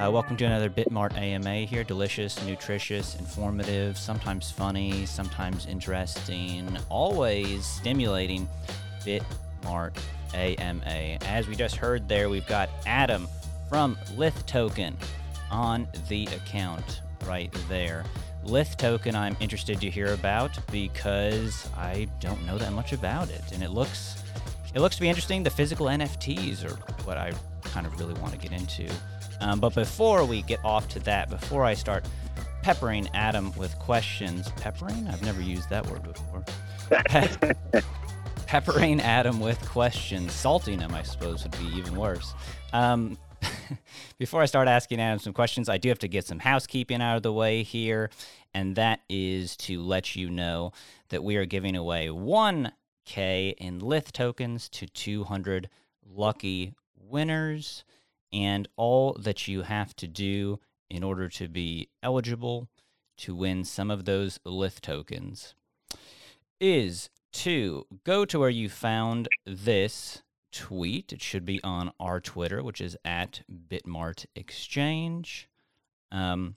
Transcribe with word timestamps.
Uh, 0.00 0.08
welcome 0.08 0.36
to 0.36 0.44
another 0.44 0.70
Bitmart 0.70 1.12
AMA 1.18 1.66
here. 1.66 1.82
Delicious, 1.82 2.40
nutritious, 2.44 3.16
informative, 3.16 3.98
sometimes 3.98 4.48
funny, 4.48 5.04
sometimes 5.04 5.66
interesting, 5.66 6.78
always 6.88 7.66
stimulating. 7.66 8.48
Bitmart 9.04 9.98
AMA. 10.34 11.18
As 11.26 11.48
we 11.48 11.56
just 11.56 11.74
heard 11.74 12.08
there, 12.08 12.30
we've 12.30 12.46
got 12.46 12.70
Adam 12.86 13.26
from 13.68 13.98
Lith 14.16 14.46
Token 14.46 14.96
on 15.50 15.88
the 16.06 16.26
account 16.26 17.02
right 17.26 17.52
there. 17.68 18.04
Lith 18.44 18.76
Token, 18.76 19.16
I'm 19.16 19.36
interested 19.40 19.80
to 19.80 19.90
hear 19.90 20.14
about 20.14 20.56
because 20.70 21.68
I 21.76 22.06
don't 22.20 22.46
know 22.46 22.56
that 22.56 22.72
much 22.72 22.92
about 22.92 23.30
it, 23.30 23.42
and 23.52 23.64
it 23.64 23.70
looks 23.70 24.22
it 24.76 24.80
looks 24.80 24.94
to 24.94 25.00
be 25.00 25.08
interesting. 25.08 25.42
The 25.42 25.50
physical 25.50 25.86
NFTs 25.86 26.64
are 26.64 26.76
what 27.04 27.18
I 27.18 27.32
kind 27.64 27.84
of 27.84 27.98
really 27.98 28.14
want 28.14 28.32
to 28.32 28.38
get 28.38 28.52
into. 28.52 28.88
Um, 29.40 29.60
but 29.60 29.74
before 29.74 30.24
we 30.24 30.42
get 30.42 30.64
off 30.64 30.88
to 30.88 31.00
that, 31.00 31.30
before 31.30 31.64
I 31.64 31.74
start 31.74 32.04
peppering 32.62 33.08
Adam 33.14 33.52
with 33.56 33.78
questions, 33.78 34.50
peppering? 34.56 35.06
I've 35.08 35.22
never 35.22 35.40
used 35.40 35.70
that 35.70 35.86
word 35.86 36.02
before. 36.02 36.44
Pe- 36.90 37.52
peppering 38.46 39.00
Adam 39.00 39.40
with 39.40 39.60
questions, 39.68 40.32
salting 40.32 40.80
him, 40.80 40.94
I 40.94 41.02
suppose, 41.02 41.42
would 41.44 41.58
be 41.58 41.76
even 41.76 41.94
worse. 41.96 42.34
Um, 42.72 43.18
before 44.18 44.42
I 44.42 44.46
start 44.46 44.68
asking 44.68 45.00
Adam 45.00 45.18
some 45.18 45.32
questions, 45.32 45.68
I 45.68 45.78
do 45.78 45.88
have 45.88 45.98
to 46.00 46.08
get 46.08 46.26
some 46.26 46.38
housekeeping 46.38 47.00
out 47.00 47.16
of 47.16 47.22
the 47.22 47.32
way 47.32 47.62
here, 47.62 48.10
and 48.54 48.74
that 48.76 49.00
is 49.08 49.56
to 49.58 49.80
let 49.82 50.16
you 50.16 50.30
know 50.30 50.72
that 51.10 51.22
we 51.22 51.36
are 51.36 51.44
giving 51.44 51.76
away 51.76 52.10
one 52.10 52.72
K 53.04 53.54
in 53.58 53.78
Lith 53.78 54.12
tokens 54.12 54.68
to 54.70 54.86
200 54.86 55.68
lucky 56.06 56.74
winners. 56.96 57.84
And 58.32 58.68
all 58.76 59.14
that 59.14 59.48
you 59.48 59.62
have 59.62 59.94
to 59.96 60.06
do 60.06 60.60
in 60.90 61.02
order 61.02 61.28
to 61.28 61.48
be 61.48 61.88
eligible 62.02 62.68
to 63.18 63.34
win 63.34 63.64
some 63.64 63.90
of 63.90 64.04
those 64.04 64.38
Lith 64.44 64.80
tokens 64.80 65.54
is 66.60 67.10
to 67.32 67.86
go 68.04 68.24
to 68.24 68.38
where 68.38 68.48
you 68.48 68.68
found 68.68 69.28
this 69.44 70.22
tweet. 70.52 71.12
It 71.12 71.22
should 71.22 71.44
be 71.44 71.62
on 71.62 71.92
our 72.00 72.20
Twitter, 72.20 72.62
which 72.62 72.80
is 72.80 72.96
at 73.04 73.42
Bitmart 73.50 74.26
Exchange. 74.34 75.48
Um, 76.10 76.56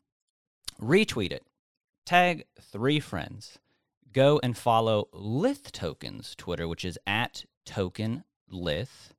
retweet 0.79 1.31
it, 1.31 1.43
tag 2.05 2.45
three 2.59 2.99
friends 2.99 3.59
go 4.13 4.39
and 4.43 4.57
follow 4.57 5.07
Lith 5.13 5.71
Tokens 5.71 6.35
Twitter, 6.35 6.67
which 6.67 6.85
is 6.85 6.97
at 7.07 7.45
Token 7.65 8.23
Lith. 8.49 9.13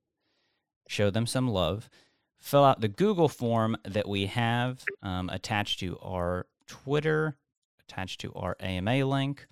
Show 0.88 1.10
them 1.10 1.26
some 1.26 1.48
love. 1.48 1.88
Fill 2.42 2.64
out 2.64 2.80
the 2.80 2.88
Google 2.88 3.28
form 3.28 3.76
that 3.84 4.08
we 4.08 4.26
have 4.26 4.84
um, 5.00 5.30
attached 5.30 5.78
to 5.78 5.96
our 6.02 6.46
Twitter, 6.66 7.36
attached 7.88 8.20
to 8.22 8.32
our 8.34 8.56
AMA 8.58 9.06
link, 9.06 9.46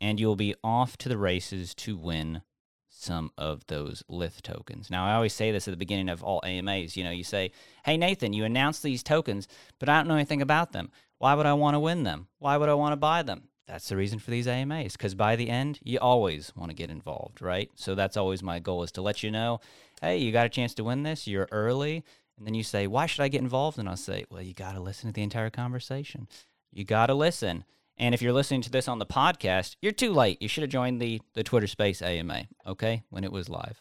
and 0.00 0.18
you'll 0.18 0.36
be 0.36 0.54
off 0.64 0.96
to 0.98 1.10
the 1.10 1.18
races 1.18 1.74
to 1.74 1.98
win 1.98 2.40
some 2.88 3.30
of 3.36 3.66
those 3.66 4.02
Lith 4.08 4.40
tokens. 4.42 4.90
Now, 4.90 5.04
I 5.04 5.14
always 5.14 5.34
say 5.34 5.52
this 5.52 5.68
at 5.68 5.72
the 5.72 5.76
beginning 5.76 6.08
of 6.08 6.24
all 6.24 6.40
AMAs. 6.42 6.96
You 6.96 7.04
know, 7.04 7.10
you 7.10 7.24
say, 7.24 7.52
Hey, 7.84 7.98
Nathan, 7.98 8.32
you 8.32 8.44
announced 8.44 8.82
these 8.82 9.02
tokens, 9.02 9.46
but 9.78 9.90
I 9.90 9.98
don't 9.98 10.08
know 10.08 10.14
anything 10.14 10.40
about 10.40 10.72
them. 10.72 10.90
Why 11.18 11.34
would 11.34 11.46
I 11.46 11.52
want 11.52 11.74
to 11.74 11.80
win 11.80 12.04
them? 12.04 12.28
Why 12.38 12.56
would 12.56 12.70
I 12.70 12.74
want 12.74 12.92
to 12.92 12.96
buy 12.96 13.22
them? 13.22 13.50
that's 13.70 13.88
the 13.88 13.96
reason 13.96 14.18
for 14.18 14.30
these 14.30 14.48
AMAs 14.48 14.92
because 14.92 15.14
by 15.14 15.36
the 15.36 15.48
end, 15.48 15.78
you 15.82 15.98
always 15.98 16.52
want 16.56 16.70
to 16.70 16.76
get 16.76 16.90
involved, 16.90 17.40
right? 17.40 17.70
So 17.76 17.94
that's 17.94 18.16
always 18.16 18.42
my 18.42 18.58
goal 18.58 18.82
is 18.82 18.92
to 18.92 19.02
let 19.02 19.22
you 19.22 19.30
know, 19.30 19.60
hey, 20.00 20.18
you 20.18 20.32
got 20.32 20.46
a 20.46 20.50
chance 20.50 20.74
to 20.74 20.84
win 20.84 21.04
this, 21.04 21.26
you're 21.26 21.48
early. 21.52 22.04
And 22.40 22.46
then 22.46 22.54
you 22.54 22.62
say, 22.62 22.86
why 22.86 23.04
should 23.04 23.20
I 23.20 23.28
get 23.28 23.42
involved? 23.42 23.78
And 23.78 23.86
I'll 23.86 23.98
say, 23.98 24.24
well, 24.30 24.40
you 24.40 24.54
got 24.54 24.72
to 24.72 24.80
listen 24.80 25.10
to 25.10 25.12
the 25.12 25.22
entire 25.22 25.50
conversation. 25.50 26.26
You 26.72 26.84
got 26.84 27.08
to 27.08 27.14
listen. 27.14 27.64
And 27.98 28.14
if 28.14 28.22
you're 28.22 28.32
listening 28.32 28.62
to 28.62 28.70
this 28.70 28.88
on 28.88 28.98
the 28.98 29.04
podcast, 29.04 29.76
you're 29.82 29.92
too 29.92 30.14
late. 30.14 30.40
You 30.40 30.48
should 30.48 30.62
have 30.62 30.70
joined 30.70 31.02
the, 31.02 31.20
the 31.34 31.44
Twitter 31.44 31.66
Space 31.66 32.00
AMA, 32.00 32.44
okay, 32.66 33.02
when 33.10 33.24
it 33.24 33.30
was 33.30 33.50
live. 33.50 33.78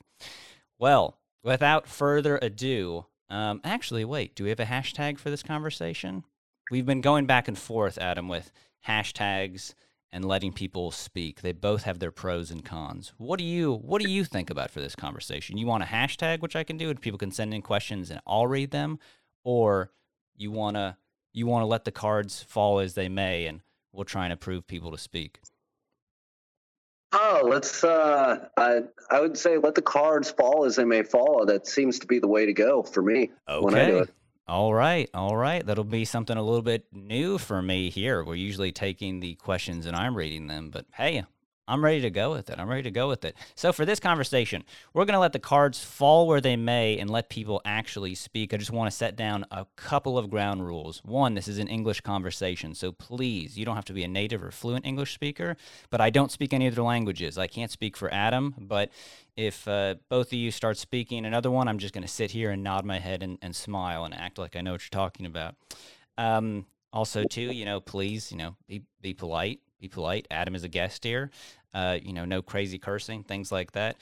Well, 0.78 1.19
without 1.41 1.88
further 1.88 2.38
ado, 2.41 3.06
um, 3.29 3.61
actually, 3.63 4.03
wait, 4.03 4.35
do 4.35 4.44
we 4.44 4.50
have 4.50 4.59
a 4.59 4.66
hashtag 4.66 5.19
for 5.19 5.29
this 5.29 5.41
conversation? 5.41 6.25
We've 6.69 6.85
been 6.85 7.00
going 7.00 7.28
back 7.28 7.47
and 7.47 7.57
forth, 7.57 7.97
Adam, 7.97 8.28
with 8.28 8.51
hashtags 8.85 9.73
and 10.12 10.25
letting 10.25 10.52
people 10.52 10.92
speak. 10.92 11.42
They 11.42 11.52
both 11.52 11.84
have 11.84 12.00
their 12.00 12.12
pros 12.12 12.52
and 12.52 12.66
cons. 12.66 13.14
What 13.18 13.40
do 13.40 13.46
you 13.46 13.74
what 13.74 14.02
do 14.02 14.09
you 14.09 14.24
think 14.24 14.50
about 14.50 14.72
for 14.72 14.81
this 14.81 14.96
conversation? 14.96 15.58
You 15.58 15.68
want 15.68 15.84
a 15.84 15.88
hashtag 15.88 16.40
which 16.42 16.56
I 16.56 16.64
can 16.64 16.78
do 16.78 16.90
and 16.90 17.00
people 17.00 17.20
can 17.20 17.31
send 17.31 17.53
in 17.53 17.62
questions 17.62 18.09
and 18.09 18.20
I'll 18.25 18.47
read 18.47 18.72
them 18.72 19.00
or 19.44 19.92
you 20.36 20.52
want 20.52 20.78
to 20.78 20.97
you 21.34 21.46
want 21.46 21.62
to 21.62 21.68
let 21.68 21.86
the 21.86 21.92
cards 21.92 22.42
fall 22.42 22.80
as 22.80 22.96
they 22.96 23.09
may 23.09 23.46
and 23.46 23.62
we'll 23.92 24.06
try 24.06 24.25
and 24.25 24.34
approve 24.34 24.68
people 24.68 24.92
to 24.92 24.97
speak. 24.97 25.40
Oh, 27.12 27.47
let's 27.47 27.84
uh 27.84 28.47
I 28.58 28.81
I 29.12 29.20
would 29.20 29.38
say 29.38 29.58
let 29.58 29.76
the 29.76 29.81
cards 29.81 30.31
fall 30.31 30.66
as 30.66 30.76
they 30.76 30.86
may 30.86 31.03
fall. 31.03 31.46
That 31.46 31.68
seems 31.68 32.00
to 32.00 32.08
be 32.08 32.20
the 32.20 32.28
way 32.28 32.46
to 32.46 32.53
go 32.53 32.84
for 32.84 33.02
me 33.02 33.31
okay. 33.47 33.64
when 33.64 33.76
I 33.76 33.86
do 33.86 33.97
it. 34.00 34.09
All 34.49 34.73
right, 34.73 35.07
all 35.13 35.37
right. 35.37 35.63
That'll 35.63 35.83
be 35.83 36.05
something 36.05 36.35
a 36.35 36.41
little 36.41 36.63
bit 36.63 36.87
new 36.91 37.37
for 37.37 37.61
me 37.61 37.91
here. 37.91 38.23
We're 38.23 38.33
usually 38.33 38.71
taking 38.71 39.19
the 39.19 39.35
questions 39.35 39.85
and 39.85 39.95
I'm 39.95 40.15
reading 40.15 40.47
them, 40.47 40.71
but 40.71 40.87
hey, 40.95 41.23
I'm 41.69 41.84
ready 41.84 42.02
to 42.02 42.09
go 42.09 42.31
with 42.31 42.50
it. 42.50 42.57
I'm 42.57 42.68
ready 42.68 42.84
to 42.84 42.91
go 42.91 43.07
with 43.07 43.24
it. 43.24 43.35
So, 43.53 43.72
for 43.72 43.85
this 43.85 44.00
conversation, 44.00 44.63
we're 44.94 45.06
going 45.06 45.13
to 45.13 45.19
let 45.19 45.34
the 45.34 45.40
cards 45.40 45.84
fall 45.84 46.28
where 46.28 46.41
they 46.41 46.56
may 46.56 46.97
and 46.97 47.09
let 47.09 47.30
people 47.30 47.62
actually 47.63 48.16
speak. 48.16 48.53
I 48.53 48.57
just 48.57 48.72
want 48.72 48.90
to 48.90 48.97
set 48.97 49.16
down 49.16 49.46
a 49.52 49.68
couple 49.75 50.18
of 50.18 50.29
ground 50.31 50.66
rules. 50.66 51.02
One, 51.06 51.35
this 51.35 51.47
is 51.47 51.59
an 51.59 51.68
English 51.68 52.02
conversation. 52.02 52.74
So, 52.74 52.91
please, 52.91 53.58
you 53.58 53.66
don't 53.66 53.75
have 53.75 53.85
to 53.85 53.94
be 53.94 54.03
a 54.03 54.08
native 54.08 54.44
or 54.44 54.50
fluent 54.50 54.85
English 54.85 55.13
speaker, 55.13 55.56
but 55.91 56.02
I 56.02 56.09
don't 56.09 56.31
speak 56.31 56.53
any 56.53 56.68
other 56.68 56.81
languages. 56.81 57.38
I 57.38 57.47
can't 57.47 57.72
speak 57.72 57.96
for 57.96 58.12
Adam, 58.12 58.56
but 58.58 58.90
if 59.35 59.68
uh, 59.68 59.96
both 60.09 60.28
of 60.28 60.34
you 60.34 60.50
start 60.50 60.78
speaking 60.78 61.25
another 61.25 61.52
one, 61.52 61.68
I'm 61.68 61.78
just 61.78 61.94
going 61.94 62.02
to 62.02 62.08
sit 62.08 62.31
here 62.31 62.50
and 62.50 62.63
nod 62.63 62.84
my 62.84 62.97
head 62.97 63.22
and, 63.22 63.38
and 63.44 63.56
smile 63.56 64.06
and 64.06 64.13
act 64.13 64.40
like 64.40 64.56
I 64.56 64.62
know 64.62 64.72
what 64.72 64.81
you're 64.81 65.00
talking 65.00 65.28
about. 65.28 65.56
Um, 66.18 66.66
also, 66.91 67.24
too, 67.25 67.41
you 67.41 67.66
know, 67.66 67.79
please, 67.79 68.31
you 68.31 68.38
know, 68.38 68.56
be, 68.68 68.81
be 69.02 69.13
polite 69.13 69.59
be 69.79 69.88
polite. 69.88 70.28
Adam 70.29 70.56
is 70.56 70.63
a 70.63 70.68
guest 70.68 71.03
here. 71.03 71.31
Uh, 71.74 71.97
you 72.02 72.13
know, 72.13 72.25
no 72.25 72.41
crazy 72.41 72.80
cursing, 72.80 73.24
things 73.24 73.52
like 73.52 73.74
that. 73.74 73.97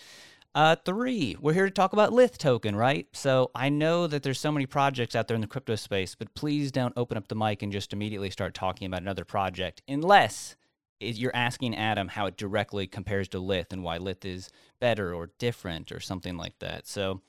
Uh, 0.56 0.76
three, 0.76 1.36
we're 1.40 1.54
here 1.54 1.66
to 1.66 1.72
talk 1.72 1.94
about 1.94 2.12
Lith 2.12 2.38
token, 2.38 2.76
right? 2.76 3.08
So 3.14 3.52
I 3.54 3.70
know 3.70 4.08
that 4.08 4.24
there's 4.24 4.40
so 4.40 4.52
many 4.52 4.66
projects 4.66 5.16
out 5.16 5.28
there 5.28 5.36
in 5.36 5.42
the 5.42 5.48
crypto 5.48 5.76
space, 5.76 6.16
but 6.16 6.34
please 6.34 6.72
don't 6.72 6.94
open 6.98 7.18
up 7.18 7.28
the 7.28 7.36
mic 7.36 7.62
and 7.62 7.72
just 7.72 7.94
immediately 7.94 8.32
start 8.32 8.54
talking 8.54 8.88
about 8.88 9.02
another 9.02 9.26
project 9.26 9.82
unless 9.88 10.56
you're 11.00 11.36
asking 11.36 11.76
Adam 11.76 12.08
how 12.08 12.26
it 12.26 12.38
directly 12.38 12.88
compares 12.88 13.28
to 13.28 13.40
Lith 13.40 13.72
and 13.72 13.84
why 13.84 13.98
Lith 13.98 14.26
is 14.26 14.50
better 14.80 15.14
or 15.14 15.30
different 15.38 15.92
or 15.92 16.00
something 16.00 16.38
like 16.38 16.58
that. 16.60 16.88
So 16.88 17.22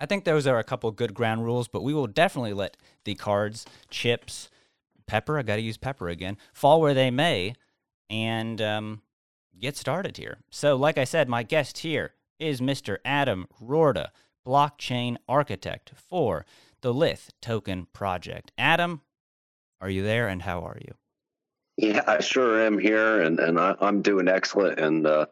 I 0.00 0.06
think 0.06 0.24
those 0.24 0.48
are 0.48 0.58
a 0.58 0.64
couple 0.64 0.90
good 0.90 1.14
ground 1.14 1.44
rules, 1.44 1.68
but 1.68 1.84
we 1.84 1.94
will 1.94 2.08
definitely 2.08 2.54
let 2.54 2.76
the 3.04 3.14
cards, 3.14 3.66
chips, 3.88 4.50
pepper, 5.06 5.38
I 5.38 5.42
got 5.42 5.56
to 5.56 5.62
use 5.62 5.76
pepper 5.76 6.08
again, 6.08 6.38
fall 6.52 6.80
where 6.80 6.94
they 6.94 7.12
may. 7.12 7.54
And 8.10 8.60
um, 8.60 9.02
get 9.58 9.76
started 9.76 10.16
here. 10.16 10.38
So, 10.50 10.76
like 10.76 10.98
I 10.98 11.04
said, 11.04 11.28
my 11.28 11.42
guest 11.42 11.78
here 11.78 12.14
is 12.38 12.60
Mr. 12.60 12.98
Adam 13.04 13.46
Roorda, 13.62 14.08
blockchain 14.46 15.16
architect 15.28 15.92
for 15.96 16.44
the 16.80 16.92
Lith 16.92 17.30
Token 17.40 17.86
Project. 17.92 18.52
Adam, 18.58 19.02
are 19.80 19.90
you 19.90 20.02
there 20.02 20.28
and 20.28 20.42
how 20.42 20.60
are 20.60 20.78
you? 20.80 20.94
Yeah, 21.76 22.02
I 22.06 22.20
sure 22.20 22.64
am 22.64 22.78
here 22.78 23.22
and, 23.22 23.38
and 23.40 23.58
I, 23.58 23.74
am 23.80 24.02
doing 24.02 24.28
excellent 24.28 24.78
and 24.78 25.06
uh, 25.06 25.26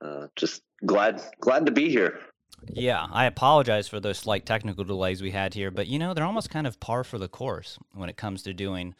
uh, 0.00 0.26
just 0.36 0.62
glad 0.84 1.22
glad 1.40 1.66
to 1.66 1.72
be 1.72 1.88
here. 1.88 2.20
Yeah, 2.68 3.06
I 3.10 3.24
apologize 3.24 3.88
for 3.88 4.00
those 4.00 4.18
slight 4.18 4.44
technical 4.44 4.84
delays 4.84 5.22
we 5.22 5.30
had 5.30 5.54
here, 5.54 5.70
but 5.70 5.86
you 5.86 5.98
know, 5.98 6.12
they're 6.12 6.24
almost 6.24 6.50
kind 6.50 6.66
of 6.66 6.78
par 6.80 7.04
for 7.04 7.18
the 7.18 7.28
course 7.28 7.78
when 7.94 8.10
it 8.10 8.16
comes 8.16 8.42
to 8.42 8.52
doing 8.52 8.94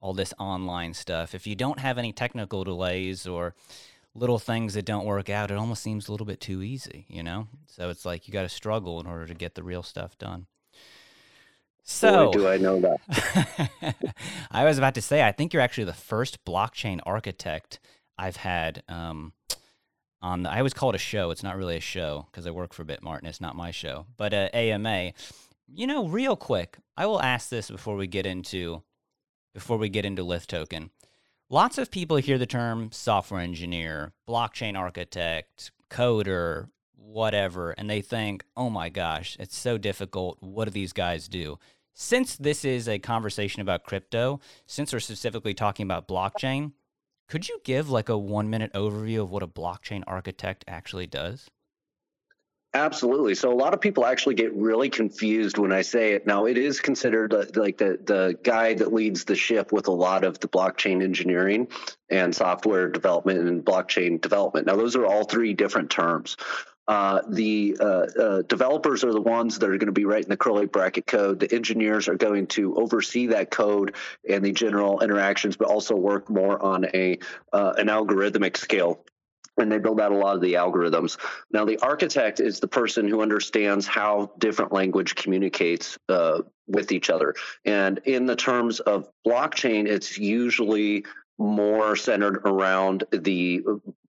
all 0.00 0.14
this 0.14 0.32
online 0.38 0.94
stuff. 0.94 1.34
If 1.34 1.46
you 1.46 1.54
don't 1.54 1.78
have 1.78 1.98
any 1.98 2.12
technical 2.12 2.64
delays 2.64 3.26
or 3.26 3.54
little 4.14 4.38
things 4.38 4.74
that 4.74 4.84
don't 4.84 5.06
work 5.06 5.30
out, 5.30 5.50
it 5.50 5.56
almost 5.56 5.82
seems 5.82 6.08
a 6.08 6.12
little 6.12 6.26
bit 6.26 6.40
too 6.40 6.62
easy, 6.62 7.06
you 7.08 7.22
know? 7.22 7.48
So 7.66 7.88
it's 7.88 8.04
like 8.04 8.26
you 8.26 8.32
got 8.32 8.42
to 8.42 8.48
struggle 8.48 9.00
in 9.00 9.06
order 9.06 9.26
to 9.26 9.34
get 9.34 9.54
the 9.54 9.62
real 9.62 9.82
stuff 9.82 10.18
done. 10.18 10.46
So, 11.84 12.26
Boy, 12.26 12.32
do 12.32 12.48
I 12.48 12.56
know 12.58 12.80
that? 12.80 13.94
I 14.50 14.64
was 14.64 14.78
about 14.78 14.94
to 14.94 15.02
say, 15.02 15.22
I 15.22 15.32
think 15.32 15.52
you're 15.52 15.62
actually 15.62 15.84
the 15.84 15.92
first 15.92 16.44
blockchain 16.44 17.00
architect 17.04 17.80
I've 18.16 18.36
had 18.36 18.84
um, 18.88 19.32
on. 20.20 20.44
The, 20.44 20.50
I 20.50 20.58
always 20.58 20.74
call 20.74 20.90
it 20.90 20.96
a 20.96 20.98
show. 20.98 21.30
It's 21.30 21.42
not 21.42 21.56
really 21.56 21.76
a 21.76 21.80
show 21.80 22.28
because 22.30 22.46
I 22.46 22.52
work 22.52 22.72
for 22.72 22.84
Bitmart 22.84 23.18
and 23.18 23.26
it's 23.26 23.40
not 23.40 23.56
my 23.56 23.72
show, 23.72 24.06
but 24.16 24.32
uh, 24.32 24.48
AMA. 24.54 25.12
You 25.74 25.86
know, 25.86 26.06
real 26.06 26.36
quick, 26.36 26.76
I 26.96 27.06
will 27.06 27.20
ask 27.20 27.48
this 27.48 27.68
before 27.70 27.96
we 27.96 28.06
get 28.06 28.26
into 28.26 28.82
before 29.54 29.76
we 29.76 29.88
get 29.88 30.04
into 30.04 30.22
Lith 30.22 30.46
token. 30.46 30.90
Lots 31.52 31.76
of 31.76 31.90
people 31.90 32.16
hear 32.16 32.38
the 32.38 32.46
term 32.46 32.90
software 32.92 33.42
engineer, 33.42 34.14
blockchain 34.26 34.74
architect, 34.74 35.70
coder, 35.90 36.70
whatever, 36.96 37.72
and 37.72 37.90
they 37.90 38.00
think, 38.00 38.42
oh 38.56 38.70
my 38.70 38.88
gosh, 38.88 39.36
it's 39.38 39.54
so 39.54 39.76
difficult. 39.76 40.38
What 40.40 40.64
do 40.64 40.70
these 40.70 40.94
guys 40.94 41.28
do? 41.28 41.58
since 41.94 42.36
this 42.36 42.64
is 42.64 42.88
a 42.88 42.98
conversation 42.98 43.60
about 43.60 43.84
crypto, 43.84 44.40
since 44.66 44.94
we're 44.94 45.00
specifically 45.00 45.52
talking 45.52 45.84
about 45.84 46.08
blockchain, 46.08 46.72
could 47.28 47.46
you 47.48 47.60
give 47.64 47.90
like 47.90 48.08
a 48.08 48.16
one 48.16 48.48
minute 48.48 48.72
overview 48.72 49.20
of 49.20 49.30
what 49.30 49.42
a 49.42 49.46
blockchain 49.46 50.02
architect 50.06 50.64
actually 50.66 51.06
does? 51.06 51.50
Absolutely. 52.74 53.34
So 53.34 53.52
a 53.52 53.54
lot 53.54 53.74
of 53.74 53.82
people 53.82 54.06
actually 54.06 54.34
get 54.34 54.54
really 54.54 54.88
confused 54.88 55.58
when 55.58 55.72
I 55.72 55.82
say 55.82 56.12
it. 56.12 56.26
Now 56.26 56.46
it 56.46 56.56
is 56.56 56.80
considered 56.80 57.34
uh, 57.34 57.44
like 57.54 57.76
the 57.76 57.98
the 58.02 58.38
guy 58.42 58.72
that 58.74 58.94
leads 58.94 59.24
the 59.24 59.36
ship 59.36 59.72
with 59.72 59.88
a 59.88 59.92
lot 59.92 60.24
of 60.24 60.40
the 60.40 60.48
blockchain 60.48 61.02
engineering 61.02 61.68
and 62.08 62.34
software 62.34 62.88
development 62.88 63.40
and 63.40 63.62
blockchain 63.62 64.22
development. 64.22 64.66
Now 64.66 64.76
those 64.76 64.96
are 64.96 65.04
all 65.04 65.24
three 65.24 65.52
different 65.52 65.90
terms. 65.90 66.38
Uh, 66.88 67.20
the 67.28 67.76
uh, 67.78 67.84
uh, 67.84 68.42
developers 68.42 69.04
are 69.04 69.12
the 69.12 69.20
ones 69.20 69.58
that 69.58 69.68
are 69.68 69.78
going 69.78 69.86
to 69.86 69.92
be 69.92 70.04
writing 70.04 70.30
the 70.30 70.36
curly 70.36 70.66
bracket 70.66 71.06
code. 71.06 71.40
The 71.40 71.54
engineers 71.54 72.08
are 72.08 72.16
going 72.16 72.48
to 72.48 72.74
oversee 72.76 73.28
that 73.28 73.50
code 73.50 73.94
and 74.28 74.44
the 74.44 74.50
general 74.50 75.00
interactions, 75.00 75.56
but 75.56 75.68
also 75.68 75.94
work 75.94 76.28
more 76.28 76.60
on 76.60 76.86
a 76.86 77.18
uh, 77.52 77.74
an 77.76 77.86
algorithmic 77.86 78.56
scale 78.56 79.04
and 79.58 79.70
they 79.70 79.78
build 79.78 80.00
out 80.00 80.12
a 80.12 80.16
lot 80.16 80.34
of 80.34 80.40
the 80.40 80.54
algorithms. 80.54 81.18
Now, 81.50 81.64
the 81.64 81.78
architect 81.78 82.40
is 82.40 82.60
the 82.60 82.68
person 82.68 83.08
who 83.08 83.22
understands 83.22 83.86
how 83.86 84.32
different 84.38 84.72
language 84.72 85.14
communicates 85.14 85.98
uh, 86.08 86.42
with 86.66 86.92
each 86.92 87.10
other. 87.10 87.34
And 87.64 87.98
in 88.04 88.26
the 88.26 88.36
terms 88.36 88.80
of 88.80 89.08
blockchain, 89.26 89.86
it's 89.86 90.18
usually 90.18 91.04
more 91.38 91.96
centered 91.96 92.46
around 92.46 93.04
the 93.10 93.62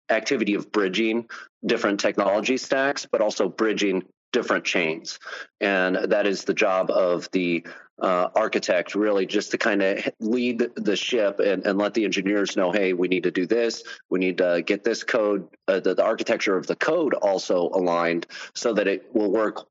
activity 0.10 0.54
of 0.54 0.72
bridging 0.72 1.28
different 1.66 2.00
technology 2.00 2.58
stacks, 2.58 3.08
but 3.10 3.22
also 3.22 3.50
bridging 3.50 4.04
different 4.34 4.66
chains. 4.66 5.20
And 5.62 5.96
that 5.96 6.28
is 6.28 6.44
the 6.44 6.54
job 6.54 6.92
of 6.92 7.32
the 7.32 7.66
uh, 8.02 8.28
architect, 8.36 8.96
really, 8.96 9.26
just 9.26 9.52
to 9.52 9.58
kind 9.58 9.82
of 9.82 10.10
lead 10.20 10.68
the 10.76 10.96
ship 10.96 11.40
and, 11.40 11.66
and 11.66 11.78
let 11.78 11.94
the 11.94 12.04
engineers 12.04 12.58
know 12.58 12.72
hey, 12.72 12.92
we 12.92 13.08
need 13.08 13.24
to 13.24 13.32
do 13.32 13.46
this. 13.46 13.84
We 14.10 14.20
need 14.20 14.40
to 14.40 14.62
get 14.66 14.84
this 14.84 15.04
code, 15.04 15.48
uh, 15.70 15.80
the, 15.80 15.94
the 15.96 16.04
architecture 16.04 16.58
of 16.58 16.68
the 16.68 16.76
code 16.76 17.14
also 17.14 17.70
aligned 17.70 18.28
so 18.54 18.74
that 18.74 18.88
it 18.88 19.14
will 19.14 19.32
work 19.32 19.68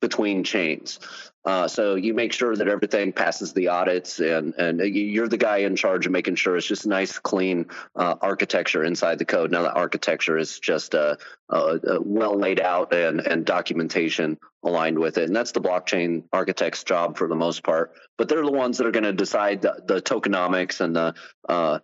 between 0.00 0.44
chains. 0.44 1.00
Uh, 1.44 1.68
so 1.68 1.94
you 1.94 2.12
make 2.12 2.32
sure 2.32 2.56
that 2.56 2.66
everything 2.66 3.12
passes 3.12 3.52
the 3.52 3.68
audits, 3.68 4.18
and 4.18 4.52
and 4.54 4.80
you're 4.80 5.28
the 5.28 5.36
guy 5.36 5.58
in 5.58 5.76
charge 5.76 6.04
of 6.04 6.10
making 6.10 6.34
sure 6.34 6.56
it's 6.56 6.66
just 6.66 6.86
nice, 6.86 7.20
clean 7.20 7.66
uh, 7.94 8.16
architecture 8.20 8.82
inside 8.82 9.18
the 9.18 9.24
code. 9.24 9.52
Now 9.52 9.62
the 9.62 9.72
architecture 9.72 10.36
is 10.36 10.58
just 10.58 10.96
uh, 10.96 11.16
uh, 11.48 11.78
uh, 11.88 11.98
well 12.00 12.36
laid 12.36 12.60
out 12.60 12.92
and 12.92 13.20
and 13.20 13.44
documentation 13.44 14.38
aligned 14.64 14.98
with 14.98 15.18
it, 15.18 15.24
and 15.24 15.36
that's 15.36 15.52
the 15.52 15.60
blockchain 15.60 16.24
architect's 16.32 16.82
job 16.82 17.16
for 17.16 17.28
the 17.28 17.36
most 17.36 17.62
part. 17.62 17.92
But 18.18 18.28
they're 18.28 18.44
the 18.44 18.50
ones 18.50 18.78
that 18.78 18.86
are 18.88 18.92
going 18.92 19.04
to 19.04 19.12
decide 19.12 19.62
the, 19.62 19.80
the, 19.86 20.02
tokenomics 20.02 20.80
and 20.80 20.96
the 20.96 21.14
uh, 21.48 21.78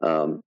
um, 0.00 0.42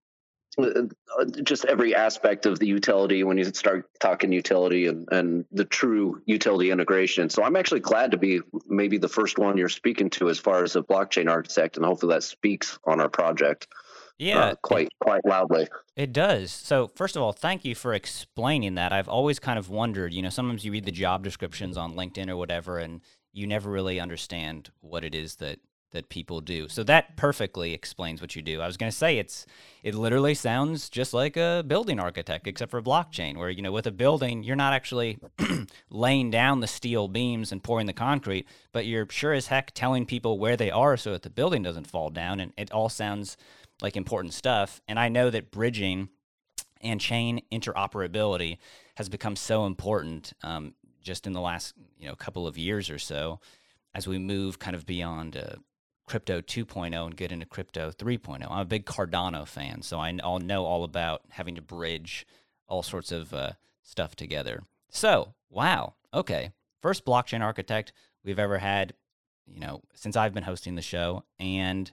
just 1.42 1.64
every 1.64 1.94
aspect 1.94 2.44
of 2.44 2.58
the 2.58 2.66
utility 2.66 3.24
when 3.24 3.38
you 3.38 3.44
start 3.44 3.88
talking 3.98 4.32
utility 4.32 4.86
and, 4.86 5.08
and 5.10 5.44
the 5.50 5.64
true 5.64 6.20
utility 6.26 6.70
integration. 6.70 7.30
So 7.30 7.42
I'm 7.42 7.56
actually 7.56 7.80
glad 7.80 8.10
to 8.10 8.18
be 8.18 8.40
maybe 8.66 8.98
the 8.98 9.08
first 9.08 9.38
one 9.38 9.56
you're 9.56 9.70
speaking 9.70 10.10
to 10.10 10.28
as 10.28 10.38
far 10.38 10.62
as 10.62 10.76
a 10.76 10.82
blockchain 10.82 11.30
architect, 11.30 11.76
and 11.76 11.86
hopefully 11.86 12.14
that 12.14 12.22
speaks 12.22 12.78
on 12.84 13.00
our 13.00 13.08
project. 13.08 13.68
Yeah, 14.18 14.40
uh, 14.40 14.54
quite 14.56 14.88
quite 15.00 15.24
loudly. 15.24 15.68
It 15.96 16.12
does. 16.12 16.52
So 16.52 16.90
first 16.94 17.16
of 17.16 17.22
all, 17.22 17.32
thank 17.32 17.64
you 17.64 17.74
for 17.74 17.94
explaining 17.94 18.74
that. 18.74 18.92
I've 18.92 19.08
always 19.08 19.38
kind 19.38 19.58
of 19.58 19.70
wondered. 19.70 20.12
You 20.12 20.22
know, 20.22 20.28
sometimes 20.28 20.64
you 20.64 20.72
read 20.72 20.84
the 20.84 20.92
job 20.92 21.24
descriptions 21.24 21.76
on 21.76 21.94
LinkedIn 21.94 22.28
or 22.28 22.36
whatever, 22.36 22.78
and 22.78 23.00
you 23.32 23.46
never 23.46 23.70
really 23.70 23.98
understand 23.98 24.70
what 24.80 25.02
it 25.02 25.14
is 25.14 25.36
that 25.36 25.58
that 25.92 26.08
people 26.08 26.40
do. 26.40 26.68
So 26.68 26.82
that 26.84 27.16
perfectly 27.16 27.72
explains 27.72 28.20
what 28.20 28.34
you 28.34 28.42
do. 28.42 28.60
I 28.60 28.66
was 28.66 28.76
going 28.76 28.90
to 28.90 28.96
say 28.96 29.18
it's 29.18 29.46
it 29.82 29.94
literally 29.94 30.34
sounds 30.34 30.88
just 30.88 31.14
like 31.14 31.36
a 31.36 31.64
building 31.66 32.00
architect 32.00 32.46
except 32.46 32.70
for 32.70 32.82
blockchain 32.82 33.36
where 33.36 33.50
you 33.50 33.62
know 33.62 33.72
with 33.72 33.86
a 33.86 33.92
building 33.92 34.42
you're 34.42 34.56
not 34.56 34.72
actually 34.72 35.18
laying 35.90 36.30
down 36.30 36.60
the 36.60 36.66
steel 36.66 37.08
beams 37.08 37.52
and 37.52 37.62
pouring 37.62 37.86
the 37.86 37.92
concrete, 37.92 38.46
but 38.72 38.86
you're 38.86 39.06
sure 39.10 39.32
as 39.32 39.46
heck 39.46 39.72
telling 39.72 40.06
people 40.06 40.38
where 40.38 40.56
they 40.56 40.70
are 40.70 40.96
so 40.96 41.12
that 41.12 41.22
the 41.22 41.30
building 41.30 41.62
doesn't 41.62 41.86
fall 41.86 42.10
down 42.10 42.40
and 42.40 42.52
it 42.56 42.72
all 42.72 42.88
sounds 42.88 43.36
like 43.80 43.96
important 43.96 44.34
stuff. 44.34 44.80
And 44.88 44.98
I 44.98 45.08
know 45.08 45.30
that 45.30 45.50
bridging 45.50 46.08
and 46.80 47.00
chain 47.00 47.42
interoperability 47.52 48.58
has 48.96 49.08
become 49.08 49.36
so 49.36 49.66
important 49.66 50.32
um, 50.42 50.74
just 51.00 51.26
in 51.26 51.32
the 51.32 51.40
last 51.40 51.74
you 51.98 52.06
know 52.06 52.14
couple 52.14 52.46
of 52.46 52.58
years 52.58 52.90
or 52.90 52.98
so 52.98 53.40
as 53.94 54.06
we 54.06 54.18
move 54.18 54.58
kind 54.58 54.74
of 54.74 54.86
beyond 54.86 55.36
uh, 55.36 55.56
crypto 56.12 56.42
2.0 56.42 57.06
and 57.06 57.16
get 57.16 57.32
into 57.32 57.46
crypto 57.46 57.90
3.0. 57.90 58.46
I'm 58.50 58.58
a 58.58 58.64
big 58.66 58.84
Cardano 58.84 59.48
fan, 59.48 59.80
so 59.80 59.98
I 59.98 60.12
will 60.22 60.40
know 60.40 60.66
all 60.66 60.84
about 60.84 61.22
having 61.30 61.54
to 61.54 61.62
bridge 61.62 62.26
all 62.68 62.82
sorts 62.82 63.10
of 63.10 63.32
uh, 63.32 63.52
stuff 63.82 64.14
together. 64.14 64.64
So, 64.90 65.32
wow, 65.48 65.94
okay, 66.12 66.52
first 66.82 67.06
blockchain 67.06 67.40
architect 67.40 67.94
we've 68.22 68.38
ever 68.38 68.58
had, 68.58 68.92
you 69.46 69.58
know, 69.58 69.80
since 69.94 70.14
I've 70.14 70.34
been 70.34 70.42
hosting 70.42 70.74
the 70.74 70.82
show, 70.82 71.24
and 71.40 71.90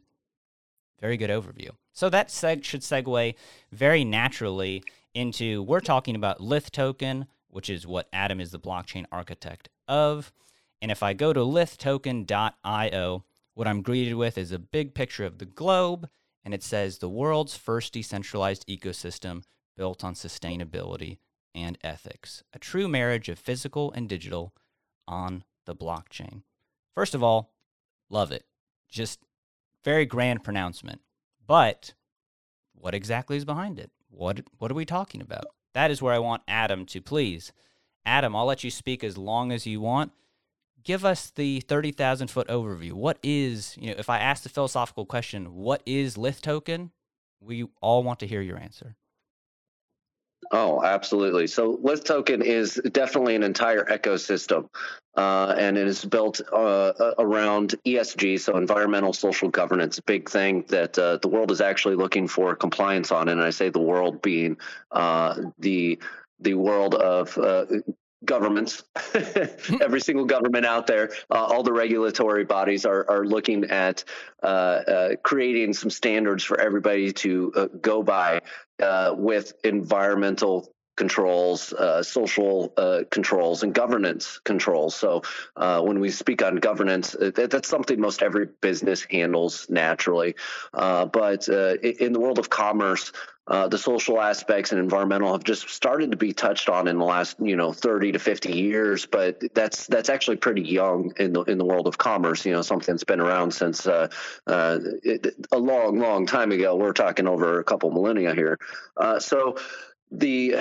very 1.00 1.16
good 1.16 1.30
overview. 1.30 1.70
So 1.94 2.10
that 2.10 2.28
seg- 2.28 2.66
should 2.66 2.82
segue 2.82 3.36
very 3.72 4.04
naturally 4.04 4.84
into 5.14 5.64
we're 5.64 5.80
talking 5.80 6.18
about 6.18 6.42
Lith 6.42 6.74
token, 6.74 7.26
which 7.48 7.70
is 7.70 7.88
what 7.88 8.10
Adam 8.12 8.42
is 8.42 8.52
the 8.52 8.60
blockchain 8.60 9.06
architect 9.14 9.70
of. 9.88 10.34
And 10.82 10.92
if 10.92 11.02
I 11.04 11.14
go 11.14 11.32
to 11.32 11.40
lithtoken.io, 11.40 13.24
what 13.60 13.68
I'm 13.68 13.82
greeted 13.82 14.14
with 14.14 14.38
is 14.38 14.54
a 14.54 14.58
big 14.58 14.94
picture 14.94 15.26
of 15.26 15.38
the 15.38 15.46
globe, 15.46 16.08
and 16.46 16.54
it 16.54 16.64
says 16.64 16.98
the 16.98 17.10
world's 17.10 17.58
first 17.58 17.92
decentralized 17.92 18.66
ecosystem 18.70 19.44
built 19.76 20.02
on 20.02 20.14
sustainability 20.14 21.18
and 21.54 21.78
ethics, 21.84 22.42
a 22.54 22.58
true 22.58 22.88
marriage 22.88 23.28
of 23.28 23.38
physical 23.38 23.92
and 23.92 24.08
digital 24.08 24.54
on 25.10 25.44
the 25.66 25.76
blockchain. 25.76 26.44
First 26.96 27.14
of 27.14 27.22
all, 27.22 27.52
love 28.10 28.32
it. 28.32 28.46
Just 28.88 29.20
very 29.84 30.06
grand 30.06 30.42
pronouncement. 30.42 31.02
But 31.46 31.96
what 32.72 32.96
exactly 32.96 33.36
is 33.36 33.44
behind 33.44 33.78
it? 33.78 33.92
What 34.10 34.40
what 34.60 34.72
are 34.72 34.76
we 34.76 34.86
talking 34.86 35.20
about? 35.20 35.48
That 35.74 35.92
is 35.92 36.02
where 36.02 36.14
I 36.14 36.20
want 36.20 36.44
Adam 36.48 36.86
to 36.86 37.02
please. 37.02 37.52
Adam, 38.06 38.38
I'll 38.38 38.46
let 38.46 38.64
you 38.64 38.72
speak 38.72 39.04
as 39.04 39.18
long 39.18 39.52
as 39.52 39.68
you 39.68 39.82
want 39.82 40.14
give 40.90 41.06
us 41.06 41.30
the 41.36 41.60
30,000 41.60 42.32
foot 42.32 42.48
overview. 42.48 42.94
What 42.94 43.20
is, 43.22 43.78
you 43.80 43.92
know, 43.92 43.96
if 44.00 44.10
I 44.10 44.18
ask 44.18 44.42
the 44.42 44.50
philosophical 44.50 45.06
question, 45.06 45.54
what 45.54 45.84
is 45.86 46.18
Lith 46.18 46.42
token? 46.42 46.90
We 47.40 47.68
all 47.80 48.02
want 48.02 48.18
to 48.22 48.28
hear 48.28 48.42
your 48.42 48.58
answer. 48.58 48.96
Oh, 50.52 50.84
absolutely. 50.84 51.46
So 51.46 51.80
Lith 51.84 52.06
token 52.06 52.42
is 52.42 52.82
definitely 52.92 53.36
an 53.36 53.44
entire 53.44 53.86
ecosystem, 53.86 54.68
uh, 55.16 55.54
and 55.60 55.78
it 55.78 55.86
is 55.86 56.04
built 56.04 56.42
uh, 56.52 56.94
around 57.20 57.76
ESG, 57.86 58.40
so 58.40 58.58
environmental 58.58 59.14
social 59.14 59.50
governance, 59.50 60.00
big 60.00 60.28
thing 60.28 60.66
that 60.70 60.98
uh, 60.98 61.18
the 61.18 61.28
world 61.28 61.52
is 61.52 61.62
actually 61.62 61.98
looking 61.98 62.28
for 62.28 62.56
compliance 62.56 63.12
on. 63.12 63.30
And 63.30 63.44
I 63.44 63.52
say 63.52 63.70
the 63.70 63.80
world 63.80 64.24
being 64.24 64.58
uh, 64.92 65.40
the 65.60 66.00
the 66.40 66.56
world 66.56 66.96
of 66.96 67.38
uh, 67.38 67.66
governments, 68.26 68.84
every 69.82 70.02
single 70.02 70.26
government 70.26 70.66
out 70.66 70.88
there, 70.88 71.12
uh, 71.30 71.46
all 71.46 71.64
the 71.64 71.74
regulatory 71.74 72.46
bodies 72.46 72.86
are, 72.86 73.10
are 73.10 73.26
looking 73.26 73.66
at 73.66 74.04
uh, 74.44 74.46
uh, 74.46 75.10
creating 75.24 75.74
some 75.74 75.90
standards 75.90 76.44
for 76.44 76.60
everybody 76.60 77.12
to 77.12 77.52
uh, 77.56 77.66
go 77.82 78.04
by 78.04 78.42
uh, 78.82 79.14
with 79.18 79.54
environmental 79.64 80.74
controls, 80.96 81.72
uh, 81.72 82.04
social 82.04 82.74
controls, 83.10 83.64
and 83.64 83.74
governance 83.74 84.38
controls. 84.44 84.94
So 84.94 85.24
when 85.56 86.02
we 86.02 86.10
speak 86.10 86.44
on 86.44 86.58
governance, 86.58 87.12
that, 87.12 87.50
that's 87.50 87.70
something 87.70 88.02
most 88.02 88.22
every 88.22 88.48
business 88.60 89.08
handles 89.10 89.66
naturally. 89.70 90.36
but 90.74 91.48
in 91.48 92.12
the 92.12 92.20
world 92.20 92.38
of 92.38 92.50
commerce, 92.50 93.14
uh, 93.50 93.68
the 93.68 93.78
social 93.78 94.22
aspects 94.22 94.72
and 94.72 94.80
environmental 94.80 95.34
have 95.34 95.44
just 95.44 95.70
started 95.70 96.12
to 96.12 96.18
be 96.18 96.34
touched 96.34 96.70
on 96.70 96.88
in 96.88 96.98
the 96.98 97.06
last 97.06 97.38
you 97.40 97.56
know 97.56 97.74
30 97.74 98.14
to 98.14 98.20
50 98.20 98.54
years 98.54 99.06
but 99.06 99.44
that's 99.54 99.88
that's 99.88 100.10
actually 100.10 100.38
pretty 100.38 100.62
young 100.62 101.14
in 101.18 101.34
the 101.34 101.44
in 101.44 101.58
the 101.58 101.66
world 101.66 101.88
of 101.88 101.98
commerce 101.98 102.46
you 102.46 102.54
know 102.54 102.62
something 102.62 102.94
that's 102.94 103.04
been 103.04 103.20
around 103.20 103.52
since 103.52 103.88
uh, 103.88 104.08
uh, 104.48 104.80
it, 105.04 105.36
a 105.52 105.58
long 105.58 106.00
long 106.00 106.26
time 106.26 106.52
ago. 106.52 106.76
We're 106.76 106.94
talking 106.94 107.28
over 107.28 107.60
a 107.60 107.64
couple 107.64 107.92
millennia 107.92 108.34
here. 108.34 108.58
Uh, 108.96 109.20
so 109.20 109.58
the 110.12 110.58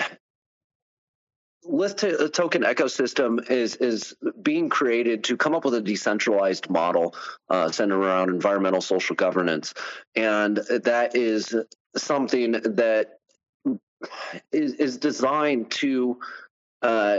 Lith 1.64 1.96
token 2.32 2.62
ecosystem 2.62 3.50
is 3.50 3.76
is 3.76 4.14
being 4.40 4.68
created 4.68 5.24
to 5.24 5.36
come 5.36 5.54
up 5.54 5.64
with 5.64 5.74
a 5.74 5.80
decentralized 5.80 6.70
model 6.70 7.14
uh, 7.50 7.70
centered 7.70 7.98
around 7.98 8.30
environmental 8.30 8.80
social 8.80 9.16
governance, 9.16 9.74
and 10.16 10.56
that 10.56 11.14
is 11.14 11.54
something 12.02 12.52
that 12.52 13.18
is, 14.52 14.74
is 14.74 14.96
designed 14.98 15.70
to, 15.72 16.18
uh, 16.82 17.18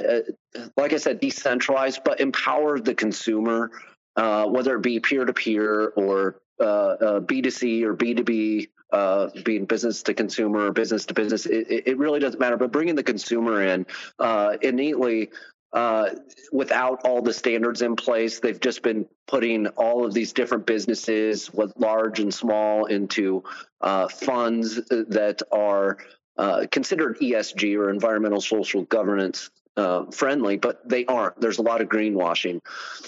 like 0.78 0.94
I 0.94 0.98
said, 0.98 1.22
decentralize, 1.22 2.00
but 2.04 2.20
empower 2.20 2.80
the 2.80 2.96
consumer 2.96 3.72
uh, 4.20 4.46
whether 4.46 4.76
it 4.76 4.82
be 4.82 5.00
peer 5.00 5.24
to 5.24 5.34
peer 5.34 5.88
or 5.90 6.42
uh, 6.60 7.22
B2C 7.22 7.84
or 7.84 7.96
B2B, 7.96 8.68
uh, 8.92 9.30
being 9.46 9.66
business 9.66 10.04
to 10.04 10.14
consumer 10.14 10.68
or 10.68 10.72
business 10.72 11.06
to 11.06 11.14
business, 11.14 11.46
it, 11.46 11.84
it, 11.86 11.98
really 11.98 12.20
doesn't 12.20 12.40
matter. 12.40 12.58
But 12.58 12.72
bringing 12.72 12.96
the 12.96 13.04
consumer 13.04 13.64
in 13.64 13.86
uh, 14.18 14.58
innately 14.62 15.30
uh, 15.74 16.10
without 16.52 17.02
all 17.06 17.22
the 17.22 17.34
standards 17.34 17.82
in 17.82 17.96
place. 17.96 18.40
They've 18.40 18.60
just 18.60 18.82
been 18.82 19.06
putting 19.28 19.68
all 19.68 20.06
of 20.06 20.14
these 20.14 20.34
different 20.34 20.66
businesses, 20.66 21.54
with 21.54 21.74
large 21.78 22.20
and 22.20 22.34
small, 22.34 22.86
into 22.86 23.44
uh, 23.82 24.08
funds 24.08 24.76
that 24.76 25.42
are 25.52 25.98
uh, 26.38 26.66
considered 26.72 27.20
ESG 27.20 27.78
or 27.78 27.90
environmental 27.90 28.42
social 28.42 28.84
governance 28.84 29.50
uh, 29.78 30.06
friendly, 30.12 30.58
but 30.58 30.88
they 30.88 31.06
aren't. 31.06 31.40
There's 31.40 31.58
a 31.58 31.62
lot 31.62 31.82
of 31.82 31.88
greenwashing. 31.88 32.62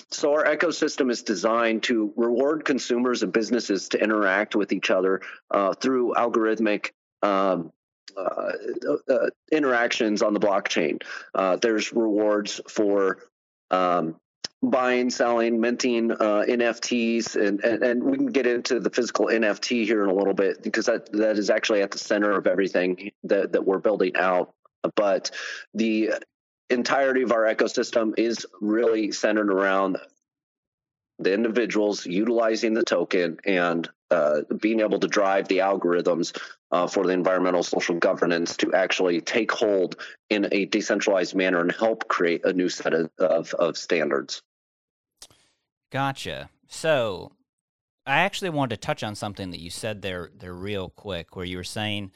So 0.09 0.33
our 0.33 0.45
ecosystem 0.45 1.11
is 1.11 1.23
designed 1.23 1.83
to 1.83 2.13
reward 2.15 2.65
consumers 2.65 3.23
and 3.23 3.33
businesses 3.33 3.89
to 3.89 4.01
interact 4.01 4.55
with 4.55 4.71
each 4.71 4.89
other 4.89 5.21
uh, 5.49 5.73
through 5.73 6.13
algorithmic 6.15 6.91
um, 7.23 7.71
uh, 8.17 9.13
uh, 9.13 9.29
interactions 9.51 10.21
on 10.21 10.33
the 10.33 10.39
blockchain. 10.39 11.01
Uh, 11.33 11.57
there's 11.57 11.93
rewards 11.93 12.61
for 12.67 13.19
um, 13.69 14.15
buying, 14.61 15.09
selling, 15.09 15.59
minting 15.59 16.11
uh, 16.11 16.45
NFTs, 16.47 17.35
and, 17.35 17.61
and, 17.61 17.83
and 17.83 18.03
we 18.03 18.17
can 18.17 18.27
get 18.27 18.45
into 18.45 18.79
the 18.79 18.89
physical 18.89 19.27
NFT 19.27 19.85
here 19.85 20.03
in 20.03 20.09
a 20.09 20.13
little 20.13 20.33
bit 20.33 20.61
because 20.61 20.85
that 20.85 21.11
that 21.13 21.37
is 21.37 21.49
actually 21.49 21.81
at 21.81 21.91
the 21.91 21.97
center 21.97 22.31
of 22.31 22.47
everything 22.47 23.11
that 23.23 23.51
that 23.53 23.65
we're 23.65 23.79
building 23.79 24.15
out. 24.15 24.53
But 24.95 25.31
the 25.73 26.11
entirety 26.69 27.21
of 27.21 27.31
our 27.31 27.43
ecosystem 27.43 28.13
is 28.17 28.45
really 28.59 29.11
centered 29.11 29.51
around 29.51 29.97
the 31.21 31.33
individuals 31.33 32.05
utilizing 32.05 32.73
the 32.73 32.83
token 32.83 33.39
and 33.45 33.89
uh, 34.09 34.41
being 34.59 34.81
able 34.81 34.99
to 34.99 35.07
drive 35.07 35.47
the 35.47 35.59
algorithms 35.59 36.37
uh, 36.71 36.87
for 36.87 37.05
the 37.05 37.13
environmental 37.13 37.63
social 37.63 37.95
governance 37.95 38.57
to 38.57 38.73
actually 38.73 39.21
take 39.21 39.51
hold 39.51 39.95
in 40.29 40.47
a 40.51 40.65
decentralized 40.65 41.35
manner 41.35 41.61
and 41.61 41.71
help 41.71 42.07
create 42.07 42.43
a 42.45 42.53
new 42.53 42.69
set 42.69 42.93
of, 42.93 43.09
of, 43.19 43.53
of 43.53 43.77
standards. 43.77 44.41
Gotcha. 45.91 46.49
So 46.67 47.31
I 48.05 48.19
actually 48.19 48.49
wanted 48.49 48.75
to 48.75 48.85
touch 48.85 49.03
on 49.03 49.15
something 49.15 49.51
that 49.51 49.59
you 49.59 49.69
said 49.69 50.01
there 50.01 50.31
there 50.35 50.53
real 50.53 50.89
quick, 50.89 51.35
where 51.35 51.45
you 51.45 51.57
were 51.57 51.63
saying 51.63 52.11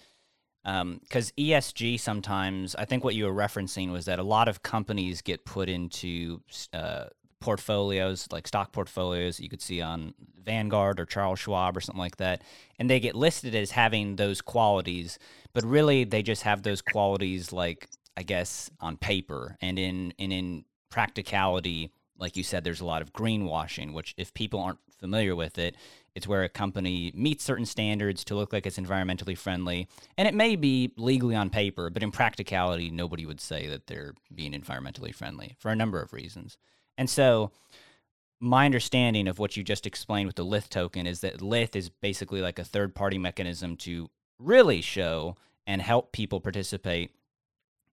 because 0.64 1.30
um, 1.30 1.38
ESG 1.38 2.00
sometimes 2.00 2.76
I 2.76 2.86
think 2.86 3.04
what 3.04 3.14
you 3.14 3.26
were 3.26 3.34
referencing 3.34 3.92
was 3.92 4.06
that 4.06 4.18
a 4.18 4.24
lot 4.24 4.48
of 4.48 4.64
companies 4.64 5.22
get 5.22 5.46
put 5.46 5.70
into 5.70 6.42
uh, 6.74 7.06
portfolios, 7.40 8.28
like 8.32 8.48
stock 8.48 8.72
portfolios 8.72 9.40
you 9.40 9.50
could 9.50 9.62
see 9.62 9.82
on 9.82 10.14
Vanguard 10.44 11.00
or 11.00 11.06
Charles 11.06 11.40
Schwab 11.40 11.76
or 11.76 11.82
something 11.82 12.00
like 12.00 12.18
that, 12.18 12.42
and 12.80 12.90
they 12.90 13.00
get 13.00 13.16
listed 13.16 13.56
as 13.56 13.72
having 13.72 14.16
those 14.16 14.42
qualities, 14.42 15.20
but 15.54 15.64
really 15.64 16.04
they 16.04 16.24
just 16.24 16.44
have 16.44 16.64
those 16.64 16.82
qualities 16.82 17.52
like 17.52 17.88
I 18.18 18.24
guess 18.24 18.70
on 18.80 18.98
paper 18.98 19.58
and 19.62 19.78
in 19.78 20.14
and 20.18 20.32
in 20.32 20.66
practicality, 20.90 21.92
like 22.18 22.38
you 22.38 22.44
said, 22.44 22.64
there's 22.64 22.82
a 22.82 22.86
lot 22.86 23.02
of 23.02 23.12
greenwashing, 23.12 23.94
which 23.94 24.14
if 24.18 24.34
people 24.34 24.60
aren't 24.60 24.80
familiar 24.98 25.36
with 25.36 25.58
it, 25.58 25.76
it's 26.16 26.28
where 26.28 26.44
a 26.44 26.50
company 26.50 27.12
meets 27.14 27.44
certain 27.44 27.66
standards 27.66 28.24
to 28.24 28.36
look 28.36 28.54
like 28.54 28.66
it's 28.66 28.80
environmentally 28.80 29.38
friendly. 29.38 29.88
And 30.18 30.28
it 30.28 30.34
may 30.34 30.56
be 30.56 30.94
legally 30.96 31.36
on 31.36 31.50
paper, 31.50 31.90
but 31.90 32.02
in 32.02 32.12
practicality, 32.12 32.90
nobody 32.90 33.26
would 33.26 33.42
say 33.42 33.68
that 33.68 33.88
they're 33.88 34.14
being 34.34 34.54
environmentally 34.54 35.14
friendly 35.14 35.56
for 35.60 35.70
a 35.70 35.76
number 35.76 36.02
of 36.02 36.14
reasons. 36.14 36.58
And 36.98 37.10
so, 37.10 37.52
my 38.40 38.66
understanding 38.66 39.28
of 39.28 39.40
what 39.40 39.58
you 39.58 39.64
just 39.64 39.86
explained 39.86 40.28
with 40.28 40.36
the 40.36 40.44
Lith 40.44 40.70
token 40.70 41.08
is 41.08 41.22
that 41.22 41.42
Lith 41.42 41.76
is 41.76 41.90
basically 41.90 42.42
like 42.42 42.60
a 42.60 42.64
third 42.64 42.94
party 42.94 43.18
mechanism 43.18 43.78
to 43.78 44.10
really 44.40 44.82
show 44.82 45.36
and 45.66 45.82
help 45.82 46.12
people 46.12 46.40
participate 46.40 47.12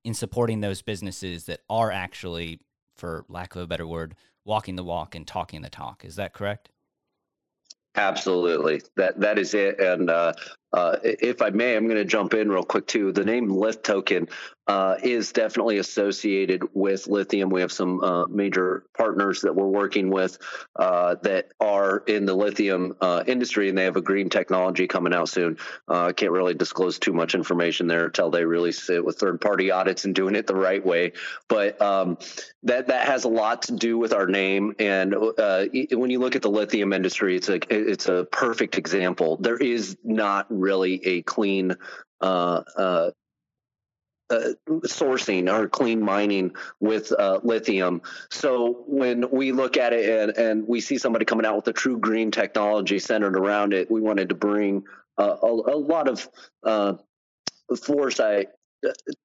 in 0.04 0.14
supporting 0.14 0.60
those 0.60 0.82
businesses 0.82 1.44
that 1.44 1.60
are 1.70 1.90
actually, 1.90 2.60
for 2.96 3.24
lack 3.28 3.54
of 3.54 3.62
a 3.62 3.66
better 3.66 3.86
word, 3.86 4.14
walking 4.44 4.76
the 4.76 4.84
walk 4.84 5.14
and 5.14 5.26
talking 5.26 5.62
the 5.62 5.70
talk. 5.70 6.04
Is 6.04 6.16
that 6.16 6.32
correct? 6.32 6.68
Absolutely, 7.94 8.80
that 8.96 9.20
that 9.20 9.38
is 9.38 9.54
it. 9.54 9.78
And 9.78 10.10
uh, 10.10 10.32
uh, 10.72 10.96
if 11.02 11.42
I 11.42 11.50
may, 11.50 11.76
I'm 11.76 11.84
going 11.84 11.96
to 11.96 12.04
jump 12.04 12.34
in 12.34 12.50
real 12.50 12.62
quick 12.62 12.86
too. 12.86 13.12
The 13.12 13.24
name 13.24 13.48
Lith 13.48 13.82
token 13.82 14.28
uh, 14.66 14.96
is 15.02 15.32
definitely 15.32 15.78
associated 15.78 16.62
with 16.72 17.08
lithium. 17.08 17.50
We 17.50 17.62
have 17.62 17.72
some 17.72 18.02
uh, 18.02 18.26
major 18.28 18.84
partners 18.96 19.40
that 19.42 19.54
we're 19.54 19.66
working 19.66 20.08
with 20.08 20.38
uh, 20.76 21.16
that 21.22 21.48
are 21.60 21.98
in 22.06 22.26
the 22.26 22.34
lithium 22.34 22.96
uh, 23.00 23.24
industry, 23.26 23.68
and 23.68 23.76
they 23.76 23.84
have 23.84 23.96
a 23.96 24.02
green 24.02 24.30
technology 24.30 24.86
coming 24.86 25.12
out 25.12 25.28
soon. 25.28 25.58
Uh, 25.88 26.06
I 26.06 26.12
can't 26.12 26.30
really 26.30 26.54
disclose 26.54 26.98
too 26.98 27.12
much 27.12 27.34
information 27.34 27.88
there 27.88 28.06
until 28.06 28.30
they 28.30 28.44
release 28.44 28.88
it 28.88 29.04
with 29.04 29.18
third-party 29.18 29.72
audits 29.72 30.04
and 30.04 30.14
doing 30.14 30.36
it 30.36 30.46
the 30.46 30.54
right 30.54 30.84
way. 30.84 31.12
But 31.48 31.82
um, 31.82 32.18
that 32.62 32.86
that 32.86 33.08
has 33.08 33.24
a 33.24 33.28
lot 33.28 33.62
to 33.62 33.72
do 33.72 33.98
with 33.98 34.12
our 34.12 34.26
name. 34.26 34.76
And 34.78 35.12
when 35.12 36.10
you 36.10 36.20
look 36.20 36.36
at 36.36 36.42
the 36.42 36.50
lithium 36.50 36.92
industry, 36.92 37.36
it's 37.36 37.48
a 37.48 37.58
it's 37.68 38.08
a 38.08 38.24
perfect 38.30 38.78
example. 38.78 39.36
There 39.38 39.56
is 39.56 39.96
not 40.04 40.46
really 40.62 41.04
a 41.04 41.22
clean 41.22 41.74
uh, 42.20 42.62
uh, 42.76 43.10
uh, 44.30 44.52
sourcing 44.84 45.52
or 45.52 45.68
clean 45.68 46.00
mining 46.00 46.54
with 46.80 47.12
uh, 47.12 47.40
lithium. 47.42 48.00
So 48.30 48.84
when 48.86 49.30
we 49.30 49.52
look 49.52 49.76
at 49.76 49.92
it 49.92 50.08
and, 50.08 50.38
and, 50.38 50.66
we 50.66 50.80
see 50.80 50.96
somebody 50.96 51.26
coming 51.26 51.44
out 51.44 51.56
with 51.56 51.68
a 51.68 51.72
true 51.74 51.98
green 51.98 52.30
technology 52.30 52.98
centered 52.98 53.36
around 53.36 53.74
it, 53.74 53.90
we 53.90 54.00
wanted 54.00 54.30
to 54.30 54.34
bring 54.34 54.84
uh, 55.18 55.36
a, 55.42 55.46
a, 55.46 55.76
lot 55.76 56.08
of 56.08 56.26
uh, 56.62 56.94
foresight 57.76 58.48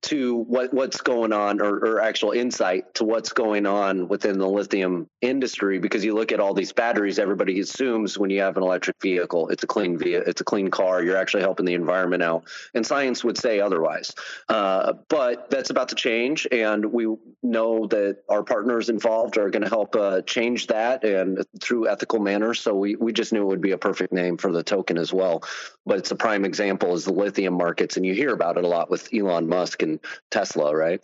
to 0.03 0.35
what 0.35 0.73
what's 0.73 1.01
going 1.01 1.33
on 1.33 1.61
or, 1.61 1.77
or, 1.77 2.01
actual 2.01 2.31
insight 2.31 2.93
to 2.93 3.03
what's 3.03 3.33
going 3.33 3.65
on 3.65 4.07
within 4.07 4.37
the 4.37 4.47
lithium 4.47 5.09
industry 5.21 5.79
because 5.79 6.05
you 6.05 6.13
look 6.13 6.31
at 6.31 6.39
all 6.39 6.53
these 6.53 6.71
batteries 6.71 7.17
everybody 7.17 7.59
assumes 7.59 8.17
when 8.17 8.29
you 8.29 8.39
have 8.39 8.55
an 8.55 8.63
electric 8.63 8.95
vehicle 9.01 9.49
it's 9.49 9.63
a 9.63 9.67
clean 9.67 9.97
via 9.97 10.19
it's 10.19 10.41
a 10.41 10.43
clean 10.43 10.69
car 10.69 11.01
you're 11.01 11.17
actually 11.17 11.41
helping 11.41 11.65
the 11.65 11.73
environment 11.73 12.21
out 12.21 12.43
and 12.75 12.85
science 12.85 13.23
would 13.23 13.37
say 13.37 13.59
otherwise. 13.59 14.13
Uh, 14.47 14.93
but 15.09 15.49
that's 15.49 15.71
about 15.71 15.89
to 15.89 15.95
change 15.95 16.47
and 16.51 16.85
we 16.85 17.07
know 17.41 17.87
that 17.87 18.17
our 18.29 18.43
partners 18.43 18.89
involved 18.89 19.37
are 19.37 19.49
going 19.49 19.63
to 19.63 19.69
help 19.69 19.95
uh, 19.95 20.21
change 20.21 20.67
that 20.67 21.03
and 21.03 21.43
through 21.61 21.87
ethical 21.87 22.19
manners 22.19 22.59
so 22.59 22.75
we, 22.75 22.95
we 22.95 23.11
just 23.11 23.33
knew 23.33 23.41
it 23.41 23.47
would 23.47 23.61
be 23.61 23.71
a 23.71 23.77
perfect 23.77 24.13
name 24.13 24.37
for 24.37 24.51
the 24.51 24.63
token 24.63 24.97
as 24.97 25.11
well. 25.11 25.43
But 25.85 25.97
it's 25.97 26.11
a 26.11 26.15
prime 26.15 26.45
example 26.45 26.93
is 26.93 27.05
the 27.05 27.13
lithium 27.13 27.55
markets 27.55 27.97
and 27.97 28.05
you 28.05 28.13
hear 28.13 28.33
about 28.33 28.57
it 28.57 28.63
a 28.63 28.67
lot 28.67 28.89
with 28.89 29.09
Elon 29.13 29.46
Musk 29.47 29.81
and 29.81 29.99
Tesla, 30.29 30.75
right? 30.75 31.01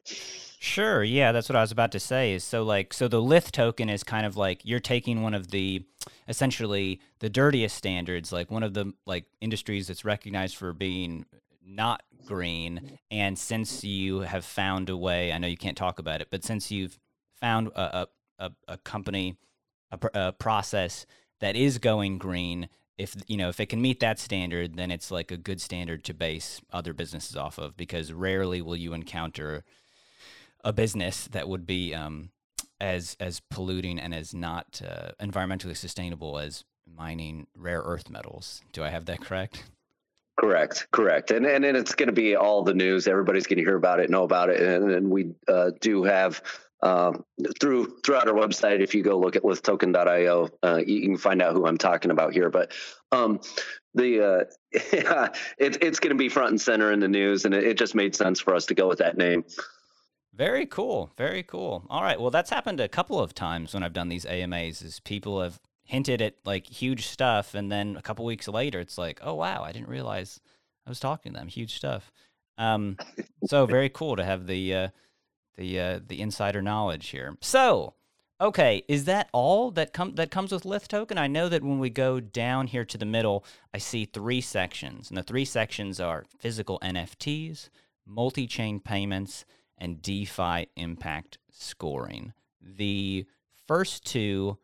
Sure. 0.59 1.03
Yeah, 1.03 1.31
that's 1.33 1.50
what 1.50 1.57
I 1.57 1.62
was 1.62 1.71
about 1.71 1.91
to 1.91 2.00
say. 2.00 2.33
Is 2.33 2.43
so 2.43 2.63
like 2.63 2.93
so 2.93 3.07
the 3.07 3.21
Lith 3.21 3.51
token 3.51 3.89
is 3.89 4.03
kind 4.03 4.25
of 4.25 4.38
like 4.38 4.62
you're 4.63 4.79
taking 4.79 5.21
one 5.21 5.33
of 5.33 5.51
the 5.51 5.83
essentially 6.27 7.01
the 7.19 7.29
dirtiest 7.29 7.75
standards, 7.75 8.31
like 8.31 8.50
one 8.50 8.63
of 8.63 8.73
the 8.73 8.93
like 9.05 9.25
industries 9.41 9.88
that's 9.88 10.05
recognized 10.05 10.55
for 10.55 10.71
being 10.71 11.25
not 11.65 12.03
green, 12.25 12.97
and 13.12 13.38
since 13.38 13.83
you 13.83 14.21
have 14.21 14.45
found 14.45 14.89
a 14.89 14.95
way, 14.95 15.33
I 15.33 15.38
know 15.38 15.47
you 15.47 15.57
can't 15.57 15.77
talk 15.77 16.00
about 16.00 16.21
it, 16.21 16.29
but 16.31 16.45
since 16.45 16.71
you've 16.71 16.97
found 17.39 17.67
a 17.75 18.07
a, 18.39 18.51
a 18.67 18.77
company 18.77 19.35
a, 19.91 20.09
a 20.13 20.31
process 20.31 21.05
that 21.39 21.55
is 21.55 21.77
going 21.77 22.17
green, 22.17 22.69
if 22.97 23.15
you 23.27 23.38
know 23.38 23.50
if 23.50 23.59
it 23.59 23.67
can 23.67 23.81
meet 23.81 24.00
that 24.00 24.19
standard 24.19 24.75
then 24.75 24.91
it's 24.91 25.09
like 25.09 25.31
a 25.31 25.38
good 25.38 25.59
standard 25.59 26.03
to 26.03 26.13
base 26.13 26.62
other 26.71 26.93
businesses 26.93 27.35
off 27.35 27.57
of 27.57 27.75
because 27.75 28.13
rarely 28.13 28.62
will 28.62 28.75
you 28.75 28.93
encounter 28.93 29.63
a 30.63 30.71
business 30.71 31.27
that 31.27 31.47
would 31.47 31.65
be 31.65 31.93
um, 31.93 32.29
as 32.79 33.15
as 33.19 33.41
polluting 33.50 34.00
and 34.00 34.13
as 34.13 34.33
not 34.33 34.81
uh, 34.85 35.12
environmentally 35.21 35.75
sustainable 35.75 36.38
as 36.38 36.63
mining 36.85 37.47
rare 37.55 37.81
earth 37.81 38.09
metals. 38.09 38.62
Do 38.71 38.83
i 38.83 38.89
have 38.89 39.05
that 39.05 39.21
correct? 39.21 39.63
Correct, 40.39 40.88
correct, 40.91 41.31
and 41.31 41.45
and, 41.45 41.63
and 41.63 41.77
it's 41.77 41.93
going 41.95 42.07
to 42.07 42.13
be 42.13 42.35
all 42.35 42.63
the 42.63 42.73
news. 42.73 43.07
Everybody's 43.07 43.45
going 43.45 43.57
to 43.57 43.63
hear 43.63 43.75
about 43.75 44.00
it, 44.00 44.09
know 44.09 44.23
about 44.23 44.50
it, 44.50 44.59
and, 44.62 44.91
and 44.91 45.09
we 45.12 45.33
uh, 45.47 45.71
do 45.79 46.03
have 46.03 46.41
um, 46.83 47.23
through 47.59 47.97
throughout 48.05 48.27
our 48.27 48.33
website. 48.33 48.81
If 48.81 48.93
you 48.93 49.01
go 49.01 49.17
look 49.17 49.35
at 49.35 49.43
lithtoken.io, 49.43 50.49
uh, 50.61 50.81
you, 50.85 51.01
can 51.01 51.17
find 51.17 51.41
out 51.41 51.53
who 51.53 51.65
I'm 51.65 51.77
talking 51.77 52.11
about 52.11 52.33
here. 52.33 52.49
But 52.49 52.73
um, 53.11 53.39
the 53.95 54.21
uh, 54.21 54.43
it, 55.57 55.81
it's 55.81 55.99
going 55.99 56.09
to 56.09 56.15
be 56.15 56.29
front 56.29 56.51
and 56.51 56.61
center 56.61 56.91
in 56.91 56.99
the 56.99 57.07
news, 57.07 57.45
and 57.45 57.53
it, 57.53 57.63
it 57.63 57.77
just 57.77 57.95
made 57.95 58.15
sense 58.15 58.39
for 58.39 58.53
us 58.53 58.65
to 58.67 58.75
go 58.75 58.87
with 58.87 58.99
that 58.99 59.17
name. 59.17 59.45
Very 60.35 60.65
cool. 60.65 61.11
Very 61.17 61.43
cool. 61.43 61.85
All 61.89 62.03
right. 62.03 62.19
Well, 62.19 62.31
that's 62.31 62.49
happened 62.49 62.79
a 62.79 62.89
couple 62.89 63.19
of 63.19 63.33
times 63.33 63.73
when 63.73 63.83
I've 63.83 63.93
done 63.93 64.09
these 64.09 64.25
AMAs. 64.25 64.81
Is 64.81 64.99
people 64.99 65.41
have 65.41 65.59
hinted 65.85 66.21
at 66.21 66.35
like 66.43 66.67
huge 66.67 67.07
stuff, 67.07 67.55
and 67.55 67.71
then 67.71 67.95
a 67.95 68.01
couple 68.01 68.25
weeks 68.25 68.47
later, 68.49 68.79
it's 68.81 68.97
like, 68.97 69.19
oh 69.23 69.35
wow, 69.35 69.63
I 69.63 69.71
didn't 69.71 69.89
realize 69.89 70.41
I 70.85 70.89
was 70.89 70.99
talking 70.99 71.31
to 71.31 71.39
them. 71.39 71.47
Huge 71.47 71.75
stuff. 71.75 72.11
Um, 72.57 72.97
so 73.45 73.65
very 73.65 73.89
cool 73.89 74.15
to 74.15 74.23
have 74.23 74.47
the 74.47 74.75
uh, 74.75 74.87
the 75.55 75.79
uh, 75.79 76.00
the 76.05 76.22
insider 76.22 76.62
knowledge 76.62 77.10
here. 77.10 77.38
So, 77.41 77.95
Okay, 78.43 78.83
is 78.89 79.05
that 79.05 79.29
all 79.31 79.72
that 79.72 79.93
come 79.93 80.15
that 80.15 80.29
comes 80.29 80.51
with 80.51 80.65
Lith 80.65 80.89
token? 80.89 81.17
I 81.17 81.27
know 81.27 81.48
that 81.48 81.63
when 81.63 81.79
we 81.79 81.89
go 81.89 82.19
down 82.19 82.67
here 82.67 82.83
to 82.83 82.98
the 82.98 83.05
middle, 83.05 83.45
I 83.74 83.77
see 83.77 84.03
three 84.03 84.41
sections, 84.41 85.10
and 85.10 85.17
the 85.17 85.24
three 85.24 85.45
sections 85.45 86.01
are 86.01 86.25
physical 86.39 86.77
NFTs, 86.83 87.69
multi-chain 88.05 88.81
payments, 88.81 89.45
and 89.77 90.01
DeFi 90.01 90.67
impact 90.75 91.38
scoring. 91.51 92.33
The 92.60 93.25
first 93.65 94.05
two, 94.05 94.57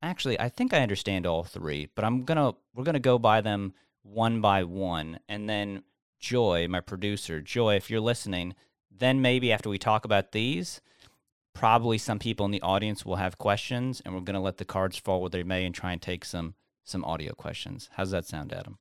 actually, 0.00 0.38
I 0.38 0.48
think 0.48 0.72
I 0.72 0.82
understand 0.82 1.26
all 1.26 1.42
three, 1.42 1.88
but 1.96 2.04
I'm 2.04 2.24
gonna 2.24 2.52
we're 2.72 2.84
gonna 2.84 3.00
go 3.00 3.18
by 3.18 3.40
them 3.40 3.72
one 4.02 4.40
by 4.40 4.62
one, 4.62 5.18
and 5.28 5.48
then 5.48 5.82
Joy, 6.20 6.68
my 6.68 6.80
producer, 6.80 7.40
Joy, 7.40 7.74
if 7.74 7.90
you're 7.90 8.00
listening, 8.00 8.54
then 8.90 9.20
maybe 9.22 9.52
after 9.52 9.68
we 9.68 9.78
talk 9.78 10.04
about 10.04 10.32
these 10.32 10.80
probably 11.58 11.98
some 11.98 12.20
people 12.20 12.46
in 12.46 12.52
the 12.52 12.62
audience 12.62 13.04
will 13.04 13.16
have 13.16 13.36
questions, 13.36 14.00
and 14.04 14.14
we're 14.14 14.20
going 14.20 14.34
to 14.34 14.40
let 14.40 14.58
the 14.58 14.64
cards 14.64 14.96
fall 14.96 15.20
where 15.20 15.30
they 15.30 15.42
may 15.42 15.64
and 15.64 15.74
try 15.74 15.92
and 15.92 16.00
take 16.00 16.24
some 16.24 16.54
some 16.84 17.04
audio 17.04 17.32
questions. 17.34 17.90
How's 17.94 18.12
that 18.12 18.24
sound, 18.24 18.52
Adam? 18.52 18.78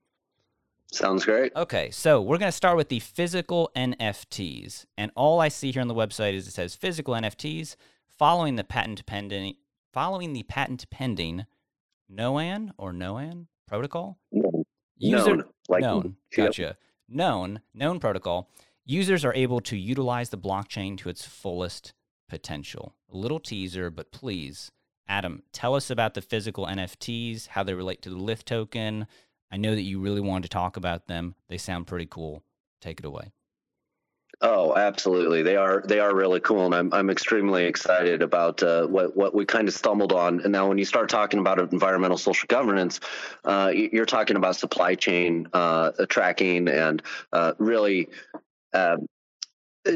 Sounds 0.92 1.26
great. 1.26 1.54
Okay, 1.56 1.90
so 1.92 2.22
we're 2.22 2.38
going 2.38 2.52
to 2.52 2.56
start 2.56 2.78
with 2.78 2.88
the 2.88 3.00
physical 3.00 3.70
NFTs, 3.76 4.86
and 4.98 5.12
all 5.16 5.42
I 5.42 5.50
see 5.50 5.72
here 5.72 5.82
on 5.82 5.88
the 5.88 5.96
website 5.96 6.34
is 6.34 6.48
it 6.48 6.52
says 6.52 6.76
physical 6.76 7.14
NFTs 7.16 7.76
following 8.08 8.56
the 8.56 8.64
patent 8.64 9.06
pending 9.06 9.56
following 9.92 10.34
the 10.34 10.44
patent 10.44 10.90
pending 10.92 11.46
NOAN 12.08 12.72
or 12.78 12.94
NOAN 12.94 13.48
protocol. 13.68 14.20
Known, 14.32 14.64
User, 14.98 15.36
known, 15.36 15.44
like 15.68 15.82
known. 15.82 16.16
Gotcha. 16.36 16.62
Yep. 16.62 16.78
Known, 17.10 17.62
known 17.74 18.00
protocol. 18.00 18.50
Users 18.90 19.26
are 19.26 19.34
able 19.34 19.60
to 19.60 19.76
utilize 19.76 20.30
the 20.30 20.38
blockchain 20.38 20.98
to 21.00 21.10
its 21.10 21.26
fullest 21.26 21.94
potential. 22.30 22.96
A 23.12 23.18
little 23.18 23.42
teaser, 23.42 23.90
but 23.90 24.14
please, 24.14 24.72
Adam, 25.10 25.44
tell 25.52 25.76
us 25.76 25.90
about 25.90 26.14
the 26.14 26.22
physical 26.22 26.66
NFTs, 26.66 27.48
how 27.48 27.64
they 27.64 27.74
relate 27.74 28.02
to 28.04 28.10
the 28.10 28.16
Lith 28.16 28.46
token. 28.46 29.06
I 29.52 29.58
know 29.58 29.76
that 29.76 29.82
you 29.82 30.00
really 30.00 30.22
wanted 30.22 30.44
to 30.44 30.50
talk 30.50 30.78
about 30.78 31.08
them. 31.08 31.36
They 31.50 31.58
sound 31.58 31.86
pretty 31.86 32.06
cool. 32.10 32.44
Take 32.80 33.00
it 33.00 33.06
away. 33.06 33.34
Oh, 34.40 34.74
absolutely. 34.76 35.42
They 35.42 35.58
are 35.58 35.84
they 35.86 36.00
are 36.00 36.16
really 36.16 36.40
cool, 36.40 36.66
and 36.66 36.76
I'm 36.76 36.94
I'm 36.94 37.10
extremely 37.10 37.66
excited 37.66 38.22
about 38.22 38.62
uh, 38.64 38.86
what 38.86 39.18
what 39.18 39.34
we 39.34 39.46
kind 39.46 39.68
of 39.68 39.74
stumbled 39.74 40.14
on. 40.14 40.42
And 40.42 40.52
now, 40.52 40.68
when 40.68 40.78
you 40.78 40.86
start 40.86 41.10
talking 41.10 41.40
about 41.40 41.60
environmental 41.60 42.18
social 42.18 42.46
governance, 42.48 43.00
uh, 43.44 43.72
you're 43.74 44.06
talking 44.06 44.38
about 44.38 44.56
supply 44.56 44.96
chain 44.96 45.48
uh, 45.54 45.92
tracking 46.08 46.68
and 46.68 47.02
uh, 47.34 47.54
really 47.58 48.10
um, 48.74 49.08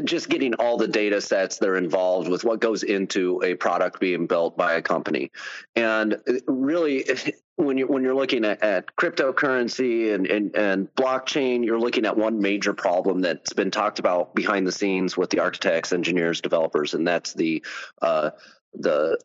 just 0.04 0.28
getting 0.28 0.54
all 0.54 0.76
the 0.76 0.88
data 0.88 1.20
sets 1.20 1.58
that 1.58 1.68
are 1.68 1.76
involved 1.76 2.28
with 2.28 2.44
what 2.44 2.60
goes 2.60 2.82
into 2.82 3.42
a 3.44 3.54
product 3.54 4.00
being 4.00 4.26
built 4.26 4.56
by 4.56 4.74
a 4.74 4.82
company. 4.82 5.30
And 5.76 6.16
really 6.46 7.04
when 7.56 7.76
you 7.78 7.86
when 7.86 8.02
you're 8.02 8.14
looking 8.14 8.44
at, 8.44 8.62
at 8.62 8.96
cryptocurrency 8.96 10.14
and, 10.14 10.26
and 10.26 10.56
and 10.56 10.94
blockchain 10.94 11.64
you're 11.64 11.78
looking 11.78 12.06
at 12.06 12.16
one 12.16 12.40
major 12.40 12.72
problem 12.72 13.20
that's 13.20 13.52
been 13.52 13.70
talked 13.70 13.98
about 13.98 14.34
behind 14.34 14.66
the 14.66 14.72
scenes 14.72 15.16
with 15.16 15.30
the 15.30 15.40
architects 15.40 15.92
engineers 15.92 16.40
developers 16.40 16.94
and 16.94 17.06
that's 17.06 17.34
the 17.34 17.62
uh, 18.00 18.30
the 18.74 19.18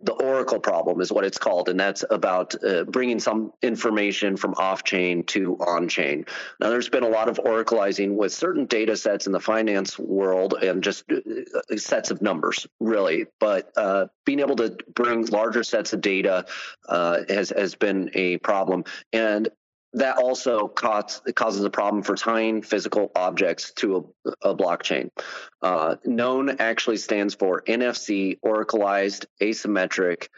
the 0.00 0.12
Oracle 0.12 0.60
problem 0.60 1.00
is 1.00 1.10
what 1.10 1.24
it's 1.24 1.38
called, 1.38 1.68
and 1.68 1.78
that's 1.78 2.04
about 2.08 2.54
uh, 2.64 2.84
bringing 2.84 3.18
some 3.18 3.52
information 3.62 4.36
from 4.36 4.54
off 4.56 4.84
chain 4.84 5.24
to 5.24 5.56
on 5.56 5.88
chain. 5.88 6.24
Now, 6.60 6.70
there's 6.70 6.88
been 6.88 7.02
a 7.02 7.08
lot 7.08 7.28
of 7.28 7.38
Oracleizing 7.38 8.14
with 8.14 8.32
certain 8.32 8.66
data 8.66 8.96
sets 8.96 9.26
in 9.26 9.32
the 9.32 9.40
finance 9.40 9.98
world 9.98 10.54
and 10.54 10.84
just 10.84 11.04
uh, 11.10 11.76
sets 11.76 12.12
of 12.12 12.22
numbers, 12.22 12.66
really. 12.78 13.26
But 13.40 13.72
uh, 13.76 14.06
being 14.24 14.38
able 14.38 14.56
to 14.56 14.76
bring 14.94 15.26
larger 15.26 15.64
sets 15.64 15.92
of 15.92 16.00
data 16.00 16.46
uh, 16.88 17.20
has 17.28 17.50
has 17.50 17.74
been 17.74 18.10
a 18.14 18.38
problem, 18.38 18.84
and 19.12 19.48
that 19.94 20.18
also 20.18 20.68
cause, 20.68 21.22
causes 21.34 21.64
a 21.64 21.70
problem 21.70 22.02
for 22.02 22.14
tying 22.14 22.62
physical 22.62 23.10
objects 23.14 23.72
to 23.72 24.12
a, 24.24 24.50
a 24.50 24.54
blockchain. 24.54 25.10
Uh, 25.62 25.96
known 26.04 26.56
actually 26.58 26.98
stands 26.98 27.34
for 27.34 27.62
NFC, 27.66 28.38
Oracleized 28.44 29.26
Asymmetric 29.40 30.28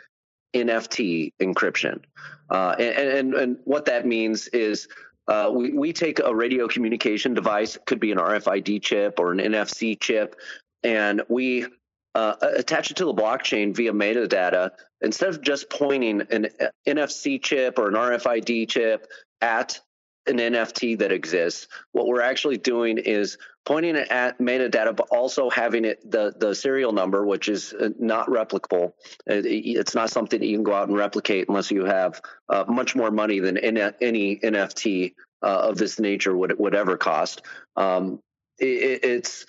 NFT 0.55 1.33
encryption. 1.41 2.03
Uh, 2.49 2.75
and, 2.79 3.09
and, 3.09 3.35
and 3.35 3.59
what 3.65 3.87
that 3.87 4.07
means 4.07 4.49
is 4.49 4.89
uh, 5.29 5.51
we, 5.53 5.73
we 5.73 5.93
take 5.93 6.19
a 6.21 6.35
radio 6.35 6.67
communication 6.69 7.35
device, 7.35 7.79
could 7.87 8.01
be 8.01 8.13
an 8.13 8.19
RFID 8.19 8.83
chip 8.83 9.19
or 9.19 9.33
an 9.33 9.39
NFC 9.39 9.99
chip, 9.99 10.37
and 10.83 11.23
we 11.29 11.67
uh, 12.15 12.35
attach 12.41 12.91
it 12.91 12.97
to 12.97 13.05
the 13.05 13.15
blockchain 13.15 13.75
via 13.75 13.93
metadata 13.93 14.71
instead 15.01 15.29
of 15.29 15.41
just 15.41 15.71
pointing 15.71 16.23
an 16.31 16.49
NFC 16.87 17.41
chip 17.41 17.79
or 17.79 17.89
an 17.89 17.95
RFID 17.95 18.69
chip 18.69 19.07
at 19.41 19.81
an 20.27 20.39
NFT 20.39 20.99
that 20.99 21.13
exists. 21.13 21.67
What 21.93 22.07
we're 22.07 22.21
actually 22.21 22.59
doing 22.59 22.99
is 22.99 23.39
pointing 23.65 23.97
it 23.97 24.09
at 24.09 24.39
metadata, 24.39 24.95
but 24.95 25.09
also 25.11 25.51
having 25.51 25.85
it 25.85 26.09
the 26.09 26.35
the 26.37 26.55
serial 26.55 26.93
number, 26.93 27.25
which 27.25 27.49
is 27.49 27.73
uh, 27.73 27.91
not 27.99 28.29
replicable. 28.29 28.93
It's 29.27 29.95
not 29.95 30.11
something 30.11 30.43
you 30.43 30.57
can 30.57 30.65
go 30.65 30.75
out 30.75 30.89
and 30.89 30.97
replicate 30.97 31.49
unless 31.49 31.71
you 31.71 31.85
have 31.85 32.21
uh, 32.49 32.65
much 32.69 32.95
more 32.95 33.11
money 33.11 33.41
than 33.41 33.59
any 33.59 34.39
NFT 34.39 35.15
uh, 35.43 35.47
of 35.47 35.77
this 35.77 35.99
nature 35.99 36.37
would 36.37 36.59
would 36.59 36.75
ever 36.75 36.97
cost. 36.97 37.43
Um, 37.77 38.21
it, 38.59 39.05
it's 39.05 39.47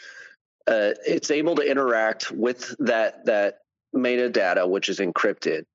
uh, 0.67 0.93
it's 1.05 1.31
able 1.31 1.55
to 1.55 1.63
interact 1.63 2.31
with 2.31 2.75
that 2.79 3.25
that 3.25 3.59
metadata, 3.95 4.67
which 4.67 4.89
is 4.89 4.99
encrypted 4.99 5.65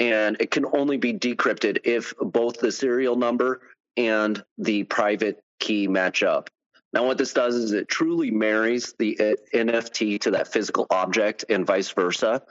and 0.00 0.36
it 0.40 0.50
can 0.50 0.66
only 0.66 0.96
be 0.96 1.12
decrypted 1.12 1.78
if 1.84 2.14
both 2.20 2.58
the 2.58 2.72
serial 2.72 3.16
number 3.16 3.60
and 3.96 4.42
the 4.58 4.84
private 4.84 5.42
key 5.60 5.86
match 5.86 6.22
up. 6.22 6.50
Now, 6.92 7.06
what 7.06 7.18
this 7.18 7.32
does 7.32 7.56
is 7.56 7.72
it 7.72 7.88
truly 7.88 8.30
marries 8.30 8.94
the 8.98 9.18
uh, 9.18 9.56
NFT 9.56 10.20
to 10.22 10.30
that 10.32 10.52
physical 10.52 10.86
object 10.90 11.44
and 11.48 11.66
vice 11.66 11.90
versa. 11.90 12.42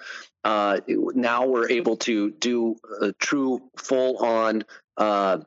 Uh, 0.44 0.82
now 0.88 1.46
we're 1.46 1.70
able 1.70 1.96
to 1.98 2.32
do 2.32 2.76
a 3.02 3.14
true 3.14 3.62
full 3.78 4.18
on 4.18 4.64
uh, 4.98 5.38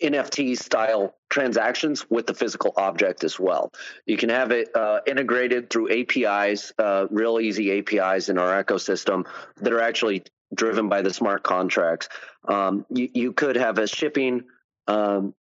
NFT 0.00 0.56
style 0.56 1.16
transactions 1.28 2.08
with 2.08 2.26
the 2.26 2.34
physical 2.34 2.72
object 2.76 3.24
as 3.24 3.38
well. 3.40 3.72
You 4.06 4.16
can 4.16 4.28
have 4.28 4.52
it 4.52 4.74
uh, 4.76 5.00
integrated 5.06 5.70
through 5.70 5.90
APIs, 5.90 6.72
uh, 6.78 7.06
real 7.10 7.40
easy 7.40 7.78
APIs 7.78 8.28
in 8.28 8.38
our 8.38 8.62
ecosystem 8.62 9.26
that 9.56 9.72
are 9.72 9.80
actually 9.80 10.22
driven 10.54 10.88
by 10.88 11.02
the 11.02 11.12
smart 11.12 11.42
contracts. 11.42 12.08
Um, 12.46 12.84
you, 12.90 13.08
you, 13.14 13.32
could 13.32 13.56
have 13.56 13.78
a 13.78 13.86
shipping 13.86 14.44
um, 14.88 15.34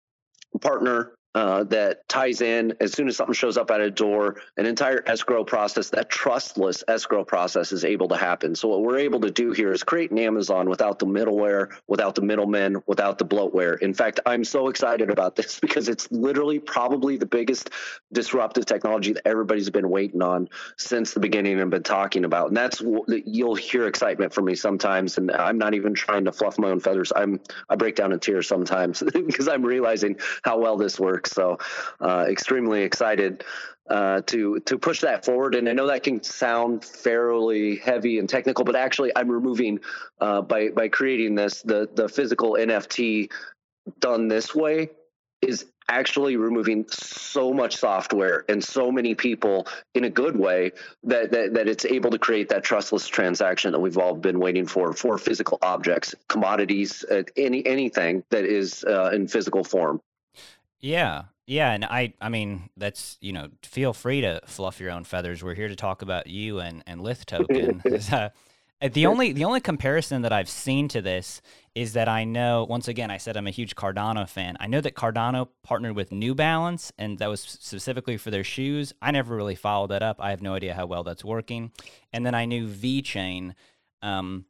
partner 0.61 1.11
uh, 1.33 1.63
that 1.65 2.07
ties 2.09 2.41
in 2.41 2.73
as 2.81 2.91
soon 2.91 3.07
as 3.07 3.15
something 3.15 3.33
shows 3.33 3.57
up 3.57 3.71
at 3.71 3.79
a 3.79 3.89
door, 3.89 4.41
an 4.57 4.65
entire 4.65 5.01
escrow 5.07 5.43
process, 5.43 5.89
that 5.89 6.09
trustless 6.09 6.83
escrow 6.87 7.23
process 7.23 7.71
is 7.71 7.85
able 7.85 8.09
to 8.09 8.17
happen. 8.17 8.53
So 8.53 8.67
what 8.67 8.81
we're 8.81 8.99
able 8.99 9.21
to 9.21 9.31
do 9.31 9.51
here 9.51 9.71
is 9.71 9.83
create 9.83 10.11
an 10.11 10.19
Amazon 10.19 10.69
without 10.69 10.99
the 10.99 11.05
middleware, 11.05 11.71
without 11.87 12.15
the 12.15 12.21
middlemen, 12.21 12.83
without 12.85 13.17
the 13.17 13.25
bloatware. 13.25 13.79
In 13.79 13.93
fact, 13.93 14.19
I'm 14.25 14.43
so 14.43 14.67
excited 14.67 15.09
about 15.09 15.37
this 15.37 15.59
because 15.61 15.87
it's 15.87 16.11
literally 16.11 16.59
probably 16.59 17.15
the 17.15 17.25
biggest 17.25 17.69
disruptive 18.11 18.65
technology 18.65 19.13
that 19.13 19.25
everybody's 19.25 19.69
been 19.69 19.89
waiting 19.89 20.21
on 20.21 20.49
since 20.77 21.13
the 21.13 21.21
beginning 21.21 21.61
and 21.61 21.71
been 21.71 21.83
talking 21.83 22.25
about. 22.25 22.49
And 22.49 22.57
that's 22.57 22.81
you'll 23.07 23.55
hear 23.55 23.87
excitement 23.87 24.33
from 24.33 24.45
me 24.45 24.55
sometimes, 24.55 25.17
and 25.17 25.31
I'm 25.31 25.57
not 25.57 25.75
even 25.75 25.93
trying 25.93 26.25
to 26.25 26.33
fluff 26.33 26.59
my 26.59 26.69
own 26.69 26.81
feathers. 26.81 27.13
I'm 27.15 27.39
I 27.69 27.75
break 27.75 27.95
down 27.95 28.11
in 28.11 28.19
tears 28.19 28.47
sometimes 28.47 29.01
because 29.13 29.47
I'm 29.47 29.63
realizing 29.63 30.17
how 30.43 30.59
well 30.59 30.75
this 30.75 30.99
works 30.99 31.20
work. 31.21 31.27
So, 31.27 31.57
uh, 31.99 32.25
extremely 32.27 32.81
excited 32.83 33.43
uh, 33.89 34.21
to 34.27 34.59
to 34.61 34.77
push 34.77 35.01
that 35.01 35.25
forward. 35.25 35.55
And 35.55 35.67
I 35.67 35.73
know 35.73 35.87
that 35.87 36.03
can 36.03 36.23
sound 36.23 36.83
fairly 36.85 37.77
heavy 37.77 38.19
and 38.19 38.29
technical, 38.29 38.63
but 38.63 38.75
actually, 38.75 39.11
I'm 39.15 39.29
removing 39.29 39.79
uh, 40.19 40.41
by 40.41 40.69
by 40.69 40.87
creating 40.87 41.35
this 41.35 41.61
the 41.61 41.89
the 41.93 42.07
physical 42.07 42.53
NFT 42.53 43.31
done 43.99 44.27
this 44.27 44.53
way 44.53 44.89
is 45.41 45.65
actually 45.89 46.37
removing 46.37 46.85
so 46.89 47.51
much 47.53 47.75
software 47.75 48.45
and 48.47 48.63
so 48.63 48.91
many 48.91 49.15
people 49.15 49.67
in 49.93 50.05
a 50.05 50.09
good 50.09 50.37
way 50.37 50.71
that, 51.03 51.31
that, 51.31 51.53
that 51.55 51.67
it's 51.67 51.83
able 51.83 52.11
to 52.11 52.19
create 52.19 52.49
that 52.49 52.63
trustless 52.63 53.07
transaction 53.07 53.71
that 53.71 53.79
we've 53.79 53.97
all 53.97 54.15
been 54.15 54.39
waiting 54.39 54.65
for 54.65 54.93
for 54.93 55.17
physical 55.17 55.57
objects, 55.61 56.15
commodities, 56.29 57.03
uh, 57.03 57.23
any 57.35 57.65
anything 57.65 58.23
that 58.29 58.45
is 58.45 58.83
uh, 58.85 59.11
in 59.13 59.27
physical 59.27 59.63
form. 59.63 59.99
Yeah. 60.81 61.23
Yeah, 61.47 61.71
and 61.71 61.83
I 61.83 62.13
I 62.21 62.29
mean 62.29 62.69
that's 62.77 63.17
you 63.19 63.33
know 63.33 63.49
feel 63.63 63.93
free 63.93 64.21
to 64.21 64.41
fluff 64.45 64.79
your 64.79 64.91
own 64.91 65.03
feathers. 65.03 65.43
We're 65.43 65.55
here 65.55 65.67
to 65.67 65.75
talk 65.75 66.01
about 66.01 66.27
you 66.27 66.59
and 66.59 66.83
and 66.87 67.01
Lith 67.01 67.25
token. 67.25 67.81
uh, 68.11 68.29
the 68.93 69.05
only 69.05 69.33
the 69.33 69.43
only 69.43 69.59
comparison 69.59 70.21
that 70.21 70.31
I've 70.31 70.47
seen 70.47 70.87
to 70.89 71.01
this 71.01 71.41
is 71.75 71.93
that 71.93 72.07
I 72.07 72.23
know 72.23 72.65
once 72.69 72.87
again 72.87 73.11
I 73.11 73.17
said 73.17 73.35
I'm 73.35 73.47
a 73.47 73.51
huge 73.51 73.75
Cardano 73.75 74.27
fan. 74.29 74.55
I 74.59 74.67
know 74.67 74.81
that 74.81 74.95
Cardano 74.95 75.49
partnered 75.63 75.95
with 75.95 76.11
New 76.11 76.35
Balance 76.35 76.93
and 76.97 77.19
that 77.19 77.27
was 77.27 77.41
specifically 77.41 78.17
for 78.17 78.31
their 78.31 78.43
shoes. 78.43 78.93
I 79.01 79.11
never 79.11 79.35
really 79.35 79.55
followed 79.55 79.87
that 79.91 80.03
up. 80.03 80.17
I 80.21 80.29
have 80.29 80.41
no 80.41 80.53
idea 80.53 80.73
how 80.73 80.85
well 80.85 81.03
that's 81.03 81.25
working. 81.25 81.71
And 82.13 82.25
then 82.25 82.35
I 82.35 82.45
knew 82.45 82.67
VeChain 82.67 83.55
Um, 84.01 84.45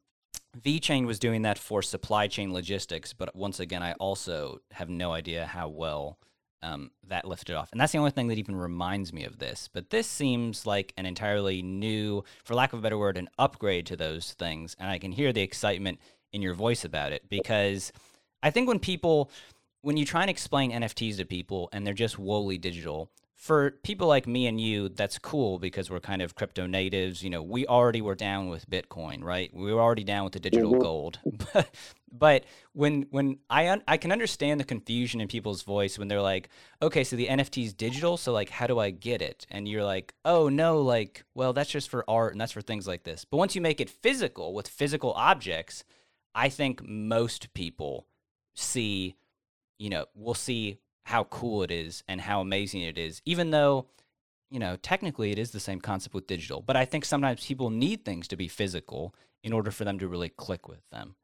VeChain 0.59 1.05
was 1.05 1.19
doing 1.19 1.43
that 1.43 1.57
for 1.57 1.81
supply 1.81 2.27
chain 2.27 2.53
logistics, 2.53 3.13
but 3.13 3.35
once 3.35 3.59
again, 3.59 3.81
I 3.81 3.93
also 3.93 4.59
have 4.71 4.89
no 4.89 5.13
idea 5.13 5.45
how 5.45 5.69
well 5.69 6.17
um, 6.63 6.91
that 7.07 7.25
lifted 7.25 7.55
off. 7.55 7.71
And 7.71 7.79
that's 7.79 7.91
the 7.91 7.97
only 7.97 8.11
thing 8.11 8.27
that 8.27 8.37
even 8.37 8.55
reminds 8.55 9.13
me 9.13 9.23
of 9.23 9.39
this. 9.39 9.69
But 9.71 9.89
this 9.89 10.07
seems 10.07 10.65
like 10.65 10.93
an 10.97 11.05
entirely 11.05 11.61
new, 11.61 12.23
for 12.43 12.53
lack 12.53 12.73
of 12.73 12.79
a 12.79 12.81
better 12.81 12.97
word, 12.97 13.17
an 13.17 13.29
upgrade 13.39 13.85
to 13.87 13.95
those 13.95 14.33
things. 14.33 14.75
And 14.79 14.89
I 14.89 14.99
can 14.99 15.11
hear 15.11 15.33
the 15.33 15.41
excitement 15.41 15.99
in 16.33 16.41
your 16.41 16.53
voice 16.53 16.85
about 16.85 17.11
it 17.11 17.29
because 17.29 17.91
I 18.43 18.51
think 18.51 18.67
when 18.67 18.79
people, 18.79 19.31
when 19.81 19.97
you 19.97 20.05
try 20.05 20.21
and 20.21 20.29
explain 20.29 20.71
NFTs 20.71 21.17
to 21.17 21.25
people 21.25 21.69
and 21.71 21.85
they're 21.85 21.93
just 21.93 22.15
wholly 22.15 22.57
digital, 22.57 23.09
for 23.41 23.71
people 23.81 24.07
like 24.07 24.27
me 24.27 24.45
and 24.45 24.61
you, 24.61 24.87
that's 24.87 25.17
cool 25.17 25.57
because 25.57 25.89
we're 25.89 25.99
kind 25.99 26.21
of 26.21 26.35
crypto 26.35 26.67
natives. 26.67 27.23
You 27.23 27.31
know, 27.31 27.41
we 27.41 27.65
already 27.65 27.99
were 27.99 28.13
down 28.13 28.49
with 28.49 28.69
Bitcoin, 28.69 29.23
right? 29.23 29.51
We 29.51 29.73
were 29.73 29.81
already 29.81 30.03
down 30.03 30.25
with 30.25 30.33
the 30.33 30.39
digital 30.39 30.73
mm-hmm. 30.73 30.81
gold. 30.83 31.19
but 32.11 32.45
when 32.73 33.07
when 33.09 33.39
I 33.49 33.67
un- 33.69 33.81
I 33.87 33.97
can 33.97 34.11
understand 34.11 34.59
the 34.59 34.63
confusion 34.63 35.19
in 35.21 35.27
people's 35.27 35.63
voice 35.63 35.97
when 35.97 36.07
they're 36.07 36.21
like, 36.21 36.49
okay, 36.83 37.03
so 37.03 37.15
the 37.15 37.25
NFT 37.25 37.65
is 37.65 37.73
digital, 37.73 38.15
so 38.15 38.31
like, 38.31 38.51
how 38.51 38.67
do 38.67 38.77
I 38.77 38.91
get 38.91 39.23
it? 39.23 39.47
And 39.49 39.67
you're 39.67 39.83
like, 39.83 40.13
oh 40.23 40.47
no, 40.47 40.79
like, 40.79 41.25
well, 41.33 41.51
that's 41.51 41.71
just 41.71 41.89
for 41.89 42.05
art 42.07 42.33
and 42.33 42.39
that's 42.39 42.51
for 42.51 42.61
things 42.61 42.87
like 42.87 43.05
this. 43.05 43.25
But 43.25 43.37
once 43.37 43.55
you 43.55 43.61
make 43.61 43.81
it 43.81 43.89
physical 43.89 44.53
with 44.53 44.67
physical 44.67 45.13
objects, 45.13 45.83
I 46.35 46.49
think 46.49 46.87
most 46.87 47.55
people 47.55 48.05
see, 48.53 49.15
you 49.79 49.89
know, 49.89 50.05
will 50.13 50.35
see 50.35 50.77
how 51.03 51.23
cool 51.25 51.63
it 51.63 51.71
is 51.71 52.03
and 52.07 52.21
how 52.21 52.41
amazing 52.41 52.81
it 52.81 52.97
is, 52.97 53.21
even 53.25 53.51
though, 53.51 53.87
you 54.49 54.59
know, 54.59 54.75
technically 54.77 55.31
it 55.31 55.39
is 55.39 55.51
the 55.51 55.59
same 55.59 55.81
concept 55.81 56.13
with 56.13 56.27
digital. 56.27 56.61
But 56.61 56.75
I 56.75 56.85
think 56.85 57.05
sometimes 57.05 57.45
people 57.45 57.69
need 57.69 58.05
things 58.05 58.27
to 58.29 58.35
be 58.35 58.47
physical 58.47 59.15
in 59.43 59.53
order 59.53 59.71
for 59.71 59.83
them 59.85 59.99
to 59.99 60.07
really 60.07 60.29
click 60.29 60.67
with 60.67 60.87
them. 60.91 61.15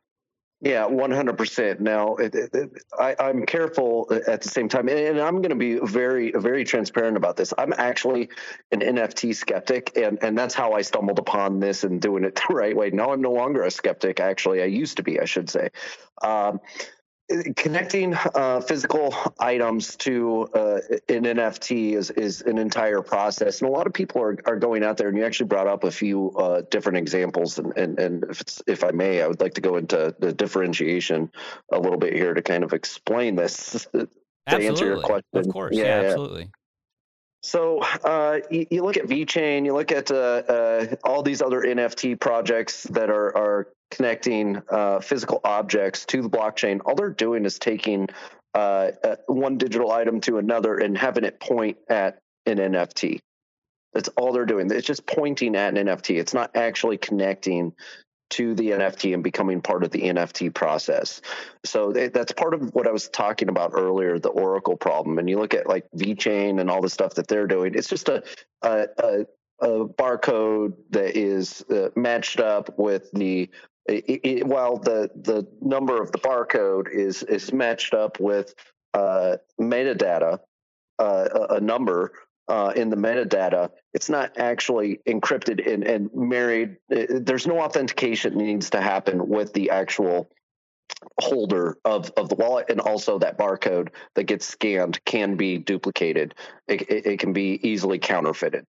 Yeah, 0.59 0.87
one 0.87 1.11
hundred 1.11 1.37
percent. 1.37 1.81
Now, 1.81 2.15
it, 2.15 2.33
it, 2.33 2.49
it, 2.51 2.69
I, 2.97 3.15
am 3.19 3.45
careful 3.45 4.07
at 4.09 4.41
the 4.41 4.49
same 4.49 4.69
time, 4.69 4.89
and 4.89 5.19
I'm 5.19 5.35
going 5.35 5.51
to 5.51 5.55
be 5.55 5.77
very, 5.77 6.31
very 6.31 6.63
transparent 6.63 7.15
about 7.15 7.37
this. 7.37 7.53
I'm 7.55 7.73
actually 7.77 8.29
an 8.71 8.79
NFT 8.79 9.35
skeptic, 9.35 9.95
and 9.95 10.17
and 10.23 10.35
that's 10.35 10.55
how 10.55 10.73
I 10.73 10.81
stumbled 10.81 11.19
upon 11.19 11.59
this 11.59 11.83
and 11.83 12.01
doing 12.01 12.23
it 12.23 12.41
the 12.47 12.55
right 12.55 12.75
way. 12.75 12.89
Now 12.89 13.11
I'm 13.13 13.21
no 13.21 13.33
longer 13.33 13.61
a 13.61 13.69
skeptic. 13.69 14.19
Actually, 14.19 14.63
I 14.63 14.65
used 14.65 14.97
to 14.97 15.03
be, 15.03 15.19
I 15.19 15.25
should 15.25 15.47
say. 15.47 15.69
Um, 16.23 16.59
connecting 17.55 18.13
uh, 18.13 18.61
physical 18.61 19.13
items 19.39 19.95
to 19.97 20.47
uh, 20.53 20.79
an 21.09 21.23
NFT 21.23 21.93
is, 21.93 22.09
is 22.11 22.41
an 22.41 22.57
entire 22.57 23.01
process, 23.01 23.61
and 23.61 23.69
a 23.69 23.71
lot 23.71 23.87
of 23.87 23.93
people 23.93 24.21
are, 24.21 24.37
are 24.45 24.55
going 24.55 24.83
out 24.83 24.97
there. 24.97 25.09
And 25.09 25.17
you 25.17 25.25
actually 25.25 25.47
brought 25.47 25.67
up 25.67 25.83
a 25.83 25.91
few 25.91 26.31
uh, 26.31 26.61
different 26.69 26.97
examples, 26.97 27.59
and 27.59 27.75
and, 27.77 27.99
and 27.99 28.23
if, 28.29 28.43
if 28.67 28.83
I 28.83 28.91
may, 28.91 29.21
I 29.21 29.27
would 29.27 29.41
like 29.41 29.55
to 29.55 29.61
go 29.61 29.77
into 29.77 30.15
the 30.19 30.31
differentiation 30.31 31.31
a 31.71 31.79
little 31.79 31.99
bit 31.99 32.13
here 32.13 32.33
to 32.33 32.41
kind 32.41 32.63
of 32.63 32.73
explain 32.73 33.35
this 33.35 33.87
to 33.93 34.07
absolutely. 34.47 34.67
answer 34.67 34.85
your 34.85 35.01
question. 35.01 35.23
Of 35.33 35.49
course, 35.49 35.75
yeah, 35.75 35.83
yeah 35.83 36.07
absolutely. 36.07 36.51
So 37.43 37.81
uh, 37.81 38.39
you, 38.49 38.65
you, 38.69 38.83
look 38.83 38.97
at 38.97 39.05
VeChain, 39.05 39.63
you 39.63 39.73
look 39.73 39.91
at 39.91 40.11
uh, 40.11 40.15
uh, 40.15 40.95
all 41.03 41.21
these 41.21 41.41
other 41.41 41.61
NFT 41.61 42.19
projects 42.19 42.83
that 42.83 43.09
are, 43.09 43.37
are 43.37 43.67
connecting 43.91 44.61
uh, 44.69 44.99
physical 44.99 45.41
objects 45.43 46.05
to 46.05 46.21
the 46.21 46.29
blockchain. 46.29 46.79
All 46.85 46.95
they're 46.95 47.09
doing 47.09 47.45
is 47.45 47.59
taking 47.59 48.07
uh, 48.53 48.91
uh, 49.03 49.15
one 49.27 49.57
digital 49.57 49.91
item 49.91 50.21
to 50.21 50.37
another 50.37 50.77
and 50.77 50.97
having 50.97 51.23
it 51.23 51.39
point 51.39 51.77
at 51.89 52.19
an 52.45 52.57
NFT. 52.57 53.19
That's 53.93 54.09
all 54.09 54.33
they're 54.33 54.45
doing. 54.45 54.71
It's 54.71 54.85
just 54.85 55.05
pointing 55.05 55.55
at 55.55 55.77
an 55.77 55.87
NFT. 55.87 56.19
It's 56.19 56.33
not 56.33 56.55
actually 56.55 56.97
connecting 56.97 57.73
to 58.29 58.53
the 58.55 58.71
NFT 58.71 59.13
and 59.13 59.23
becoming 59.23 59.61
part 59.61 59.83
of 59.83 59.91
the 59.91 60.01
NFT 60.01 60.53
process. 60.53 61.21
So 61.63 61.93
that's 61.93 62.33
part 62.33 62.53
of 62.53 62.73
what 62.73 62.87
I 62.87 62.91
was 62.91 63.07
talking 63.07 63.47
about 63.47 63.71
earlier, 63.73 64.19
the 64.19 64.29
Oracle 64.29 64.75
problem. 64.75 65.17
And 65.17 65.29
you 65.29 65.39
look 65.39 65.53
at 65.53 65.67
like 65.67 65.85
VeChain 65.95 66.59
and 66.59 66.69
all 66.69 66.81
the 66.81 66.89
stuff 66.89 67.15
that 67.15 67.27
they're 67.27 67.47
doing. 67.47 67.73
It's 67.75 67.87
just 67.87 68.09
a 68.09 68.23
a, 68.61 68.87
a, 68.97 69.25
a 69.61 69.87
barcode 69.87 70.73
that 70.89 71.17
is 71.17 71.63
uh, 71.69 71.89
matched 71.95 72.39
up 72.39 72.77
with 72.77 73.09
the 73.11 73.49
it, 73.87 74.19
it, 74.23 74.47
while 74.47 74.77
the 74.77 75.09
the 75.15 75.47
number 75.61 76.01
of 76.01 76.11
the 76.11 76.19
barcode 76.19 76.89
is 76.91 77.23
is 77.23 77.53
matched 77.53 77.93
up 77.93 78.19
with 78.19 78.53
uh, 78.93 79.37
metadata, 79.59 80.39
uh, 80.99 81.27
a, 81.33 81.55
a 81.55 81.61
number 81.61 82.13
uh, 82.47 82.71
in 82.75 82.89
the 82.89 82.95
metadata, 82.95 83.69
it's 83.93 84.09
not 84.09 84.37
actually 84.37 84.99
encrypted 85.07 85.71
and, 85.71 85.83
and 85.83 86.09
married. 86.13 86.77
There's 86.89 87.47
no 87.47 87.59
authentication 87.59 88.37
needs 88.37 88.69
to 88.71 88.81
happen 88.81 89.27
with 89.27 89.53
the 89.53 89.71
actual 89.71 90.29
holder 91.19 91.77
of, 91.83 92.11
of 92.17 92.29
the 92.29 92.35
wallet 92.35 92.67
and 92.69 92.79
also 92.79 93.19
that 93.19 93.37
barcode 93.37 93.89
that 94.15 94.23
gets 94.23 94.45
scanned 94.45 95.03
can 95.05 95.35
be 95.35 95.57
duplicated. 95.57 96.33
It, 96.67 96.83
it, 96.83 97.05
it 97.05 97.19
can 97.19 97.33
be 97.33 97.59
easily 97.67 97.99
counterfeited. 97.99 98.65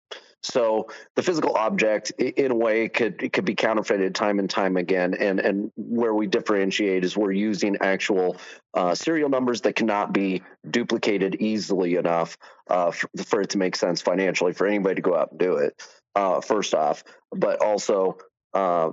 So 0.43 0.89
the 1.15 1.23
physical 1.23 1.57
object, 1.57 2.11
in 2.19 2.51
a 2.51 2.55
way, 2.55 2.89
could 2.89 3.33
could 3.33 3.45
be 3.45 3.55
counterfeited 3.55 4.15
time 4.15 4.41
and 4.41 4.51
time 4.51 4.77
again. 4.77 5.15
And 5.15 5.39
and 5.39 5.73
where 5.77 6.15
we 6.15 6.27
differentiate 6.27 7.05
is 7.05 7.17
we're 7.17 7.33
using 7.33 7.77
actual 7.81 8.37
uh, 8.75 8.95
serial 8.95 9.29
numbers 9.29 9.61
that 9.63 9.77
cannot 9.77 10.13
be 10.13 10.43
duplicated 10.69 11.37
easily 11.39 11.95
enough 11.95 12.37
uh, 12.69 12.91
for, 12.91 13.09
for, 13.25 13.41
it 13.43 13.51
to 13.51 13.59
make 13.59 13.77
sense 13.77 14.01
financially 14.01 14.53
for 14.53 14.67
anybody 14.67 14.97
to 14.97 15.03
go 15.03 15.15
out 15.15 15.31
and 15.31 15.39
do 15.39 15.57
it. 15.59 15.81
Uh, 16.15 16.41
first 16.41 16.75
off, 16.75 17.05
but 17.31 17.63
also 17.63 18.19
uh, 18.53 18.91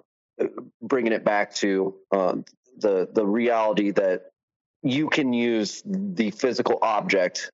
bringing 0.81 1.13
it 1.13 1.25
back 1.25 1.55
to 1.55 1.95
uh, 2.11 2.35
the 2.77 3.09
the 3.11 3.25
reality 3.25 3.91
that 3.91 4.31
you 4.83 5.09
can 5.09 5.33
use 5.33 5.81
the 5.85 6.31
physical 6.31 6.77
object 6.81 7.51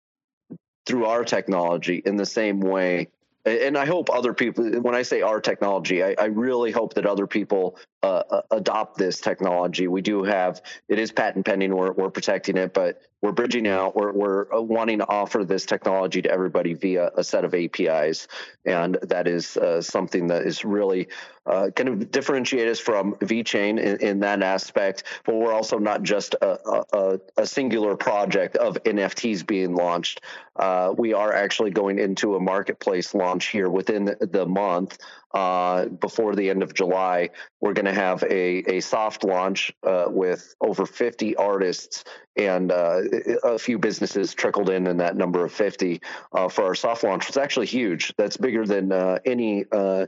through 0.84 1.06
our 1.06 1.24
technology 1.24 2.00
in 2.04 2.16
the 2.16 2.26
same 2.26 2.60
way 2.60 3.08
and 3.46 3.78
I 3.78 3.86
hope 3.86 4.10
other 4.10 4.34
people, 4.34 4.64
when 4.80 4.94
I 4.94 5.02
say 5.02 5.22
our 5.22 5.40
technology, 5.40 6.02
I, 6.02 6.16
I 6.18 6.24
really 6.26 6.72
hope 6.72 6.94
that 6.94 7.06
other 7.06 7.26
people 7.26 7.78
uh, 8.02 8.22
uh, 8.30 8.42
adopt 8.50 8.98
this 8.98 9.20
technology. 9.20 9.86
We 9.86 10.02
do 10.02 10.24
have 10.24 10.62
it 10.88 10.98
is 10.98 11.12
patent 11.12 11.46
pending. 11.46 11.74
We're 11.74 11.92
we're 11.92 12.10
protecting 12.10 12.56
it, 12.56 12.74
but 12.74 13.00
we're 13.26 13.32
bridging 13.32 13.66
out. 13.66 13.96
We're 13.96 14.12
we're 14.12 14.54
uh, 14.54 14.60
wanting 14.60 14.98
to 14.98 15.08
offer 15.08 15.44
this 15.44 15.66
technology 15.66 16.22
to 16.22 16.30
everybody 16.30 16.74
via 16.74 17.10
a 17.16 17.24
set 17.24 17.44
of 17.44 17.54
APIs, 17.54 18.28
and 18.64 18.96
that 19.02 19.26
is 19.26 19.56
uh, 19.56 19.82
something 19.82 20.28
that 20.28 20.46
is 20.46 20.64
really 20.64 21.08
uh, 21.44 21.70
kind 21.74 21.88
of 21.88 22.12
differentiate 22.12 22.68
us 22.68 22.78
from 22.78 23.14
VeChain 23.16 23.80
in, 23.80 24.00
in 24.00 24.20
that 24.20 24.44
aspect. 24.44 25.02
But 25.24 25.34
we're 25.34 25.52
also 25.52 25.78
not 25.78 26.04
just 26.04 26.34
a, 26.34 26.86
a, 26.96 27.20
a 27.36 27.46
singular 27.46 27.96
project 27.96 28.56
of 28.56 28.76
NFTs 28.84 29.44
being 29.44 29.74
launched. 29.74 30.20
Uh, 30.54 30.94
we 30.96 31.12
are 31.12 31.32
actually 31.32 31.70
going 31.70 31.98
into 31.98 32.36
a 32.36 32.40
marketplace 32.40 33.12
launch 33.12 33.46
here 33.46 33.68
within 33.68 34.04
the, 34.06 34.16
the 34.20 34.46
month 34.46 34.98
uh, 35.34 35.86
before 35.86 36.34
the 36.34 36.48
end 36.48 36.62
of 36.62 36.72
July. 36.72 37.30
We're 37.60 37.74
going 37.74 37.86
to 37.86 37.92
have 37.92 38.22
a, 38.22 38.76
a 38.76 38.80
soft 38.80 39.22
launch 39.22 39.72
uh, 39.82 40.06
with 40.08 40.54
over 40.60 40.86
50 40.86 41.36
artists 41.36 42.04
and 42.36 42.72
uh, 42.72 43.02
a 43.42 43.58
few 43.58 43.78
businesses 43.78 44.34
trickled 44.34 44.70
in 44.70 44.86
in 44.86 44.96
that 44.98 45.16
number 45.16 45.44
of 45.44 45.52
50 45.52 46.00
uh, 46.32 46.48
for 46.48 46.64
our 46.64 46.74
soft 46.74 47.04
launch. 47.04 47.28
It's 47.28 47.36
actually 47.36 47.66
huge. 47.66 48.14
That's 48.16 48.36
bigger 48.36 48.64
than 48.66 48.92
uh, 48.92 49.18
any 49.24 49.64
uh, 49.70 50.06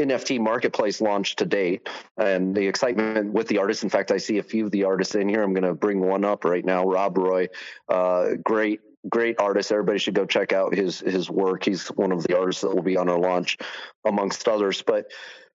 NFT 0.00 0.40
marketplace 0.40 1.00
launch 1.00 1.36
to 1.36 1.44
date, 1.44 1.88
and 2.16 2.54
the 2.54 2.66
excitement 2.66 3.32
with 3.32 3.48
the 3.48 3.58
artists. 3.58 3.82
In 3.82 3.90
fact, 3.90 4.10
I 4.10 4.16
see 4.16 4.38
a 4.38 4.42
few 4.42 4.64
of 4.64 4.70
the 4.70 4.84
artists 4.84 5.14
in 5.14 5.28
here. 5.28 5.42
I'm 5.42 5.52
going 5.52 5.64
to 5.64 5.74
bring 5.74 6.00
one 6.00 6.24
up 6.24 6.44
right 6.44 6.64
now. 6.64 6.84
Rob 6.84 7.18
Roy, 7.18 7.48
uh, 7.88 8.30
great 8.42 8.80
great 9.08 9.40
artist. 9.40 9.72
Everybody 9.72 9.98
should 9.98 10.14
go 10.14 10.26
check 10.26 10.52
out 10.52 10.74
his 10.74 11.00
his 11.00 11.30
work. 11.30 11.64
He's 11.64 11.88
one 11.88 12.12
of 12.12 12.22
the 12.22 12.38
artists 12.38 12.62
that 12.62 12.74
will 12.74 12.82
be 12.82 12.96
on 12.96 13.08
our 13.08 13.18
launch, 13.18 13.58
amongst 14.04 14.48
others. 14.48 14.82
But 14.82 15.10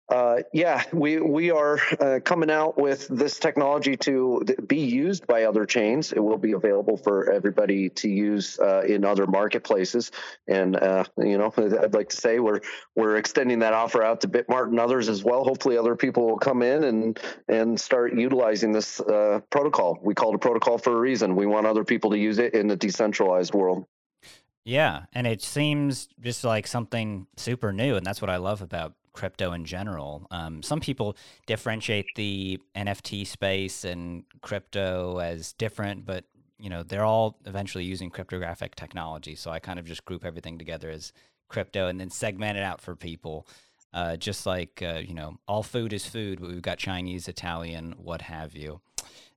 uh, 0.08 0.42
yeah, 0.52 0.82
we 0.92 1.20
we 1.20 1.50
are 1.50 1.78
uh, 2.00 2.20
coming 2.24 2.50
out 2.50 2.76
with 2.76 3.08
this 3.08 3.38
technology 3.38 3.96
to 3.96 4.44
be 4.66 4.80
used 4.80 5.26
by 5.26 5.44
other 5.44 5.64
chains. 5.64 6.12
It 6.12 6.18
will 6.18 6.38
be 6.38 6.52
available 6.52 6.96
for 6.96 7.30
everybody 7.32 7.88
to 7.90 8.08
use 8.08 8.58
uh, 8.58 8.82
in 8.82 9.04
other 9.04 9.26
marketplaces. 9.26 10.10
And 10.48 10.76
uh, 10.76 11.04
you 11.16 11.38
know, 11.38 11.52
I'd 11.56 11.94
like 11.94 12.10
to 12.10 12.16
say 12.16 12.40
we're 12.40 12.60
we're 12.96 13.16
extending 13.16 13.60
that 13.60 13.72
offer 13.72 14.02
out 14.02 14.20
to 14.22 14.28
Bitmart 14.28 14.68
and 14.68 14.80
others 14.80 15.08
as 15.08 15.24
well. 15.24 15.44
Hopefully, 15.44 15.78
other 15.78 15.96
people 15.96 16.26
will 16.26 16.38
come 16.38 16.62
in 16.62 16.84
and 16.84 17.20
and 17.48 17.80
start 17.80 18.14
utilizing 18.14 18.72
this 18.72 19.00
uh, 19.00 19.40
protocol. 19.50 19.98
We 20.02 20.14
call 20.14 20.32
it 20.32 20.34
a 20.34 20.38
protocol 20.38 20.78
for 20.78 20.92
a 20.92 21.00
reason. 21.00 21.36
We 21.36 21.46
want 21.46 21.66
other 21.66 21.84
people 21.84 22.10
to 22.10 22.18
use 22.18 22.38
it 22.38 22.54
in 22.54 22.66
the 22.66 22.76
decentralized 22.76 23.54
world. 23.54 23.86
Yeah, 24.64 25.04
and 25.12 25.26
it 25.26 25.42
seems 25.42 26.08
just 26.20 26.44
like 26.44 26.66
something 26.66 27.26
super 27.36 27.72
new, 27.72 27.96
and 27.96 28.04
that's 28.04 28.20
what 28.20 28.30
I 28.30 28.36
love 28.36 28.62
about 28.62 28.94
crypto 29.12 29.52
in 29.52 29.64
general. 29.64 30.26
Um, 30.30 30.62
some 30.62 30.80
people 30.80 31.16
differentiate 31.46 32.06
the 32.16 32.60
NFT 32.76 33.26
space 33.26 33.84
and 33.84 34.24
crypto 34.40 35.18
as 35.18 35.52
different, 35.54 36.06
but 36.06 36.24
you 36.58 36.70
know 36.70 36.82
they're 36.82 37.04
all 37.04 37.38
eventually 37.46 37.84
using 37.84 38.10
cryptographic 38.10 38.74
technology. 38.74 39.34
So 39.34 39.50
I 39.50 39.58
kind 39.58 39.78
of 39.78 39.84
just 39.84 40.04
group 40.04 40.24
everything 40.24 40.58
together 40.58 40.90
as 40.90 41.12
crypto 41.48 41.88
and 41.88 42.00
then 42.00 42.10
segment 42.10 42.56
it 42.56 42.62
out 42.62 42.80
for 42.80 42.96
people. 42.96 43.46
Uh, 43.94 44.16
just 44.16 44.46
like 44.46 44.82
uh, 44.82 45.00
you 45.06 45.12
know, 45.12 45.36
all 45.46 45.62
food 45.62 45.92
is 45.92 46.06
food, 46.06 46.40
but 46.40 46.48
we've 46.48 46.62
got 46.62 46.78
Chinese, 46.78 47.28
Italian, 47.28 47.94
what 47.98 48.22
have 48.22 48.56
you. 48.56 48.80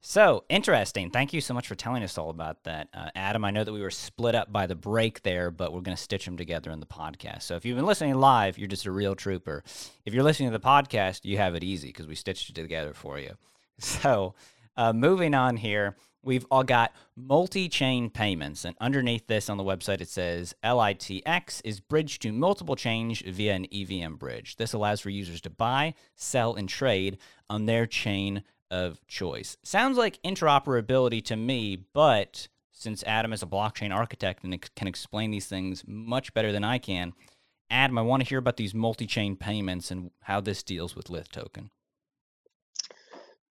So 0.07 0.43
interesting. 0.49 1.09
Thank 1.09 1.33
you 1.33 1.41
so 1.41 1.55
much 1.55 1.67
for 1.67 1.73
telling 1.73 2.03
us 2.03 2.15
all 2.19 2.29
about 2.29 2.63
that, 2.65 2.89
uh, 2.93 3.09
Adam. 3.15 3.43
I 3.43 3.49
know 3.49 3.63
that 3.63 3.73
we 3.73 3.81
were 3.81 3.89
split 3.89 4.35
up 4.35 4.51
by 4.51 4.67
the 4.67 4.75
break 4.75 5.23
there, 5.23 5.49
but 5.49 5.73
we're 5.73 5.81
going 5.81 5.97
to 5.97 6.01
stitch 6.01 6.25
them 6.25 6.37
together 6.37 6.69
in 6.69 6.79
the 6.79 6.85
podcast. 6.85 7.41
So 7.41 7.55
if 7.55 7.65
you've 7.65 7.75
been 7.75 7.87
listening 7.87 8.13
live, 8.13 8.59
you're 8.59 8.67
just 8.67 8.85
a 8.85 8.91
real 8.91 9.15
trooper. 9.15 9.63
If 10.05 10.13
you're 10.13 10.23
listening 10.23 10.51
to 10.51 10.57
the 10.59 10.63
podcast, 10.63 11.21
you 11.25 11.37
have 11.37 11.55
it 11.55 11.63
easy 11.63 11.87
because 11.87 12.05
we 12.05 12.13
stitched 12.13 12.51
it 12.51 12.53
together 12.53 12.93
for 12.93 13.17
you. 13.17 13.31
So 13.79 14.35
uh, 14.77 14.93
moving 14.93 15.33
on 15.33 15.57
here, 15.57 15.97
we've 16.21 16.45
all 16.51 16.63
got 16.63 16.93
multi-chain 17.17 18.11
payments, 18.11 18.63
and 18.63 18.75
underneath 18.79 19.25
this 19.25 19.49
on 19.49 19.57
the 19.57 19.63
website 19.63 20.01
it 20.01 20.07
says 20.07 20.53
LITX 20.63 21.61
is 21.65 21.79
bridged 21.79 22.21
to 22.21 22.31
multiple 22.31 22.75
chains 22.75 23.21
via 23.21 23.53
an 23.53 23.65
EVM 23.73 24.15
bridge. 24.15 24.55
This 24.55 24.71
allows 24.71 25.01
for 25.01 25.09
users 25.09 25.41
to 25.41 25.49
buy, 25.49 25.95
sell, 26.15 26.53
and 26.53 26.69
trade 26.69 27.17
on 27.49 27.65
their 27.65 27.87
chain 27.87 28.43
of 28.71 29.06
choice. 29.08 29.58
Sounds 29.63 29.97
like 29.97 30.21
interoperability 30.23 31.23
to 31.25 31.36
me, 31.36 31.78
but 31.93 32.47
since 32.71 33.04
Adam 33.04 33.34
is 33.34 33.41
a 33.41 33.47
blockchain 33.47 33.95
architect 33.95 34.43
and 34.43 34.75
can 34.75 34.88
explain 34.88 35.32
these 35.32 35.47
things 35.47 35.84
much 35.88 36.34
better 36.34 36.51
than 36.51 36.63
I 36.63 36.78
can, 36.78 37.13
Adam, 37.69 37.97
I 37.97 38.01
want 38.01 38.23
to 38.23 38.30
hear 38.30 38.38
about 38.38 38.58
these 38.58 38.73
multi-chain 38.73 39.36
payments 39.38 39.91
and 39.91 40.12
how 40.21 40.41
this 40.41 40.62
deals 40.62 40.95
with 40.95 41.10
Lith 41.10 41.32
token. 41.32 41.71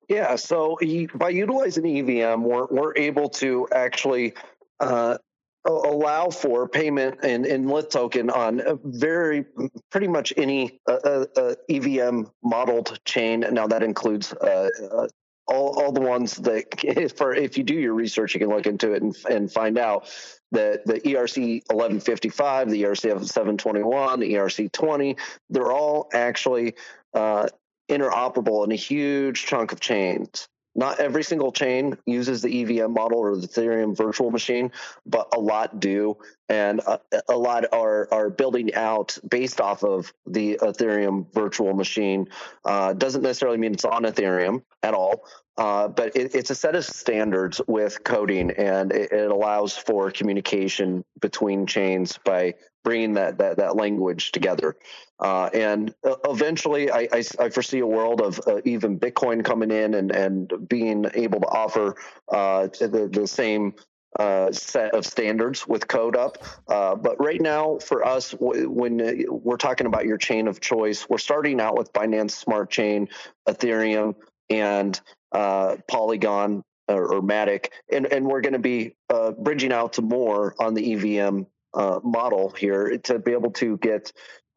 Yeah, 0.09 0.35
so 0.35 0.77
by 1.15 1.29
utilizing 1.29 1.85
EVM, 1.85 2.43
we're, 2.43 2.65
we're 2.65 2.93
able 2.97 3.29
to 3.29 3.67
actually 3.71 4.33
uh, 4.81 5.17
allow 5.65 6.29
for 6.29 6.67
payment 6.67 7.23
in, 7.23 7.45
in 7.45 7.67
Lith 7.67 7.89
token 7.89 8.29
on 8.29 8.61
very 8.83 9.45
pretty 9.91 10.07
much 10.07 10.33
any 10.37 10.79
uh, 10.87 10.97
uh, 11.03 11.25
uh 11.35 11.55
EVM 11.69 12.23
modeled 12.43 12.99
chain. 13.05 13.45
Now 13.51 13.67
that 13.67 13.83
includes 13.83 14.33
uh, 14.33 14.69
uh, 14.91 15.07
all, 15.47 15.79
all 15.79 15.91
the 15.91 16.01
ones 16.01 16.35
that 16.37 17.13
for 17.17 17.35
if 17.35 17.57
you 17.57 17.63
do 17.63 17.75
your 17.75 17.93
research, 17.93 18.33
you 18.33 18.39
can 18.39 18.49
look 18.49 18.65
into 18.65 18.93
it 18.93 19.03
and, 19.03 19.15
and 19.29 19.51
find 19.51 19.77
out 19.77 20.09
that 20.51 20.85
the 20.85 20.99
ERC 20.99 21.61
1155, 21.67 22.69
the 22.69 22.83
ERC 22.83 23.01
721, 23.01 24.19
the 24.19 24.33
ERC 24.33 24.71
20, 24.71 25.17
they're 25.49 25.71
all 25.71 26.09
actually 26.13 26.75
uh, 27.13 27.47
interoperable 27.89 28.65
in 28.65 28.71
a 28.71 28.75
huge 28.75 29.45
chunk 29.45 29.71
of 29.71 29.79
chains. 29.79 30.47
Not 30.75 30.99
every 30.99 31.23
single 31.23 31.51
chain 31.51 31.97
uses 32.05 32.41
the 32.41 32.61
EVM 32.61 32.93
model 32.93 33.19
or 33.19 33.35
the 33.35 33.47
Ethereum 33.47 33.95
virtual 33.95 34.31
machine, 34.31 34.71
but 35.05 35.27
a 35.35 35.39
lot 35.39 35.79
do, 35.79 36.17
and 36.51 36.81
a, 36.81 36.99
a, 37.29 37.37
lot 37.37 37.65
are 37.71 38.09
are 38.11 38.29
building 38.29 38.73
out 38.73 39.17
based 39.27 39.61
off 39.61 39.83
of 39.83 40.13
the 40.27 40.59
Ethereum 40.61 41.33
virtual 41.33 41.73
machine. 41.73 42.27
Uh, 42.65 42.91
doesn't 42.93 43.21
necessarily 43.21 43.57
mean 43.57 43.71
it's 43.71 43.85
on 43.85 44.03
Ethereum 44.03 44.61
at 44.83 44.93
all, 44.93 45.23
uh, 45.57 45.87
but 45.87 46.13
it, 46.15 46.35
it's 46.35 46.49
a 46.49 46.55
set 46.55 46.75
of 46.75 46.83
standards 46.83 47.61
with 47.67 48.03
coding, 48.03 48.51
and 48.51 48.91
it, 48.91 49.13
it, 49.13 49.31
allows 49.31 49.77
for 49.77 50.11
communication 50.11 51.05
between 51.21 51.65
chains 51.65 52.19
by 52.25 52.53
bringing 52.83 53.13
that 53.13 53.37
that, 53.37 53.55
that 53.55 53.77
language 53.77 54.33
together. 54.33 54.75
Uh, 55.21 55.49
and 55.53 55.93
uh, 56.03 56.15
eventually, 56.25 56.91
I, 56.91 57.07
I, 57.13 57.23
I, 57.39 57.49
foresee 57.49 57.79
a 57.79 57.87
world 57.87 58.21
of 58.21 58.41
uh, 58.45 58.59
even 58.65 58.99
Bitcoin 58.99 59.45
coming 59.45 59.71
in 59.71 59.93
and, 59.93 60.11
and 60.11 60.51
being 60.67 61.05
able 61.13 61.39
to 61.41 61.47
offer 61.47 61.95
uh, 62.29 62.67
the, 62.79 63.07
the 63.09 63.27
same 63.27 63.75
uh, 64.19 64.51
set 64.51 64.93
of 64.93 65.05
standards 65.05 65.67
with 65.67 65.87
code 65.87 66.15
up. 66.15 66.37
Uh, 66.67 66.95
but 66.95 67.19
right 67.19 67.41
now, 67.41 67.77
for 67.79 68.05
us, 68.05 68.31
w- 68.31 68.69
when 68.69 69.25
we're 69.29 69.57
talking 69.57 69.87
about 69.87 70.05
your 70.05 70.17
chain 70.17 70.47
of 70.47 70.59
choice, 70.59 71.07
we're 71.09 71.17
starting 71.17 71.61
out 71.61 71.77
with 71.77 71.93
Binance 71.93 72.31
Smart 72.31 72.69
Chain, 72.69 73.07
Ethereum, 73.47 74.15
and 74.49 74.99
Polygon 75.31 76.61
or, 76.87 77.13
or 77.13 77.21
Matic, 77.21 77.67
and, 77.91 78.05
and 78.05 78.25
we're 78.25 78.41
going 78.41 78.53
to 78.53 78.59
be 78.59 78.95
bridging 79.39 79.71
out 79.71 79.93
to 79.93 80.01
more 80.01 80.55
on 80.59 80.73
the 80.73 80.93
EVM 80.93 81.43
uh, 81.73 81.99
model 82.03 82.49
here 82.49 82.97
to 82.97 83.19
be 83.19 83.31
able 83.31 83.51
to 83.51 83.77
get 83.77 84.11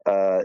uh, 0.05 0.43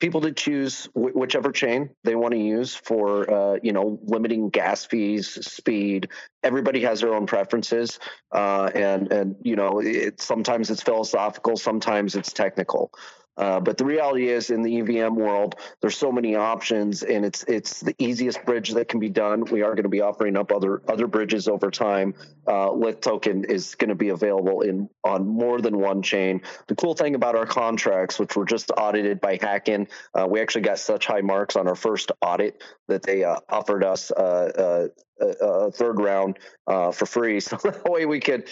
people 0.00 0.20
to 0.22 0.32
choose 0.32 0.88
whichever 0.94 1.52
chain 1.52 1.90
they 2.02 2.14
want 2.16 2.32
to 2.32 2.40
use 2.40 2.74
for 2.74 3.30
uh, 3.30 3.58
you 3.62 3.72
know 3.72 3.98
limiting 4.04 4.48
gas 4.50 4.84
fees, 4.84 5.28
speed. 5.46 6.08
Everybody 6.42 6.82
has 6.82 7.00
their 7.00 7.14
own 7.14 7.26
preferences, 7.26 7.98
uh, 8.32 8.70
and 8.74 9.12
and 9.12 9.36
you 9.42 9.56
know 9.56 9.80
it, 9.80 10.20
sometimes 10.20 10.70
it's 10.70 10.82
philosophical, 10.82 11.56
sometimes 11.56 12.16
it's 12.16 12.32
technical. 12.32 12.90
Uh, 13.36 13.60
but 13.60 13.76
the 13.76 13.84
reality 13.84 14.28
is, 14.28 14.50
in 14.50 14.62
the 14.62 14.78
EVM 14.78 15.14
world, 15.14 15.56
there's 15.80 15.96
so 15.96 16.10
many 16.10 16.34
options, 16.36 17.02
and 17.02 17.24
it's 17.24 17.44
it's 17.44 17.80
the 17.80 17.94
easiest 17.98 18.44
bridge 18.44 18.70
that 18.70 18.88
can 18.88 19.00
be 19.00 19.08
done. 19.08 19.44
We 19.44 19.62
are 19.62 19.74
going 19.74 19.84
to 19.84 19.88
be 19.88 20.00
offering 20.00 20.36
up 20.36 20.52
other 20.52 20.82
other 20.88 21.06
bridges 21.06 21.48
over 21.48 21.70
time. 21.70 22.14
Uh, 22.46 22.72
Lith 22.72 23.00
token 23.00 23.44
is 23.44 23.74
going 23.74 23.90
to 23.90 23.94
be 23.94 24.08
available 24.08 24.62
in 24.62 24.88
on 25.04 25.26
more 25.26 25.60
than 25.60 25.78
one 25.78 26.02
chain. 26.02 26.40
The 26.66 26.76
cool 26.76 26.94
thing 26.94 27.14
about 27.14 27.36
our 27.36 27.46
contracts, 27.46 28.18
which 28.18 28.36
were 28.36 28.46
just 28.46 28.70
audited 28.76 29.20
by 29.20 29.36
Hacken, 29.36 29.88
uh, 30.14 30.26
we 30.28 30.40
actually 30.40 30.62
got 30.62 30.78
such 30.78 31.06
high 31.06 31.20
marks 31.20 31.56
on 31.56 31.68
our 31.68 31.74
first 31.74 32.12
audit 32.22 32.62
that 32.88 33.02
they 33.02 33.24
uh, 33.24 33.36
offered 33.48 33.84
us 33.84 34.10
uh, 34.10 34.88
uh, 35.20 35.24
a, 35.24 35.26
a, 35.26 35.70
third 35.70 35.98
round 35.98 36.38
for 36.66 37.06
free. 37.06 37.40
So 37.46 37.56
that 37.56 37.84
way 37.88 38.06
we 38.06 38.20
could 38.20 38.48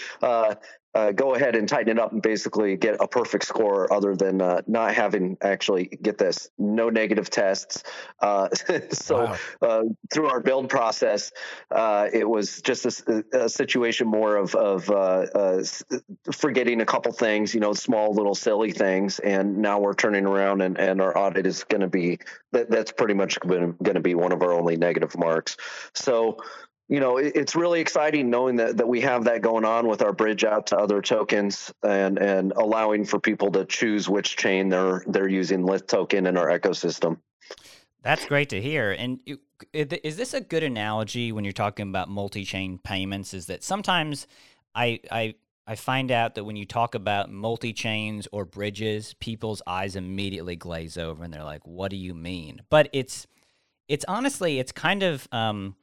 uh, 0.95 1.13
go 1.13 1.35
ahead 1.35 1.57
and 1.57 1.69
tighten 1.69 1.97
it 1.97 2.01
up 2.01 2.13
and 2.13 2.23
basically 2.23 2.77
get 2.77 2.97
a 3.01 3.09
perfect 3.09 3.45
score 3.45 3.93
other 3.93 4.15
than 4.15 4.41
uh, 4.41 4.63
not 4.67 4.95
having 4.95 5.37
actually 5.41 5.87
get 5.87 6.19
this 6.19 6.49
no 6.59 6.89
negative 6.89 7.31
tests 7.31 7.83
uh, 8.21 8.49
so 8.91 9.25
wow. 9.25 9.37
Uh, 9.61 9.83
through 10.13 10.29
our 10.29 10.41
build 10.41 10.69
process 10.69 11.33
uh, 11.71 12.09
it 12.13 12.29
was 12.29 12.63
just 12.63 12.85
a, 12.87 13.25
a 13.33 13.49
situation 13.49 14.07
more 14.07 14.37
of, 14.37 14.55
of 14.55 14.89
uh, 14.91 15.63
forgetting 16.33 16.81
a 16.81 16.87
couple 16.87 17.13
things 17.13 17.55
you 17.55 17.61
know 17.61 17.73
small 17.73 18.13
little 18.13 18.35
silly 18.35 18.73
things 18.73 19.19
and 19.19 19.59
now 19.59 19.79
we're 19.79 19.95
turning 19.95 20.27
around 20.27 20.61
and, 20.61 20.79
and 20.79 21.01
our 21.01 21.17
audit 21.17 21.47
is 21.47 21.65
going 21.65 21.81
to 21.81 21.89
be 21.89 22.19
that, 22.53 22.71
that's 22.71 22.93
pretty 22.93 23.15
much 23.15 23.39
going 23.41 23.77
to 23.83 24.01
be 24.01 24.15
one 24.15 24.33
of 24.33 24.43
our 24.43 24.53
only 24.53 24.77
negative 24.77 25.17
marks 25.17 25.57
so 25.95 26.39
you 26.89 27.01
know, 27.01 27.17
it's 27.17 27.57
really 27.57 27.81
exciting 27.81 28.29
knowing 28.29 28.57
that, 28.57 28.77
that 28.77 28.87
we 28.87 29.01
have 29.01 29.25
that 29.25 29.41
going 29.41 29.65
on 29.65 29.89
with 29.89 30.03
our 30.03 30.13
bridge 30.13 30.45
out 30.45 30.67
to 30.67 30.77
other 30.77 31.01
tokens 31.01 31.73
and, 31.83 32.19
and 32.19 32.53
allowing 32.57 33.07
for 33.07 33.19
people 33.19 33.51
to 33.53 33.65
choose 33.65 34.09
which 34.09 34.37
chain 34.37 34.69
they're 34.69 35.03
they're 35.07 35.29
using 35.29 35.65
Lith 35.65 35.87
token 35.87 36.27
in 36.27 36.37
our 36.37 36.49
ecosystem. 36.49 37.19
That's 38.03 38.27
great 38.27 38.51
to 38.51 38.61
hear. 38.61 38.93
And 38.93 39.19
is 39.73 40.19
this 40.19 40.35
a 40.35 40.43
good 40.43 40.63
analogy 40.63 41.33
when 41.33 41.45
you're 41.45 41.55
talking 41.55 41.89
about 41.89 42.11
multi-chain 42.11 42.79
payments? 42.79 43.33
Is 43.33 43.47
that 43.47 43.65
sometimes 43.65 44.27
I 44.75 45.01
I 45.11 45.37
I 45.67 45.77
find 45.77 46.11
out 46.11 46.35
that 46.35 46.45
when 46.45 46.57
you 46.57 46.67
talk 46.67 46.95
about 46.95 47.31
multi 47.31 47.73
chains 47.73 48.29
or 48.31 48.45
bridges, 48.45 49.15
people's 49.21 49.63
eyes 49.67 49.97
immediately 49.97 50.57
glaze 50.57 50.99
over 50.99 51.25
and 51.25 51.33
they're 51.33 51.45
like, 51.45 51.67
"What 51.67 51.91
do 51.91 51.97
you 51.97 52.13
mean?" 52.13 52.61
But 52.69 52.91
it's 52.93 53.27
it's 53.89 54.05
honestly 54.07 54.59
it's 54.59 54.73
kind 54.73 55.03
of 55.03 55.27
um, 55.33 55.77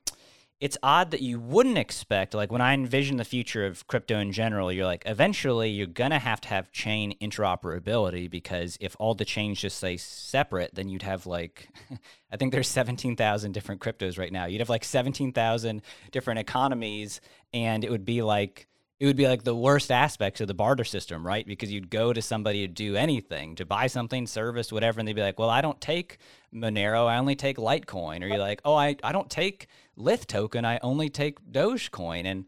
it's 0.61 0.77
odd 0.83 1.09
that 1.09 1.21
you 1.21 1.39
wouldn't 1.39 1.77
expect 1.77 2.33
like 2.33 2.51
when 2.51 2.61
i 2.61 2.73
envision 2.73 3.17
the 3.17 3.25
future 3.25 3.65
of 3.65 3.85
crypto 3.87 4.19
in 4.19 4.31
general 4.31 4.71
you're 4.71 4.85
like 4.85 5.03
eventually 5.07 5.69
you're 5.69 5.87
to 5.87 6.19
have 6.19 6.39
to 6.39 6.47
have 6.47 6.71
chain 6.71 7.13
interoperability 7.19 8.29
because 8.29 8.77
if 8.79 8.95
all 8.99 9.15
the 9.15 9.25
chains 9.25 9.59
just 9.59 9.79
say 9.79 9.97
separate 9.97 10.73
then 10.75 10.87
you'd 10.87 11.01
have 11.01 11.25
like 11.25 11.67
i 12.31 12.37
think 12.37 12.53
there's 12.53 12.69
17,000 12.69 13.51
different 13.51 13.81
cryptos 13.81 14.17
right 14.17 14.31
now 14.31 14.45
you'd 14.45 14.61
have 14.61 14.69
like 14.69 14.85
17,000 14.85 15.81
different 16.11 16.39
economies 16.39 17.19
and 17.53 17.83
it 17.83 17.91
would 17.91 18.05
be 18.05 18.21
like 18.21 18.67
it 19.01 19.07
would 19.07 19.17
be 19.17 19.27
like 19.27 19.43
the 19.43 19.55
worst 19.55 19.91
aspects 19.91 20.41
of 20.41 20.47
the 20.47 20.53
barter 20.53 20.83
system, 20.83 21.25
right? 21.25 21.43
Because 21.43 21.71
you'd 21.71 21.89
go 21.89 22.13
to 22.13 22.21
somebody 22.21 22.67
to 22.67 22.71
do 22.71 22.95
anything, 22.95 23.55
to 23.55 23.65
buy 23.65 23.87
something, 23.87 24.27
service, 24.27 24.71
whatever, 24.71 24.99
and 24.99 25.07
they'd 25.07 25.15
be 25.15 25.23
like, 25.23 25.39
well, 25.39 25.49
I 25.49 25.61
don't 25.61 25.81
take 25.81 26.19
Monero, 26.53 27.07
I 27.07 27.17
only 27.17 27.35
take 27.35 27.57
Litecoin. 27.57 28.21
Or 28.23 28.27
you're 28.27 28.37
like, 28.37 28.61
oh, 28.63 28.75
I, 28.75 28.95
I 29.03 29.11
don't 29.11 29.27
take 29.27 29.69
Lith 29.95 30.27
token, 30.27 30.65
I 30.65 30.79
only 30.81 31.09
take 31.09 31.39
Dogecoin. 31.51 32.25
And 32.25 32.45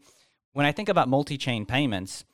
when 0.52 0.66
I 0.66 0.72
think 0.72 0.88
about 0.88 1.08
multi 1.08 1.36
chain 1.36 1.66
payments, 1.66 2.24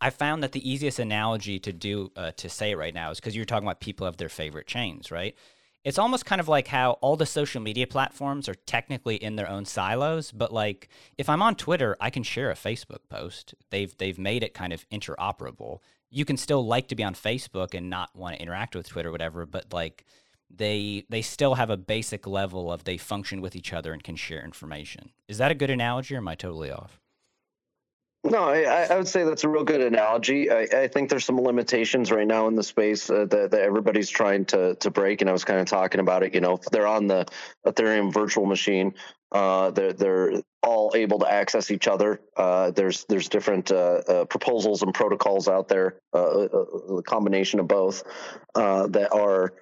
I 0.00 0.10
found 0.10 0.42
that 0.42 0.52
the 0.52 0.68
easiest 0.68 0.98
analogy 0.98 1.58
to 1.60 1.72
do 1.72 2.10
uh, 2.16 2.32
to 2.32 2.48
say 2.48 2.74
right 2.74 2.94
now 2.94 3.10
is 3.10 3.20
because 3.20 3.36
you're 3.36 3.44
talking 3.44 3.66
about 3.66 3.80
people 3.80 4.06
have 4.06 4.16
their 4.16 4.28
favorite 4.28 4.66
chains, 4.66 5.10
right? 5.10 5.36
it's 5.84 5.98
almost 5.98 6.26
kind 6.26 6.40
of 6.40 6.48
like 6.48 6.68
how 6.68 6.92
all 7.00 7.16
the 7.16 7.26
social 7.26 7.60
media 7.60 7.86
platforms 7.86 8.48
are 8.48 8.54
technically 8.54 9.16
in 9.16 9.36
their 9.36 9.48
own 9.48 9.64
silos 9.64 10.32
but 10.32 10.52
like 10.52 10.88
if 11.18 11.28
i'm 11.28 11.42
on 11.42 11.54
twitter 11.54 11.96
i 12.00 12.10
can 12.10 12.22
share 12.22 12.50
a 12.50 12.54
facebook 12.54 13.00
post 13.08 13.54
they've 13.70 13.96
they've 13.98 14.18
made 14.18 14.42
it 14.42 14.54
kind 14.54 14.72
of 14.72 14.88
interoperable 14.90 15.78
you 16.10 16.24
can 16.24 16.36
still 16.36 16.66
like 16.66 16.88
to 16.88 16.94
be 16.94 17.04
on 17.04 17.14
facebook 17.14 17.74
and 17.74 17.88
not 17.88 18.14
want 18.14 18.36
to 18.36 18.42
interact 18.42 18.74
with 18.74 18.88
twitter 18.88 19.08
or 19.08 19.12
whatever 19.12 19.46
but 19.46 19.72
like 19.72 20.04
they 20.54 21.04
they 21.08 21.22
still 21.22 21.54
have 21.54 21.70
a 21.70 21.76
basic 21.76 22.26
level 22.26 22.72
of 22.72 22.84
they 22.84 22.96
function 22.96 23.40
with 23.40 23.56
each 23.56 23.72
other 23.72 23.92
and 23.92 24.02
can 24.02 24.16
share 24.16 24.42
information 24.44 25.10
is 25.28 25.38
that 25.38 25.50
a 25.50 25.54
good 25.54 25.70
analogy 25.70 26.14
or 26.14 26.18
am 26.18 26.28
i 26.28 26.34
totally 26.34 26.70
off 26.70 27.00
No, 28.22 28.44
I, 28.44 28.86
I, 28.90 28.96
would 28.98 29.08
say 29.08 29.24
that's 29.24 29.44
a 29.44 29.48
real 29.48 29.64
good 29.64 29.80
analogy. 29.80 30.50
I, 30.50 30.66
I, 30.82 30.88
think 30.88 31.08
there's 31.08 31.24
some 31.24 31.40
limitations 31.40 32.12
right 32.12 32.26
now 32.26 32.48
in 32.48 32.54
the 32.54 32.62
space 32.62 33.08
uh, 33.08 33.24
that, 33.30 33.50
that, 33.52 33.62
everybody's 33.62 34.10
trying 34.10 34.44
to 34.52 34.74
to 34.74 34.90
break, 34.90 35.22
and 35.22 35.30
I 35.30 35.32
was 35.32 35.44
kind 35.44 35.58
of 35.58 35.64
talking 35.64 36.00
about 36.00 36.22
it. 36.22 36.34
You 36.34 36.42
know, 36.42 36.58
they're 36.70 36.86
on 36.86 37.06
the 37.06 37.24
Ethereum 37.64 38.12
virtual 38.12 38.44
machine, 38.44 38.92
uh, 39.32 39.70
they're 39.70 39.92
they're 39.92 40.32
all 40.62 40.92
able 40.94 41.18
to 41.20 41.32
access 41.32 41.70
each 41.70 41.86
other. 41.86 42.20
Uh, 42.36 42.70
there's 42.72 43.04
there's 43.04 43.28
different 43.28 43.70
uh, 43.70 44.02
uh, 44.08 44.24
proposals 44.24 44.82
and 44.82 44.92
protocols 44.92 45.46
out 45.48 45.68
there, 45.68 46.00
uh, 46.14 46.48
a 46.98 47.02
combination 47.02 47.60
of 47.60 47.68
both 47.68 48.02
that 48.54 49.08
are 49.12 49.52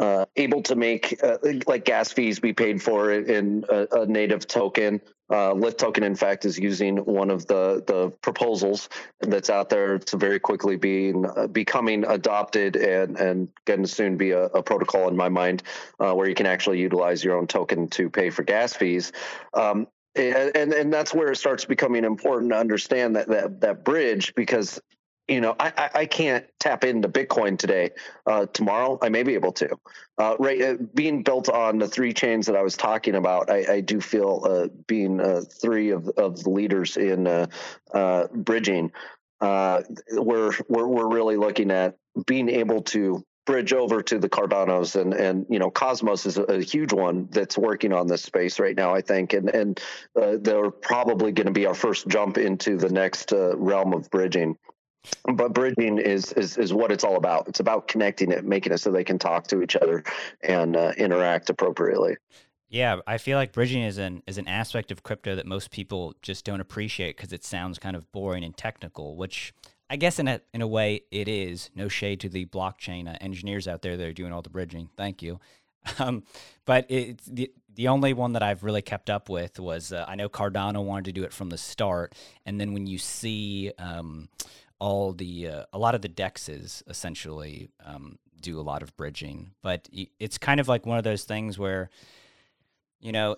uh, 0.00 0.24
able 0.36 0.62
to 0.62 0.74
make 0.74 1.22
uh, 1.22 1.38
like 1.66 1.84
gas 1.84 2.12
fees 2.12 2.40
be 2.40 2.52
paid 2.52 2.82
for 2.82 3.12
in 3.12 3.64
a, 3.68 3.86
a 3.92 4.06
native 4.06 4.46
token. 4.46 5.00
Uh, 5.30 5.52
Lith 5.52 5.76
token, 5.76 6.02
in 6.02 6.14
fact, 6.14 6.44
is 6.44 6.58
using 6.58 6.98
one 6.98 7.30
of 7.30 7.46
the 7.46 7.82
the 7.86 8.10
proposals 8.22 8.88
that's 9.20 9.50
out 9.50 9.68
there 9.68 9.98
to 9.98 10.16
very 10.16 10.38
quickly 10.38 10.76
being 10.76 11.26
uh, 11.26 11.46
becoming 11.46 12.04
adopted 12.04 12.76
and 12.76 13.18
and 13.18 13.48
going 13.66 13.82
to 13.82 13.88
soon 13.88 14.16
be 14.16 14.30
a, 14.30 14.44
a 14.44 14.62
protocol 14.62 15.08
in 15.08 15.16
my 15.16 15.28
mind 15.28 15.62
uh, 16.00 16.12
where 16.12 16.28
you 16.28 16.34
can 16.34 16.46
actually 16.46 16.80
utilize 16.80 17.22
your 17.22 17.36
own 17.36 17.46
token 17.46 17.88
to 17.88 18.08
pay 18.08 18.30
for 18.30 18.42
gas 18.42 18.74
fees. 18.74 19.12
Um, 19.54 19.88
and 20.14 20.72
and 20.74 20.92
that's 20.92 21.14
where 21.14 21.32
it 21.32 21.36
starts 21.36 21.64
becoming 21.64 22.04
important 22.04 22.52
to 22.52 22.58
understand 22.58 23.16
that 23.16 23.28
that 23.28 23.60
that 23.62 23.84
bridge 23.84 24.34
because 24.34 24.80
you 25.28 25.40
know, 25.40 25.54
I, 25.58 25.90
I 25.94 26.06
can't 26.06 26.44
tap 26.58 26.84
into 26.84 27.08
Bitcoin 27.08 27.58
today. 27.58 27.90
Uh, 28.26 28.46
tomorrow, 28.46 28.98
I 29.00 29.08
may 29.08 29.22
be 29.22 29.34
able 29.34 29.52
to. 29.52 29.78
Uh, 30.18 30.36
right, 30.38 30.60
uh, 30.60 30.76
being 30.94 31.22
built 31.22 31.48
on 31.48 31.78
the 31.78 31.88
three 31.88 32.12
chains 32.12 32.46
that 32.46 32.56
I 32.56 32.62
was 32.62 32.76
talking 32.76 33.14
about, 33.14 33.50
I, 33.50 33.74
I 33.74 33.80
do 33.80 34.00
feel 34.00 34.44
uh, 34.44 34.68
being 34.86 35.20
uh, 35.20 35.42
three 35.60 35.90
of, 35.90 36.08
of 36.10 36.42
the 36.42 36.50
leaders 36.50 36.96
in 36.96 37.26
uh, 37.26 38.26
bridging, 38.34 38.92
we're, 39.40 40.52
we're 40.68 40.86
we're 40.86 41.08
really 41.08 41.36
looking 41.36 41.70
at 41.70 41.96
being 42.26 42.48
able 42.48 42.82
to 42.82 43.24
bridge 43.44 43.72
over 43.72 44.02
to 44.02 44.18
the 44.18 44.28
Cardanos 44.28 45.00
and 45.00 45.12
and 45.14 45.46
you 45.48 45.58
know 45.58 45.70
Cosmos 45.70 46.26
is 46.26 46.38
a, 46.38 46.44
a, 46.44 46.62
huge 46.62 46.92
one 46.92 47.28
that's 47.30 47.58
working 47.58 47.92
on 47.92 48.06
this 48.06 48.22
space 48.22 48.60
right 48.60 48.76
now 48.76 48.94
I 48.94 49.00
think 49.00 49.32
and 49.32 49.48
and 49.50 49.80
uh, 50.20 50.36
they're 50.40 50.70
probably 50.70 51.32
going 51.32 51.48
to 51.48 51.52
be 51.52 51.66
our 51.66 51.74
first 51.74 52.06
jump 52.06 52.38
into 52.38 52.76
the 52.76 52.88
next 52.88 53.32
uh, 53.32 53.56
realm 53.56 53.94
of 53.94 54.10
bridging 54.10 54.56
but 55.34 55.52
bridging 55.52 55.98
is, 55.98 56.32
is 56.32 56.56
is 56.56 56.72
what 56.72 56.92
it's 56.92 57.04
all 57.04 57.16
about. 57.16 57.48
It's 57.48 57.60
about 57.60 57.88
connecting 57.88 58.30
it, 58.30 58.44
making 58.44 58.72
it 58.72 58.78
so 58.78 58.90
they 58.90 59.04
can 59.04 59.18
talk 59.18 59.46
to 59.48 59.62
each 59.62 59.76
other 59.76 60.04
and 60.42 60.76
uh, 60.76 60.92
interact 60.96 61.50
appropriately. 61.50 62.16
Yeah, 62.68 63.00
I 63.06 63.18
feel 63.18 63.36
like 63.36 63.52
bridging 63.52 63.82
is 63.82 63.98
an 63.98 64.22
is 64.26 64.38
an 64.38 64.48
aspect 64.48 64.90
of 64.90 65.02
crypto 65.02 65.34
that 65.36 65.46
most 65.46 65.70
people 65.70 66.14
just 66.22 66.44
don't 66.44 66.60
appreciate 66.60 67.16
because 67.16 67.32
it 67.32 67.44
sounds 67.44 67.78
kind 67.78 67.94
of 67.94 68.10
boring 68.12 68.44
and 68.44 68.56
technical, 68.56 69.16
which 69.16 69.52
I 69.90 69.96
guess 69.96 70.18
in 70.18 70.26
a 70.26 70.40
in 70.54 70.62
a 70.62 70.66
way 70.66 71.02
it 71.10 71.28
is. 71.28 71.70
No 71.74 71.88
shade 71.88 72.20
to 72.20 72.30
the 72.30 72.46
blockchain 72.46 73.12
uh, 73.12 73.18
engineers 73.20 73.68
out 73.68 73.82
there 73.82 73.98
that 73.98 74.06
are 74.06 74.14
doing 74.14 74.32
all 74.32 74.40
the 74.40 74.50
bridging. 74.50 74.88
Thank 74.96 75.22
you. 75.22 75.38
Um, 75.98 76.22
but 76.64 76.86
it's 76.88 77.26
the 77.26 77.52
the 77.74 77.88
only 77.88 78.12
one 78.12 78.34
that 78.34 78.42
I've 78.42 78.62
really 78.62 78.82
kept 78.82 79.10
up 79.10 79.28
with 79.28 79.58
was 79.58 79.92
uh, 79.92 80.04
I 80.06 80.14
know 80.14 80.28
Cardano 80.28 80.84
wanted 80.84 81.06
to 81.06 81.12
do 81.12 81.24
it 81.24 81.32
from 81.32 81.48
the 81.50 81.58
start, 81.58 82.14
and 82.46 82.60
then 82.60 82.72
when 82.72 82.86
you 82.86 82.98
see 82.98 83.72
um, 83.80 84.28
all 84.82 85.12
the 85.12 85.46
uh, 85.46 85.64
a 85.72 85.78
lot 85.78 85.94
of 85.94 86.02
the 86.02 86.08
dexes 86.08 86.82
essentially 86.88 87.70
um, 87.84 88.18
do 88.40 88.58
a 88.58 88.62
lot 88.62 88.82
of 88.82 88.96
bridging, 88.96 89.52
but 89.62 89.88
it's 90.18 90.38
kind 90.38 90.58
of 90.58 90.66
like 90.66 90.84
one 90.84 90.98
of 90.98 91.04
those 91.04 91.22
things 91.22 91.56
where, 91.56 91.88
you 92.98 93.12
know, 93.12 93.36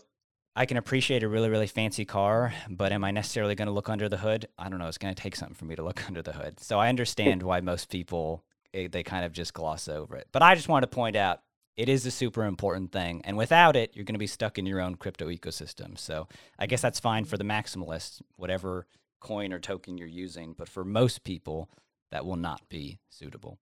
I 0.56 0.64
can 0.64 0.78
appreciate 0.78 1.22
a 1.22 1.28
really 1.28 1.50
really 1.50 1.66
fancy 1.66 2.06
car, 2.06 2.54
but 2.70 2.92
am 2.92 3.04
I 3.04 3.10
necessarily 3.10 3.54
going 3.54 3.66
to 3.66 3.74
look 3.74 3.90
under 3.90 4.08
the 4.08 4.16
hood? 4.16 4.48
I 4.58 4.70
don't 4.70 4.78
know. 4.78 4.88
It's 4.88 4.96
going 4.96 5.14
to 5.14 5.22
take 5.22 5.36
something 5.36 5.54
for 5.54 5.66
me 5.66 5.76
to 5.76 5.82
look 5.82 6.06
under 6.08 6.22
the 6.22 6.32
hood. 6.32 6.60
So 6.60 6.78
I 6.78 6.88
understand 6.88 7.42
why 7.42 7.60
most 7.60 7.90
people 7.90 8.42
eh, 8.72 8.88
they 8.90 9.02
kind 9.02 9.26
of 9.26 9.32
just 9.32 9.52
gloss 9.52 9.86
over 9.86 10.16
it. 10.16 10.28
But 10.32 10.40
I 10.40 10.54
just 10.54 10.70
want 10.70 10.84
to 10.84 10.86
point 10.86 11.14
out 11.14 11.42
it 11.76 11.90
is 11.90 12.06
a 12.06 12.10
super 12.10 12.44
important 12.44 12.90
thing. 12.90 13.20
And 13.24 13.36
without 13.36 13.76
it, 13.76 13.90
you're 13.92 14.06
going 14.06 14.14
to 14.14 14.18
be 14.18 14.26
stuck 14.26 14.58
in 14.58 14.64
your 14.64 14.80
own 14.80 14.94
crypto 14.94 15.28
ecosystem. 15.28 15.98
So 15.98 16.26
I 16.58 16.64
guess 16.64 16.80
that's 16.80 17.00
fine 17.00 17.26
for 17.26 17.36
the 17.36 17.44
maximalists, 17.44 18.22
whatever 18.36 18.86
coin 19.24 19.52
or 19.52 19.58
token 19.58 19.98
you're 19.98 20.06
using, 20.06 20.54
but 20.56 20.68
for 20.68 20.84
most 20.84 21.24
people, 21.24 21.68
that 22.12 22.24
will 22.24 22.36
not 22.36 22.60
be 22.68 23.00
suitable. 23.08 23.58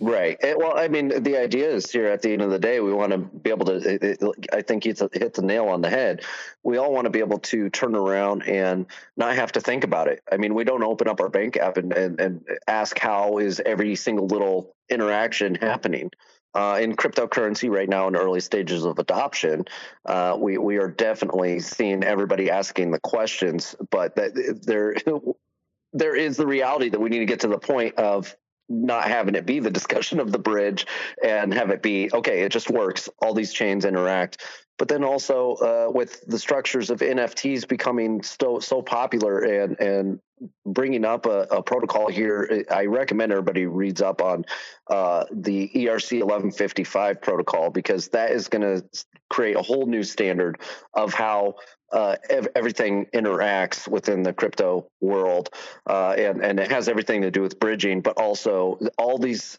Right. 0.00 0.38
Well, 0.56 0.78
I 0.78 0.88
mean, 0.88 1.22
the 1.22 1.36
idea 1.36 1.68
is 1.70 1.90
here 1.90 2.06
at 2.06 2.22
the 2.22 2.32
end 2.32 2.40
of 2.40 2.50
the 2.50 2.58
day, 2.58 2.80
we 2.80 2.92
want 2.92 3.12
to 3.12 3.18
be 3.18 3.50
able 3.50 3.66
to. 3.66 4.32
I 4.52 4.62
think 4.62 4.86
it's 4.86 5.02
hit 5.12 5.34
the 5.34 5.42
nail 5.42 5.66
on 5.68 5.82
the 5.82 5.90
head. 5.90 6.22
We 6.62 6.78
all 6.78 6.92
want 6.92 7.04
to 7.04 7.10
be 7.10 7.18
able 7.18 7.38
to 7.40 7.68
turn 7.68 7.94
around 7.94 8.48
and 8.48 8.86
not 9.16 9.34
have 9.34 9.52
to 9.52 9.60
think 9.60 9.84
about 9.84 10.08
it. 10.08 10.22
I 10.30 10.38
mean, 10.38 10.54
we 10.54 10.64
don't 10.64 10.82
open 10.82 11.06
up 11.06 11.20
our 11.20 11.28
bank 11.28 11.58
app 11.58 11.76
and, 11.76 11.92
and, 11.92 12.18
and 12.18 12.44
ask 12.66 12.98
how 12.98 13.38
is 13.38 13.60
every 13.60 13.94
single 13.94 14.26
little 14.26 14.74
interaction 14.88 15.54
happening 15.54 16.10
uh, 16.54 16.78
in 16.80 16.94
cryptocurrency 16.94 17.70
right 17.70 17.88
now 17.88 18.08
in 18.08 18.16
early 18.16 18.40
stages 18.40 18.84
of 18.84 18.98
adoption, 18.98 19.64
uh, 20.06 20.36
we 20.38 20.58
we 20.58 20.76
are 20.76 20.90
definitely 20.90 21.60
seeing 21.60 22.04
everybody 22.04 22.50
asking 22.50 22.90
the 22.90 23.00
questions, 23.00 23.74
but 23.90 24.16
that 24.16 24.60
there 24.62 24.94
there 25.92 26.16
is 26.16 26.36
the 26.36 26.46
reality 26.46 26.88
that 26.88 27.00
we 27.00 27.08
need 27.08 27.20
to 27.20 27.26
get 27.26 27.40
to 27.40 27.48
the 27.48 27.58
point 27.58 27.96
of 27.96 28.34
not 28.68 29.06
having 29.08 29.34
it 29.34 29.44
be 29.44 29.60
the 29.60 29.70
discussion 29.70 30.18
of 30.18 30.32
the 30.32 30.38
bridge 30.38 30.86
and 31.22 31.52
have 31.52 31.70
it 31.70 31.82
be 31.82 32.10
okay 32.12 32.42
it 32.42 32.52
just 32.52 32.70
works. 32.70 33.08
All 33.20 33.34
these 33.34 33.52
chains 33.52 33.84
interact 33.84 34.42
but 34.78 34.88
then 34.88 35.04
also 35.04 35.54
uh, 35.54 35.90
with 35.92 36.24
the 36.26 36.38
structures 36.38 36.90
of 36.90 37.00
nfts 37.00 37.66
becoming 37.66 38.22
so 38.22 38.58
so 38.58 38.82
popular 38.82 39.38
and 39.40 39.80
and 39.80 40.20
bringing 40.66 41.04
up 41.04 41.26
a, 41.26 41.42
a, 41.50 41.62
protocol 41.62 42.08
here, 42.08 42.64
I 42.70 42.86
recommend 42.86 43.32
everybody 43.32 43.66
reads 43.66 44.02
up 44.02 44.20
on 44.20 44.44
uh, 44.90 45.24
the 45.30 45.70
ERC 45.74 46.12
1155 46.12 47.20
protocol 47.22 47.70
because 47.70 48.08
that 48.08 48.32
is 48.32 48.48
going 48.48 48.62
to 48.62 48.84
create 49.30 49.56
a 49.56 49.62
whole 49.62 49.86
new 49.86 50.02
standard 50.02 50.60
of 50.92 51.14
how 51.14 51.54
uh, 51.92 52.16
ev- 52.28 52.48
everything 52.54 53.06
interacts 53.14 53.86
within 53.86 54.22
the 54.22 54.32
crypto 54.32 54.88
world, 55.00 55.50
uh, 55.88 56.10
and 56.10 56.42
and 56.42 56.58
it 56.58 56.70
has 56.70 56.88
everything 56.88 57.22
to 57.22 57.30
do 57.30 57.42
with 57.42 57.60
bridging, 57.60 58.00
but 58.00 58.18
also 58.18 58.78
all 58.98 59.18
these 59.18 59.58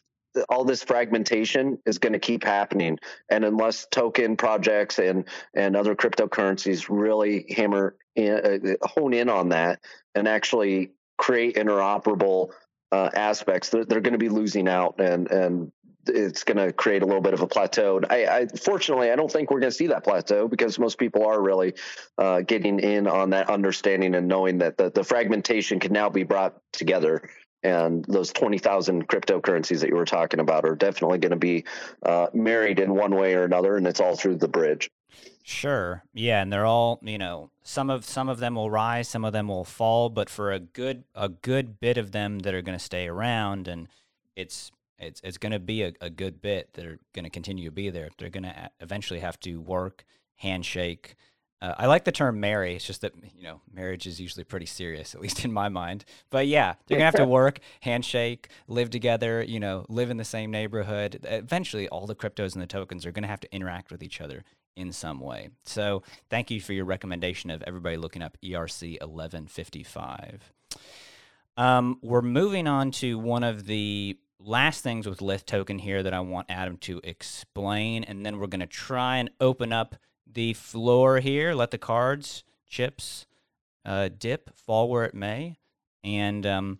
all 0.49 0.65
this 0.65 0.83
fragmentation 0.83 1.77
is 1.85 1.97
going 1.97 2.13
to 2.13 2.19
keep 2.19 2.43
happening 2.43 2.97
and 3.29 3.45
unless 3.45 3.87
token 3.91 4.35
projects 4.37 4.99
and 4.99 5.25
and 5.53 5.75
other 5.75 5.95
cryptocurrencies 5.95 6.87
really 6.89 7.45
hammer 7.55 7.95
in, 8.15 8.33
uh, 8.33 8.87
hone 8.87 9.13
in 9.13 9.29
on 9.29 9.49
that 9.49 9.79
and 10.13 10.27
actually 10.27 10.91
create 11.17 11.55
interoperable 11.55 12.49
uh, 12.91 13.09
aspects, 13.13 13.69
they're, 13.69 13.85
they're 13.85 14.01
going 14.01 14.13
to 14.13 14.19
be 14.19 14.29
losing 14.29 14.67
out, 14.67 14.99
and 14.99 15.29
and 15.29 15.71
it's 16.07 16.43
going 16.43 16.57
to 16.57 16.71
create 16.71 17.01
a 17.01 17.05
little 17.05 17.21
bit 17.21 17.33
of 17.33 17.41
a 17.41 17.47
plateau. 17.47 17.99
I, 18.09 18.25
I 18.25 18.47
fortunately, 18.47 19.09
I 19.09 19.15
don't 19.15 19.31
think 19.31 19.49
we're 19.49 19.59
going 19.59 19.71
to 19.71 19.75
see 19.75 19.87
that 19.87 20.03
plateau 20.03 20.47
because 20.47 20.77
most 20.77 20.99
people 20.99 21.25
are 21.25 21.41
really 21.41 21.73
uh, 22.19 22.41
getting 22.41 22.79
in 22.79 23.07
on 23.07 23.31
that 23.31 23.49
understanding 23.49 24.13
and 24.13 24.27
knowing 24.27 24.59
that 24.59 24.77
the, 24.77 24.91
the 24.91 25.03
fragmentation 25.03 25.79
can 25.79 25.91
now 25.91 26.09
be 26.09 26.21
brought 26.21 26.57
together. 26.73 27.27
And 27.65 28.05
those 28.05 28.31
20,000 28.31 29.07
cryptocurrencies 29.07 29.79
that 29.79 29.89
you 29.89 29.95
were 29.95 30.05
talking 30.05 30.39
about 30.39 30.65
are 30.65 30.75
definitely 30.75 31.17
going 31.17 31.31
to 31.31 31.35
be 31.35 31.63
uh, 32.03 32.27
married 32.31 32.79
in 32.79 32.93
one 32.93 33.15
way 33.15 33.33
or 33.33 33.43
another, 33.43 33.75
and 33.75 33.87
it's 33.87 33.99
all 33.99 34.15
through 34.15 34.35
the 34.35 34.47
bridge. 34.47 34.91
Sure. 35.41 36.03
Yeah, 36.13 36.43
and 36.43 36.53
they're 36.53 36.65
all, 36.65 36.99
you 37.01 37.17
know, 37.17 37.49
some 37.63 37.89
of 37.89 38.05
some 38.05 38.29
of 38.29 38.39
them 38.39 38.53
will 38.53 38.69
rise, 38.69 39.09
some 39.09 39.25
of 39.25 39.33
them 39.33 39.47
will 39.47 39.63
fall, 39.63 40.09
but 40.09 40.29
for 40.29 40.51
a 40.51 40.59
good 40.59 41.05
a 41.15 41.29
good 41.29 41.79
bit 41.79 41.97
of 41.97 42.11
them 42.11 42.39
that 42.39 42.53
are 42.53 42.61
going 42.61 42.77
to 42.77 42.83
stay 42.83 43.07
around 43.07 43.67
and 43.67 43.87
it's 44.35 44.71
it's 44.99 45.21
it's 45.23 45.37
going 45.37 45.51
to 45.51 45.59
be 45.59 45.83
a, 45.83 45.93
a 46.01 46.09
good 46.09 46.41
bit 46.41 46.73
that 46.73 46.85
are 46.85 46.99
going 47.13 47.25
to 47.25 47.29
continue 47.29 47.65
to 47.65 47.71
be 47.71 47.89
there. 47.89 48.09
They're 48.17 48.29
going 48.29 48.43
to 48.43 48.71
eventually 48.79 49.19
have 49.19 49.39
to 49.41 49.57
work, 49.57 50.03
handshake. 50.37 51.15
Uh, 51.61 51.73
I 51.77 51.87
like 51.87 52.03
the 52.03 52.11
term 52.11 52.39
marry. 52.39 52.75
It's 52.75 52.85
just 52.85 53.01
that 53.01 53.13
you 53.35 53.43
know 53.43 53.61
marriage 53.73 54.07
is 54.07 54.19
usually 54.19 54.43
pretty 54.43 54.65
serious, 54.65 55.15
at 55.15 55.21
least 55.21 55.45
in 55.45 55.51
my 55.51 55.69
mind. 55.69 56.05
But 56.29 56.47
yeah, 56.47 56.75
you're 56.87 56.97
gonna 56.97 57.05
have 57.05 57.15
to 57.15 57.25
work, 57.27 57.59
handshake, 57.81 58.49
live 58.67 58.89
together. 58.89 59.43
You 59.43 59.59
know, 59.59 59.85
live 59.89 60.09
in 60.09 60.17
the 60.17 60.25
same 60.25 60.51
neighborhood. 60.51 61.19
Eventually, 61.23 61.87
all 61.89 62.07
the 62.07 62.15
cryptos 62.15 62.53
and 62.53 62.61
the 62.61 62.67
tokens 62.67 63.05
are 63.05 63.11
gonna 63.11 63.27
have 63.27 63.41
to 63.41 63.55
interact 63.55 63.91
with 63.91 64.03
each 64.03 64.21
other 64.21 64.43
in 64.75 64.91
some 64.91 65.19
way. 65.19 65.49
So 65.65 66.03
thank 66.29 66.51
you 66.51 66.59
for 66.59 66.73
your 66.73 66.85
recommendation 66.85 67.49
of 67.49 67.63
everybody 67.65 67.97
looking 67.97 68.21
up 68.21 68.37
ERC 68.43 68.99
1155. 69.01 70.51
Um, 71.57 71.99
we're 72.01 72.21
moving 72.21 72.67
on 72.67 72.91
to 72.91 73.17
one 73.17 73.43
of 73.43 73.65
the 73.65 74.17
last 74.39 74.83
things 74.83 75.07
with 75.07 75.21
Lith 75.21 75.45
token 75.45 75.79
here 75.79 76.03
that 76.03 76.13
I 76.13 76.19
want 76.19 76.47
Adam 76.49 76.77
to 76.79 76.99
explain, 77.03 78.03
and 78.03 78.25
then 78.25 78.37
we're 78.37 78.47
going 78.47 78.59
to 78.59 78.67
try 78.67 79.17
and 79.17 79.29
open 79.39 79.71
up 79.71 79.95
the 80.31 80.53
floor 80.53 81.19
here, 81.19 81.53
let 81.53 81.71
the 81.71 81.77
cards, 81.77 82.43
chips, 82.67 83.25
uh, 83.85 84.09
dip, 84.17 84.55
fall 84.57 84.89
where 84.89 85.05
it 85.05 85.13
may, 85.13 85.57
and 86.03 86.45
um, 86.45 86.79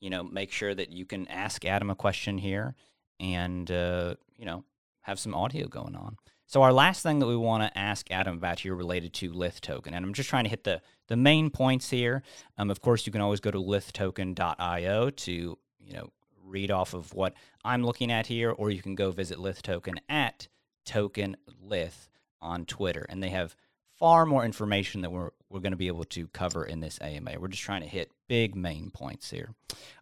you 0.00 0.10
know, 0.10 0.22
make 0.22 0.52
sure 0.52 0.74
that 0.74 0.90
you 0.90 1.04
can 1.04 1.28
ask 1.28 1.64
Adam 1.64 1.90
a 1.90 1.94
question 1.94 2.38
here, 2.38 2.74
and 3.18 3.70
uh, 3.70 4.14
you 4.36 4.44
know, 4.44 4.64
have 5.02 5.18
some 5.18 5.34
audio 5.34 5.66
going 5.66 5.94
on. 5.94 6.16
So 6.46 6.62
our 6.62 6.72
last 6.72 7.04
thing 7.04 7.20
that 7.20 7.28
we 7.28 7.36
want 7.36 7.62
to 7.62 7.78
ask 7.78 8.10
Adam 8.10 8.38
about 8.38 8.58
here 8.58 8.74
related 8.74 9.12
to 9.14 9.32
Lith 9.32 9.60
token, 9.60 9.94
and 9.94 10.04
I'm 10.04 10.14
just 10.14 10.28
trying 10.28 10.44
to 10.44 10.50
hit 10.50 10.64
the 10.64 10.82
the 11.06 11.16
main 11.16 11.50
points 11.50 11.90
here. 11.90 12.22
Um, 12.58 12.70
of 12.70 12.80
course, 12.80 13.06
you 13.06 13.12
can 13.12 13.20
always 13.20 13.40
go 13.40 13.50
to 13.50 13.58
lithtoken.io 13.58 15.10
to 15.10 15.32
you 15.32 15.92
know 15.92 16.10
read 16.44 16.72
off 16.72 16.94
of 16.94 17.14
what 17.14 17.34
I'm 17.64 17.84
looking 17.84 18.10
at 18.10 18.26
here, 18.26 18.50
or 18.50 18.70
you 18.70 18.82
can 18.82 18.96
go 18.96 19.12
visit 19.12 19.38
Lith 19.38 19.62
token 19.62 20.00
at 20.08 20.48
token 20.84 21.36
Lith 21.62 22.08
on 22.40 22.64
Twitter, 22.64 23.06
and 23.08 23.22
they 23.22 23.30
have 23.30 23.54
far 23.98 24.24
more 24.26 24.44
information 24.44 25.02
that 25.02 25.12
we're 25.12 25.30
we're 25.50 25.60
going 25.60 25.72
to 25.72 25.76
be 25.76 25.88
able 25.88 26.04
to 26.04 26.28
cover 26.28 26.64
in 26.64 26.80
this 26.80 26.98
AMA. 27.02 27.32
We're 27.38 27.48
just 27.48 27.62
trying 27.62 27.82
to 27.82 27.88
hit 27.88 28.12
big 28.28 28.54
main 28.54 28.90
points 28.90 29.30
here. 29.30 29.54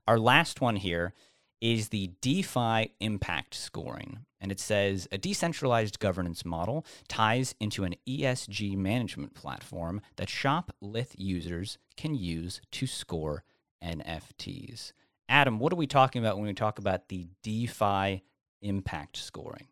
Our 0.06 0.18
last 0.18 0.60
one 0.60 0.76
here 0.76 1.14
is 1.60 1.88
the 1.88 2.10
DeFi 2.20 2.92
impact 3.00 3.54
scoring. 3.54 4.20
And 4.40 4.52
it 4.52 4.60
says 4.60 5.08
a 5.10 5.18
decentralized 5.18 5.98
governance 5.98 6.44
model 6.44 6.86
ties 7.08 7.54
into 7.58 7.84
an 7.84 7.96
ESG 8.06 8.76
management 8.76 9.34
platform 9.34 10.00
that 10.16 10.28
Shop 10.28 10.70
Lith 10.80 11.14
users 11.18 11.78
can 11.96 12.14
use 12.14 12.60
to 12.72 12.86
score 12.86 13.42
NFTs. 13.82 14.92
Adam, 15.28 15.58
what 15.58 15.72
are 15.72 15.76
we 15.76 15.86
talking 15.86 16.22
about 16.22 16.36
when 16.36 16.46
we 16.46 16.54
talk 16.54 16.78
about 16.78 17.08
the 17.08 17.26
DeFi 17.42 18.22
impact 18.62 19.16
scoring? 19.16 19.66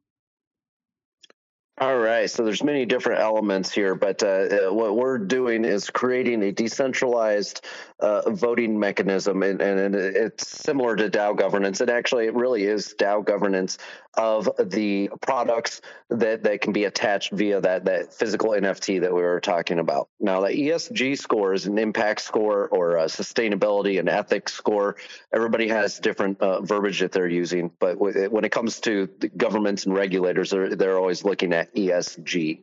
All 1.79 1.99
right, 1.99 2.31
so 2.31 2.43
there's 2.43 2.65
many 2.65 2.87
different 2.87 3.21
elements 3.21 3.71
here, 3.71 3.95
but 3.95 4.23
uh, 4.23 4.27
uh, 4.69 4.73
what 4.73 4.97
we're 4.97 5.19
doing 5.19 5.67
is 5.67 5.91
creating 5.91 6.43
a 6.43 6.51
decentralized 6.51 7.67
uh, 8.01 8.31
voting 8.31 8.79
mechanism, 8.79 9.43
and, 9.43 9.61
and, 9.61 9.95
it's 9.95 10.49
similar 10.49 10.97
to 10.97 11.11
DAO 11.11 11.37
governance. 11.37 11.83
And 11.83 11.91
actually, 11.91 12.27
it 12.27 12.35
really 12.35 12.65
is 12.65 12.95
DAO 12.99 13.25
governance 13.25 13.77
of 14.15 14.49
the 14.59 15.11
products 15.21 15.83
that, 16.09 16.43
that 16.45 16.61
can 16.61 16.73
be 16.73 16.85
attached 16.85 17.33
via 17.33 17.61
that 17.61 17.85
that 17.85 18.13
physical 18.15 18.51
NFT 18.51 19.01
that 19.03 19.13
we 19.13 19.23
were 19.23 19.41
talking 19.41 19.79
about. 19.79 20.09
Now, 20.19 20.41
the 20.41 20.49
ESG 20.49 21.19
score 21.19 21.53
is 21.53 21.67
an 21.67 21.79
impact 21.79 22.21
score 22.23 22.69
or 22.69 22.97
a 22.97 23.05
sustainability 23.05 23.99
and 23.99 24.09
ethics 24.09 24.55
score. 24.55 24.97
Everybody 25.33 25.69
has 25.69 25.99
different 25.99 26.41
uh, 26.41 26.63
verbiage 26.63 27.01
that 27.01 27.13
they're 27.13 27.29
using, 27.29 27.71
but 27.79 27.99
when 27.99 28.45
it 28.45 28.53
comes 28.53 28.81
to 28.81 29.07
governments 29.37 29.85
and 29.85 29.95
regulators, 29.95 30.51
they're, 30.51 30.75
they're 30.75 30.99
always 30.99 31.25
looking 31.25 31.53
at 31.53 31.66
ESG. 31.75 32.61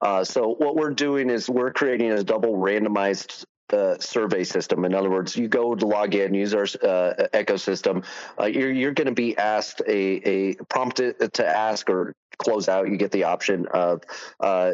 Uh, 0.00 0.24
so 0.24 0.54
what 0.54 0.76
we're 0.76 0.90
doing 0.90 1.30
is 1.30 1.48
we're 1.48 1.72
creating 1.72 2.12
a 2.12 2.22
double 2.22 2.56
randomized 2.56 3.44
uh, 3.72 3.98
survey 3.98 4.44
system. 4.44 4.84
In 4.84 4.94
other 4.94 5.10
words, 5.10 5.36
you 5.36 5.48
go 5.48 5.74
to 5.74 5.86
log 5.86 6.14
in, 6.14 6.34
use 6.34 6.54
our 6.54 6.62
uh, 6.62 7.28
ecosystem. 7.34 8.04
Uh, 8.40 8.46
you're 8.46 8.72
you're 8.72 8.92
going 8.92 9.08
to 9.08 9.12
be 9.12 9.36
asked 9.36 9.82
a 9.86 10.28
a 10.28 10.54
prompted 10.70 11.34
to 11.34 11.46
ask 11.46 11.90
or 11.90 12.14
close 12.38 12.68
out. 12.68 12.88
You 12.88 12.96
get 12.96 13.10
the 13.10 13.24
option 13.24 13.66
of 13.66 14.02
uh, 14.40 14.72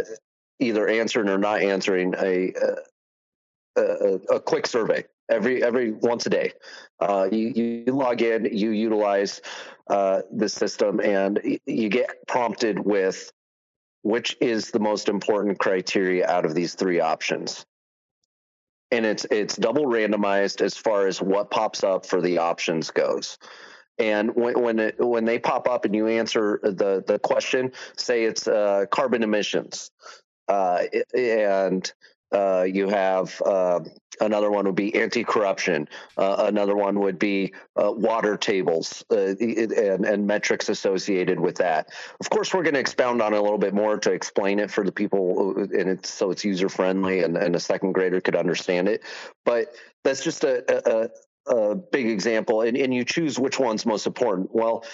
either 0.60 0.86
answering 0.86 1.28
or 1.28 1.38
not 1.38 1.62
answering 1.62 2.14
a 2.14 2.52
a, 3.76 3.82
a, 3.82 4.14
a 4.34 4.40
quick 4.40 4.66
survey 4.66 5.04
every 5.28 5.62
every 5.62 5.92
once 5.92 6.26
a 6.26 6.30
day. 6.30 6.52
Uh, 7.00 7.28
you, 7.30 7.52
you 7.54 7.92
log 7.92 8.22
in, 8.22 8.44
you 8.44 8.70
utilize 8.70 9.40
uh, 9.88 10.22
the 10.32 10.48
system, 10.48 11.00
and 11.00 11.58
you 11.66 11.88
get 11.88 12.26
prompted 12.26 12.78
with 12.78 13.32
which 14.04 14.36
is 14.40 14.70
the 14.70 14.78
most 14.78 15.08
important 15.08 15.58
criteria 15.58 16.28
out 16.28 16.44
of 16.44 16.54
these 16.54 16.74
three 16.74 17.00
options. 17.00 17.64
And 18.90 19.06
it's 19.06 19.26
it's 19.30 19.56
double 19.56 19.86
randomized 19.86 20.60
as 20.60 20.76
far 20.76 21.08
as 21.08 21.20
what 21.20 21.50
pops 21.50 21.82
up 21.82 22.04
for 22.04 22.20
the 22.20 22.38
options 22.38 22.90
goes. 22.90 23.38
And 23.98 24.36
when 24.36 24.60
when, 24.60 24.78
it, 24.78 24.96
when 24.98 25.24
they 25.24 25.38
pop 25.38 25.66
up 25.66 25.86
and 25.86 25.94
you 25.94 26.06
answer 26.06 26.60
the 26.62 27.02
the 27.04 27.18
question 27.18 27.72
say 27.96 28.24
it's 28.24 28.46
uh, 28.46 28.84
carbon 28.90 29.22
emissions. 29.22 29.90
Uh, 30.48 30.82
and 31.16 31.90
uh, 32.34 32.64
you 32.64 32.88
have 32.88 33.40
uh, 33.46 33.80
another 34.20 34.50
one 34.50 34.66
would 34.66 34.74
be 34.74 34.94
anti-corruption. 34.94 35.88
Uh, 36.16 36.46
another 36.48 36.74
one 36.74 36.98
would 36.98 37.18
be 37.18 37.52
uh, 37.76 37.92
water 37.92 38.36
tables 38.36 39.04
uh, 39.10 39.34
and, 39.40 40.04
and, 40.04 40.26
metrics 40.26 40.68
associated 40.68 41.38
with 41.38 41.56
that. 41.56 41.88
Of 42.20 42.30
course, 42.30 42.52
we're 42.52 42.64
going 42.64 42.74
to 42.74 42.80
expound 42.80 43.22
on 43.22 43.34
it 43.34 43.38
a 43.38 43.42
little 43.42 43.58
bit 43.58 43.72
more 43.72 43.98
to 43.98 44.12
explain 44.12 44.58
it 44.58 44.70
for 44.70 44.84
the 44.84 44.92
people, 44.92 45.56
and 45.56 45.88
it's 45.88 46.12
so 46.12 46.30
it's 46.30 46.44
user 46.44 46.68
friendly 46.68 47.22
and, 47.22 47.36
and, 47.36 47.54
a 47.54 47.60
second 47.60 47.92
grader 47.92 48.20
could 48.20 48.36
understand 48.36 48.88
it. 48.88 49.04
But 49.44 49.74
that's 50.02 50.24
just 50.24 50.42
a, 50.42 50.64
a, 50.90 51.10
a 51.54 51.74
big 51.76 52.08
example, 52.08 52.62
and, 52.62 52.76
and 52.76 52.92
you 52.92 53.04
choose 53.04 53.38
which 53.38 53.60
one's 53.60 53.86
most 53.86 54.06
important. 54.06 54.50
Well, 54.52 54.84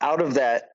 out 0.00 0.20
of 0.20 0.34
that 0.34 0.70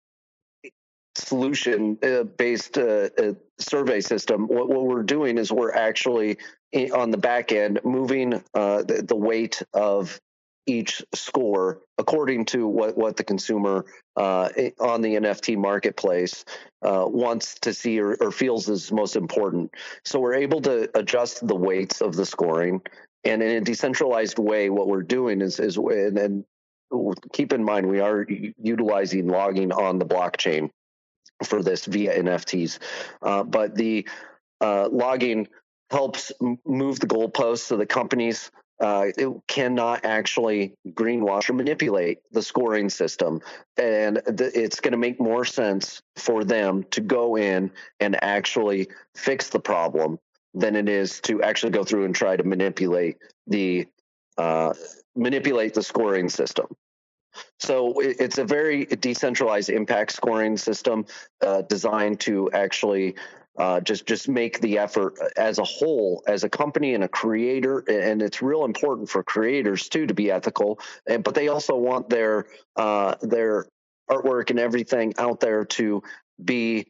solution 1.15 1.97
uh, 2.03 2.23
based 2.23 2.77
uh, 2.77 3.09
uh, 3.17 3.33
survey 3.59 4.01
system, 4.01 4.47
what, 4.47 4.69
what, 4.69 4.85
we're 4.85 5.03
doing 5.03 5.37
is 5.37 5.51
we're 5.51 5.73
actually 5.73 6.37
in, 6.71 6.91
on 6.93 7.11
the 7.11 7.17
back 7.17 7.51
end 7.51 7.79
moving 7.83 8.29
the, 8.53 9.03
the, 9.05 9.15
weight 9.15 9.61
of 9.73 10.19
each 10.65 11.03
score 11.13 11.81
according 11.97 12.45
to 12.45 12.67
what, 12.67 12.97
what 12.97 13.17
the 13.17 13.23
consumer 13.23 13.85
uh, 14.15 14.49
on 14.79 15.01
the 15.01 15.15
NFT 15.15 15.57
marketplace 15.57 16.45
uh, 16.81 17.05
wants 17.07 17.55
to 17.61 17.73
see 17.73 17.99
or, 17.99 18.15
or, 18.21 18.31
feels 18.31 18.69
is 18.69 18.91
most 18.91 19.15
important. 19.15 19.71
So 20.05 20.19
we're 20.19 20.35
able 20.35 20.61
to 20.61 20.89
adjust 20.97 21.45
the 21.45 21.55
weights 21.55 22.01
of 22.01 22.15
the 22.15 22.25
scoring. 22.25 22.81
And 23.23 23.41
in 23.43 23.57
a 23.57 23.61
decentralized 23.61 24.39
way, 24.39 24.69
what 24.69 24.87
we're 24.87 25.03
doing 25.03 25.41
is, 25.41 25.59
is 25.59 25.77
and, 25.77 26.17
and 26.17 26.45
keep 27.31 27.53
in 27.53 27.63
mind 27.63 27.87
we 27.87 27.99
are 27.99 28.25
utilizing 28.61 29.27
logging 29.27 29.71
on 29.71 29.97
the 29.99 30.05
blockchain 30.05 30.69
for 31.43 31.63
this 31.63 31.85
via 31.85 32.21
NFTs. 32.21 32.79
Uh, 33.21 33.43
but 33.43 33.75
the 33.75 34.07
uh, 34.59 34.89
logging 34.91 35.47
helps 35.89 36.31
move 36.65 36.99
the 36.99 37.07
goalposts 37.07 37.59
so 37.59 37.77
the 37.77 37.85
companies 37.85 38.51
uh, 38.81 39.07
cannot 39.47 40.03
actually 40.05 40.73
greenwash 40.89 41.49
or 41.49 41.53
manipulate 41.53 42.19
the 42.31 42.41
scoring 42.41 42.89
system. 42.89 43.41
And 43.77 44.21
th- 44.25 44.53
it's 44.55 44.79
going 44.79 44.93
to 44.93 44.97
make 44.97 45.19
more 45.19 45.45
sense 45.45 46.01
for 46.15 46.43
them 46.43 46.83
to 46.91 47.01
go 47.01 47.37
in 47.37 47.71
and 47.99 48.21
actually 48.23 48.87
fix 49.15 49.49
the 49.49 49.59
problem 49.59 50.17
than 50.53 50.75
it 50.75 50.89
is 50.89 51.21
to 51.21 51.43
actually 51.43 51.71
go 51.71 51.83
through 51.83 52.05
and 52.05 52.15
try 52.15 52.35
to 52.35 52.43
manipulate 52.43 53.17
the 53.47 53.87
uh, 54.37 54.73
manipulate 55.15 55.73
the 55.73 55.83
scoring 55.83 56.29
system. 56.29 56.65
So 57.59 57.99
it's 57.99 58.37
a 58.37 58.45
very 58.45 58.85
decentralized 58.85 59.69
impact 59.69 60.11
scoring 60.13 60.57
system 60.57 61.05
uh, 61.41 61.61
designed 61.63 62.19
to 62.21 62.51
actually 62.51 63.15
uh, 63.57 63.81
just 63.81 64.05
just 64.05 64.29
make 64.29 64.59
the 64.61 64.79
effort 64.79 65.15
as 65.37 65.59
a 65.59 65.63
whole, 65.63 66.23
as 66.27 66.43
a 66.43 66.49
company 66.49 66.93
and 66.93 67.03
a 67.03 67.07
creator, 67.07 67.79
and 67.79 68.21
it's 68.21 68.41
real 68.41 68.65
important 68.65 69.09
for 69.09 69.23
creators 69.23 69.89
too 69.89 70.07
to 70.07 70.13
be 70.13 70.31
ethical. 70.31 70.79
And, 71.05 71.23
but 71.23 71.35
they 71.35 71.49
also 71.49 71.75
want 71.75 72.09
their 72.09 72.47
uh, 72.75 73.15
their 73.21 73.67
artwork 74.09 74.49
and 74.49 74.59
everything 74.59 75.13
out 75.17 75.39
there 75.39 75.65
to 75.65 76.01
be 76.43 76.87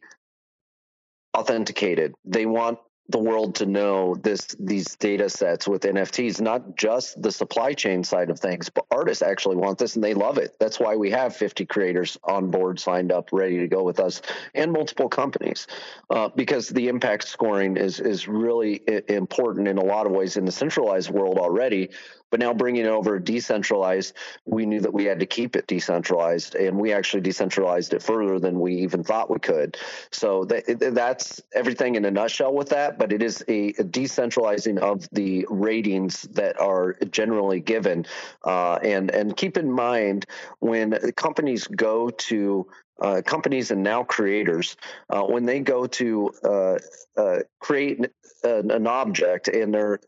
authenticated. 1.36 2.14
They 2.24 2.46
want 2.46 2.78
the 3.08 3.18
world 3.18 3.56
to 3.56 3.66
know 3.66 4.14
this 4.14 4.56
these 4.58 4.96
data 4.96 5.28
sets 5.28 5.66
with 5.66 5.82
NFTs, 5.82 6.40
not 6.40 6.76
just 6.76 7.20
the 7.20 7.32
supply 7.32 7.74
chain 7.74 8.04
side 8.04 8.30
of 8.30 8.38
things, 8.38 8.70
but 8.70 8.86
artists 8.90 9.22
actually 9.22 9.56
want 9.56 9.78
this 9.78 9.96
and 9.96 10.04
they 10.04 10.14
love 10.14 10.38
it. 10.38 10.56
That's 10.60 10.78
why 10.78 10.96
we 10.96 11.10
have 11.10 11.36
50 11.36 11.66
creators 11.66 12.16
on 12.24 12.50
board, 12.50 12.78
signed 12.78 13.12
up, 13.12 13.30
ready 13.32 13.58
to 13.58 13.68
go 13.68 13.82
with 13.82 14.00
us, 14.00 14.22
and 14.54 14.72
multiple 14.72 15.08
companies, 15.08 15.66
uh, 16.10 16.28
because 16.36 16.68
the 16.68 16.88
impact 16.88 17.24
scoring 17.24 17.76
is 17.76 18.00
is 18.00 18.28
really 18.28 18.82
important 19.08 19.68
in 19.68 19.78
a 19.78 19.84
lot 19.84 20.06
of 20.06 20.12
ways 20.12 20.36
in 20.36 20.44
the 20.44 20.52
centralized 20.52 21.10
world 21.10 21.38
already. 21.38 21.90
But 22.32 22.40
now 22.40 22.54
bringing 22.54 22.86
over 22.86 23.18
decentralized, 23.18 24.14
we 24.46 24.64
knew 24.64 24.80
that 24.80 24.94
we 24.94 25.04
had 25.04 25.20
to 25.20 25.26
keep 25.26 25.54
it 25.54 25.66
decentralized, 25.66 26.54
and 26.54 26.78
we 26.78 26.94
actually 26.94 27.20
decentralized 27.20 27.92
it 27.92 28.02
further 28.02 28.38
than 28.38 28.58
we 28.58 28.74
even 28.76 29.04
thought 29.04 29.28
we 29.28 29.38
could. 29.38 29.76
So 30.12 30.46
that, 30.46 30.94
that's 30.94 31.42
everything 31.54 31.96
in 31.96 32.06
a 32.06 32.10
nutshell 32.10 32.54
with 32.54 32.70
that. 32.70 32.98
But 32.98 33.12
it 33.12 33.22
is 33.22 33.44
a, 33.48 33.68
a 33.78 33.84
decentralizing 33.84 34.78
of 34.78 35.06
the 35.12 35.46
ratings 35.50 36.22
that 36.32 36.58
are 36.58 36.94
generally 37.10 37.60
given, 37.60 38.06
uh, 38.44 38.78
and 38.82 39.10
and 39.10 39.36
keep 39.36 39.58
in 39.58 39.70
mind 39.70 40.24
when 40.60 40.98
companies 41.12 41.66
go 41.66 42.08
to 42.08 42.66
uh, 42.98 43.20
companies 43.26 43.70
and 43.70 43.82
now 43.82 44.04
creators, 44.04 44.76
uh, 45.10 45.22
when 45.22 45.44
they 45.44 45.60
go 45.60 45.86
to 45.86 46.30
uh, 46.44 46.78
uh 47.20 47.40
create 47.60 48.00
an, 48.42 48.70
an, 48.70 48.86
object 48.86 49.48
and 49.48 49.74
they're 49.74 49.98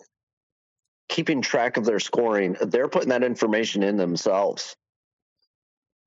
keeping 1.08 1.42
track 1.42 1.76
of 1.76 1.84
their 1.84 2.00
scoring, 2.00 2.56
they're 2.60 2.88
putting 2.88 3.10
that 3.10 3.22
information 3.22 3.82
in 3.82 3.96
themselves. 3.96 4.76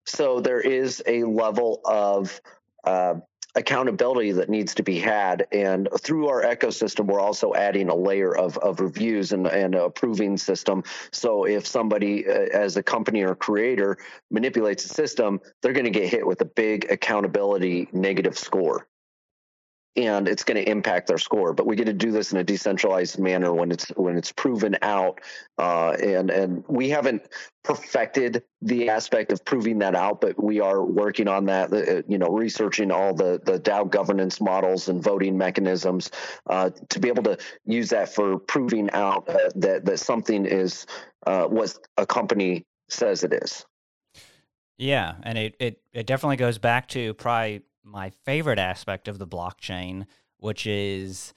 So 0.05 0.39
there 0.39 0.61
is 0.61 1.03
a 1.05 1.23
level 1.23 1.81
of 1.83 2.39
uh, 2.83 3.15
accountability 3.57 4.31
that 4.33 4.49
needs 4.49 4.75
to 4.75 4.83
be 4.83 4.99
had. 4.99 5.47
And 5.51 5.89
through 5.99 6.27
our 6.27 6.43
ecosystem, 6.43 7.07
we're 7.07 7.19
also 7.19 7.53
adding 7.53 7.89
a 7.89 7.95
layer 7.95 8.35
of, 8.35 8.57
of 8.59 8.79
reviews 8.79 9.33
and, 9.33 9.47
and 9.47 9.75
approving 9.75 10.37
system. 10.37 10.83
So 11.11 11.45
if 11.45 11.67
somebody, 11.67 12.27
uh, 12.27 12.47
as 12.53 12.77
a 12.77 12.83
company 12.83 13.23
or 13.23 13.35
creator, 13.35 13.97
manipulates 14.31 14.83
the 14.83 14.93
system, 14.93 15.41
they're 15.61 15.73
going 15.73 15.85
to 15.85 15.91
get 15.91 16.07
hit 16.07 16.25
with 16.25 16.39
a 16.41 16.45
big 16.45 16.89
accountability 16.89 17.89
negative 17.91 18.37
score. 18.37 18.87
And 19.97 20.27
it's 20.27 20.43
going 20.43 20.63
to 20.63 20.69
impact 20.69 21.07
their 21.07 21.17
score. 21.17 21.53
But 21.53 21.65
we 21.65 21.75
get 21.75 21.85
to 21.85 21.93
do 21.93 22.11
this 22.11 22.31
in 22.31 22.37
a 22.37 22.43
decentralized 22.43 23.17
manner 23.17 23.51
when 23.51 23.71
it's 23.71 23.87
when 23.89 24.15
it's 24.15 24.31
proven 24.31 24.77
out, 24.81 25.19
uh, 25.57 25.91
and 25.91 26.29
and 26.29 26.63
we 26.67 26.89
haven't 26.89 27.27
perfected 27.63 28.43
the 28.61 28.89
aspect 28.89 29.31
of 29.31 29.43
proving 29.43 29.79
that 29.79 29.95
out, 29.95 30.21
but 30.21 30.41
we 30.41 30.59
are 30.59 30.83
working 30.83 31.27
on 31.27 31.45
that. 31.45 31.73
Uh, 31.73 32.03
you 32.07 32.17
know, 32.17 32.27
researching 32.27 32.91
all 32.91 33.13
the 33.13 33.41
the 33.43 33.59
DAO 33.59 33.89
governance 33.89 34.39
models 34.39 34.87
and 34.87 35.03
voting 35.03 35.37
mechanisms 35.37 36.11
uh, 36.47 36.69
to 36.89 36.99
be 36.99 37.07
able 37.07 37.23
to 37.23 37.37
use 37.65 37.89
that 37.89 38.13
for 38.13 38.37
proving 38.37 38.89
out 38.91 39.27
uh, 39.27 39.49
that 39.55 39.85
that 39.85 39.99
something 39.99 40.45
is 40.45 40.85
uh, 41.25 41.45
what 41.45 41.75
a 41.97 42.05
company 42.05 42.65
says 42.89 43.23
it 43.23 43.33
is. 43.33 43.65
Yeah, 44.77 45.15
and 45.23 45.37
it, 45.39 45.55
it 45.59 45.81
it 45.91 46.05
definitely 46.05 46.37
goes 46.37 46.59
back 46.59 46.87
to 46.89 47.15
probably 47.15 47.63
my 47.87 48.11
favorite 48.25 48.59
aspect 48.59 49.07
of 49.07 49.17
the 49.17 49.27
blockchain, 49.27 50.05
which 50.37 50.67
is 50.67 51.33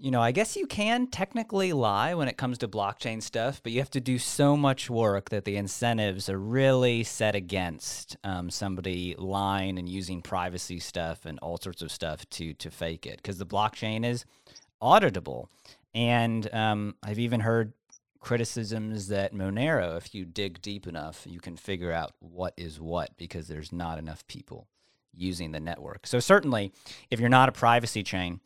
you 0.00 0.10
know, 0.10 0.22
I 0.22 0.32
guess 0.32 0.56
you 0.56 0.66
can 0.66 1.08
technically 1.08 1.74
lie 1.74 2.14
when 2.14 2.26
it 2.26 2.38
comes 2.38 2.56
to 2.58 2.68
blockchain 2.68 3.22
stuff, 3.22 3.60
but 3.62 3.70
you 3.70 3.80
have 3.80 3.90
to 3.90 4.00
do 4.00 4.18
so 4.18 4.56
much 4.56 4.88
work 4.88 5.28
that 5.28 5.44
the 5.44 5.56
incentives 5.56 6.30
are 6.30 6.38
really 6.38 7.04
set 7.04 7.34
against 7.34 8.16
um, 8.24 8.48
somebody 8.48 9.14
lying 9.18 9.78
and 9.78 9.90
using 9.90 10.22
privacy 10.22 10.78
stuff 10.78 11.26
and 11.26 11.38
all 11.40 11.58
sorts 11.58 11.82
of 11.82 11.92
stuff 11.92 12.26
to 12.30 12.54
to 12.54 12.70
fake 12.70 13.04
it 13.04 13.18
because 13.18 13.36
the 13.36 13.44
blockchain 13.44 14.06
is 14.06 14.24
auditable. 14.82 15.48
And 15.94 16.52
um, 16.54 16.94
I've 17.02 17.18
even 17.18 17.40
heard 17.40 17.74
criticisms 18.20 19.08
that 19.08 19.34
Monero, 19.34 19.98
if 19.98 20.14
you 20.14 20.24
dig 20.24 20.62
deep 20.62 20.86
enough, 20.86 21.26
you 21.26 21.40
can 21.40 21.56
figure 21.56 21.92
out 21.92 22.12
what 22.20 22.54
is 22.56 22.80
what 22.80 23.10
because 23.18 23.48
there's 23.48 23.70
not 23.70 23.98
enough 23.98 24.26
people 24.26 24.66
using 25.12 25.52
the 25.52 25.60
network. 25.60 26.06
So 26.06 26.20
certainly, 26.20 26.72
if 27.10 27.20
you're 27.20 27.28
not 27.28 27.48
a 27.48 27.52
privacy 27.52 28.02
chain 28.02 28.40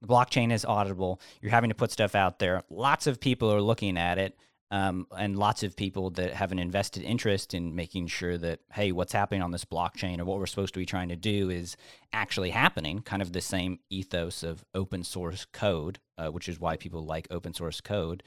the 0.00 0.06
blockchain 0.06 0.52
is 0.52 0.64
auditable. 0.64 1.20
You're 1.40 1.50
having 1.50 1.70
to 1.70 1.74
put 1.74 1.90
stuff 1.90 2.14
out 2.14 2.38
there. 2.38 2.62
Lots 2.70 3.06
of 3.06 3.20
people 3.20 3.52
are 3.52 3.62
looking 3.62 3.96
at 3.96 4.18
it, 4.18 4.36
um, 4.70 5.06
and 5.16 5.38
lots 5.38 5.62
of 5.62 5.76
people 5.76 6.10
that 6.10 6.34
have 6.34 6.52
an 6.52 6.58
invested 6.58 7.02
interest 7.02 7.54
in 7.54 7.74
making 7.74 8.08
sure 8.08 8.36
that 8.38 8.60
hey, 8.72 8.92
what's 8.92 9.12
happening 9.12 9.42
on 9.42 9.52
this 9.52 9.64
blockchain 9.64 10.18
or 10.18 10.24
what 10.24 10.38
we're 10.38 10.46
supposed 10.46 10.74
to 10.74 10.80
be 10.80 10.86
trying 10.86 11.08
to 11.08 11.16
do 11.16 11.50
is 11.50 11.76
actually 12.12 12.50
happening. 12.50 13.00
Kind 13.00 13.22
of 13.22 13.32
the 13.32 13.40
same 13.40 13.78
ethos 13.90 14.42
of 14.42 14.64
open 14.74 15.02
source 15.04 15.46
code, 15.52 15.98
uh, 16.18 16.28
which 16.28 16.48
is 16.48 16.60
why 16.60 16.76
people 16.76 17.04
like 17.04 17.26
open 17.30 17.54
source 17.54 17.80
code. 17.80 18.22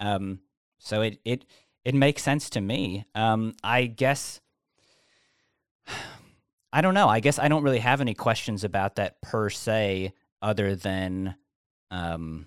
Um, 0.00 0.40
so 0.78 1.02
it 1.02 1.20
it 1.24 1.44
it 1.84 1.94
makes 1.94 2.22
sense 2.22 2.48
to 2.50 2.60
me. 2.60 3.04
Um, 3.14 3.54
I 3.62 3.86
guess. 3.86 4.40
I 6.72 6.80
don't 6.80 6.94
know. 6.94 7.08
I 7.08 7.20
guess 7.20 7.38
I 7.38 7.48
don't 7.48 7.62
really 7.62 7.80
have 7.80 8.00
any 8.00 8.14
questions 8.14 8.64
about 8.64 8.96
that 8.96 9.20
per 9.20 9.50
se 9.50 10.12
other 10.42 10.74
than 10.74 11.36
um 11.90 12.46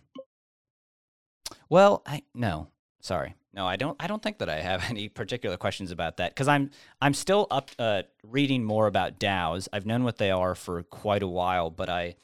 well 1.69 2.03
i 2.05 2.21
no 2.33 2.67
sorry 2.99 3.35
no 3.53 3.65
i 3.65 3.75
don't 3.75 3.95
i 3.99 4.07
don't 4.07 4.21
think 4.21 4.39
that 4.39 4.49
i 4.49 4.59
have 4.59 4.83
any 4.89 5.07
particular 5.07 5.55
questions 5.55 5.91
about 5.91 6.17
that 6.17 6.31
because 6.31 6.47
i'm 6.47 6.69
i'm 7.01 7.13
still 7.13 7.47
up 7.49 7.71
uh, 7.79 8.03
reading 8.23 8.63
more 8.63 8.87
about 8.87 9.19
daos 9.19 9.67
i've 9.71 9.85
known 9.85 10.03
what 10.03 10.17
they 10.17 10.31
are 10.31 10.53
for 10.53 10.83
quite 10.83 11.23
a 11.23 11.27
while 11.27 11.69
but 11.69 11.89
i 11.89 12.15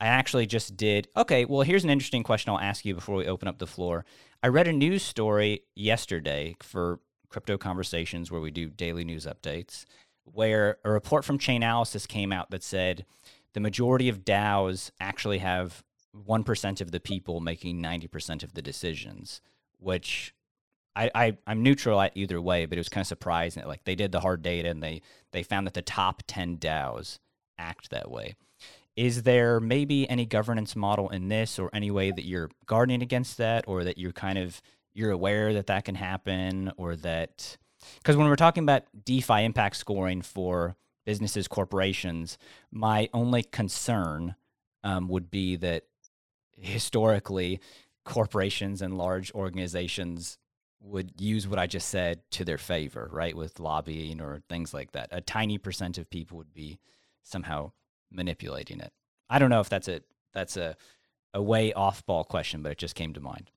i 0.00 0.06
actually 0.06 0.46
just 0.46 0.76
did 0.76 1.06
okay 1.16 1.44
well 1.44 1.62
here's 1.62 1.84
an 1.84 1.90
interesting 1.90 2.22
question 2.22 2.50
i'll 2.50 2.58
ask 2.58 2.84
you 2.84 2.94
before 2.94 3.16
we 3.16 3.26
open 3.26 3.46
up 3.46 3.58
the 3.58 3.66
floor 3.66 4.04
i 4.42 4.48
read 4.48 4.66
a 4.66 4.72
news 4.72 5.02
story 5.02 5.62
yesterday 5.74 6.56
for 6.60 6.98
crypto 7.28 7.58
conversations 7.58 8.30
where 8.30 8.40
we 8.40 8.50
do 8.50 8.70
daily 8.70 9.04
news 9.04 9.26
updates 9.26 9.84
where 10.24 10.78
a 10.84 10.90
report 10.90 11.24
from 11.24 11.38
Chainalysis 11.38 12.08
came 12.08 12.32
out 12.32 12.50
that 12.50 12.62
said 12.62 13.04
the 13.52 13.60
majority 13.60 14.08
of 14.08 14.24
DAOs 14.24 14.90
actually 15.00 15.38
have 15.38 15.84
1% 16.16 16.80
of 16.80 16.90
the 16.90 17.00
people 17.00 17.40
making 17.40 17.82
90% 17.82 18.42
of 18.42 18.54
the 18.54 18.62
decisions, 18.62 19.40
which 19.78 20.34
I, 20.96 21.10
I, 21.14 21.36
I'm 21.46 21.62
neutral 21.62 22.00
at 22.00 22.12
either 22.14 22.40
way, 22.40 22.66
but 22.66 22.78
it 22.78 22.80
was 22.80 22.88
kind 22.88 23.02
of 23.02 23.08
surprising 23.08 23.62
that 23.62 23.68
like 23.68 23.84
they 23.84 23.94
did 23.94 24.12
the 24.12 24.20
hard 24.20 24.42
data 24.42 24.68
and 24.68 24.82
they, 24.82 25.02
they 25.32 25.42
found 25.42 25.66
that 25.66 25.74
the 25.74 25.82
top 25.82 26.22
10 26.26 26.58
DAOs 26.58 27.18
act 27.58 27.90
that 27.90 28.10
way. 28.10 28.34
Is 28.96 29.24
there 29.24 29.58
maybe 29.58 30.08
any 30.08 30.24
governance 30.24 30.76
model 30.76 31.08
in 31.08 31.28
this 31.28 31.58
or 31.58 31.68
any 31.72 31.90
way 31.90 32.12
that 32.12 32.24
you're 32.24 32.50
guarding 32.66 33.02
against 33.02 33.38
that 33.38 33.64
or 33.66 33.82
that 33.84 33.98
you're 33.98 34.12
kind 34.12 34.38
of 34.38 34.62
you're 34.94 35.10
aware 35.10 35.52
that 35.52 35.66
that 35.66 35.84
can 35.84 35.96
happen 35.96 36.70
or 36.76 36.94
that 36.94 37.56
because 37.98 38.16
when 38.16 38.26
we're 38.28 38.36
talking 38.36 38.62
about 38.62 38.84
DeFi 39.04 39.44
impact 39.44 39.76
scoring 39.76 40.22
for 40.22 40.76
businesses, 41.04 41.48
corporations. 41.48 42.38
My 42.70 43.08
only 43.12 43.42
concern 43.42 44.34
um, 44.82 45.08
would 45.08 45.30
be 45.30 45.56
that 45.56 45.84
historically, 46.56 47.60
corporations 48.04 48.82
and 48.82 48.98
large 48.98 49.32
organizations 49.32 50.38
would 50.80 51.18
use 51.18 51.48
what 51.48 51.58
I 51.58 51.66
just 51.66 51.88
said 51.88 52.20
to 52.32 52.44
their 52.44 52.58
favor, 52.58 53.08
right? 53.10 53.34
With 53.34 53.60
lobbying 53.60 54.20
or 54.20 54.42
things 54.48 54.74
like 54.74 54.92
that. 54.92 55.08
A 55.12 55.20
tiny 55.20 55.56
percent 55.56 55.96
of 55.96 56.10
people 56.10 56.36
would 56.38 56.52
be 56.52 56.78
somehow 57.22 57.72
manipulating 58.10 58.80
it. 58.80 58.92
I 59.30 59.38
don't 59.38 59.50
know 59.50 59.60
if 59.60 59.70
that's 59.70 59.88
a 59.88 60.00
that's 60.32 60.56
a 60.56 60.76
a 61.32 61.42
way 61.42 61.72
off 61.72 62.04
ball 62.06 62.22
question, 62.22 62.62
but 62.62 62.72
it 62.72 62.78
just 62.78 62.94
came 62.94 63.14
to 63.14 63.20
mind. 63.20 63.50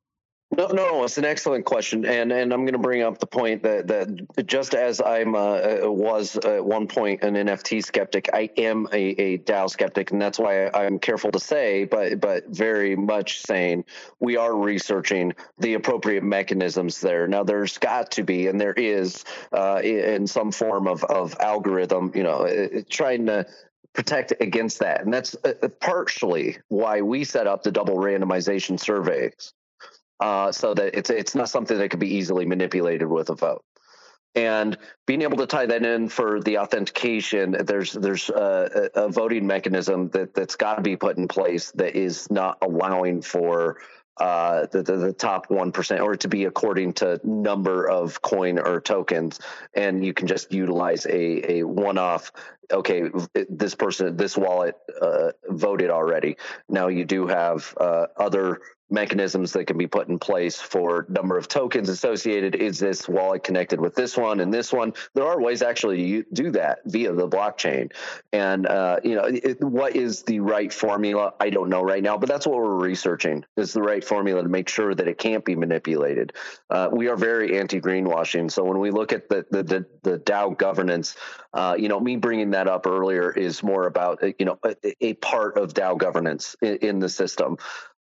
No, 0.55 0.67
no, 0.67 1.03
it's 1.03 1.17
an 1.17 1.25
excellent 1.25 1.65
question, 1.65 2.05
and 2.05 2.31
and 2.31 2.53
I'm 2.53 2.61
going 2.61 2.71
to 2.73 2.79
bring 2.79 3.01
up 3.01 3.19
the 3.19 3.27
point 3.27 3.63
that 3.63 3.87
that 3.87 4.47
just 4.47 4.73
as 4.73 5.01
I'm 5.01 5.35
uh, 5.35 5.39
uh 5.39 5.91
was 5.91 6.37
at 6.37 6.63
one 6.63 6.87
point 6.87 7.21
an 7.21 7.33
NFT 7.33 7.83
skeptic, 7.83 8.29
I 8.33 8.49
am 8.55 8.87
a, 8.93 8.97
a 8.97 9.37
DAO 9.39 9.69
skeptic, 9.69 10.11
and 10.11 10.21
that's 10.21 10.39
why 10.39 10.69
I'm 10.69 10.99
careful 10.99 11.31
to 11.33 11.39
say, 11.39 11.83
but 11.83 12.21
but 12.21 12.47
very 12.47 12.95
much 12.95 13.41
saying 13.41 13.83
we 14.21 14.37
are 14.37 14.55
researching 14.55 15.33
the 15.57 15.73
appropriate 15.73 16.23
mechanisms 16.23 17.01
there. 17.01 17.27
Now, 17.27 17.43
there's 17.43 17.77
got 17.77 18.11
to 18.11 18.23
be, 18.23 18.47
and 18.47 18.59
there 18.59 18.73
is, 18.73 19.25
uh, 19.51 19.81
in 19.83 20.27
some 20.27 20.53
form 20.53 20.87
of 20.87 21.03
of 21.03 21.35
algorithm, 21.41 22.13
you 22.15 22.23
know, 22.23 22.81
trying 22.89 23.25
to 23.25 23.45
protect 23.91 24.33
against 24.39 24.79
that. 24.79 25.01
And 25.01 25.13
that's 25.13 25.35
uh, 25.43 25.67
partially 25.81 26.57
why 26.69 27.01
we 27.01 27.25
set 27.25 27.47
up 27.47 27.63
the 27.63 27.71
double 27.71 27.97
randomization 27.97 28.79
surveys 28.79 29.53
uh, 30.19 30.51
so 30.51 30.73
that 30.73 30.97
it's 30.97 31.09
it's 31.09 31.35
not 31.35 31.49
something 31.49 31.77
that 31.77 31.89
could 31.89 31.99
be 31.99 32.15
easily 32.15 32.45
manipulated 32.45 33.07
with 33.07 33.29
a 33.29 33.35
vote. 33.35 33.63
And 34.35 34.77
being 35.07 35.23
able 35.23 35.37
to 35.37 35.47
tie 35.47 35.65
that 35.65 35.83
in 35.83 36.09
for 36.09 36.39
the 36.39 36.59
authentication, 36.59 37.57
there's 37.65 37.93
there's 37.93 38.29
a, 38.29 38.89
a 38.93 39.09
voting 39.09 39.47
mechanism 39.47 40.09
that 40.09 40.35
that's 40.35 40.55
got 40.55 40.75
to 40.75 40.83
be 40.83 40.95
put 40.95 41.17
in 41.17 41.27
place 41.27 41.71
that 41.71 41.95
is 41.95 42.29
not 42.29 42.59
allowing 42.61 43.23
for 43.23 43.79
uh, 44.17 44.65
the, 44.71 44.83
the, 44.83 44.95
the 44.97 45.13
top 45.13 45.49
one 45.49 45.71
percent, 45.71 46.01
or 46.01 46.15
to 46.15 46.27
be 46.27 46.45
according 46.45 46.93
to 46.93 47.19
number 47.23 47.87
of 47.87 48.21
coin 48.21 48.59
or 48.59 48.79
tokens, 48.79 49.39
and 49.73 50.05
you 50.05 50.13
can 50.13 50.27
just 50.27 50.51
utilize 50.51 51.05
a 51.07 51.59
a 51.59 51.63
one 51.63 51.97
off. 51.97 52.31
Okay, 52.71 53.03
this 53.49 53.75
person, 53.75 54.17
this 54.17 54.37
wallet 54.37 54.75
uh, 55.01 55.31
voted 55.49 55.89
already. 55.89 56.37
Now 56.67 56.87
you 56.89 57.05
do 57.05 57.27
have 57.27 57.73
uh, 57.79 58.07
other 58.17 58.59
mechanisms 58.89 59.51
that 59.53 59.65
can 59.65 59.77
be 59.77 59.87
put 59.87 60.07
in 60.07 60.17
place 60.17 60.59
for 60.59 61.05
number 61.09 61.37
of 61.37 61.47
tokens 61.47 61.89
associated. 61.89 62.55
Is 62.55 62.79
this 62.79 63.07
wallet 63.07 63.43
connected 63.43 63.81
with 63.81 63.95
this 63.95 64.15
one 64.15 64.39
and 64.39 64.53
this 64.53 64.71
one? 64.71 64.93
There 65.13 65.25
are 65.25 65.41
ways 65.41 65.61
actually 65.61 65.97
to 65.97 66.25
do 66.31 66.51
that 66.51 66.79
via 66.85 67.13
the 67.13 67.27
blockchain. 67.27 67.91
And 68.31 68.65
uh, 68.65 68.99
you 69.03 69.15
know, 69.15 69.25
it, 69.25 69.61
what 69.61 69.95
is 69.95 70.23
the 70.23 70.39
right 70.39 70.71
formula? 70.71 71.33
I 71.39 71.49
don't 71.49 71.69
know 71.69 71.83
right 71.83 72.01
now, 72.01 72.17
but 72.17 72.29
that's 72.29 72.47
what 72.47 72.57
we're 72.57 72.75
researching. 72.75 73.43
Is 73.57 73.73
the 73.73 73.81
right 73.81 74.03
formula 74.03 74.43
to 74.43 74.49
make 74.49 74.69
sure 74.69 74.95
that 74.95 75.07
it 75.07 75.17
can't 75.17 75.43
be 75.43 75.55
manipulated. 75.55 76.33
Uh, 76.69 76.89
we 76.91 77.07
are 77.07 77.17
very 77.17 77.59
anti-greenwashing, 77.59 78.51
so 78.51 78.63
when 78.63 78.79
we 78.79 78.91
look 78.91 79.11
at 79.11 79.27
the 79.29 79.45
the 79.51 79.63
the, 79.63 79.85
the 80.03 80.19
DAO 80.19 80.57
governance, 80.57 81.15
uh, 81.57 81.73
you 81.75 81.89
know, 81.89 81.99
me 81.99 82.15
bringing 82.15 82.51
that 82.51 82.67
up 82.67 82.85
earlier 82.85 83.31
is 83.31 83.63
more 83.63 83.87
about 83.87 84.21
you 84.39 84.45
know 84.45 84.59
a, 84.63 84.75
a 85.01 85.13
part 85.15 85.57
of 85.57 85.73
DAO 85.73 85.97
governance 85.97 86.55
in, 86.61 86.77
in 86.77 86.99
the 86.99 87.09
system. 87.09 87.57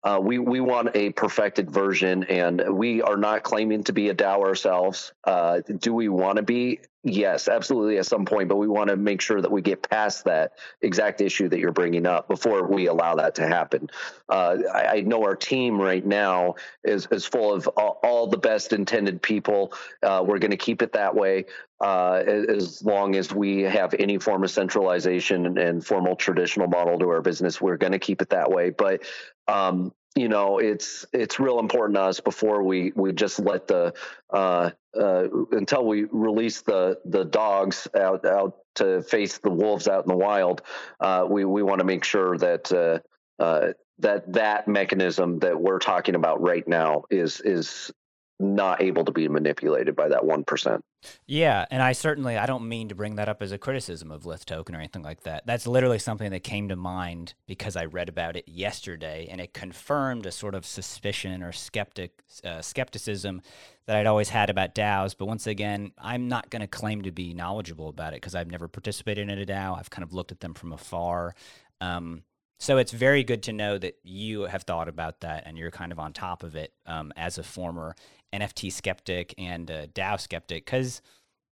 Uh, 0.07 0.21
we 0.21 0.39
we 0.39 0.61
want 0.61 0.89
a 0.95 1.11
perfected 1.11 1.69
version, 1.69 2.23
and 2.25 2.63
we 2.71 3.03
are 3.03 3.17
not 3.17 3.43
claiming 3.43 3.83
to 3.83 3.93
be 3.93 4.09
a 4.09 4.15
DAO 4.15 4.39
ourselves. 4.39 5.13
Uh, 5.25 5.61
do 5.81 5.93
we 5.93 6.09
want 6.09 6.37
to 6.37 6.45
be? 6.45 6.79
Yes, 7.03 7.49
absolutely 7.49 7.99
at 7.99 8.07
some 8.07 8.25
point, 8.25 8.49
but 8.49 8.57
we 8.57 8.69
want 8.69 8.91
to 8.91 8.97
make 8.97 9.21
sure 9.21 9.41
that 9.41 9.51
we 9.51 9.63
get 9.63 9.89
past 9.89 10.25
that 10.25 10.53
exact 10.81 11.21
issue 11.21 11.49
that 11.49 11.59
you're 11.59 11.73
bringing 11.73 12.07
up 12.07 12.29
before 12.29 12.69
we 12.69 12.87
allow 12.87 13.17
that 13.17 13.37
to 13.37 13.47
happen. 13.49 13.91
Uh, 14.29 14.59
I, 14.73 14.87
I, 14.87 15.01
know 15.01 15.23
our 15.25 15.37
team 15.37 15.81
right 15.81 16.05
now 16.05 16.55
is 16.85 17.09
is 17.11 17.25
full 17.25 17.53
of 17.53 17.69
all, 17.77 17.99
all 18.05 18.27
the 18.29 18.39
best 18.39 18.73
intended 18.73 19.23
people. 19.23 19.73
Uh, 20.05 20.25
we're 20.25 20.39
going 20.39 20.53
to 20.53 20.57
keep 20.57 20.83
it 20.83 20.93
that 20.93 21.17
way 21.17 21.47
uh, 21.81 22.23
as 22.49 22.83
long 22.83 23.17
as 23.17 23.33
we 23.33 23.63
have 23.63 23.95
any 23.99 24.19
form 24.19 24.43
of 24.43 24.51
centralization 24.51 25.47
and, 25.47 25.59
and 25.59 25.87
formal 25.87 26.17
traditional 26.17 26.67
model 26.69 26.99
to 26.99 27.09
our 27.09 27.21
business. 27.21 27.61
We're 27.61 27.77
going 27.77 27.93
to 27.93 27.99
keep 27.99 28.23
it 28.23 28.31
that 28.31 28.51
way, 28.51 28.71
but 28.71 29.03
um, 29.49 29.92
you 30.16 30.28
know, 30.28 30.59
it's 30.59 31.05
it's 31.12 31.38
real 31.38 31.59
important 31.59 31.97
to 31.97 32.03
us 32.03 32.20
before 32.20 32.62
we 32.62 32.92
we 32.97 33.12
just 33.12 33.38
let 33.38 33.68
the 33.68 33.92
uh, 34.30 34.70
uh, 34.99 35.24
until 35.53 35.84
we 35.84 36.05
release 36.05 36.62
the 36.62 36.99
the 37.05 37.24
dogs 37.24 37.86
out 37.94 38.24
out 38.24 38.57
to 38.76 39.03
face 39.03 39.38
the 39.38 39.51
wolves 39.51 39.88
out 39.88 40.05
in 40.05 40.09
the 40.09 40.16
wild. 40.16 40.62
Uh, 40.99 41.26
we 41.28 41.44
we 41.44 41.62
want 41.62 41.80
to 41.80 41.84
make 41.84 42.03
sure 42.03 42.38
that 42.38 42.72
uh, 42.72 43.42
uh, 43.42 43.72
that 43.99 44.32
that 44.32 44.68
mechanism 44.68 45.38
that 45.40 45.61
we're 45.61 45.78
talking 45.78 46.14
about 46.14 46.40
right 46.40 46.66
now 46.66 47.05
is 47.11 47.40
is 47.42 47.92
not 48.39 48.82
able 48.82 49.05
to 49.05 49.12
be 49.12 49.28
manipulated 49.28 49.97
by 49.97 50.09
that 50.09 50.22
1%. 50.22 50.80
Yeah, 51.26 51.64
and 51.70 51.82
I 51.82 51.93
certainly 51.93 52.37
I 52.37 52.47
don't 52.47 52.68
mean 52.68 52.89
to 52.89 52.95
bring 52.95 53.16
that 53.16 53.28
up 53.28 53.41
as 53.41 53.53
a 53.53 53.59
criticism 53.59 54.11
of 54.11 54.26
Lith 54.26 54.45
token 54.45 54.74
or 54.74 54.78
anything 54.78 55.03
like 55.03 55.22
that. 55.22 55.47
That's 55.47 55.66
literally 55.66 55.99
something 55.99 56.30
that 56.30 56.43
came 56.43 56.68
to 56.68 56.76
mind 56.76 57.34
because 57.47 57.76
I 57.76 57.84
read 57.84 58.09
about 58.09 58.37
it 58.37 58.49
yesterday 58.49 59.28
and 59.30 59.41
it 59.41 59.55
confirmed 59.55 60.26
a 60.26 60.32
sort 60.32 60.55
of 60.55 60.66
suspicion 60.66 61.43
or 61.43 61.53
skeptic 61.53 62.22
uh, 62.45 62.61
skepticism 62.61 63.41
that 63.87 63.97
I'd 63.97 64.07
always 64.07 64.30
had 64.30 64.51
about 64.51 64.74
DAOs, 64.74 65.14
but 65.16 65.26
once 65.26 65.47
again, 65.47 65.93
I'm 65.97 66.28
not 66.28 66.51
going 66.51 66.61
to 66.61 66.66
claim 66.66 67.03
to 67.03 67.12
be 67.12 67.32
knowledgeable 67.32 67.89
about 67.89 68.12
it 68.12 68.16
because 68.16 68.34
I've 68.34 68.51
never 68.51 68.66
participated 68.66 69.30
in 69.30 69.39
a 69.39 69.47
DAO. 69.47 69.78
I've 69.78 69.91
kind 69.91 70.03
of 70.03 70.12
looked 70.12 70.32
at 70.32 70.41
them 70.41 70.55
from 70.55 70.72
afar. 70.72 71.34
Um, 71.80 72.24
so 72.59 72.79
it's 72.79 72.93
very 72.93 73.23
good 73.23 73.43
to 73.45 73.53
know 73.53 73.77
that 73.79 73.99
you 74.03 74.43
have 74.43 74.63
thought 74.63 74.89
about 74.89 75.21
that 75.21 75.45
and 75.47 75.59
you're 75.59 75.71
kind 75.71 75.93
of 75.93 75.99
on 75.99 76.13
top 76.13 76.43
of 76.43 76.57
it 76.57 76.73
um, 76.87 77.13
as 77.17 77.39
a 77.39 77.43
former 77.43 77.95
NFT 78.33 78.73
skeptic 78.73 79.35
and 79.37 79.69
a 79.69 79.87
DAO 79.89 80.19
skeptic. 80.19 80.65
Because, 80.65 81.03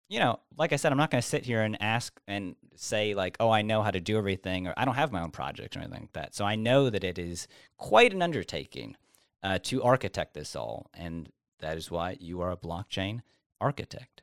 you 0.08 0.20
know, 0.20 0.40
like 0.58 0.72
I 0.72 0.78
said, 0.78 0.92
I'm 0.92 0.98
not 0.98 1.12
going 1.12 1.22
to 1.22 1.28
sit 1.28 1.46
here 1.46 1.62
and 1.62 1.82
ask 1.82 2.18
and 2.28 2.56
say, 2.76 3.16
like, 3.16 3.36
oh, 3.40 3.50
I 3.50 3.64
know 3.64 3.82
how 3.82 3.92
to 3.92 4.00
do 4.00 4.18
everything, 4.18 4.68
or 4.68 4.74
I 4.78 4.86
don't 4.86 4.96
have 4.96 5.12
my 5.12 5.22
own 5.22 5.32
project 5.32 5.76
or 5.76 5.80
anything 5.80 6.02
like 6.02 6.14
that. 6.14 6.36
So 6.36 6.46
I 6.46 6.56
know 6.56 6.90
that 6.90 7.04
it 7.04 7.20
is 7.20 7.48
quite 7.78 8.14
an 8.14 8.22
undertaking 8.22 8.96
uh, 9.44 9.60
to 9.64 9.84
architect 9.84 10.34
this 10.34 10.56
all. 10.56 10.90
And 10.94 11.30
that 11.60 11.78
is 11.78 11.92
why 11.92 12.18
you 12.20 12.42
are 12.42 12.52
a 12.52 12.58
blockchain 12.58 13.22
architect 13.60 14.22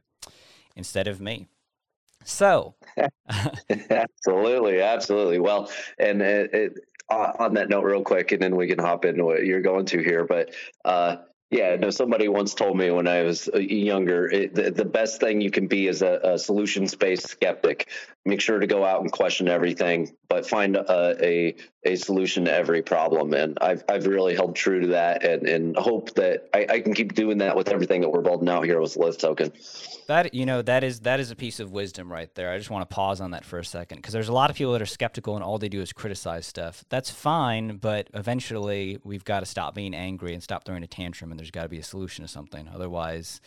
instead 0.74 1.07
of 1.07 1.20
me. 1.20 1.47
So, 2.24 2.74
absolutely, 3.90 4.82
absolutely. 4.82 5.38
Well, 5.38 5.70
and 5.98 6.20
it, 6.22 6.54
it, 6.54 6.72
on 7.10 7.54
that 7.54 7.68
note, 7.68 7.84
real 7.84 8.02
quick, 8.02 8.32
and 8.32 8.42
then 8.42 8.56
we 8.56 8.68
can 8.68 8.78
hop 8.78 9.04
into 9.04 9.24
what 9.24 9.44
you're 9.44 9.62
going 9.62 9.86
to 9.86 10.02
here. 10.02 10.24
But 10.24 10.54
uh, 10.84 11.16
yeah, 11.50 11.76
no. 11.76 11.90
Somebody 11.90 12.28
once 12.28 12.54
told 12.54 12.76
me 12.76 12.90
when 12.90 13.08
I 13.08 13.22
was 13.22 13.48
uh, 13.52 13.58
younger, 13.58 14.28
it, 14.28 14.54
the, 14.54 14.70
the, 14.70 14.84
best 14.84 15.20
thing 15.20 15.40
you 15.40 15.50
can 15.50 15.66
be 15.66 15.88
is 15.88 16.02
a, 16.02 16.20
a 16.22 16.38
solutions-based 16.38 17.28
skeptic. 17.28 17.88
Make 18.26 18.42
sure 18.42 18.58
to 18.58 18.66
go 18.66 18.84
out 18.84 19.00
and 19.00 19.10
question 19.10 19.48
everything, 19.48 20.14
but 20.28 20.46
find 20.46 20.76
a, 20.76 21.16
a, 21.24 21.56
a 21.84 21.96
solution 21.96 22.44
to 22.44 22.52
every 22.52 22.82
problem. 22.82 23.32
And 23.32 23.56
I've 23.62 23.82
I've 23.88 24.06
really 24.06 24.34
held 24.34 24.54
true 24.54 24.80
to 24.80 24.86
that, 24.88 25.24
and, 25.24 25.48
and 25.48 25.74
hope 25.76 26.14
that 26.16 26.50
I, 26.52 26.66
I 26.68 26.80
can 26.80 26.92
keep 26.92 27.14
doing 27.14 27.38
that 27.38 27.56
with 27.56 27.70
everything 27.70 28.02
that 28.02 28.10
we're 28.10 28.20
building 28.20 28.50
out 28.50 28.66
here 28.66 28.78
with 28.78 28.94
Lith 28.98 29.16
Token. 29.18 29.52
That 30.06 30.34
you 30.34 30.44
know 30.44 30.60
that 30.60 30.84
is 30.84 31.00
that 31.00 31.18
is 31.18 31.30
a 31.30 31.36
piece 31.36 31.60
of 31.60 31.72
wisdom 31.72 32.12
right 32.12 32.32
there. 32.34 32.52
I 32.52 32.58
just 32.58 32.68
want 32.68 32.88
to 32.88 32.94
pause 32.94 33.22
on 33.22 33.30
that 33.30 33.46
for 33.46 33.58
a 33.58 33.64
second 33.64 33.98
because 33.98 34.12
there's 34.12 34.28
a 34.28 34.34
lot 34.34 34.50
of 34.50 34.56
people 34.56 34.74
that 34.74 34.82
are 34.82 34.86
skeptical 34.86 35.34
and 35.34 35.42
all 35.42 35.56
they 35.56 35.70
do 35.70 35.80
is 35.80 35.92
criticize 35.92 36.46
stuff. 36.46 36.84
That's 36.90 37.10
fine, 37.10 37.78
but 37.78 38.08
eventually 38.12 38.98
we've 39.02 39.24
got 39.24 39.40
to 39.40 39.46
stop 39.46 39.74
being 39.74 39.94
angry 39.94 40.34
and 40.34 40.42
stop 40.42 40.64
throwing 40.64 40.82
a 40.82 40.86
tantrum, 40.86 41.30
and 41.30 41.40
there's 41.40 41.50
got 41.50 41.62
to 41.62 41.70
be 41.70 41.78
a 41.78 41.82
solution 41.82 42.22
to 42.22 42.28
something. 42.28 42.68
Otherwise, 42.68 43.40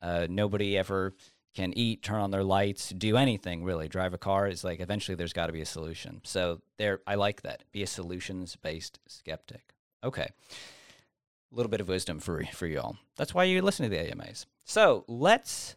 uh, 0.00 0.26
nobody 0.28 0.76
ever 0.76 1.14
can 1.54 1.76
eat, 1.76 2.02
turn 2.02 2.20
on 2.20 2.30
their 2.30 2.44
lights, 2.44 2.90
do 2.90 3.16
anything 3.16 3.64
really. 3.64 3.88
Drive 3.88 4.14
a 4.14 4.18
car 4.18 4.48
is 4.48 4.64
like 4.64 4.80
eventually 4.80 5.14
there's 5.14 5.32
got 5.32 5.46
to 5.46 5.52
be 5.52 5.60
a 5.60 5.66
solution. 5.66 6.20
So 6.24 6.60
there, 6.78 7.00
I 7.06 7.16
like 7.16 7.42
that. 7.42 7.64
Be 7.72 7.82
a 7.82 7.86
solutions 7.86 8.56
based 8.56 8.98
skeptic. 9.06 9.74
Okay, 10.04 10.28
a 10.30 11.54
little 11.54 11.70
bit 11.70 11.80
of 11.80 11.88
wisdom 11.88 12.18
for 12.18 12.42
for 12.52 12.66
y'all. 12.66 12.96
That's 13.16 13.34
why 13.34 13.44
you 13.44 13.62
listen 13.62 13.84
to 13.84 13.90
the 13.90 14.10
AMAs. 14.10 14.46
So 14.64 15.04
let's 15.06 15.76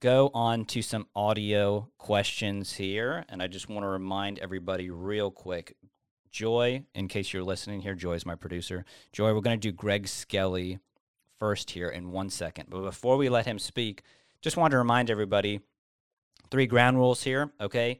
go 0.00 0.30
on 0.34 0.64
to 0.66 0.82
some 0.82 1.06
audio 1.14 1.88
questions 1.98 2.74
here, 2.74 3.24
and 3.28 3.42
I 3.42 3.46
just 3.46 3.68
want 3.68 3.84
to 3.84 3.88
remind 3.88 4.38
everybody 4.38 4.90
real 4.90 5.30
quick. 5.30 5.76
Joy, 6.30 6.84
in 6.96 7.06
case 7.06 7.32
you're 7.32 7.44
listening 7.44 7.82
here, 7.82 7.94
Joy 7.94 8.14
is 8.14 8.26
my 8.26 8.34
producer. 8.34 8.84
Joy, 9.12 9.32
we're 9.32 9.40
going 9.40 9.60
to 9.60 9.68
do 9.68 9.72
Greg 9.72 10.08
Skelly 10.08 10.80
first 11.38 11.70
here 11.70 11.88
in 11.88 12.10
one 12.10 12.28
second. 12.28 12.66
But 12.70 12.82
before 12.82 13.16
we 13.16 13.28
let 13.28 13.46
him 13.46 13.58
speak, 13.60 14.02
just 14.44 14.58
want 14.58 14.72
to 14.72 14.76
remind 14.76 15.08
everybody 15.08 15.58
three 16.50 16.66
ground 16.66 16.98
rules 16.98 17.22
here, 17.22 17.50
okay? 17.62 17.98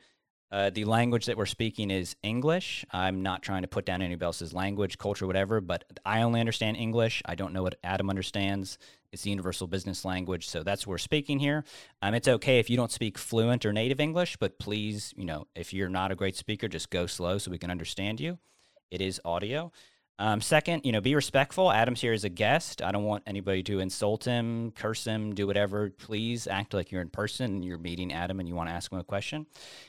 Uh, 0.53 0.69
the 0.69 0.85
language 0.85 1.25
that 1.25 1.39
we're 1.39 1.47
speaking 1.47 1.91
is 1.91 2.17
English. 2.23 2.85
I'm 2.93 3.23
not 3.23 3.43
trying 3.43 3.63
to 3.63 3.69
put 3.69 3.87
down 3.87 4.03
anybody 4.03 4.27
else's 4.27 4.53
language, 4.53 4.99
culture, 4.99 5.27
whatever, 5.27 5.63
but 5.63 5.85
I 6.05 6.21
only 6.21 6.41
understand 6.41 6.77
English. 6.77 7.23
I 7.25 7.35
don't 7.35 7.55
know 7.55 7.63
what 7.63 7.77
Adam 7.83 8.11
understands. 8.11 8.77
It's 9.11 9.23
the 9.23 9.31
universal 9.31 9.67
business 9.67 10.05
language, 10.05 10.47
so 10.47 10.63
that's 10.63 10.87
what 10.87 10.91
we're 10.91 10.99
speaking 10.99 11.39
here. 11.39 11.65
Um, 12.03 12.13
it's 12.13 12.29
okay 12.29 12.59
if 12.59 12.69
you 12.69 12.77
don't 12.77 12.93
speak 12.93 13.17
fluent 13.17 13.65
or 13.65 13.73
native 13.73 13.99
English, 13.99 14.37
but 14.37 14.59
please, 14.59 15.15
you 15.17 15.25
know, 15.25 15.47
if 15.57 15.73
you're 15.73 15.89
not 15.89 16.13
a 16.13 16.15
great 16.15 16.37
speaker, 16.37 16.69
just 16.69 16.91
go 16.91 17.07
slow 17.07 17.39
so 17.39 17.51
we 17.51 17.59
can 17.59 17.71
understand 17.71 18.21
you. 18.21 18.39
It 18.91 19.01
is 19.01 19.19
audio. 19.25 19.73
Um, 20.19 20.41
second, 20.41 20.83
you 20.85 20.93
know, 20.93 21.01
be 21.01 21.15
respectful. 21.15 21.73
Adam's 21.73 22.01
here 22.01 22.13
as 22.13 22.23
a 22.23 22.29
guest. 22.29 22.83
I 22.83 22.93
don't 22.93 23.05
want 23.05 23.25
anybody 23.27 23.65
to 23.65 23.81
insult 23.81 24.25
him, 24.25 24.71
curse 24.71 25.05
him, 25.05 25.35
do 25.35 25.47
whatever. 25.47 25.91
Please 25.91 26.47
act 26.47 26.73
like 26.73 26.93
you're 26.93 27.03
in 27.03 27.11
person 27.11 27.47
and 27.47 27.65
you're 27.65 27.79
meeting 27.79 28.13
Adam 28.13 28.39
and 28.39 28.49
you 28.49 28.55
want 28.55 28.69
to 28.69 28.75
ask 28.75 28.93
him 28.93 28.99
a 28.99 29.05
question. 29.05 29.47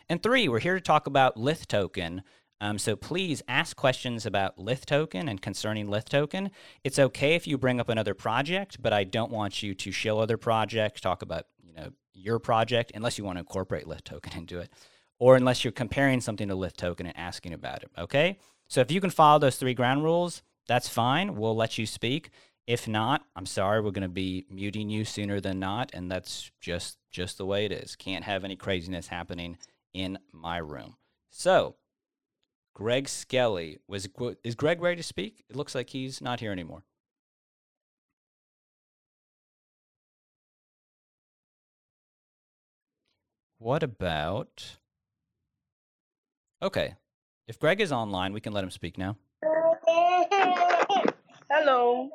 And 0.09 0.23
three, 0.23 0.47
we're 0.47 0.59
here 0.59 0.73
to 0.73 0.81
talk 0.81 1.05
about 1.05 1.37
Lith 1.37 1.67
Token. 1.67 2.23
Um, 2.59 2.79
so 2.79 2.95
please 2.95 3.43
ask 3.47 3.75
questions 3.75 4.25
about 4.25 4.57
Lith 4.57 4.85
Token 4.85 5.27
and 5.27 5.41
concerning 5.41 5.89
Lith 5.89 6.09
Token. 6.09 6.49
It's 6.83 6.97
okay 6.97 7.35
if 7.35 7.45
you 7.45 7.57
bring 7.57 7.79
up 7.79 7.89
another 7.89 8.13
project, 8.13 8.81
but 8.81 8.93
I 8.93 9.03
don't 9.03 9.31
want 9.31 9.61
you 9.61 9.75
to 9.75 9.91
show 9.91 10.19
other 10.19 10.37
projects, 10.37 11.01
talk 11.01 11.21
about 11.21 11.45
you 11.61 11.73
know 11.73 11.89
your 12.13 12.39
project, 12.39 12.93
unless 12.95 13.17
you 13.17 13.25
want 13.25 13.35
to 13.35 13.41
incorporate 13.41 13.87
Lith 13.87 14.05
Token 14.05 14.33
into 14.37 14.59
it, 14.59 14.71
or 15.19 15.35
unless 15.35 15.63
you're 15.63 15.73
comparing 15.73 16.21
something 16.21 16.47
to 16.47 16.55
Lith 16.55 16.77
Token 16.77 17.05
and 17.05 17.17
asking 17.17 17.53
about 17.53 17.83
it. 17.83 17.91
Okay. 17.97 18.39
So 18.67 18.81
if 18.81 18.91
you 18.91 18.99
can 19.01 19.09
follow 19.09 19.39
those 19.39 19.57
three 19.57 19.73
ground 19.73 20.03
rules, 20.03 20.41
that's 20.67 20.89
fine. 20.89 21.35
We'll 21.35 21.55
let 21.55 21.77
you 21.77 21.85
speak. 21.85 22.29
If 22.67 22.87
not, 22.87 23.23
I'm 23.35 23.45
sorry, 23.45 23.79
we're 23.81 23.91
going 23.91 24.01
to 24.01 24.09
be 24.09 24.45
muting 24.49 24.89
you 24.89 25.05
sooner 25.05 25.39
than 25.39 25.59
not, 25.59 25.91
and 25.93 26.11
that's 26.11 26.51
just 26.59 26.97
just 27.11 27.37
the 27.37 27.45
way 27.45 27.65
it 27.65 27.71
is. 27.71 27.95
Can't 27.95 28.25
have 28.25 28.43
any 28.43 28.55
craziness 28.55 29.07
happening 29.07 29.57
in 29.93 30.17
my 30.31 30.57
room. 30.57 30.95
So, 31.29 31.75
Greg 32.73 33.07
Skelly 33.07 33.77
was 33.87 34.07
is 34.43 34.55
Greg 34.55 34.81
ready 34.81 34.97
to 34.97 35.03
speak? 35.03 35.45
It 35.49 35.55
looks 35.55 35.75
like 35.75 35.91
he's 35.91 36.21
not 36.21 36.39
here 36.39 36.51
anymore. 36.51 36.83
What 43.59 43.83
about 43.83 44.77
Okay, 46.61 46.95
if 47.47 47.59
Greg 47.59 47.81
is 47.81 47.91
online, 47.91 48.33
we 48.33 48.41
can 48.41 48.53
let 48.53 48.63
him 48.63 48.71
speak 48.71 48.97
now. 48.97 49.17
Hello. 51.49 52.09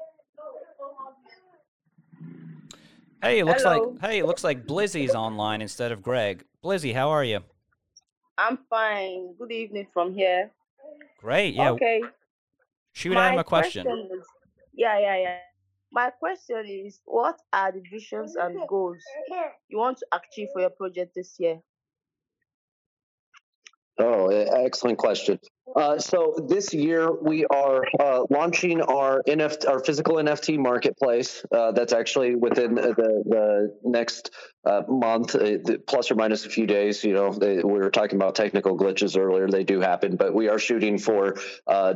Hey, 3.23 3.41
it 3.41 3.45
looks 3.45 3.63
Hello. 3.63 3.91
like 4.01 4.11
hey, 4.11 4.19
it 4.19 4.27
looks 4.27 4.43
like 4.43 4.67
Blizzy's 4.67 5.15
online 5.15 5.61
instead 5.63 5.93
of 5.93 6.03
Greg. 6.03 6.45
Blizzy, 6.65 6.95
how 6.95 7.11
are 7.11 7.25
you? 7.25 7.41
I'm 8.39 8.59
fine. 8.69 9.35
Good 9.39 9.53
evening 9.53 9.87
from 9.93 10.15
here. 10.15 10.51
Great. 11.19 11.55
Yeah. 11.55 11.71
Okay. 11.73 12.03
Shoot 12.93 13.13
My 13.15 13.29
at 13.29 13.35
him 13.35 13.39
a 13.39 13.45
question. 13.45 13.85
question 13.85 14.09
is, 14.19 14.27
yeah, 14.73 14.99
yeah, 14.99 15.17
yeah. 15.17 15.37
My 15.93 16.11
question 16.11 16.65
is, 16.67 17.01
what 17.05 17.39
are 17.53 17.71
the 17.73 17.83
visions 17.91 18.37
and 18.37 18.57
goals 18.69 19.03
you 19.69 19.79
want 19.79 19.99
to 19.99 20.07
achieve 20.13 20.49
for 20.53 20.61
your 20.61 20.71
project 20.71 21.15
this 21.15 21.37
year? 21.39 21.61
Oh, 23.99 24.29
excellent 24.29 24.99
question. 24.99 25.39
Uh, 25.77 25.99
so 25.99 26.35
this 26.49 26.75
year 26.75 27.13
we 27.13 27.45
are 27.47 27.85
uh, 28.01 28.25
launching 28.31 28.81
our 28.81 29.23
NFT, 29.29 29.69
our 29.69 29.79
physical 29.81 30.17
NFT 30.17 30.59
marketplace. 30.59 31.45
Uh, 31.53 31.73
that's 31.73 31.93
actually 31.93 32.35
within 32.35 32.75
the, 32.75 32.95
the 33.27 33.77
next 33.85 34.33
uh, 34.65 34.83
month, 34.89 35.35
uh, 35.35 35.59
plus 35.87 36.11
or 36.11 36.17
minus 36.17 36.45
a 36.45 36.49
few 36.49 36.67
days. 36.67 37.05
You 37.05 37.15
know, 37.15 37.33
they, 37.33 37.57
we 37.57 37.73
were 37.73 37.91
talking 37.91 38.17
about 38.17 38.35
technical 38.35 38.77
glitches 38.77 39.19
earlier; 39.19 39.49
they 39.49 39.65
do 39.65 39.81
happen, 39.81 40.17
but 40.17 40.35
we 40.35 40.49
are 40.49 40.59
shooting 40.59 40.99
for 40.99 41.37
uh, 41.67 41.95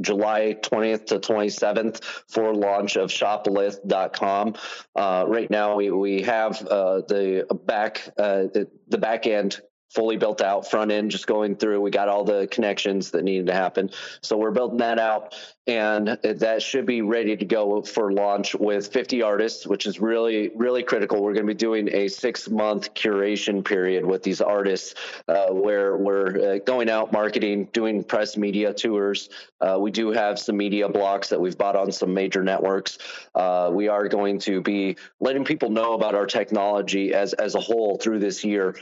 July 0.00 0.56
20th 0.62 1.06
to 1.06 1.18
27th 1.18 2.02
for 2.28 2.54
launch 2.54 2.96
of 2.96 3.10
shoplith.com. 3.10 4.54
right 4.96 5.50
now, 5.50 5.76
we 5.76 5.90
we 5.90 6.22
have 6.22 6.58
the 6.58 7.46
back 7.64 8.02
the, 8.16 8.68
the 8.88 8.98
back 8.98 9.26
end 9.26 9.60
fully 9.90 10.16
built 10.16 10.42
out 10.42 10.70
front 10.70 10.90
end 10.90 11.10
just 11.10 11.26
going 11.26 11.56
through. 11.56 11.80
We 11.80 11.90
got 11.90 12.08
all 12.08 12.24
the 12.24 12.46
connections 12.50 13.10
that 13.12 13.24
needed 13.24 13.46
to 13.46 13.54
happen. 13.54 13.90
So 14.20 14.36
we're 14.36 14.50
building 14.50 14.78
that 14.78 14.98
out 14.98 15.34
and 15.66 16.08
that 16.22 16.62
should 16.62 16.86
be 16.86 17.02
ready 17.02 17.36
to 17.36 17.44
go 17.44 17.82
for 17.82 18.10
launch 18.12 18.54
with 18.54 18.88
50 18.88 19.22
artists 19.22 19.66
which 19.66 19.86
is 19.86 20.00
really 20.00 20.50
really 20.54 20.82
critical. 20.82 21.22
We're 21.22 21.34
going 21.34 21.46
to 21.46 21.52
be 21.52 21.58
doing 21.58 21.88
a 21.94 22.08
six 22.08 22.48
month 22.48 22.94
curation 22.94 23.64
period 23.64 24.04
with 24.04 24.22
these 24.22 24.40
artists 24.40 24.94
uh, 25.26 25.48
where 25.48 25.96
we're 25.96 26.56
uh, 26.56 26.58
going 26.58 26.90
out 26.90 27.12
marketing 27.12 27.68
doing 27.72 28.04
press 28.04 28.36
media 28.36 28.74
tours. 28.74 29.30
Uh, 29.60 29.78
we 29.80 29.90
do 29.90 30.10
have 30.10 30.38
some 30.38 30.56
media 30.56 30.88
blocks 30.88 31.28
that 31.28 31.40
we've 31.40 31.58
bought 31.58 31.76
on 31.76 31.90
some 31.92 32.14
major 32.14 32.42
networks. 32.42 32.98
Uh, 33.34 33.70
we 33.72 33.88
are 33.88 34.08
going 34.08 34.38
to 34.38 34.60
be 34.60 34.96
letting 35.20 35.44
people 35.44 35.70
know 35.70 35.94
about 35.94 36.14
our 36.14 36.26
technology 36.26 37.14
as 37.14 37.32
as 37.34 37.54
a 37.54 37.60
whole 37.60 37.96
through 37.96 38.18
this 38.18 38.44
year 38.44 38.74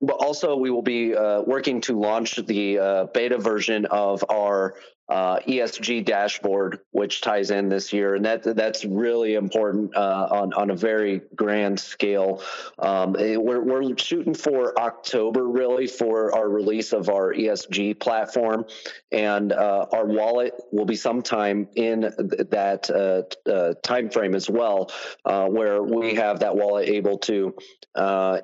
but 0.00 0.14
also 0.14 0.56
we 0.56 0.70
will 0.70 0.82
be 0.82 1.14
uh, 1.14 1.42
working 1.42 1.80
to 1.82 1.98
launch 1.98 2.36
the 2.36 2.78
uh, 2.78 3.04
beta 3.12 3.38
version 3.38 3.86
of 3.86 4.24
our 4.30 4.74
uh, 5.10 5.40
ESG 5.40 6.04
dashboard, 6.04 6.78
which 6.92 7.20
ties 7.20 7.50
in 7.50 7.68
this 7.68 7.92
year, 7.92 8.14
and 8.14 8.24
that 8.24 8.44
that's 8.44 8.84
really 8.84 9.34
important 9.34 9.96
uh, 9.96 10.28
on 10.30 10.52
on 10.54 10.70
a 10.70 10.76
very 10.76 11.20
grand 11.34 11.80
scale. 11.80 12.42
Um, 12.78 13.16
eh, 13.18 13.36
we're 13.36 13.60
we're 13.60 13.96
shooting 13.98 14.34
for 14.34 14.78
October 14.78 15.48
really 15.48 15.88
for 15.88 16.32
our 16.34 16.48
release 16.48 16.92
of 16.92 17.08
our 17.08 17.34
ESG 17.34 17.98
platform, 17.98 18.66
and 19.10 19.52
uh, 19.52 19.86
our 19.92 20.06
wallet 20.06 20.54
will 20.70 20.84
be 20.84 20.96
sometime 20.96 21.66
in 21.74 22.02
that 22.02 22.88
uh, 22.90 23.50
uh, 23.50 23.74
time 23.82 24.10
frame 24.10 24.36
as 24.36 24.48
well, 24.48 24.92
uh, 25.24 25.46
where 25.48 25.82
we 25.82 26.14
have 26.14 26.38
that 26.40 26.54
wallet 26.54 26.88
able 26.88 27.18
to 27.18 27.54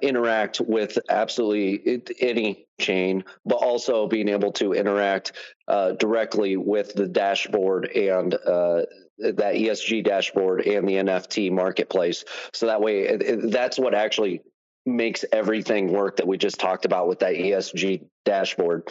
interact 0.03 0.61
with 0.61 0.99
absolutely 1.09 2.03
any 2.21 2.66
chain, 2.79 3.25
but 3.45 3.57
also 3.57 4.07
being 4.07 4.29
able 4.29 4.53
to 4.53 4.73
interact 4.73 5.33
uh, 5.69 5.93
directly 5.93 6.57
with 6.57 6.95
the 6.95 7.07
dashboard 7.07 7.87
and 7.87 8.35
uh, 8.35 8.83
that 9.19 9.55
ESG 9.55 10.05
dashboard 10.05 10.67
and 10.67 10.89
the 10.89 10.95
NFT 10.95 11.51
marketplace. 11.51 12.25
So 12.53 12.67
that 12.67 12.81
way, 12.81 13.03
it, 13.03 13.23
it, 13.23 13.51
that's 13.51 13.79
what 13.79 13.95
actually 13.95 14.43
makes 14.87 15.25
everything 15.33 15.93
work 15.93 16.17
that 16.17 16.27
we 16.27 16.39
just 16.39 16.61
talked 16.61 16.85
about 16.85 17.09
with 17.09 17.19
that 17.19 17.35
ESG 17.35 18.07
dashboard. 18.25 18.89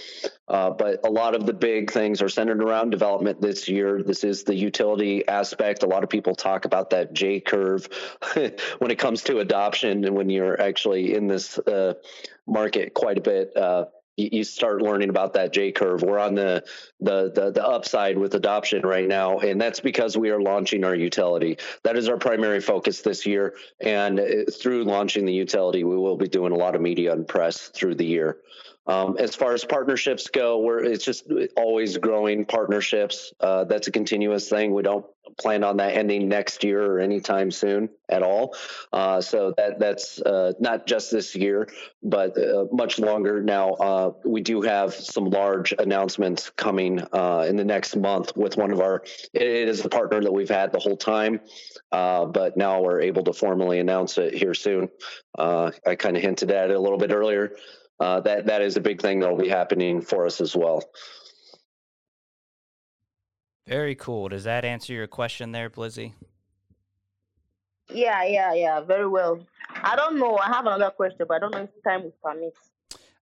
Uh, 0.48 0.70
but 0.72 1.06
a 1.06 1.10
lot 1.10 1.36
of 1.36 1.46
the 1.46 1.54
big 1.54 1.92
things 1.92 2.22
are 2.22 2.30
centered 2.30 2.62
around 2.62 2.90
development 2.90 3.42
this 3.42 3.68
year. 3.70 4.04
This 4.04 4.24
is 4.24 4.44
the 4.44 4.56
utility 4.56 5.28
aspect. 5.28 5.84
A 5.84 5.88
lot 5.88 6.04
of 6.04 6.10
people 6.10 6.36
talk 6.36 6.66
about 6.66 6.90
that 6.92 7.14
J 7.14 7.40
curve 7.40 7.88
when 8.34 8.92
it 8.92 9.00
comes 9.00 9.24
to 9.24 9.40
adoption 9.40 10.04
and 10.04 10.16
when 10.16 10.30
you're 10.30 10.60
actually 10.60 11.16
in 11.16 11.28
this 11.28 11.58
uh, 11.60 11.94
market 12.46 12.94
quite 12.94 13.18
a 13.18 13.22
bit. 13.22 13.56
Uh, 13.56 13.86
you 14.18 14.44
start 14.44 14.82
learning 14.82 15.10
about 15.10 15.34
that 15.34 15.52
J 15.54 15.72
curve. 15.72 16.02
We're 16.02 16.20
on 16.20 16.36
the, 16.36 16.64
the, 17.00 17.32
the 17.32 17.52
the 17.52 17.66
upside 17.66 18.18
with 18.18 18.36
adoption 18.36 18.82
right 18.84 19.08
now, 19.08 19.40
and 19.40 19.60
that's 19.60 19.80
because 19.80 20.18
we 20.18 20.30
are 20.30 20.42
launching 20.42 20.84
our 20.84 20.96
utility. 20.96 21.58
That 21.84 21.98
is 21.98 22.08
our 22.08 22.18
primary 22.18 22.62
focus 22.62 23.02
this 23.02 23.26
year, 23.26 23.56
and 23.82 24.20
uh, 24.20 24.26
through 24.52 24.86
launching 24.86 25.26
the 25.26 25.34
utility, 25.34 25.84
we 25.84 25.98
will 25.98 26.18
be 26.18 26.28
doing 26.28 26.54
a 26.54 26.58
lot 26.58 26.76
of 26.76 26.82
media 26.82 27.12
and 27.14 27.28
press 27.28 27.68
through 27.70 27.96
the 27.96 28.06
year. 28.06 28.38
Um, 28.88 29.18
as 29.18 29.36
far 29.36 29.54
as 29.54 29.66
partnerships 29.66 30.30
go, 30.30 30.60
we're 30.60 30.84
it's 30.84 31.04
just 31.04 31.26
always 31.58 31.98
growing 31.98 32.46
partnerships. 32.46 33.34
Uh, 33.40 33.64
that's 33.64 33.88
a 33.88 33.92
continuous 33.92 34.48
thing. 34.48 34.74
We 34.74 34.84
don't 34.84 35.06
plan 35.38 35.64
on 35.64 35.78
that 35.78 35.96
ending 35.96 36.30
next 36.30 36.64
year 36.64 36.84
or 36.84 37.00
anytime 37.00 37.52
soon 37.52 37.90
at 38.10 38.22
all. 38.22 38.56
Uh, 38.94 39.20
so 39.20 39.54
that 39.58 39.80
that's 39.80 40.22
uh, 40.22 40.54
not 40.60 40.86
just 40.86 41.12
this 41.12 41.36
year, 41.36 41.68
but 42.04 42.38
uh, 42.38 42.66
much 42.72 43.00
longer 43.00 43.42
now. 43.42 43.72
Uh, 43.72 44.12
we 44.24 44.42
do 44.42 44.62
have 44.62 44.94
some 44.94 45.26
large 45.26 45.74
announcements 45.74 46.52
coming 46.52 47.02
uh, 47.12 47.46
in 47.48 47.56
the 47.56 47.66
next 47.66 47.96
month 47.96 48.36
with 48.38 48.56
one 48.56 48.72
of 48.72 48.80
our. 48.80 49.04
It 49.34 49.42
is 49.42 49.84
a 49.84 49.90
partner 49.90 50.22
that 50.22 50.32
we've 50.32 50.50
had 50.50 50.72
the 50.72 50.80
whole 50.80 50.98
time, 50.98 51.42
but 51.92 52.56
now 52.56 52.82
we're 52.82 53.02
able 53.02 53.24
to 53.24 53.34
formally 53.34 53.80
announce 53.80 54.18
it 54.18 54.36
here 54.36 54.54
soon. 54.54 54.90
I 55.38 55.96
kind 55.98 56.16
of 56.16 56.22
hinted 56.22 56.52
at 56.52 56.70
it 56.70 56.76
a 56.76 56.80
little 56.80 57.00
bit 57.00 57.12
earlier 57.12 57.56
uh, 58.00 58.20
that 58.22 58.48
that 58.48 58.62
is 58.62 58.78
a 58.78 58.82
big 58.82 59.02
thing 59.02 59.20
that 59.20 59.30
will 59.30 59.42
be 59.42 59.50
happening 59.50 60.02
for 60.02 60.26
us 60.26 60.42
as 60.42 60.56
well. 60.56 60.84
Very 63.68 63.96
cool. 63.96 64.30
Does 64.30 64.44
that 64.44 64.64
answer 64.64 64.94
your 64.94 65.08
question 65.08 65.52
there, 65.52 65.70
Blizzy? 65.70 66.14
Yeah, 67.90 68.24
yeah, 68.24 68.54
yeah. 68.54 68.82
Very 68.82 69.08
well. 69.08 69.40
I 69.70 69.96
don't 69.96 70.20
know. 70.20 70.38
I 70.38 70.48
have 70.48 70.66
another 70.66 70.92
question, 70.92 71.26
but 71.28 71.36
I 71.36 71.40
don't 71.40 71.52
know 71.52 71.64
if 71.64 71.84
time 71.84 72.04
will 72.04 72.14
permit. 72.24 72.54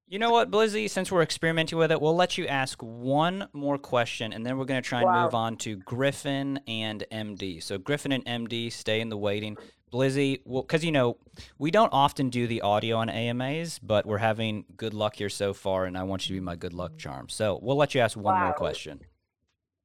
You 0.07 0.19
know 0.19 0.31
what, 0.31 0.51
Blizzy? 0.51 0.89
Since 0.89 1.11
we're 1.11 1.21
experimenting 1.21 1.77
with 1.77 1.91
it, 1.91 1.99
we'll 1.99 2.15
let 2.15 2.37
you 2.37 2.45
ask 2.45 2.81
one 2.81 3.47
more 3.53 3.77
question, 3.77 4.33
and 4.33 4.45
then 4.45 4.57
we're 4.57 4.65
going 4.65 4.81
to 4.81 4.87
try 4.87 4.99
and 4.99 5.07
wow. 5.07 5.23
move 5.23 5.33
on 5.33 5.55
to 5.57 5.77
Griffin 5.77 6.59
and 6.67 7.05
MD. 7.11 7.63
So 7.63 7.77
Griffin 7.77 8.11
and 8.11 8.25
MD 8.25 8.71
stay 8.71 8.99
in 9.01 9.09
the 9.09 9.17
waiting. 9.17 9.57
Blizzy, 9.93 10.41
well, 10.43 10.63
because 10.63 10.83
you 10.83 10.91
know 10.91 11.17
we 11.59 11.69
don't 11.69 11.93
often 11.93 12.29
do 12.29 12.47
the 12.47 12.61
audio 12.61 12.97
on 12.97 13.09
AMAs, 13.09 13.77
but 13.77 14.07
we're 14.07 14.17
having 14.17 14.65
good 14.75 14.95
luck 14.95 15.15
here 15.15 15.29
so 15.29 15.53
far, 15.53 15.85
and 15.85 15.95
I 15.95 16.01
want 16.01 16.27
you 16.27 16.35
to 16.35 16.41
be 16.41 16.43
my 16.43 16.55
good 16.55 16.73
luck 16.73 16.97
charm. 16.97 17.29
So 17.29 17.59
we'll 17.61 17.77
let 17.77 17.93
you 17.93 18.01
ask 18.01 18.17
one 18.17 18.33
wow. 18.33 18.45
more 18.45 18.53
question. 18.53 19.01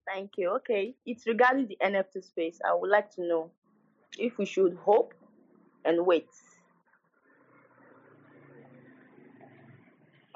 Thank 0.07 0.33
you. 0.39 0.49
Okay, 0.57 0.95
it's 1.05 1.27
regarding 1.27 1.69
the 1.69 1.77
NFT 1.85 2.25
space. 2.25 2.59
I 2.67 2.75
would 2.75 2.89
like 2.89 3.15
to 3.17 3.23
know 3.23 3.51
if 4.19 4.39
we 4.39 4.47
should 4.47 4.79
hope 4.83 5.13
and 5.85 6.07
wait. 6.07 6.29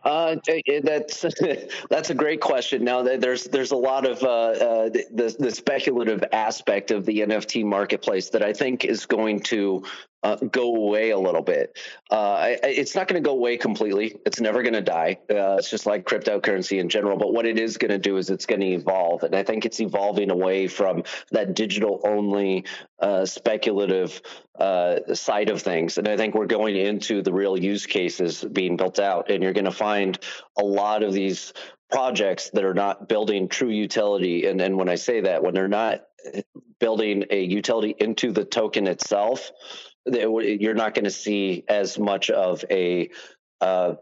Uh, 0.05 0.37
that's 0.83 1.25
that's 1.91 2.11
a 2.11 2.15
great 2.15 2.41
question. 2.41 2.85
Now 2.85 3.03
there's 3.03 3.45
there's 3.45 3.71
a 3.71 3.77
lot 3.77 4.05
of 4.05 4.23
uh, 4.23 4.29
uh, 4.29 4.89
the 4.89 5.37
the 5.39 5.51
speculative 5.51 6.25
aspect 6.33 6.91
of 6.91 7.07
the 7.07 7.21
NFT 7.21 7.65
marketplace 7.65 8.31
that 8.31 8.43
I 8.43 8.53
think 8.53 8.85
is 8.85 9.07
going 9.07 9.41
to 9.45 9.85
uh, 10.23 10.37
go 10.37 10.75
away 10.77 11.11
a 11.11 11.19
little 11.19 11.43
bit. 11.43 11.79
Uh, 12.11 12.33
I, 12.33 12.59
it's 12.63 12.95
not 12.95 13.09
going 13.09 13.23
to 13.23 13.27
go 13.27 13.35
away 13.35 13.57
completely. 13.57 14.17
It's 14.25 14.41
never 14.41 14.63
going 14.63 14.75
to 14.75 14.81
die. 14.83 15.19
Uh, 15.31 15.57
it's 15.59 15.71
just 15.71 15.87
like 15.87 16.07
cryptocurrency 16.07 16.79
in 16.79 16.89
general. 16.89 17.17
But 17.17 17.33
what 17.33 17.47
it 17.47 17.59
is 17.59 17.77
going 17.77 17.91
to 17.91 17.99
do 17.99 18.17
is 18.17 18.31
it's 18.31 18.47
going 18.47 18.61
to 18.61 18.67
evolve, 18.67 19.23
and 19.23 19.35
I 19.35 19.43
think 19.43 19.65
it's 19.65 19.81
evolving 19.81 20.31
away 20.31 20.69
from 20.69 21.05
that 21.31 21.55
digital 21.55 22.01
only 22.05 22.65
uh, 23.01 23.27
speculative 23.27 24.21
uh, 24.59 25.15
side 25.15 25.51
of 25.51 25.63
things. 25.63 25.99
And 25.99 26.07
I 26.07 26.17
think 26.17 26.35
we're 26.35 26.47
going 26.47 26.77
into 26.77 27.23
the 27.23 27.33
real 27.33 27.59
use 27.59 27.87
cases 27.87 28.45
being 28.45 28.77
built 28.77 28.99
out, 28.99 29.31
and 29.31 29.43
you're 29.43 29.53
going 29.53 29.65
to 29.65 29.73
find 29.73 30.19
a 30.57 30.65
lot 30.65 31.03
of 31.03 31.13
these 31.13 31.53
projects 31.91 32.51
that 32.51 32.65
are 32.65 32.75
not 32.75 33.09
building 33.09 33.49
true 33.49 33.69
utility. 33.69 34.47
And, 34.47 34.61
and 34.61 34.77
when 34.77 34.89
I 34.89 34.95
say 34.95 35.21
that, 35.23 35.43
when 35.43 35.53
they're 35.53 35.69
not 35.69 36.05
building 36.79 37.25
a 37.31 37.43
utility 37.45 37.95
into 37.99 38.33
the 38.33 38.45
token 38.45 38.87
itself, 38.87 39.51
you're 40.07 40.75
not 40.75 40.95
going 40.95 41.05
to 41.05 41.11
see 41.11 41.65
as 41.69 41.99
much 41.99 42.31
of 42.31 42.65
a 42.71 43.11
uh, 43.61 43.95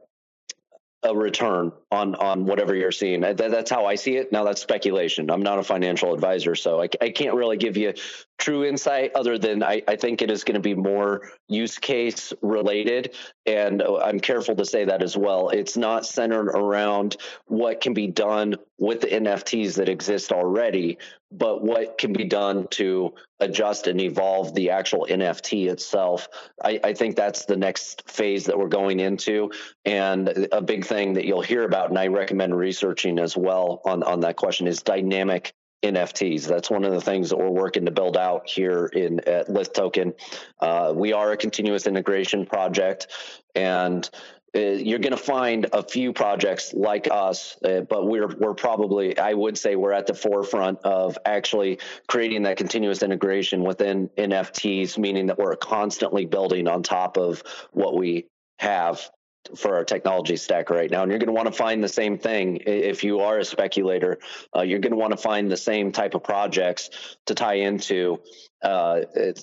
a 1.03 1.14
return 1.14 1.72
on 1.91 2.14
on 2.16 2.45
whatever 2.45 2.74
you're 2.74 2.93
seeing. 2.93 3.20
That, 3.20 3.36
that's 3.36 3.70
how 3.70 3.86
I 3.86 3.97
see 3.97 4.16
it. 4.16 4.32
Now 4.32 4.45
that's 4.45 4.62
speculation. 4.62 5.30
I'm 5.30 5.43
not 5.43 5.59
a 5.59 5.62
financial 5.62 6.14
advisor, 6.14 6.55
so 6.55 6.80
I, 6.80 6.88
I 7.01 7.11
can't 7.11 7.34
really 7.34 7.57
give 7.57 7.76
you 7.76 7.95
true 8.38 8.64
insight 8.64 9.12
other 9.14 9.38
than 9.38 9.62
I, 9.62 9.82
I 9.86 9.97
think 9.97 10.22
it 10.22 10.30
is 10.30 10.45
going 10.45 10.55
to 10.55 10.61
be 10.61 10.74
more 10.74 11.30
use 11.49 11.78
case 11.78 12.32
related. 12.43 13.14
And 13.45 13.82
I'm 13.82 14.20
careful 14.20 14.57
to 14.57 14.64
say 14.64 14.84
that 14.84 15.03
as 15.03 15.16
well. 15.16 15.51
It's 15.51 15.76
not 15.76 16.07
centered 16.07 16.49
around 16.49 17.16
what 17.47 17.80
can 17.80 17.93
be 17.93 18.07
done 18.07 18.57
with 18.78 19.03
the 19.03 19.09
NFTs 19.09 19.74
that 19.74 19.88
exist 19.88 20.32
already, 20.32 20.99
but 21.30 21.62
what 21.62 21.99
can 21.99 22.12
be 22.12 22.24
done 22.24 22.66
to 22.68 23.12
adjust 23.41 23.86
and 23.86 24.01
evolve 24.01 24.55
the 24.55 24.70
actual 24.70 25.07
NFT 25.09 25.70
itself. 25.70 26.28
I, 26.62 26.80
I, 26.84 26.95
think 26.95 27.16
that's 27.16 27.47
the 27.47 27.57
next 27.57 28.09
phase 28.09 28.45
that 28.47 28.59
we're 28.59 28.68
going 28.68 29.01
into. 29.01 29.51
And 29.84 30.49
a 30.53 30.61
big 30.61 30.84
thing 30.84 31.14
that 31.14 31.24
you'll 31.24 31.41
hear 31.41 31.64
about, 31.64 31.80
and 31.89 31.99
I 31.99 32.09
recommend 32.09 32.57
researching 32.57 33.18
as 33.18 33.37
well 33.37 33.81
on, 33.85 34.03
on 34.03 34.20
that 34.20 34.37
question, 34.37 34.66
is 34.66 34.83
dynamic 34.83 35.53
NFTs. 35.83 36.47
That's 36.47 36.70
one 36.70 36.85
of 36.85 36.93
the 36.93 37.01
things 37.01 37.31
that 37.31 37.39
we're 37.39 37.49
working 37.49 37.87
to 37.87 37.91
build 37.91 38.16
out 38.16 38.49
here 38.49 38.87
in 38.87 39.20
at 39.20 39.49
Lith 39.49 39.72
Token. 39.72 40.14
Uh, 40.61 40.93
we 40.95 41.12
are 41.12 41.33
a 41.33 41.37
continuous 41.37 41.87
integration 41.87 42.45
project, 42.45 43.07
and 43.55 44.09
uh, 44.55 44.61
you're 44.61 44.99
going 44.99 45.12
to 45.12 45.16
find 45.16 45.66
a 45.72 45.83
few 45.83 46.12
projects 46.12 46.74
like 46.74 47.09
us, 47.11 47.57
uh, 47.64 47.81
but 47.81 48.07
we're 48.07 48.28
we're 48.37 48.55
probably 48.55 49.16
I 49.18 49.33
would 49.33 49.57
say 49.57 49.76
we're 49.76 49.93
at 49.93 50.07
the 50.07 50.14
forefront 50.14 50.81
of 50.81 51.16
actually 51.24 51.78
creating 52.09 52.43
that 52.43 52.57
continuous 52.57 53.03
integration 53.03 53.62
within 53.62 54.09
NFTs, 54.18 54.99
meaning 54.99 55.26
that 55.26 55.39
we're 55.39 55.57
constantly 55.57 56.26
building 56.26 56.68
on 56.68 56.83
top 56.83 57.16
of 57.16 57.43
what 57.72 57.97
we 57.97 58.26
have 58.59 59.09
for 59.57 59.76
our 59.76 59.84
technology 59.84 60.36
stack 60.36 60.70
right 60.70 60.91
now. 60.91 61.03
And 61.03 61.11
you're 61.11 61.18
going 61.18 61.28
to 61.28 61.32
want 61.32 61.47
to 61.47 61.53
find 61.53 61.82
the 61.82 61.88
same 61.88 62.18
thing 62.18 62.61
if 62.66 63.05
you 63.05 63.20
are 63.20 63.38
a 63.38 63.45
speculator. 63.45 64.18
Uh, 64.55 64.62
you're 64.62 64.78
going 64.78 64.93
to 64.93 64.99
want 64.99 65.12
to 65.12 65.16
find 65.16 65.51
the 65.51 65.57
same 65.57 65.93
type 65.93 66.14
of 66.14 66.22
projects 66.22 66.91
to 67.26 67.34
tie 67.34 67.55
into 67.55 68.20
uh, 68.62 69.01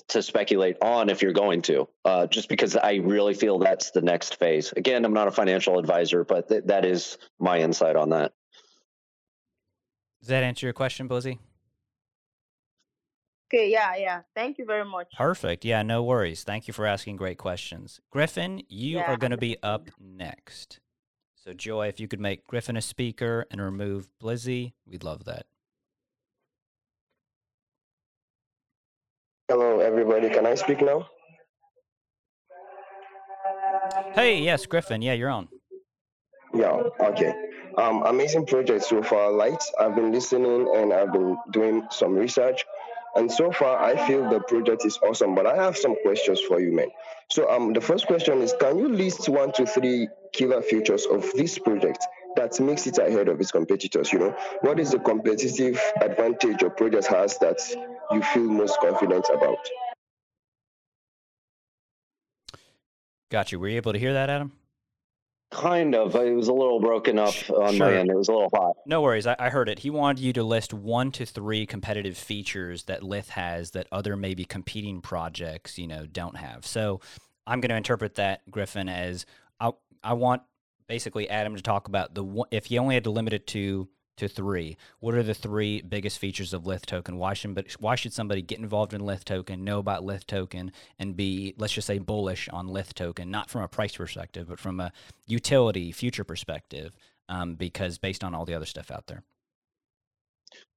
to 0.08 0.22
speculate 0.22 0.76
on 0.80 1.08
if 1.08 1.22
you're 1.22 1.32
going 1.32 1.62
to. 1.62 1.88
Uh, 2.04 2.26
just 2.26 2.48
because 2.48 2.76
I 2.76 2.94
really 2.96 3.34
feel 3.34 3.58
that's 3.58 3.90
the 3.90 4.02
next 4.02 4.38
phase. 4.38 4.72
Again, 4.76 5.04
I'm 5.04 5.12
not 5.12 5.28
a 5.28 5.32
financial 5.32 5.78
advisor, 5.78 6.24
but 6.24 6.48
th- 6.48 6.64
that 6.66 6.84
is 6.84 7.18
my 7.38 7.58
insight 7.58 7.96
on 7.96 8.10
that. 8.10 8.32
Does 10.20 10.28
that 10.28 10.42
answer 10.42 10.66
your 10.66 10.72
question, 10.72 11.08
Blizzy? 11.08 11.38
Okay, 13.50 13.70
yeah, 13.70 13.96
yeah. 13.96 14.20
Thank 14.34 14.58
you 14.58 14.66
very 14.66 14.84
much. 14.84 15.06
Perfect. 15.16 15.64
Yeah, 15.64 15.82
no 15.82 16.02
worries. 16.02 16.44
Thank 16.44 16.68
you 16.68 16.74
for 16.74 16.84
asking 16.84 17.16
great 17.16 17.38
questions. 17.38 17.98
Griffin, 18.10 18.62
you 18.68 18.98
yeah. 18.98 19.10
are 19.10 19.16
going 19.16 19.30
to 19.30 19.38
be 19.38 19.56
up 19.62 19.88
next. 19.98 20.80
So, 21.34 21.54
Joy, 21.54 21.88
if 21.88 21.98
you 21.98 22.08
could 22.08 22.20
make 22.20 22.46
Griffin 22.46 22.76
a 22.76 22.82
speaker 22.82 23.46
and 23.50 23.62
remove 23.62 24.10
Blizzy, 24.22 24.72
we'd 24.86 25.02
love 25.02 25.24
that. 25.24 25.46
Hello, 29.48 29.80
everybody. 29.80 30.28
Can 30.28 30.44
I 30.44 30.54
speak 30.54 30.82
now? 30.82 31.08
Hey, 34.12 34.40
yes, 34.42 34.66
Griffin. 34.66 35.00
Yeah, 35.00 35.14
you're 35.14 35.30
on. 35.30 35.48
Yeah, 36.52 36.82
okay. 37.00 37.32
Um, 37.78 38.02
amazing 38.04 38.44
project 38.44 38.84
so 38.84 39.02
far, 39.02 39.30
Light. 39.32 39.62
I've 39.80 39.94
been 39.94 40.12
listening 40.12 40.70
and 40.76 40.92
I've 40.92 41.12
been 41.12 41.38
doing 41.50 41.86
some 41.90 42.14
research. 42.14 42.66
And 43.14 43.30
so 43.30 43.50
far, 43.50 43.82
I 43.82 44.06
feel 44.06 44.28
the 44.28 44.40
project 44.40 44.84
is 44.84 44.98
awesome. 44.98 45.34
But 45.34 45.46
I 45.46 45.56
have 45.56 45.76
some 45.76 45.96
questions 46.02 46.40
for 46.40 46.60
you, 46.60 46.72
man. 46.72 46.88
So, 47.30 47.50
um, 47.50 47.72
the 47.72 47.80
first 47.80 48.06
question 48.06 48.40
is: 48.42 48.54
Can 48.60 48.78
you 48.78 48.88
list 48.88 49.28
one 49.28 49.52
to 49.52 49.66
three 49.66 50.08
killer 50.32 50.62
features 50.62 51.06
of 51.06 51.30
this 51.32 51.58
project 51.58 52.06
that 52.36 52.58
makes 52.60 52.86
it 52.86 52.98
ahead 52.98 53.28
of 53.28 53.40
its 53.40 53.50
competitors? 53.50 54.12
You 54.12 54.18
know, 54.20 54.36
what 54.60 54.78
is 54.78 54.90
the 54.90 54.98
competitive 54.98 55.80
advantage 56.00 56.62
your 56.62 56.70
project 56.70 57.06
has 57.06 57.38
that 57.38 57.58
you 58.12 58.22
feel 58.22 58.44
most 58.44 58.78
confident 58.80 59.26
about? 59.32 59.58
Got 63.30 63.52
you. 63.52 63.60
Were 63.60 63.68
you 63.68 63.76
able 63.76 63.92
to 63.92 63.98
hear 63.98 64.14
that, 64.14 64.30
Adam? 64.30 64.52
Kind 65.50 65.94
of. 65.94 66.14
It 66.14 66.34
was 66.34 66.48
a 66.48 66.52
little 66.52 66.78
broken 66.78 67.18
up 67.18 67.34
on 67.50 67.74
sure. 67.74 67.90
my 67.90 67.96
end. 67.96 68.10
It 68.10 68.16
was 68.16 68.28
a 68.28 68.32
little 68.32 68.50
hot. 68.52 68.76
No 68.84 69.00
worries. 69.00 69.26
I, 69.26 69.34
I, 69.38 69.48
heard 69.48 69.70
it. 69.70 69.78
He 69.78 69.88
wanted 69.88 70.22
you 70.22 70.34
to 70.34 70.42
list 70.42 70.74
one 70.74 71.10
to 71.12 71.24
three 71.24 71.64
competitive 71.64 72.18
features 72.18 72.84
that 72.84 73.02
Lith 73.02 73.30
has 73.30 73.70
that 73.70 73.86
other 73.90 74.14
maybe 74.14 74.44
competing 74.44 75.00
projects, 75.00 75.78
you 75.78 75.86
know, 75.86 76.04
don't 76.04 76.36
have. 76.36 76.66
So 76.66 77.00
I'm 77.46 77.60
going 77.60 77.70
to 77.70 77.76
interpret 77.76 78.16
that, 78.16 78.42
Griffin, 78.50 78.90
as 78.90 79.24
I, 79.58 79.70
I 80.04 80.12
want 80.12 80.42
basically 80.86 81.30
Adam 81.30 81.56
to 81.56 81.62
talk 81.62 81.88
about 81.88 82.14
the 82.14 82.44
if 82.50 82.66
he 82.66 82.78
only 82.78 82.94
had 82.94 83.04
to 83.04 83.10
limit 83.10 83.32
it 83.32 83.46
to 83.48 83.88
to 84.18 84.28
three. 84.28 84.76
What 85.00 85.14
are 85.14 85.22
the 85.22 85.34
three 85.34 85.80
biggest 85.80 86.18
features 86.18 86.52
of 86.52 86.66
Lith 86.66 86.86
Token? 86.86 87.18
Why 87.18 87.34
should 87.34 87.66
why 87.80 87.94
should 87.94 88.12
somebody 88.12 88.42
get 88.42 88.58
involved 88.58 88.94
in 88.94 89.00
Lith 89.00 89.24
Token, 89.24 89.64
know 89.64 89.78
about 89.78 90.04
Lith 90.04 90.26
Token, 90.26 90.72
and 90.98 91.16
be 91.16 91.54
let's 91.58 91.72
just 91.72 91.86
say 91.86 91.98
bullish 91.98 92.48
on 92.50 92.68
Lith 92.68 92.94
Token, 92.94 93.30
not 93.30 93.50
from 93.50 93.62
a 93.62 93.68
price 93.68 93.96
perspective, 93.96 94.48
but 94.48 94.60
from 94.60 94.80
a 94.80 94.92
utility 95.26 95.92
future 95.92 96.24
perspective, 96.24 96.94
um, 97.28 97.54
because 97.54 97.98
based 97.98 98.22
on 98.22 98.34
all 98.34 98.44
the 98.44 98.54
other 98.54 98.66
stuff 98.66 98.90
out 98.90 99.06
there. 99.06 99.22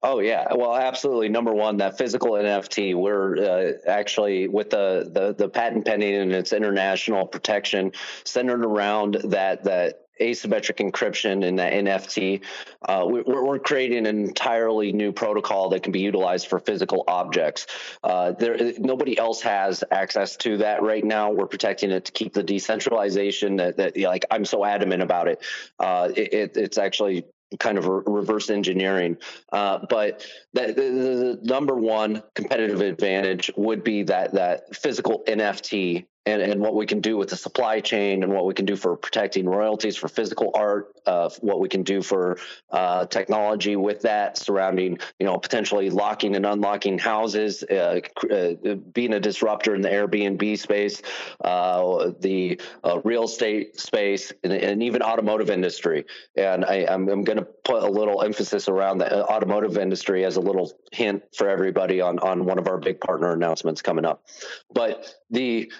Oh 0.04 0.20
yeah, 0.20 0.48
well, 0.56 0.76
absolutely. 0.76 1.30
Number 1.30 1.54
one, 1.54 1.78
that 1.78 1.96
physical 1.98 2.32
NFT. 2.32 2.96
We're 2.96 3.38
uh, 3.38 3.72
actually 3.88 4.48
with 4.48 4.72
the, 4.72 5.10
the 5.14 5.34
the 5.34 5.48
patent 5.48 5.86
pending 5.86 6.16
and 6.16 6.34
its 6.34 6.54
international 6.54 7.28
protection 7.28 7.92
centered 8.24 8.66
around 8.66 9.16
that 9.26 9.64
that 9.66 10.01
asymmetric 10.22 10.78
encryption 10.78 11.43
in 11.43 11.57
that 11.57 11.74
NFT. 11.74 12.41
Uh, 12.82 13.05
we, 13.09 13.22
are 13.22 13.59
creating 13.59 14.07
an 14.07 14.19
entirely 14.19 14.91
new 14.91 15.11
protocol 15.11 15.69
that 15.69 15.84
can 15.84 15.91
be 15.91 15.99
utilized 15.99 16.47
for 16.47 16.59
physical 16.59 17.03
objects. 17.07 17.67
Uh, 18.03 18.32
there, 18.32 18.74
nobody 18.80 19.17
else 19.17 19.41
has 19.41 19.84
access 19.91 20.38
to 20.38 20.57
that 20.57 20.82
right 20.82 21.03
now. 21.03 21.32
We're 21.32 21.47
protecting 21.47 21.91
it 21.91 22.05
to 22.05 22.11
keep 22.11 22.34
the 22.34 22.43
decentralization 22.43 23.57
that, 23.57 23.78
that 23.78 23.97
like 23.97 24.26
I'm 24.32 24.45
so 24.45 24.63
adamant 24.63 25.01
about 25.01 25.28
it. 25.28 25.43
Uh, 25.80 26.09
it 26.15 26.55
it's 26.55 26.78
actually 26.78 27.26
kind 27.59 27.78
of 27.78 27.86
reverse 27.86 28.49
engineering. 28.49 29.17
Uh, 29.51 29.80
but 29.89 30.26
the, 30.53 30.67
the, 30.67 30.74
the, 30.74 31.39
number 31.43 31.76
one 31.76 32.24
competitive 32.34 32.82
advantage 32.82 33.51
would 33.57 33.84
be 33.84 34.03
that 34.03 34.34
that 34.34 34.76
physical 34.76 35.24
NFT 35.28 36.05
and, 36.26 36.41
and 36.41 36.61
what 36.61 36.76
we 36.76 36.86
can 36.86 37.01
do 37.01 37.17
with 37.17 37.30
the 37.30 37.36
supply 37.36 37.80
chain 37.80 38.22
and 38.24 38.32
what 38.32 38.45
we 38.45 38.53
can 38.53 38.65
do 38.65 38.76
for 38.76 38.95
protecting 38.95 39.47
royalties 39.47 39.97
for 39.97 40.07
physical 40.07 40.51
art, 40.53 40.93
uh, 41.07 41.30
what 41.41 41.59
we 41.59 41.67
can 41.67 41.82
do 41.82 42.01
for 42.03 42.38
uh, 42.72 43.05
technology 43.07 43.76
with 43.76 44.01
that 44.01 44.38
surrounding, 44.38 44.99
you 45.19 45.26
know, 45.26 45.38
potentially 45.38 45.89
locking 45.89 46.36
and 46.36 46.45
unlocking 46.45 46.99
houses, 46.99 47.63
uh, 47.63 47.99
uh 48.32 48.76
being 48.93 49.13
a 49.13 49.19
disruptor 49.19 49.74
in 49.74 49.82
the 49.82 49.89
Airbnb 49.89 50.59
space, 50.59 51.01
uh, 51.43 52.11
the 52.19 52.61
uh, 52.84 52.99
real 53.03 53.24
estate 53.24 53.80
space, 53.80 54.32
and, 54.43 54.53
and, 54.53 54.84
even 54.84 55.01
automotive 55.01 55.49
industry. 55.49 56.05
And 56.36 56.65
I, 56.65 56.86
am 56.88 57.05
going 57.05 57.38
to 57.38 57.43
put 57.43 57.84
a 57.84 57.89
little 57.89 58.22
emphasis 58.22 58.67
around 58.67 58.99
the 58.99 59.26
automotive 59.26 59.78
industry 59.78 60.26
as 60.26 60.38
a 60.38 60.41
little 60.41 60.72
hint 60.91 61.24
for 61.36 61.49
everybody 61.49 62.01
on 62.01 62.19
on 62.19 62.45
one 62.45 62.59
of 62.59 62.67
our 62.67 62.78
big 62.78 62.99
partner 62.99 63.32
announcements 63.32 63.82
coming 63.82 64.05
up. 64.05 64.24
But 64.74 65.13
the 65.30 65.72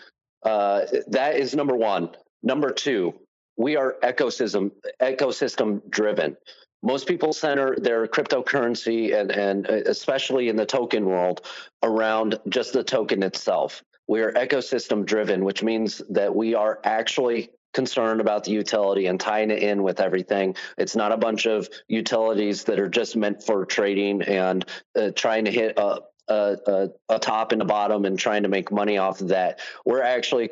uh, 0.44 0.86
that 1.08 1.36
is 1.36 1.56
number 1.56 1.76
one. 1.76 2.10
Number 2.44 2.72
two, 2.72 3.14
we 3.58 3.76
are 3.76 3.96
ecosystem 4.04 4.72
ecosystem 5.02 5.82
driven. 5.90 6.38
Most 6.84 7.08
people 7.08 7.32
center 7.32 7.76
their 7.78 8.08
cryptocurrency 8.08 9.20
and 9.20 9.32
and 9.32 9.70
uh, 9.70 9.74
especially 9.86 10.50
in 10.50 10.56
the 10.56 10.66
token 10.66 11.06
world 11.06 11.46
around 11.84 12.40
just 12.50 12.74
the 12.74 12.84
token 12.84 13.24
itself. 13.24 13.84
We 14.08 14.22
are 14.22 14.32
ecosystem 14.34 15.06
driven, 15.06 15.46
which 15.46 15.64
means 15.64 16.02
that 16.10 16.36
we 16.36 16.56
are 16.56 16.80
actually 16.84 17.52
concerned 17.74 18.20
about 18.20 18.44
the 18.44 18.52
utility 18.52 19.06
and 19.06 19.20
tying 19.20 19.52
it 19.52 19.64
in 19.64 19.84
with 19.84 20.02
everything. 20.02 20.56
It's 20.78 20.96
not 20.96 21.12
a 21.12 21.18
bunch 21.18 21.46
of 21.46 21.70
utilities 21.88 22.66
that 22.66 22.80
are 22.80 22.90
just 22.90 23.16
meant 23.16 23.44
for 23.44 23.66
trading 23.66 24.22
and 24.24 24.66
uh, 24.96 25.12
trying 25.16 25.46
to 25.46 25.52
hit 25.52 25.78
a, 25.78 26.00
a, 26.32 26.58
a, 26.68 26.90
a 27.16 27.20
top 27.20 27.52
and 27.52 27.62
a 27.62 27.66
bottom 27.66 28.06
and 28.06 28.18
trying 28.18 28.44
to 28.44 28.50
make 28.50 28.72
money 28.72 28.98
off 28.98 29.22
of 29.22 29.30
that. 29.30 29.60
We're 29.86 30.02
actually 30.02 30.50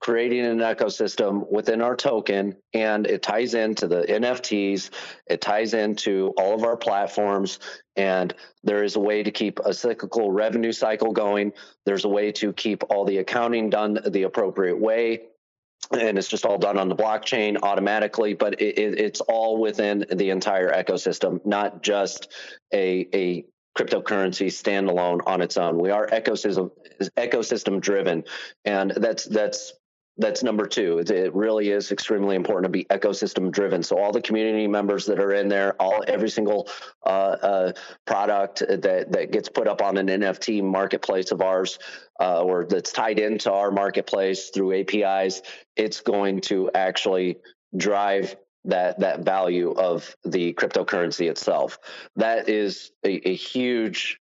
creating 0.00 0.44
an 0.44 0.58
ecosystem 0.58 1.48
within 1.50 1.80
our 1.80 1.94
token 1.94 2.56
and 2.74 3.06
it 3.06 3.22
ties 3.22 3.54
into 3.54 3.86
the 3.86 4.02
NFTs, 4.02 4.90
it 5.28 5.40
ties 5.40 5.74
into 5.74 6.34
all 6.36 6.54
of 6.54 6.64
our 6.64 6.76
platforms 6.76 7.60
and 7.94 8.34
there 8.64 8.82
is 8.82 8.96
a 8.96 9.00
way 9.00 9.22
to 9.22 9.30
keep 9.30 9.60
a 9.60 9.72
cyclical 9.72 10.32
revenue 10.32 10.72
cycle 10.72 11.12
going. 11.12 11.52
There's 11.86 12.04
a 12.04 12.08
way 12.08 12.32
to 12.32 12.52
keep 12.52 12.82
all 12.90 13.04
the 13.04 13.18
accounting 13.18 13.70
done 13.70 14.00
the 14.04 14.24
appropriate 14.24 14.80
way 14.80 15.20
and 15.92 16.18
it's 16.18 16.28
just 16.28 16.46
all 16.46 16.58
done 16.58 16.78
on 16.78 16.88
the 16.88 16.96
blockchain 16.96 17.58
automatically 17.62 18.34
but 18.34 18.60
it, 18.60 18.78
it, 18.78 18.98
it's 18.98 19.20
all 19.20 19.60
within 19.60 20.04
the 20.12 20.30
entire 20.30 20.72
ecosystem 20.72 21.44
not 21.44 21.82
just 21.82 22.28
a, 22.72 23.08
a 23.14 23.44
cryptocurrency 23.76 24.48
standalone 24.48 25.20
on 25.26 25.40
its 25.40 25.56
own. 25.56 25.78
We 25.78 25.90
are 25.90 26.06
ecosystem 26.08 26.70
ecosystem 27.16 27.80
driven, 27.80 28.24
and 28.64 28.90
that's 28.90 29.24
that's 29.24 29.72
that's 30.18 30.42
number 30.42 30.66
two. 30.66 30.98
It 30.98 31.34
really 31.34 31.70
is 31.70 31.90
extremely 31.90 32.36
important 32.36 32.64
to 32.64 32.70
be 32.70 32.84
ecosystem 32.84 33.50
driven. 33.50 33.82
So 33.82 33.98
all 33.98 34.12
the 34.12 34.20
community 34.20 34.68
members 34.68 35.06
that 35.06 35.18
are 35.18 35.32
in 35.32 35.48
there, 35.48 35.74
all 35.80 36.04
every 36.06 36.28
single 36.28 36.68
uh, 37.04 37.08
uh, 37.08 37.72
product 38.06 38.60
that 38.60 39.10
that 39.10 39.32
gets 39.32 39.48
put 39.48 39.66
up 39.66 39.80
on 39.80 39.96
an 39.96 40.08
NFT 40.08 40.62
marketplace 40.62 41.30
of 41.30 41.40
ours, 41.40 41.78
uh, 42.20 42.42
or 42.42 42.66
that's 42.66 42.92
tied 42.92 43.18
into 43.18 43.50
our 43.50 43.70
marketplace 43.70 44.50
through 44.50 44.80
APIs, 44.80 45.40
it's 45.76 46.00
going 46.02 46.42
to 46.42 46.70
actually 46.74 47.38
drive 47.74 48.36
that 48.64 49.00
that 49.00 49.20
value 49.20 49.72
of 49.72 50.14
the 50.24 50.52
cryptocurrency 50.54 51.28
itself. 51.28 51.78
That 52.16 52.48
is 52.48 52.92
a, 53.04 53.28
a 53.28 53.34
huge 53.34 54.20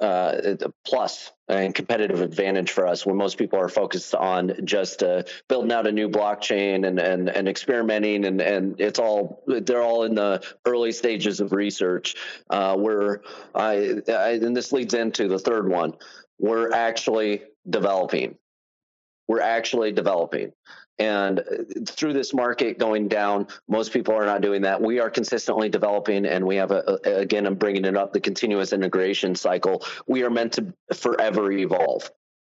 uh, 0.00 0.56
plus 0.84 1.30
and 1.48 1.74
competitive 1.74 2.20
advantage 2.20 2.70
for 2.70 2.86
us 2.86 3.06
when 3.06 3.16
most 3.16 3.38
people 3.38 3.60
are 3.60 3.68
focused 3.68 4.14
on 4.14 4.52
just 4.64 5.02
uh, 5.02 5.22
building 5.48 5.70
out 5.70 5.86
a 5.86 5.92
new 5.92 6.08
blockchain 6.08 6.86
and, 6.86 6.98
and, 6.98 7.28
and 7.28 7.48
experimenting 7.48 8.24
and, 8.24 8.40
and 8.40 8.80
it's 8.80 8.98
all 8.98 9.44
they're 9.46 9.82
all 9.82 10.02
in 10.02 10.14
the 10.14 10.42
early 10.64 10.90
stages 10.90 11.40
of 11.40 11.52
research. 11.52 12.16
Uh, 12.50 12.76
where 12.76 13.22
I, 13.54 14.00
I 14.08 14.30
and 14.30 14.56
this 14.56 14.72
leads 14.72 14.94
into 14.94 15.28
the 15.28 15.38
third 15.38 15.68
one. 15.68 15.94
We're 16.38 16.72
actually 16.72 17.42
developing. 17.68 18.36
We're 19.28 19.40
actually 19.40 19.92
developing 19.92 20.52
and 20.98 21.40
uh, 21.40 21.44
through 21.86 22.12
this 22.12 22.32
market 22.32 22.78
going 22.78 23.08
down, 23.08 23.48
most 23.68 23.92
people 23.92 24.14
are 24.14 24.26
not 24.26 24.40
doing 24.40 24.62
that. 24.62 24.80
We 24.80 25.00
are 25.00 25.10
consistently 25.10 25.68
developing, 25.68 26.26
and 26.26 26.46
we 26.46 26.56
have 26.56 26.70
a, 26.70 26.98
a, 27.04 27.16
again, 27.16 27.46
I'm 27.46 27.56
bringing 27.56 27.84
it 27.84 27.96
up 27.96 28.12
the 28.12 28.20
continuous 28.20 28.72
integration 28.72 29.34
cycle. 29.34 29.84
We 30.06 30.22
are 30.22 30.30
meant 30.30 30.52
to 30.54 30.72
forever 30.94 31.50
evolve. 31.50 32.10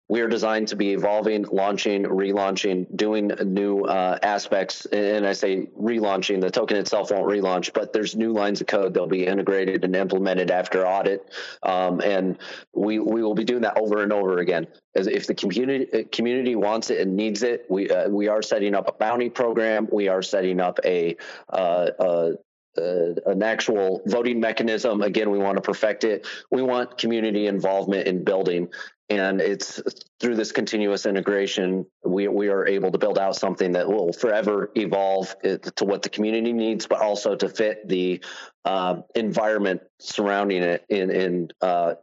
We 0.10 0.22
are 0.22 0.28
designed 0.28 0.68
to 0.70 0.76
be 0.76 0.94
evolving, 0.94 1.46
launching, 1.52 2.04
relaunching, 2.04 2.88
doing 2.96 3.28
new 3.46 3.84
uh, 3.84 4.18
aspects. 4.24 4.88
And 4.88 5.26
I 5.26 5.34
say 5.34 5.68
relaunching, 5.80 6.42
the 6.42 6.50
token 6.50 6.78
itself 6.78 7.12
won't 7.12 7.28
relaunch, 7.28 7.74
but 7.74 7.94
there's 7.94 8.16
new 8.16 8.34
lines 8.34 8.60
of 8.60 8.66
code 8.66 8.96
that'll 8.96 9.08
be 9.08 9.28
integrated 9.28 9.86
and 9.86 9.96
implemented 9.96 10.50
after 10.50 10.86
audit. 10.86 11.30
Um, 11.62 12.02
and 12.02 12.40
we, 12.74 12.98
we 12.98 13.22
will 13.22 13.36
be 13.36 13.44
doing 13.44 13.62
that 13.62 13.78
over 13.78 14.02
and 14.02 14.12
over 14.12 14.40
again. 14.40 14.68
As 14.96 15.06
if 15.06 15.28
the 15.28 15.36
community 15.36 16.06
community 16.06 16.56
wants 16.56 16.90
it 16.90 17.00
and 17.00 17.16
needs 17.16 17.44
it, 17.44 17.68
we 17.70 17.92
uh, 17.92 18.10
we 18.10 18.28
are 18.28 18.42
setting 18.42 18.74
up 18.74 18.90
a 18.90 18.92
bounty 18.92 19.30
program. 19.30 19.88
We 19.92 20.08
are 20.08 20.24
setting 20.24 20.60
up 20.60 20.80
a, 20.84 21.16
uh, 21.48 22.32
uh 22.78 23.14
an 23.26 23.44
actual 23.44 24.02
voting 24.06 24.40
mechanism. 24.40 25.02
Again, 25.02 25.30
we 25.32 25.40
want 25.40 25.58
to 25.58 25.62
perfect 25.62 26.04
it. 26.04 26.28
We 26.52 26.62
want 26.62 26.98
community 26.98 27.48
involvement 27.48 28.08
in 28.08 28.24
building 28.24 28.70
and 29.10 29.42
it's 29.42 29.82
through 30.20 30.36
this 30.36 30.52
continuous 30.52 31.06
integration 31.06 31.86
we, 32.06 32.28
we 32.28 32.50
are 32.50 32.68
able 32.68 32.92
to 32.92 32.98
build 32.98 33.18
out 33.18 33.36
something 33.36 33.72
that 33.72 33.88
will 33.88 34.14
forever 34.14 34.72
evolve 34.76 35.36
to 35.42 35.86
what 35.86 36.04
the 36.04 36.10
community 36.10 36.54
needs 36.54 36.88
but 36.88 37.02
also 37.02 37.36
to 37.36 37.50
fit 37.50 37.88
the 37.88 38.22
uh, 38.66 39.02
environment 39.16 39.82
surrounding 40.00 40.62
it 40.62 40.86
in 40.90 41.10
in 41.10 41.50
uh, 41.62 41.96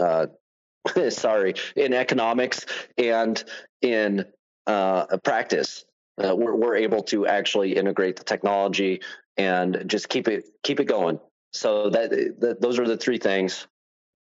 uh, 0.00 0.26
sorry 1.10 1.54
in 1.76 1.92
economics 1.92 2.64
and 2.96 3.44
in 3.82 4.24
uh, 4.66 5.18
practice 5.18 5.84
uh, 6.22 6.34
we're, 6.36 6.54
we're 6.54 6.76
able 6.76 7.02
to 7.02 7.26
actually 7.26 7.74
integrate 7.74 8.16
the 8.16 8.24
technology 8.24 9.00
and 9.36 9.84
just 9.86 10.08
keep 10.08 10.28
it 10.28 10.44
keep 10.62 10.80
it 10.80 10.84
going 10.84 11.18
so 11.52 11.90
that, 11.90 12.10
that 12.40 12.60
those 12.60 12.78
are 12.78 12.86
the 12.86 12.96
three 12.96 13.18
things 13.18 13.66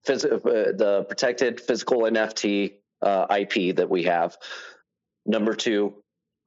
phys- 0.07 0.25
uh, 0.25 0.73
the 0.77 1.05
protected 1.09 1.61
physical 1.61 2.03
NFT 2.03 2.75
uh, 3.03 3.27
IP 3.31 3.77
that 3.77 3.91
we 3.91 4.05
have. 4.05 4.37
Number 5.27 5.55
two, 5.55 5.95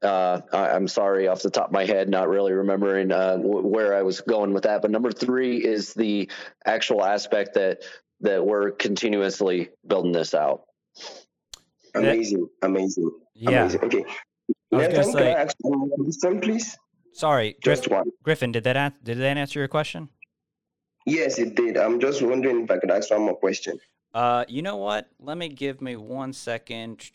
uh, 0.02 0.42
I, 0.54 0.76
am 0.76 0.88
sorry 0.88 1.28
off 1.28 1.42
the 1.42 1.50
top 1.50 1.68
of 1.68 1.72
my 1.74 1.86
head, 1.86 2.10
not 2.10 2.30
really 2.30 2.54
remembering 2.54 3.12
uh, 3.12 3.36
w- 3.36 3.68
where 3.68 3.96
I 3.96 4.04
was 4.04 4.22
going 4.22 4.54
with 4.54 4.64
that. 4.64 4.82
But 4.82 4.92
number 4.92 5.12
three 5.12 5.58
is 5.58 5.94
the 5.94 6.30
actual 6.66 7.04
aspect 7.04 7.56
that 7.56 7.84
that 8.22 8.46
we're 8.46 8.72
continuously 8.72 9.70
building 9.86 10.12
this 10.12 10.34
out. 10.34 10.64
Amazing, 11.96 12.48
amazing, 12.62 13.12
yeah. 13.34 13.50
amazing. 13.62 13.84
Okay, 13.84 14.06
I 14.72 14.76
was 14.76 14.88
gonna 14.88 15.04
say, 15.04 15.34
ask 15.34 15.56
one 15.62 15.90
question, 15.90 16.40
please? 16.40 16.78
Sorry, 17.14 17.56
just 17.64 17.84
Griff- 17.84 17.92
one. 17.92 18.12
Griffin. 18.24 18.52
Did 18.52 18.64
that 18.66 19.04
did 19.04 19.18
that 19.18 19.38
answer 19.38 19.60
your 19.60 19.68
question? 19.68 20.10
Yes, 21.06 21.40
it 21.40 21.56
did. 21.56 21.78
I'm 21.78 22.00
just 22.00 22.22
wondering 22.22 22.64
if 22.64 22.72
I 22.72 22.78
could 22.78 22.92
ask 22.92 23.10
one 23.10 23.22
more 23.22 23.36
question. 23.36 23.80
Uh, 24.14 24.46
you 24.48 24.62
know 24.62 24.78
what? 24.78 25.10
Let 25.20 25.38
me 25.38 25.50
give 25.50 25.82
me 25.82 25.96
one 25.96 26.34
second. 26.34 27.10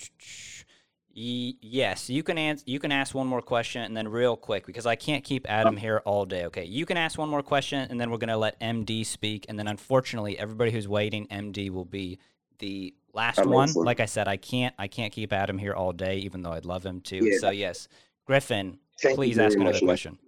Yes, 1.17 2.11
you 2.11 2.25
can 2.25 2.39
answer. 2.39 2.65
You 2.67 2.81
can 2.81 2.91
ask 2.91 3.15
one 3.15 3.29
more 3.29 3.43
question, 3.43 3.83
and 3.83 3.97
then 3.97 4.09
real 4.09 4.37
quick 4.37 4.67
because 4.67 4.85
I 4.85 4.97
can't 4.97 5.23
keep 5.23 5.49
Adam 5.49 5.77
here 5.77 6.03
all 6.05 6.25
day. 6.25 6.47
Okay, 6.47 6.65
you 6.65 6.87
can 6.87 6.97
ask 6.97 7.19
one 7.19 7.29
more 7.29 7.43
question, 7.43 7.87
and 7.89 8.01
then 8.01 8.11
we're 8.11 8.19
gonna 8.19 8.37
let 8.37 8.59
MD 8.61 9.05
speak, 9.07 9.47
and 9.49 9.57
then 9.59 9.69
unfortunately, 9.69 10.37
everybody 10.39 10.73
who's 10.73 10.89
waiting, 10.89 11.29
MD 11.29 11.71
will 11.71 11.85
be 11.85 12.19
the 12.59 12.95
last 13.13 13.45
one. 13.45 13.73
Like 13.75 14.01
I 14.01 14.07
said, 14.07 14.27
I 14.27 14.37
can't. 14.37 14.75
I 14.77 14.89
can't 14.89 15.13
keep 15.13 15.33
Adam 15.33 15.57
here 15.57 15.73
all 15.73 15.93
day, 15.93 16.17
even 16.19 16.43
though 16.43 16.53
I'd 16.53 16.65
love 16.65 16.85
him 16.85 17.01
to. 17.03 17.25
Yeah. 17.25 17.39
So 17.39 17.51
yes, 17.51 17.87
Griffin, 18.27 18.79
Thank 19.03 19.17
please 19.17 19.39
ask 19.39 19.57
another 19.57 19.73
much, 19.73 19.83
question. 19.83 20.19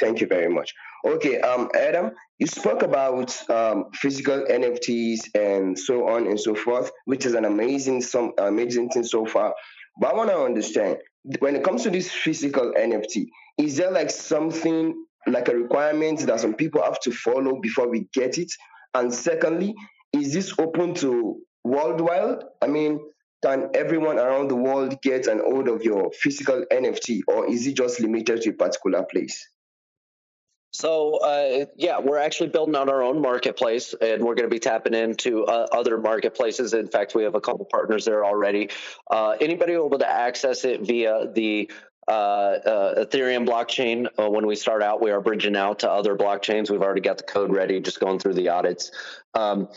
Thank 0.00 0.20
you 0.20 0.26
very 0.26 0.52
much. 0.52 0.72
Okay, 1.04 1.40
um, 1.40 1.68
Adam, 1.78 2.12
you 2.38 2.46
spoke 2.46 2.82
about 2.82 3.36
um, 3.50 3.86
physical 3.92 4.44
NFTs 4.48 5.34
and 5.34 5.78
so 5.78 6.08
on 6.08 6.26
and 6.26 6.38
so 6.38 6.54
forth, 6.54 6.90
which 7.04 7.26
is 7.26 7.34
an 7.34 7.44
amazing, 7.44 8.02
some 8.02 8.32
amazing 8.38 8.88
thing 8.90 9.04
so 9.04 9.26
far. 9.26 9.54
But 10.00 10.12
I 10.12 10.16
want 10.16 10.30
to 10.30 10.38
understand 10.38 10.98
when 11.40 11.56
it 11.56 11.64
comes 11.64 11.82
to 11.84 11.90
this 11.90 12.10
physical 12.10 12.72
NFT, 12.76 13.26
is 13.58 13.76
there 13.76 13.90
like 13.90 14.10
something 14.10 14.94
like 15.26 15.48
a 15.48 15.56
requirement 15.56 16.20
that 16.20 16.40
some 16.40 16.54
people 16.54 16.82
have 16.82 17.00
to 17.00 17.12
follow 17.12 17.60
before 17.60 17.88
we 17.88 18.08
get 18.12 18.38
it? 18.38 18.50
And 18.94 19.12
secondly, 19.12 19.74
is 20.12 20.32
this 20.32 20.54
open 20.58 20.94
to 20.94 21.40
worldwide? 21.64 22.44
I 22.60 22.66
mean, 22.66 23.00
can 23.42 23.70
everyone 23.74 24.18
around 24.18 24.48
the 24.48 24.56
world 24.56 25.00
get 25.02 25.26
an 25.26 25.40
hold 25.44 25.68
of 25.68 25.82
your 25.82 26.10
physical 26.12 26.64
NFT, 26.70 27.22
or 27.26 27.50
is 27.50 27.66
it 27.66 27.76
just 27.76 28.00
limited 28.00 28.42
to 28.42 28.50
a 28.50 28.52
particular 28.52 29.02
place? 29.02 29.48
So 30.74 31.18
uh, 31.18 31.66
yeah, 31.76 31.98
we're 32.00 32.18
actually 32.18 32.48
building 32.48 32.74
out 32.74 32.88
our 32.88 33.02
own 33.02 33.20
marketplace, 33.20 33.94
and 34.00 34.22
we're 34.22 34.34
going 34.34 34.48
to 34.48 34.54
be 34.54 34.58
tapping 34.58 34.94
into 34.94 35.44
uh, 35.44 35.66
other 35.70 35.98
marketplaces. 35.98 36.72
In 36.72 36.86
fact, 36.86 37.14
we 37.14 37.24
have 37.24 37.34
a 37.34 37.42
couple 37.42 37.66
partners 37.66 38.06
there 38.06 38.24
already. 38.24 38.70
Uh, 39.10 39.36
anybody 39.38 39.74
able 39.74 39.98
to 39.98 40.10
access 40.10 40.64
it 40.64 40.80
via 40.80 41.30
the 41.30 41.70
Ethereum 42.08 43.46
blockchain. 43.46 44.06
Uh, 44.18 44.30
when 44.30 44.46
we 44.46 44.56
start 44.56 44.82
out, 44.82 45.00
we 45.00 45.10
are 45.10 45.20
bridging 45.20 45.56
out 45.56 45.80
to 45.80 45.90
other 45.90 46.16
blockchains. 46.16 46.70
We've 46.70 46.82
already 46.82 47.00
got 47.00 47.18
the 47.18 47.24
code 47.24 47.52
ready, 47.52 47.80
just 47.80 48.00
going 48.00 48.18
through 48.18 48.34
the 48.34 48.48
audits. 48.48 48.90
Um, 49.34 49.68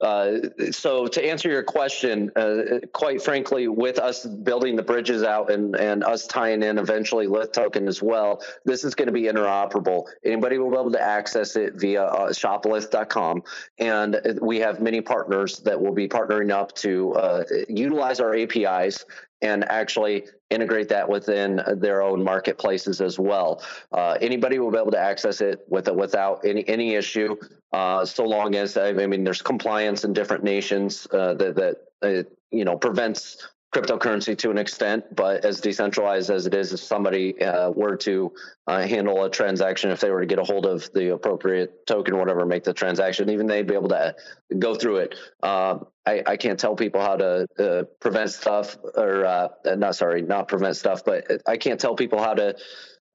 uh, 0.00 0.38
so 0.72 1.06
to 1.06 1.24
answer 1.24 1.48
your 1.48 1.62
question, 1.62 2.30
uh, 2.34 2.80
quite 2.92 3.22
frankly, 3.22 3.68
with 3.68 3.98
us 3.98 4.26
building 4.26 4.74
the 4.74 4.82
bridges 4.82 5.22
out 5.22 5.50
and, 5.50 5.76
and 5.76 6.02
us 6.02 6.26
tying 6.26 6.62
in 6.62 6.78
eventually 6.78 7.26
Lith 7.28 7.52
token 7.52 7.86
as 7.86 8.02
well, 8.02 8.42
this 8.64 8.84
is 8.84 8.94
going 8.94 9.06
to 9.06 9.12
be 9.12 9.22
interoperable. 9.22 10.04
Anybody 10.24 10.58
will 10.58 10.70
be 10.70 10.76
able 10.76 10.92
to 10.92 11.00
access 11.00 11.54
it 11.56 11.74
via 11.76 12.04
uh, 12.04 12.28
shoplith.com. 12.30 13.42
And 13.78 14.38
we 14.40 14.58
have 14.60 14.80
many 14.80 15.00
partners 15.00 15.60
that 15.60 15.80
will 15.80 15.94
be 15.94 16.08
partnering 16.08 16.50
up 16.50 16.74
to 16.76 17.12
uh, 17.14 17.44
utilize 17.68 18.18
our 18.18 18.34
APIs 18.34 19.04
and 19.42 19.64
actually 19.70 20.24
integrate 20.50 20.88
that 20.88 21.08
within 21.08 21.60
their 21.76 22.00
own 22.00 22.22
marketplaces 22.22 23.00
as 23.00 23.18
well. 23.18 23.62
Uh, 23.92 24.16
anybody 24.20 24.58
will 24.58 24.70
be 24.70 24.78
able 24.78 24.92
to 24.92 24.98
access 24.98 25.40
it 25.40 25.60
with, 25.68 25.88
without 25.88 26.44
any 26.44 26.66
any 26.68 26.94
issue, 26.94 27.36
uh, 27.72 28.04
so 28.04 28.24
long 28.24 28.54
as 28.54 28.76
I 28.76 28.92
mean 28.92 29.24
there's 29.24 29.42
compliance 29.42 30.04
in 30.04 30.12
different 30.12 30.44
nations 30.44 31.06
uh, 31.12 31.34
that 31.34 31.56
that 31.56 31.76
uh, 32.02 32.28
you 32.50 32.64
know 32.64 32.76
prevents 32.76 33.48
cryptocurrency 33.72 34.36
to 34.36 34.50
an 34.50 34.58
extent, 34.58 35.04
but 35.16 35.46
as 35.46 35.60
decentralized 35.60 36.28
as 36.28 36.46
it 36.46 36.52
is, 36.52 36.74
if 36.74 36.80
somebody 36.80 37.40
uh, 37.40 37.70
were 37.70 37.96
to 37.96 38.30
uh, 38.66 38.86
handle 38.86 39.24
a 39.24 39.30
transaction, 39.30 39.90
if 39.90 40.00
they 40.00 40.10
were 40.10 40.20
to 40.20 40.26
get 40.26 40.38
a 40.38 40.44
hold 40.44 40.66
of 40.66 40.92
the 40.92 41.14
appropriate 41.14 41.86
token, 41.86 42.18
whatever, 42.18 42.44
make 42.44 42.64
the 42.64 42.74
transaction, 42.74 43.30
even 43.30 43.46
they'd 43.46 43.66
be 43.66 43.74
able 43.74 43.88
to 43.88 44.14
go 44.58 44.74
through 44.74 44.96
it. 44.96 45.14
Uh, 45.42 45.78
I, 46.04 46.22
I, 46.26 46.36
can't 46.36 46.58
tell 46.58 46.76
people 46.76 47.00
how 47.00 47.16
to 47.16 47.46
uh, 47.58 47.84
prevent 47.98 48.30
stuff, 48.30 48.76
or 48.94 49.24
uh, 49.24 49.48
not 49.64 49.96
sorry, 49.96 50.20
not 50.20 50.48
prevent 50.48 50.76
stuff, 50.76 51.02
but 51.04 51.24
I 51.46 51.56
can't 51.56 51.80
tell 51.80 51.94
people 51.94 52.18
how 52.18 52.34
to 52.34 52.56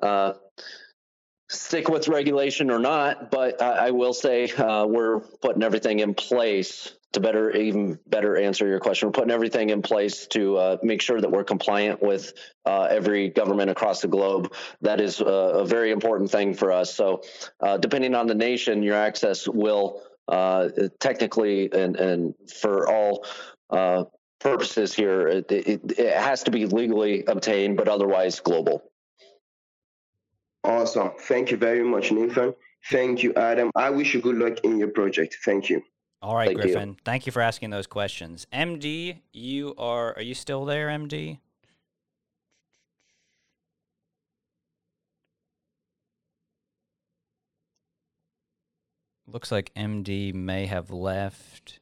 uh, 0.02 0.34
stick 1.50 1.88
with 1.88 2.08
regulation 2.08 2.72
or 2.72 2.80
not. 2.80 3.30
But 3.30 3.62
I, 3.62 3.88
I 3.88 3.92
will 3.92 4.14
say 4.14 4.52
we're 4.58 5.20
putting 5.20 5.62
everything 5.62 6.00
in 6.00 6.16
place 6.16 6.97
to 7.18 7.22
better 7.22 7.52
even 7.52 8.00
better 8.08 8.38
answer 8.38 8.68
your 8.68 8.80
question. 8.80 9.08
We're 9.08 9.14
putting 9.14 9.32
everything 9.32 9.72
in 9.72 9.82
place 9.82 10.28
to 10.28 10.58
uh, 10.58 10.78
make 10.84 11.02
sure 11.02 11.20
that 11.20 11.32
we're 11.32 11.44
compliant 11.44 12.02
with 12.02 12.34
uh, 12.66 12.88
every 12.90 13.30
government 13.30 13.70
across 13.70 14.02
the 14.02 14.08
globe. 14.08 14.54
That 14.82 15.02
is 15.02 15.20
a, 15.20 15.26
a 15.26 15.66
very 15.66 15.92
important 15.92 16.30
thing 16.32 16.54
for 16.54 16.72
us. 16.72 16.94
So 16.94 17.24
uh, 17.60 17.78
depending 17.78 18.14
on 18.14 18.28
the 18.28 18.36
nation 18.36 18.84
your 18.84 18.96
access 18.96 19.48
will 19.48 20.02
uh, 20.28 20.70
technically 21.00 21.72
and, 21.74 21.96
and 21.96 22.36
for 22.62 22.88
all 22.88 23.26
uh, 23.72 24.04
purposes 24.40 24.94
here 24.94 25.28
it, 25.28 25.52
it, 25.52 26.00
it 26.00 26.14
has 26.14 26.44
to 26.44 26.52
be 26.52 26.66
legally 26.68 27.26
obtained 27.26 27.78
but 27.78 27.88
otherwise 27.88 28.40
global. 28.40 28.84
Awesome. 30.64 31.12
Thank 31.22 31.50
you 31.50 31.58
very 31.58 31.84
much 31.84 32.12
nathan. 32.12 32.54
Thank 32.92 33.24
you 33.24 33.34
adam. 33.34 33.72
I 33.76 33.90
wish 33.90 34.14
you 34.14 34.22
good 34.22 34.38
luck 34.38 34.60
in 34.64 34.78
your 34.78 34.90
project. 34.90 35.38
Thank 35.44 35.70
you 35.70 35.82
all 36.22 36.36
right, 36.36 36.48
Thank 36.48 36.60
Griffin. 36.62 36.90
you. 36.90 36.96
Thank 37.06 37.26
you 37.26 37.32
for 37.32 37.42
asking 37.42 37.70
those 37.70 37.88
questions. 37.88 38.48
MD, 38.52 39.20
you 39.34 39.74
are 39.78 40.16
are 40.16 40.22
you 40.22 40.34
still 40.34 40.66
there, 40.66 40.88
MD? 40.88 41.40
Looks 49.30 49.52
like 49.52 49.74
MD 49.76 50.34
may 50.34 50.66
have 50.68 50.90
left. 50.90 51.80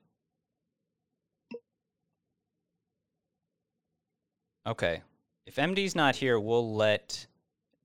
Okay. 4.68 5.02
If 5.46 5.56
MD's 5.58 5.96
not 5.96 6.16
here, 6.16 6.40
we'll 6.40 6.74
let 6.74 7.28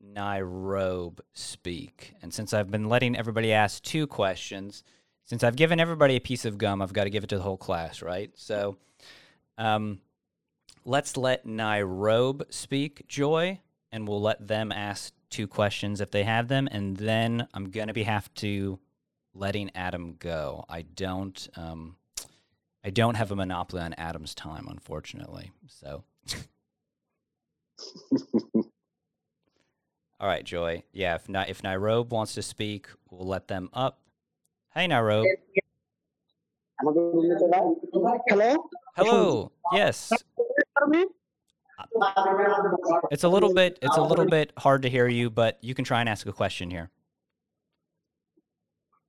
Nairobi 0.01 1.22
speak. 1.34 2.14
And 2.22 2.32
since 2.32 2.55
I've 2.55 2.70
been 2.70 2.88
letting 2.88 3.14
everybody 3.16 3.53
ask 3.53 3.82
two 3.82 4.07
questions, 4.07 4.82
since 5.31 5.45
I've 5.45 5.55
given 5.55 5.78
everybody 5.78 6.16
a 6.16 6.20
piece 6.20 6.45
of 6.45 6.59
gum, 6.59 6.83
I've 6.83 6.93
got 6.93 7.05
to 7.05 7.11
give 7.11 7.22
it 7.22 7.28
to 7.28 7.37
the 7.37 7.43
whole 7.43 7.57
class, 7.57 8.03
right? 8.03 8.33
So 8.35 8.78
um, 9.57 10.01
let's 10.85 11.16
let 11.16 11.47
Nairobi 11.47 12.47
speak, 12.51 13.07
Joy, 13.07 13.61
and 13.93 14.09
we'll 14.09 14.20
let 14.20 14.45
them 14.45 14.72
ask 14.72 15.12
two 15.31 15.47
questions 15.47 16.01
if 16.01 16.11
they 16.11 16.24
have 16.24 16.49
them, 16.49 16.68
and 16.72 16.97
then 16.97 17.47
I'm 17.55 17.70
going 17.70 17.87
to 17.87 17.95
be 17.95 18.03
have 18.03 18.35
to 18.35 18.81
letting 19.33 19.70
Adam 19.76 20.16
go. 20.18 20.64
I 20.68 20.83
don't. 20.83 21.49
Um, 21.55 21.95
I 22.85 22.91
don't 22.91 23.14
have 23.14 23.31
a 23.31 23.37
monopoly 23.37 23.83
on 23.83 23.93
Adam's 23.95 24.35
time, 24.35 24.66
unfortunately. 24.68 25.53
So. 25.68 26.03
All 30.18 30.26
right, 30.26 30.45
Joy. 30.45 30.83
Yeah, 30.93 31.14
if 31.14 31.28
not, 31.28 31.49
if 31.49 31.62
Nairobi 31.62 32.12
wants 32.12 32.35
to 32.35 32.43
speak, 32.43 32.89
we'll 33.11 33.28
let 33.28 33.47
them 33.47 33.70
up. 33.72 33.99
Hey, 34.73 34.87
Nairobi. 34.87 35.29
Hello. 38.29 38.68
Hello. 38.97 39.53
Yes. 39.73 40.12
It's 43.11 43.25
a 43.25 43.29
little 43.29 43.53
bit. 43.53 43.81
It's 43.83 43.97
a 43.97 44.03
little 44.03 44.27
bit 44.27 44.53
hard 44.57 44.83
to 44.83 44.89
hear 44.89 45.09
you, 45.09 45.29
but 45.29 45.59
you 45.61 45.75
can 45.75 45.85
try 45.85 45.99
and 45.99 46.09
ask 46.09 46.25
a 46.29 46.33
question 46.33 46.71
here. 46.71 46.89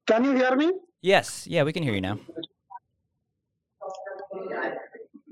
Can 0.08 0.24
you 0.24 0.32
hear 0.32 0.56
me? 0.56 0.74
Yes. 1.04 1.46
Yeah, 1.46 1.62
we 1.62 1.74
can 1.74 1.84
hear 1.84 1.94
you 1.94 2.02
now. 2.02 2.18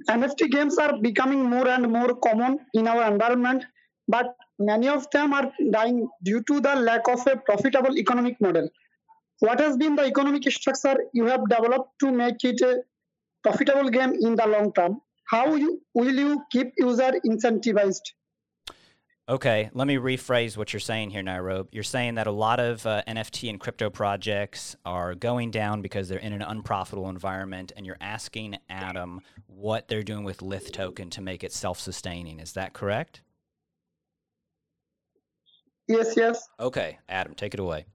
NFT 0.10 0.52
games 0.52 0.78
are 0.78 0.96
becoming 1.02 1.44
more 1.44 1.68
and 1.68 1.92
more 1.92 2.14
common 2.16 2.60
in 2.76 2.88
our 2.88 3.12
environment, 3.12 3.66
but 4.08 4.36
many 4.60 4.88
of 4.88 5.10
them 5.10 5.34
are 5.34 5.52
dying 5.72 6.08
due 6.24 6.44
to 6.44 6.60
the 6.62 6.76
lack 6.76 7.08
of 7.08 7.26
a 7.26 7.36
profitable 7.38 7.98
economic 7.98 8.40
model. 8.40 8.70
What 9.40 9.60
has 9.62 9.78
been 9.78 9.96
the 9.96 10.06
economic 10.06 10.50
structure 10.52 10.98
you 11.14 11.26
have 11.26 11.48
developed 11.48 12.00
to 12.02 12.12
make 12.12 12.44
it 12.44 12.62
a 12.62 12.84
profitable 13.42 13.90
game 13.90 14.14
in 14.14 14.36
the 14.36 14.46
long 14.46 14.74
term? 14.74 15.02
How 15.30 15.56
you, 15.56 15.82
will 15.94 16.14
you 16.14 16.44
keep 16.52 16.74
user 16.78 17.14
incentivized? 17.26 18.02
Okay, 19.30 19.70
let 19.74 19.86
me 19.88 19.98
rephrase 19.98 20.58
what 20.58 20.74
you're 20.74 20.80
saying 20.80 21.12
here, 21.12 21.22
Nairobi. 21.22 21.70
You're 21.72 21.84
saying 21.84 22.16
that 22.16 22.26
a 22.26 22.32
lot 22.32 22.60
of 22.60 22.84
uh, 22.88 23.04
NFT 23.08 23.48
and 23.48 23.60
crypto 23.60 23.92
projects 23.92 24.76
are 24.86 25.14
going 25.14 25.52
down 25.52 25.84
because 25.84 26.10
they're 26.10 26.18
in 26.18 26.34
an 26.34 26.42
unprofitable 26.42 27.10
environment, 27.10 27.72
and 27.78 27.86
you're 27.86 27.98
asking 28.02 28.58
Adam 28.72 29.22
what 29.46 29.88
they're 29.88 30.02
doing 30.02 30.24
with 30.24 30.42
Lith 30.42 30.72
token 30.72 31.12
to 31.12 31.22
make 31.22 31.44
it 31.44 31.54
self-sustaining. 31.54 32.40
Is 32.40 32.54
that 32.54 32.74
correct? 32.74 33.22
Yes, 35.88 36.16
yes. 36.18 36.50
Okay, 36.60 36.98
Adam, 37.08 37.36
take 37.36 37.54
it 37.54 37.60
away. 37.60 37.86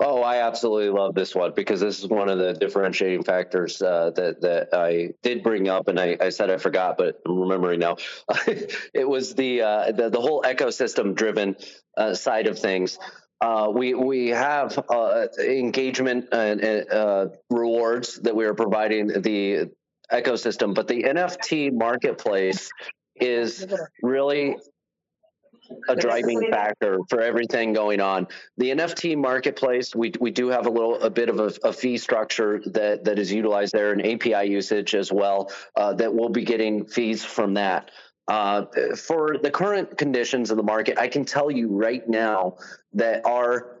Oh, 0.00 0.22
I 0.22 0.46
absolutely 0.46 0.90
love 0.90 1.14
this 1.14 1.34
one 1.34 1.52
because 1.56 1.80
this 1.80 1.98
is 1.98 2.06
one 2.06 2.28
of 2.28 2.38
the 2.38 2.52
differentiating 2.52 3.24
factors 3.24 3.82
uh, 3.82 4.12
that 4.14 4.40
that 4.42 4.68
I 4.72 5.14
did 5.22 5.42
bring 5.42 5.68
up, 5.68 5.88
and 5.88 5.98
I, 5.98 6.16
I, 6.20 6.28
said 6.28 6.50
I 6.50 6.58
forgot, 6.58 6.96
but 6.96 7.20
I'm 7.26 7.40
remembering 7.40 7.80
now. 7.80 7.96
it 8.46 9.08
was 9.08 9.34
the, 9.34 9.62
uh, 9.62 9.92
the, 9.92 10.08
the 10.08 10.20
whole 10.20 10.42
ecosystem 10.42 11.16
driven 11.16 11.56
uh, 11.96 12.14
side 12.14 12.46
of 12.46 12.60
things. 12.60 12.98
Uh, 13.40 13.70
we 13.74 13.94
we 13.94 14.28
have 14.28 14.78
uh, 14.88 15.26
engagement 15.40 16.28
and 16.30 16.64
uh, 16.90 17.26
rewards 17.50 18.20
that 18.20 18.36
we 18.36 18.44
are 18.44 18.54
providing 18.54 19.08
the 19.08 19.70
ecosystem, 20.12 20.74
but 20.74 20.86
the 20.86 21.02
NFT 21.04 21.72
marketplace 21.72 22.70
is 23.16 23.66
really 24.02 24.56
a 25.88 25.96
driving 25.96 26.50
factor 26.50 26.98
for 27.08 27.20
everything 27.20 27.72
going 27.72 28.00
on. 28.00 28.26
The 28.56 28.70
NFT 28.70 29.16
marketplace, 29.16 29.94
we 29.94 30.12
we 30.20 30.30
do 30.30 30.48
have 30.48 30.66
a 30.66 30.70
little 30.70 31.00
a 31.00 31.10
bit 31.10 31.28
of 31.28 31.40
a, 31.40 31.52
a 31.64 31.72
fee 31.72 31.98
structure 31.98 32.60
that 32.66 33.04
that 33.04 33.18
is 33.18 33.32
utilized 33.32 33.72
there, 33.72 33.92
and 33.92 34.04
API 34.04 34.48
usage 34.48 34.94
as 34.94 35.12
well. 35.12 35.50
Uh, 35.76 35.94
that 35.94 36.14
we'll 36.14 36.28
be 36.28 36.44
getting 36.44 36.84
fees 36.84 37.24
from 37.24 37.54
that. 37.54 37.90
Uh, 38.28 38.66
for 38.94 39.38
the 39.42 39.50
current 39.50 39.96
conditions 39.96 40.50
of 40.50 40.58
the 40.58 40.62
market, 40.62 40.98
I 40.98 41.08
can 41.08 41.24
tell 41.24 41.50
you 41.50 41.68
right 41.68 42.06
now 42.06 42.58
that 42.92 43.24
our 43.24 43.77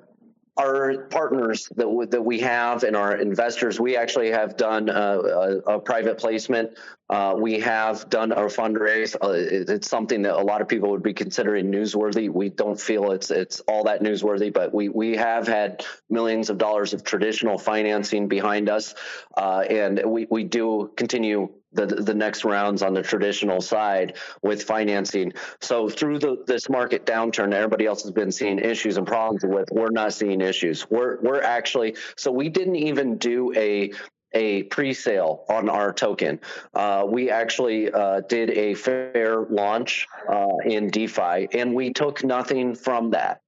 our 0.58 1.04
partners 1.10 1.68
that, 1.76 1.84
w- 1.84 2.08
that 2.08 2.22
we 2.22 2.40
have 2.40 2.82
and 2.82 2.96
our 2.96 3.16
investors, 3.16 3.78
we 3.78 3.96
actually 3.96 4.30
have 4.30 4.56
done 4.56 4.88
a, 4.88 4.92
a, 4.92 5.58
a 5.76 5.80
private 5.80 6.18
placement. 6.18 6.76
Uh, 7.08 7.34
we 7.38 7.60
have 7.60 8.10
done 8.10 8.32
our 8.32 8.46
fundraise. 8.46 9.16
Uh, 9.22 9.30
it, 9.30 9.70
it's 9.70 9.88
something 9.88 10.22
that 10.22 10.34
a 10.34 10.42
lot 10.42 10.60
of 10.60 10.68
people 10.68 10.90
would 10.90 11.02
be 11.02 11.14
considering 11.14 11.70
newsworthy. 11.70 12.28
We 12.28 12.50
don't 12.50 12.78
feel 12.78 13.12
it's 13.12 13.30
it's 13.30 13.60
all 13.60 13.84
that 13.84 14.02
newsworthy, 14.02 14.52
but 14.52 14.74
we 14.74 14.90
we 14.90 15.16
have 15.16 15.46
had 15.46 15.84
millions 16.10 16.50
of 16.50 16.58
dollars 16.58 16.92
of 16.92 17.04
traditional 17.04 17.56
financing 17.56 18.28
behind 18.28 18.68
us, 18.68 18.94
uh, 19.36 19.60
and 19.60 20.02
we 20.04 20.26
we 20.28 20.44
do 20.44 20.92
continue 20.96 21.48
the 21.72 21.86
the 21.86 22.14
next 22.14 22.44
rounds 22.44 22.82
on 22.82 22.94
the 22.94 23.02
traditional 23.02 23.60
side 23.60 24.16
with 24.42 24.62
financing. 24.62 25.32
So 25.60 25.88
through 25.88 26.18
the 26.20 26.44
this 26.46 26.68
market 26.68 27.04
downturn, 27.04 27.52
everybody 27.52 27.86
else 27.86 28.02
has 28.02 28.12
been 28.12 28.32
seeing 28.32 28.58
issues 28.58 28.96
and 28.96 29.06
problems 29.06 29.44
with. 29.44 29.68
We're 29.70 29.90
not 29.90 30.12
seeing 30.12 30.40
issues. 30.40 30.88
We're 30.90 31.20
we're 31.20 31.42
actually 31.42 31.96
so 32.16 32.30
we 32.30 32.48
didn't 32.48 32.76
even 32.76 33.18
do 33.18 33.52
a 33.54 33.92
a 34.34 34.64
pre-sale 34.64 35.44
on 35.48 35.70
our 35.70 35.92
token. 35.92 36.38
Uh, 36.74 37.04
we 37.08 37.30
actually 37.30 37.90
uh, 37.90 38.20
did 38.28 38.50
a 38.50 38.74
fair 38.74 39.46
launch 39.48 40.06
uh, 40.30 40.48
in 40.66 40.88
DeFi, 40.88 41.48
and 41.52 41.74
we 41.74 41.92
took 41.92 42.22
nothing 42.22 42.74
from 42.74 43.10
that. 43.10 43.40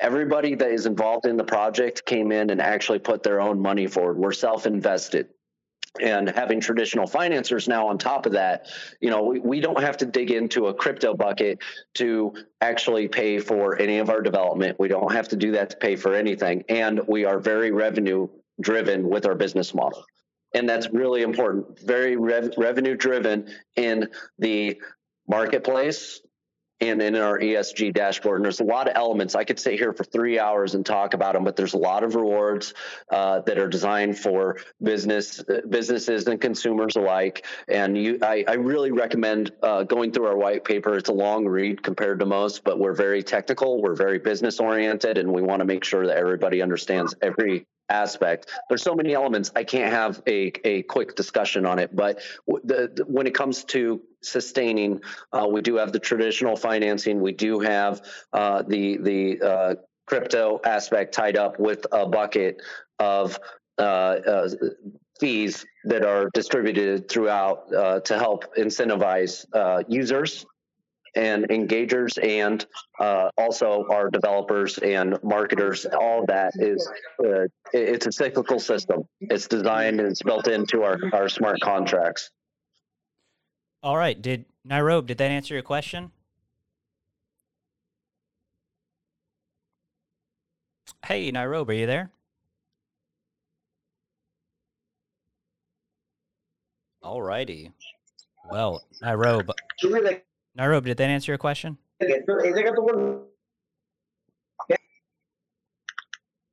Everybody 0.00 0.54
that 0.54 0.70
is 0.70 0.86
involved 0.86 1.26
in 1.26 1.36
the 1.36 1.44
project 1.44 2.06
came 2.06 2.32
in 2.32 2.50
and 2.50 2.60
actually 2.60 3.00
put 3.00 3.22
their 3.22 3.40
own 3.40 3.60
money 3.60 3.86
forward. 3.86 4.18
We're 4.18 4.32
self-invested 4.32 5.28
and 6.00 6.28
having 6.28 6.60
traditional 6.60 7.06
financiers 7.06 7.66
now 7.66 7.88
on 7.88 7.98
top 7.98 8.24
of 8.24 8.32
that 8.32 8.66
you 9.00 9.10
know 9.10 9.22
we, 9.24 9.40
we 9.40 9.60
don't 9.60 9.80
have 9.80 9.96
to 9.96 10.06
dig 10.06 10.30
into 10.30 10.66
a 10.66 10.74
crypto 10.74 11.14
bucket 11.14 11.58
to 11.94 12.32
actually 12.60 13.08
pay 13.08 13.38
for 13.38 13.80
any 13.80 13.98
of 13.98 14.10
our 14.10 14.20
development. 14.20 14.78
We 14.78 14.88
don't 14.88 15.12
have 15.12 15.28
to 15.28 15.36
do 15.36 15.52
that 15.52 15.70
to 15.70 15.76
pay 15.76 15.96
for 15.96 16.14
anything. 16.14 16.64
And 16.68 17.00
we 17.06 17.24
are 17.24 17.38
very 17.38 17.70
revenue 17.70 18.28
driven 18.60 19.08
with 19.08 19.26
our 19.26 19.34
business 19.34 19.74
model. 19.74 20.04
And 20.54 20.68
that's 20.68 20.90
really 20.90 21.22
important. 21.22 21.78
Very 21.80 22.16
rev- 22.16 22.54
revenue 22.56 22.96
driven 22.96 23.48
in 23.76 24.08
the 24.38 24.80
marketplace 25.28 26.20
and 26.80 27.02
in 27.02 27.16
our 27.16 27.38
ESG 27.38 27.92
dashboard. 27.92 28.36
And 28.36 28.44
there's 28.44 28.60
a 28.60 28.64
lot 28.64 28.88
of 28.88 28.96
elements. 28.96 29.34
I 29.34 29.44
could 29.44 29.58
sit 29.58 29.74
here 29.74 29.92
for 29.92 30.04
three 30.04 30.38
hours 30.38 30.74
and 30.74 30.84
talk 30.84 31.14
about 31.14 31.34
them, 31.34 31.44
but 31.44 31.56
there's 31.56 31.74
a 31.74 31.78
lot 31.78 32.04
of 32.04 32.14
rewards 32.14 32.74
uh, 33.10 33.40
that 33.40 33.58
are 33.58 33.68
designed 33.68 34.18
for 34.18 34.58
business 34.82 35.42
businesses 35.68 36.26
and 36.26 36.40
consumers 36.40 36.96
alike. 36.96 37.46
And 37.68 37.96
you, 37.96 38.18
I, 38.22 38.44
I 38.48 38.54
really 38.54 38.90
recommend 38.90 39.52
uh, 39.62 39.82
going 39.82 40.12
through 40.12 40.26
our 40.26 40.36
white 40.36 40.64
paper. 40.64 40.96
It's 40.96 41.10
a 41.10 41.14
long 41.14 41.46
read 41.46 41.82
compared 41.82 42.20
to 42.20 42.26
most, 42.26 42.64
but 42.64 42.78
we're 42.78 42.94
very 42.94 43.22
technical. 43.22 43.82
We're 43.82 43.94
very 43.94 44.18
business 44.18 44.58
oriented, 44.58 45.18
and 45.18 45.32
we 45.32 45.42
want 45.42 45.60
to 45.60 45.66
make 45.66 45.84
sure 45.84 46.06
that 46.06 46.16
everybody 46.16 46.62
understands 46.62 47.14
every 47.20 47.66
aspect. 47.90 48.50
There's 48.68 48.82
so 48.82 48.94
many 48.94 49.14
elements. 49.14 49.50
I 49.54 49.64
can't 49.64 49.92
have 49.92 50.22
a, 50.26 50.52
a 50.64 50.82
quick 50.82 51.16
discussion 51.16 51.66
on 51.66 51.78
it, 51.78 51.94
but 51.94 52.20
the, 52.46 52.90
the, 52.94 53.04
when 53.06 53.26
it 53.26 53.34
comes 53.34 53.64
to 53.64 54.00
sustaining, 54.22 55.00
uh, 55.32 55.46
we 55.50 55.60
do 55.60 55.76
have 55.76 55.92
the 55.92 55.98
traditional 55.98 56.56
financing. 56.56 57.20
We 57.20 57.32
do 57.32 57.60
have 57.60 58.02
uh, 58.32 58.62
the 58.62 58.98
the 58.98 59.40
uh, 59.40 59.74
crypto 60.06 60.60
aspect 60.64 61.14
tied 61.14 61.36
up 61.36 61.58
with 61.58 61.86
a 61.92 62.06
bucket 62.06 62.60
of 62.98 63.38
uh, 63.78 63.80
uh, 63.80 64.48
fees 65.18 65.64
that 65.84 66.04
are 66.04 66.30
distributed 66.34 67.08
throughout 67.08 67.70
to 68.04 68.18
help 68.18 68.56
incentivize 68.56 69.44
users 69.88 70.46
and 71.14 71.48
engagers 71.48 72.22
and 72.22 72.66
uh, 73.00 73.30
also 73.36 73.86
our 73.90 74.10
developers 74.10 74.78
and 74.78 75.18
marketers. 75.22 75.86
All 75.86 76.24
that 76.26 76.52
is 76.56 76.88
uh, 77.24 77.46
it's 77.72 78.06
a 78.06 78.12
cyclical 78.12 78.60
system. 78.60 79.02
It's 79.20 79.48
designed 79.48 80.00
and 80.00 80.08
it's 80.08 80.22
built 80.22 80.48
into 80.48 80.82
our, 80.82 80.98
our 81.12 81.28
smart 81.28 81.58
contracts 81.60 82.30
all 83.82 83.96
right 83.96 84.20
did 84.20 84.44
nairobi 84.64 85.08
did 85.08 85.18
that 85.18 85.30
answer 85.30 85.54
your 85.54 85.62
question 85.62 86.10
hey 91.06 91.30
nairobi 91.30 91.76
are 91.76 91.80
you 91.80 91.86
there 91.86 92.10
all 97.02 97.22
righty 97.22 97.72
well 98.50 98.82
nairobi 99.02 99.52
Nairobi, 100.56 100.90
did 100.90 100.96
that 100.98 101.08
answer 101.10 101.32
your 101.32 101.38
question? 101.38 101.78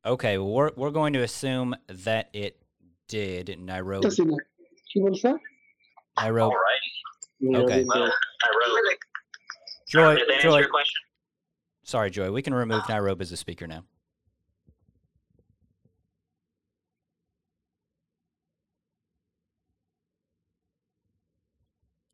Okay, 0.05 0.37
well, 0.37 0.47
we're 0.47 0.71
we're 0.75 0.91
going 0.91 1.13
to 1.13 1.23
assume 1.23 1.75
that 1.89 2.29
it 2.31 2.61
did, 3.09 3.59
Nairobi. 3.59 4.07
Nairobi. 6.17 6.55
Okay. 7.43 7.85
Joy, 9.89 10.17
Joy. 10.41 10.63
Sorry, 11.83 12.09
Joy. 12.09 12.31
We 12.31 12.41
can 12.41 12.53
remove 12.53 12.83
Nairobi 12.89 13.21
as 13.21 13.31
a 13.31 13.37
speaker 13.37 13.67
now. 13.67 13.83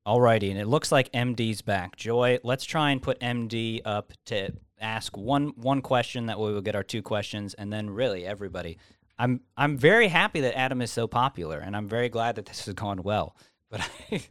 Alrighty, 0.05 0.49
and 0.51 0.59
it 0.59 0.67
looks 0.67 0.91
like 0.91 1.09
MD's 1.13 1.61
back. 1.61 1.95
Joy, 1.95 2.37
let's 2.43 2.65
try 2.65 2.91
and 2.91 3.01
put 3.01 3.19
MD 3.21 3.79
up 3.85 4.11
to 4.25 4.51
ask 4.81 5.15
one 5.15 5.53
one 5.55 5.81
question. 5.81 6.25
That 6.25 6.39
way 6.39 6.51
we'll 6.51 6.61
get 6.61 6.75
our 6.75 6.83
two 6.83 7.01
questions, 7.01 7.53
and 7.53 7.71
then 7.71 7.89
really 7.89 8.25
everybody. 8.25 8.77
I'm 9.17 9.39
I'm 9.55 9.77
very 9.77 10.09
happy 10.09 10.41
that 10.41 10.57
Adam 10.57 10.81
is 10.81 10.91
so 10.91 11.07
popular, 11.07 11.59
and 11.59 11.75
I'm 11.75 11.87
very 11.87 12.09
glad 12.09 12.35
that 12.35 12.45
this 12.47 12.65
has 12.65 12.73
gone 12.73 13.01
well. 13.01 13.37
But 13.69 13.89
I, 14.11 14.21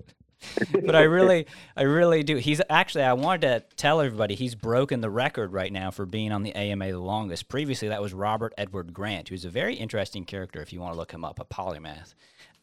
but 0.84 0.94
I 0.94 1.02
really, 1.02 1.46
I 1.76 1.82
really 1.82 2.22
do. 2.22 2.36
He's 2.36 2.60
actually, 2.68 3.04
I 3.04 3.12
wanted 3.12 3.42
to 3.42 3.64
tell 3.76 4.00
everybody 4.00 4.34
he's 4.34 4.54
broken 4.54 5.00
the 5.00 5.10
record 5.10 5.52
right 5.52 5.72
now 5.72 5.90
for 5.90 6.06
being 6.06 6.32
on 6.32 6.42
the 6.42 6.54
AMA 6.54 6.86
the 6.92 6.98
longest. 6.98 7.48
Previously, 7.48 7.88
that 7.88 8.02
was 8.02 8.12
Robert 8.14 8.52
Edward 8.58 8.92
Grant, 8.92 9.28
who's 9.28 9.44
a 9.44 9.50
very 9.50 9.74
interesting 9.74 10.24
character 10.24 10.60
if 10.60 10.72
you 10.72 10.80
want 10.80 10.94
to 10.94 10.98
look 10.98 11.12
him 11.12 11.24
up, 11.24 11.40
a 11.40 11.44
polymath. 11.44 12.14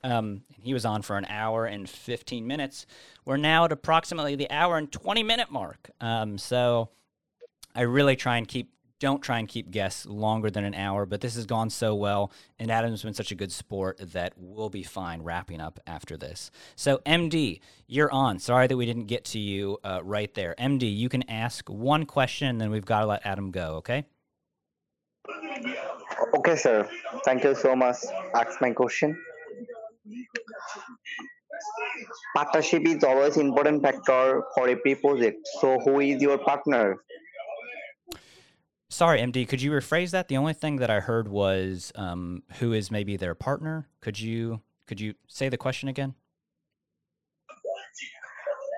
Um, 0.03 0.43
he 0.61 0.73
was 0.73 0.85
on 0.85 1.01
for 1.01 1.17
an 1.17 1.25
hour 1.25 1.65
and 1.65 1.89
15 1.89 2.47
minutes. 2.47 2.85
We're 3.25 3.37
now 3.37 3.65
at 3.65 3.71
approximately 3.71 4.35
the 4.35 4.49
hour 4.49 4.77
and 4.77 4.91
20 4.91 5.23
minute 5.23 5.51
mark. 5.51 5.89
Um, 5.99 6.37
so 6.37 6.89
I 7.75 7.81
really 7.81 8.15
try 8.15 8.37
and 8.37 8.47
keep 8.47 8.71
don't 8.99 9.21
try 9.21 9.39
and 9.39 9.47
keep 9.47 9.71
guests 9.71 10.05
longer 10.05 10.49
than 10.49 10.63
an 10.63 10.73
hour, 10.73 11.05
but 11.05 11.21
this 11.21 11.35
has 11.35 11.45
gone 11.45 11.69
so 11.69 11.95
well, 11.95 12.31
and 12.59 12.69
Adam's 12.69 13.03
been 13.03 13.13
such 13.13 13.31
a 13.31 13.35
good 13.35 13.51
sport 13.51 13.97
that 14.13 14.33
we'll 14.37 14.69
be 14.69 14.83
fine 14.83 15.21
wrapping 15.23 15.61
up 15.61 15.79
after 15.87 16.17
this. 16.17 16.51
So, 16.75 16.97
MD, 17.05 17.61
you're 17.87 18.11
on. 18.11 18.39
Sorry 18.39 18.67
that 18.67 18.77
we 18.77 18.85
didn't 18.85 19.05
get 19.05 19.23
to 19.25 19.39
you 19.39 19.77
uh, 19.83 20.01
right 20.03 20.33
there. 20.33 20.53
MD, 20.59 20.95
you 20.95 21.09
can 21.09 21.29
ask 21.29 21.69
one 21.69 22.05
question, 22.05 22.47
and 22.49 22.61
then 22.61 22.71
we've 22.71 22.85
got 22.85 23.01
to 23.01 23.05
let 23.07 23.25
Adam 23.25 23.51
go, 23.51 23.75
okay? 23.75 24.05
Okay, 26.35 26.55
sir. 26.55 26.87
Thank 27.23 27.43
you 27.43 27.55
so 27.55 27.75
much. 27.75 27.97
Ask 28.35 28.61
my 28.61 28.71
question. 28.71 29.17
Partnership 32.35 32.85
is 32.85 33.03
always 33.03 33.37
important 33.37 33.81
factor 33.81 34.43
for 34.55 34.67
every 34.67 34.95
project. 34.95 35.47
So, 35.59 35.79
who 35.79 35.99
is 35.99 36.21
your 36.21 36.37
partner? 36.37 36.97
Sorry, 38.91 39.21
MD, 39.21 39.47
could 39.47 39.61
you 39.61 39.69
rephrase 39.71 40.11
that? 40.11 40.29
The 40.29 40.37
only 40.37 40.53
thing 40.53 40.77
that 40.77 40.89
I 40.89 40.99
heard 40.99 41.27
was 41.27 41.91
um, 41.95 42.41
who 42.57 42.73
is 42.73 42.89
maybe 42.89 43.17
their 43.17 43.35
partner. 43.35 43.87
Could 44.01 44.19
you 44.19 44.61
could 44.87 44.99
you 44.99 45.13
say 45.27 45.47
the 45.49 45.57
question 45.57 45.89
again? 45.89 46.15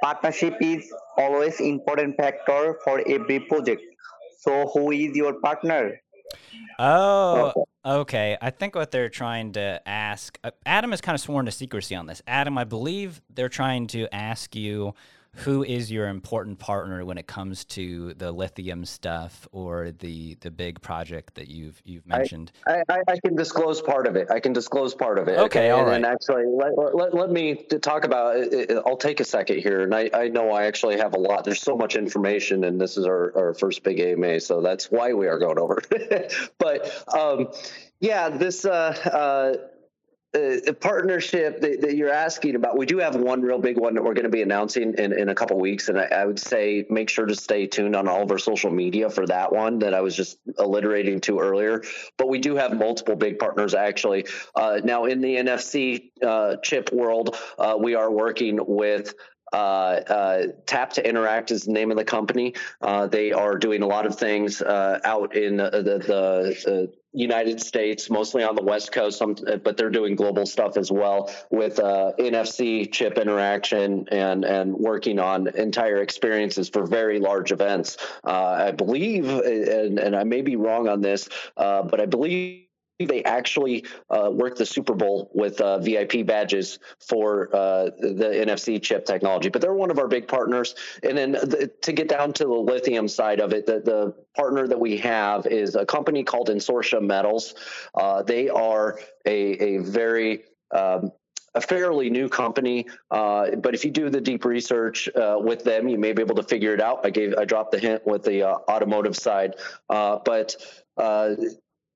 Partnership 0.04 0.58
is 0.60 0.92
always 1.16 1.62
important 1.62 2.18
factor 2.18 2.78
for 2.84 3.02
every 3.08 3.40
project. 3.40 3.82
So 4.40 4.68
who 4.74 4.92
is 4.92 5.16
your 5.16 5.40
partner? 5.40 6.02
Oh, 6.78 7.54
okay. 7.86 8.38
I 8.42 8.50
think 8.50 8.76
what 8.76 8.92
they're 8.92 9.10
trying 9.10 9.54
to 9.54 9.82
ask 9.86 10.38
uh, 10.44 10.52
Adam 10.66 10.92
has 10.92 11.00
kind 11.00 11.16
of 11.16 11.22
sworn 11.22 11.46
to 11.46 11.52
secrecy 11.52 11.96
on 11.96 12.08
this. 12.08 12.22
Adam, 12.28 12.58
I 12.58 12.66
believe 12.66 13.22
they're 13.30 13.50
trying 13.50 13.88
to 13.88 14.14
ask 14.14 14.56
you 14.56 14.94
who 15.36 15.64
is 15.64 15.90
your 15.90 16.10
important 16.10 16.60
partner 16.60 17.06
when 17.06 17.18
it 17.18 17.26
comes 17.26 17.64
to 17.64 18.14
the 18.16 18.32
lithium 18.32 18.84
stuff 18.84 19.48
or 19.52 19.92
the 19.92 20.36
the 20.42 20.52
big 20.52 20.82
project 20.82 21.36
that 21.36 21.48
you've 21.48 21.82
you've 21.86 22.06
mentioned? 22.06 22.52
I, 22.68 22.84
I, 22.90 23.02
I 23.08 23.20
can 23.24 23.36
disclose 23.36 23.82
part 23.82 24.08
of 24.08 24.18
it. 24.18 24.30
I 24.30 24.42
can 24.42 24.52
disclose 24.52 24.94
part 24.94 25.18
of 25.18 25.30
it. 25.30 25.40
Okay, 25.40 25.70
all 25.70 25.80
and, 25.80 25.88
right. 25.88 25.96
And 25.96 26.06
actually, 26.06 26.46
let, 26.48 26.78
let, 26.96 27.14
let 27.14 27.32
me 27.32 27.56
talk 27.56 28.04
about 28.04 28.38
it. 28.38 28.72
I'll 28.86 28.98
take 28.98 29.22
a 29.22 29.26
second 29.26 29.60
here, 29.60 29.82
and 29.82 29.96
I, 29.96 30.10
I 30.14 30.28
know 30.28 30.52
I 30.52 30.66
actually 30.66 30.98
have 30.98 31.14
a 31.14 31.20
lot. 31.20 31.46
There's 31.46 31.62
so 31.62 31.78
much 31.78 31.96
information, 31.96 32.66
and 32.66 32.80
this 32.80 32.98
is 32.98 33.06
our, 33.06 33.32
our 33.38 33.54
first 33.54 33.84
big 33.84 34.00
AMA, 34.00 34.42
so 34.42 34.62
that's 34.62 34.92
why 34.92 35.14
we 35.14 35.28
are 35.28 35.40
going 35.40 35.60
over. 35.60 35.82
but 36.60 37.04
um, 37.18 37.48
yeah, 38.02 38.30
this. 38.30 38.66
Uh, 38.66 38.96
uh, 39.06 39.68
uh, 40.34 40.72
partnership 40.80 41.60
that, 41.60 41.82
that, 41.82 41.96
you're 41.98 42.12
asking 42.12 42.56
about, 42.56 42.78
we 42.78 42.86
do 42.86 43.00
have 43.00 43.16
one 43.16 43.42
real 43.42 43.60
big 43.60 43.78
one 43.78 43.94
that 43.96 44.04
we're 44.04 44.14
going 44.14 44.24
to 44.24 44.30
be 44.30 44.42
announcing 44.42 44.94
in, 44.98 45.12
in 45.12 45.28
a 45.28 45.36
couple 45.36 45.60
weeks. 45.60 45.90
And 45.90 46.00
I, 46.00 46.06
I, 46.06 46.26
would 46.26 46.40
say 46.40 46.86
make 46.90 47.10
sure 47.10 47.26
to 47.26 47.36
stay 47.36 47.68
tuned 47.68 47.98
on 47.98 48.08
all 48.08 48.24
of 48.24 48.32
our 48.32 48.38
social 48.38 48.72
media 48.72 49.10
for 49.10 49.26
that 49.28 49.52
one 49.52 49.80
that 49.80 49.94
I 49.94 50.00
was 50.00 50.16
just 50.16 50.38
alliterating 50.58 51.20
to 51.22 51.40
earlier. 51.40 51.84
But 52.18 52.30
we 52.30 52.40
do 52.40 52.56
have 52.56 52.78
multiple 52.78 53.18
big 53.18 53.40
partners 53.40 53.74
actually. 53.74 54.26
Uh, 54.56 54.80
now, 54.84 55.06
in 55.06 55.20
the 55.20 55.36
NFC 55.36 56.12
uh, 56.24 56.56
chip 56.58 56.94
world, 56.94 57.36
uh, 57.60 57.76
we 57.78 57.96
are 57.96 58.10
working 58.10 58.58
with 58.66 59.14
Tap 59.52 60.94
to 60.94 61.08
Interact 61.08 61.52
is 61.52 61.64
the 61.64 61.72
name 61.72 61.92
of 61.92 61.98
the 61.98 62.06
company. 62.06 62.56
Uh, 62.82 63.08
they 63.08 63.32
are 63.32 63.58
doing 63.58 63.82
a 63.82 63.88
lot 63.88 64.06
of 64.06 64.18
things 64.18 64.62
uh, 64.62 65.00
out 65.04 65.36
in 65.36 65.58
the, 65.58 65.70
the, 65.70 66.92
United 67.14 67.60
States, 67.62 68.10
mostly 68.10 68.42
on 68.42 68.56
the 68.56 68.62
West 68.62 68.94
Coast, 68.94 69.22
but 69.66 69.76
they're 69.76 69.90
doing 69.90 70.16
global 70.16 70.46
stuff 70.46 70.78
as 70.78 70.90
well 70.90 71.30
with 71.50 71.78
uh, 71.78 72.14
NFC 72.18 72.90
chip 72.90 73.18
interaction 73.18 74.08
and 74.14 74.46
and 74.46 74.74
working 74.74 75.20
on 75.20 75.50
entire 75.58 75.98
experiences 76.02 76.70
for 76.70 76.86
very 76.86 77.20
large 77.20 77.52
events. 77.52 77.98
Uh, 78.24 78.66
I 78.68 78.72
believe, 78.72 79.28
and, 79.28 80.00
and 80.00 80.16
I 80.16 80.24
may 80.24 80.42
be 80.42 80.56
wrong 80.56 80.88
on 80.88 81.02
this, 81.02 81.28
but 81.58 82.00
I 82.00 82.06
believe 82.06 82.68
they 83.06 83.24
actually 83.24 83.86
uh, 84.10 84.30
work 84.32 84.56
the 84.56 84.66
Super 84.66 84.94
Bowl 84.94 85.30
with 85.34 85.60
uh, 85.62 85.80
VIP 85.80 86.26
badges 86.26 86.80
for 87.00 87.54
uh, 87.56 87.86
the 88.00 88.44
NFC 88.46 88.82
chip 88.82 89.06
technology. 89.06 89.50
But 89.50 89.62
they're 89.62 89.74
one 89.74 89.92
of 89.92 90.00
our 90.00 90.08
big 90.08 90.28
partners. 90.28 90.76
And 91.04 91.18
then 91.18 91.32
the, 91.34 91.72
to 91.82 91.92
get 91.92 92.08
down 92.08 92.34
to 92.34 92.44
the 92.44 92.54
lithium 92.54 93.08
side 93.08 93.40
of 93.40 93.54
it, 93.54 93.66
the, 93.66 93.80
the, 93.80 94.16
partner 94.34 94.66
that 94.66 94.80
we 94.80 94.96
have 94.96 95.46
is 95.46 95.76
a 95.76 95.86
company 95.86 96.24
called 96.24 96.48
Ensorcia 96.48 97.02
Metals. 97.02 97.54
Uh, 97.94 98.24
they 98.24 98.48
are 98.48 98.98
a, 99.26 99.76
a 99.76 99.78
very 99.80 100.44
um, 100.74 101.12
a 101.54 101.62
fairly 101.62 102.10
new 102.10 102.30
company, 102.30 102.88
uh, 103.10 103.56
but 103.58 103.74
if 103.74 103.84
you 103.84 103.92
do 103.92 104.10
the 104.10 104.22
deep 104.22 104.46
research 104.46 105.10
uh, 105.16 105.38
with 105.40 105.64
them, 105.64 105.90
you 105.90 105.98
may 105.98 106.14
be 106.14 106.22
able 106.22 106.36
to 106.36 106.44
figure 106.44 106.74
it 106.74 106.82
out. 106.82 107.06
I 107.06 107.10
gave, 107.10 107.34
I 107.38 107.46
dropped 107.46 107.72
the 107.72 107.80
hint 107.80 108.06
with 108.06 108.24
the 108.24 108.44
uh, 108.44 108.58
automotive 108.70 109.18
side, 109.18 109.56
uh, 109.90 110.20
but 110.24 110.56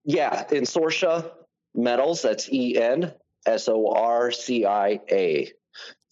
yeah, 0.05 0.43
Ensorcia 0.45 1.31
Metals. 1.73 2.21
That's 2.21 2.47
E 2.51 2.77
N 2.77 3.13
S 3.45 3.67
O 3.67 3.91
R 3.91 4.31
C 4.31 4.65
I 4.65 5.01
A. 5.11 5.51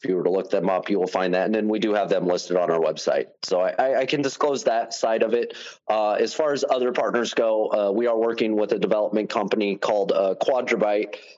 If 0.04 0.10
you 0.10 0.18
were 0.18 0.24
to 0.24 0.32
look 0.32 0.50
them 0.50 0.70
up, 0.70 0.90
you 0.90 1.00
will 1.00 1.08
find 1.08 1.34
that. 1.34 1.46
And 1.46 1.56
then 1.56 1.70
we 1.70 1.80
do 1.80 1.94
have 1.94 2.10
them 2.10 2.28
listed 2.28 2.58
on 2.58 2.70
our 2.70 2.80
website. 2.80 3.28
So 3.42 3.62
I, 3.62 4.02
I 4.02 4.06
can 4.06 4.22
disclose 4.22 4.66
that 4.66 4.94
side 4.94 5.24
of 5.24 5.34
it. 5.34 5.56
Uh, 5.90 6.14
as 6.14 6.34
far 6.34 6.52
as 6.52 6.66
other 6.70 6.92
partners 6.92 7.34
go, 7.34 7.72
uh, 7.72 7.92
we 7.92 8.08
are 8.08 8.18
working 8.18 8.58
with 8.58 8.74
a 8.74 8.80
development 8.80 9.30
company 9.30 9.78
called 9.78 10.12
uh, 10.12 10.36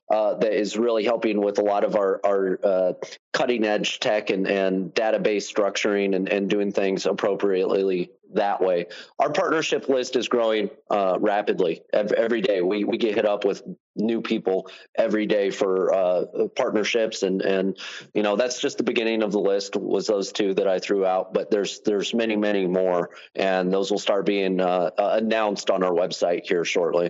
uh, 0.10 0.34
that 0.36 0.52
is 0.52 0.78
really 0.78 1.04
helping 1.04 1.42
with 1.42 1.60
a 1.60 1.62
lot 1.62 1.84
of 1.84 1.96
our, 1.96 2.20
our 2.26 2.60
uh, 2.64 2.94
cutting 3.34 3.66
edge 3.66 4.00
tech 4.00 4.32
and, 4.32 4.48
and 4.48 4.96
database 4.96 5.46
structuring 5.54 6.16
and, 6.16 6.28
and 6.28 6.50
doing 6.50 6.72
things 6.72 7.06
appropriately 7.06 8.10
that 8.36 8.62
way. 8.62 8.86
Our 9.20 9.32
partnership 9.32 9.90
list 9.90 10.16
is 10.16 10.28
growing 10.28 10.70
uh, 10.90 11.18
rapidly 11.20 11.82
every 11.92 12.42
day. 12.42 12.62
We 12.62 12.84
we 12.84 12.98
get 12.98 13.16
hit 13.16 13.26
up 13.26 13.46
with 13.46 13.64
new 13.96 14.22
people 14.22 14.70
every 14.96 15.26
day 15.26 15.50
for 15.50 15.94
uh, 15.94 16.26
partnerships, 16.56 17.24
and 17.24 17.42
and 17.42 17.78
you 18.14 18.24
know 18.24 18.36
that's 18.36 18.60
just 18.60 18.78
the 18.78 18.84
beginning 18.84 19.24
of 19.24 19.32
the 19.32 19.40
list. 19.40 19.76
Was 19.76 20.08
those 20.08 20.32
two 20.32 20.54
that 20.56 20.68
I 20.68 20.80
threw 20.80 21.06
out, 21.06 21.34
but 21.34 21.50
there's 21.50 21.82
there's 21.82 22.14
many 22.14 22.36
many 22.36 22.68
more, 22.68 23.10
and 23.36 23.72
those 23.72 23.92
will 23.92 24.00
start 24.00 24.26
being 24.26 24.62
uh, 24.62 24.92
uh 24.98 25.20
announced 25.22 25.70
on 25.70 25.84
our 25.84 25.92
website 25.92 26.46
here 26.46 26.66
shortly. 26.66 27.10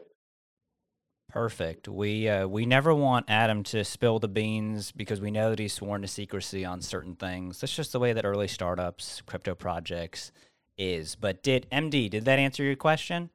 Perfect. 1.30 1.90
We 1.90 2.30
uh, 2.30 2.48
we 2.48 2.66
never 2.66 2.96
want 2.96 3.26
Adam 3.28 3.64
to 3.64 3.84
spill 3.84 4.20
the 4.20 4.30
beans 4.30 4.94
because 4.94 5.20
we 5.20 5.32
know 5.32 5.50
that 5.50 5.60
he's 5.60 5.74
sworn 5.74 6.02
to 6.02 6.08
secrecy 6.08 6.64
on 6.64 6.80
certain 6.80 7.16
things. 7.16 7.60
That's 7.60 7.76
just 7.76 7.92
the 7.92 8.00
way 8.00 8.14
that 8.14 8.24
early 8.24 8.48
startups, 8.48 9.22
crypto 9.26 9.54
projects 9.54 10.32
is. 10.78 11.16
But 11.16 11.44
did 11.44 11.68
MD, 11.72 12.10
did 12.10 12.26
that 12.26 12.40
answer 12.40 12.64
your 12.64 12.76
question? 12.76 13.30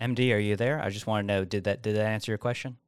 MD, 0.00 0.34
are 0.34 0.38
you 0.38 0.56
there? 0.56 0.80
I 0.82 0.88
just 0.88 1.06
want 1.06 1.26
to 1.26 1.26
know 1.26 1.44
did 1.44 1.64
that 1.64 1.82
did 1.82 1.96
that 1.96 2.06
answer 2.06 2.32
your 2.32 2.38
question? 2.38 2.78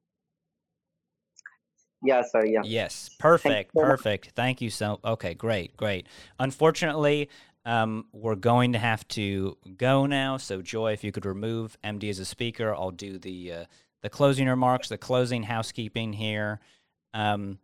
Yeah, 2.03 2.23
sir. 2.23 2.45
Yeah. 2.45 2.63
Yes. 2.65 3.11
Perfect. 3.19 3.73
Thank 3.73 3.87
perfect. 3.87 4.31
Thank 4.35 4.61
you 4.61 4.71
so. 4.71 4.99
Okay. 5.05 5.35
Great. 5.35 5.77
Great. 5.77 6.07
Unfortunately, 6.39 7.29
um, 7.65 8.07
we're 8.13 8.35
going 8.35 8.73
to 8.73 8.79
have 8.79 9.07
to 9.09 9.57
go 9.77 10.07
now. 10.07 10.37
So, 10.37 10.63
Joy, 10.63 10.93
if 10.95 11.05
you 11.05 11.13
could 11.13 11.27
remove 11.27 11.77
MD 11.85 12.11
as 12.11 12.19
a 12.19 12.25
speaker, 12.25 12.75
I'll 12.75 12.91
do 12.91 13.19
the 13.19 13.53
uh, 13.53 13.65
the 14.03 14.11
closing 14.11 14.49
remarks, 14.49 14.89
the 14.89 14.99
closing 14.99 15.45
housekeeping 15.45 16.13
here. 16.13 16.61
Um, 17.15 17.59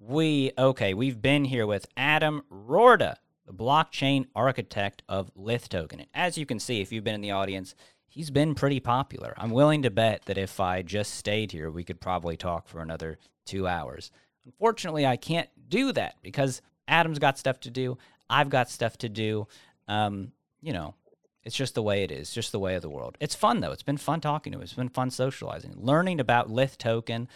we 0.00 0.50
okay 0.56 0.94
we've 0.94 1.20
been 1.20 1.44
here 1.44 1.66
with 1.66 1.86
adam 1.94 2.42
roorda 2.50 3.16
the 3.46 3.52
blockchain 3.52 4.24
architect 4.34 5.02
of 5.10 5.30
lith 5.36 5.68
token 5.68 6.00
and 6.00 6.08
as 6.14 6.38
you 6.38 6.46
can 6.46 6.58
see 6.58 6.80
if 6.80 6.90
you've 6.90 7.04
been 7.04 7.14
in 7.14 7.20
the 7.20 7.30
audience 7.30 7.74
he's 8.08 8.30
been 8.30 8.54
pretty 8.54 8.80
popular 8.80 9.34
i'm 9.36 9.50
willing 9.50 9.82
to 9.82 9.90
bet 9.90 10.22
that 10.24 10.38
if 10.38 10.58
i 10.58 10.80
just 10.80 11.14
stayed 11.14 11.52
here 11.52 11.70
we 11.70 11.84
could 11.84 12.00
probably 12.00 12.34
talk 12.34 12.66
for 12.66 12.80
another 12.80 13.18
two 13.44 13.68
hours 13.68 14.10
unfortunately 14.46 15.04
i 15.04 15.18
can't 15.18 15.50
do 15.68 15.92
that 15.92 16.14
because 16.22 16.62
adam's 16.88 17.18
got 17.18 17.38
stuff 17.38 17.60
to 17.60 17.70
do 17.70 17.98
i've 18.30 18.48
got 18.48 18.70
stuff 18.70 18.96
to 18.96 19.08
do 19.08 19.46
um, 19.86 20.32
you 20.62 20.72
know 20.72 20.94
it's 21.42 21.56
just 21.56 21.74
the 21.74 21.82
way 21.82 22.04
it 22.04 22.12
is, 22.12 22.34
just 22.34 22.52
the 22.52 22.58
way 22.58 22.74
of 22.74 22.82
the 22.82 22.90
world. 22.90 23.16
It's 23.18 23.34
fun 23.34 23.60
though. 23.60 23.72
It's 23.72 23.82
been 23.82 23.96
fun 23.96 24.20
talking 24.20 24.52
to 24.52 24.58
him. 24.58 24.62
It's 24.62 24.74
been 24.74 24.90
fun 24.90 25.10
socializing, 25.10 25.72
learning 25.74 26.20
about 26.20 26.50
Lith 26.50 26.76
token, 26.76 27.28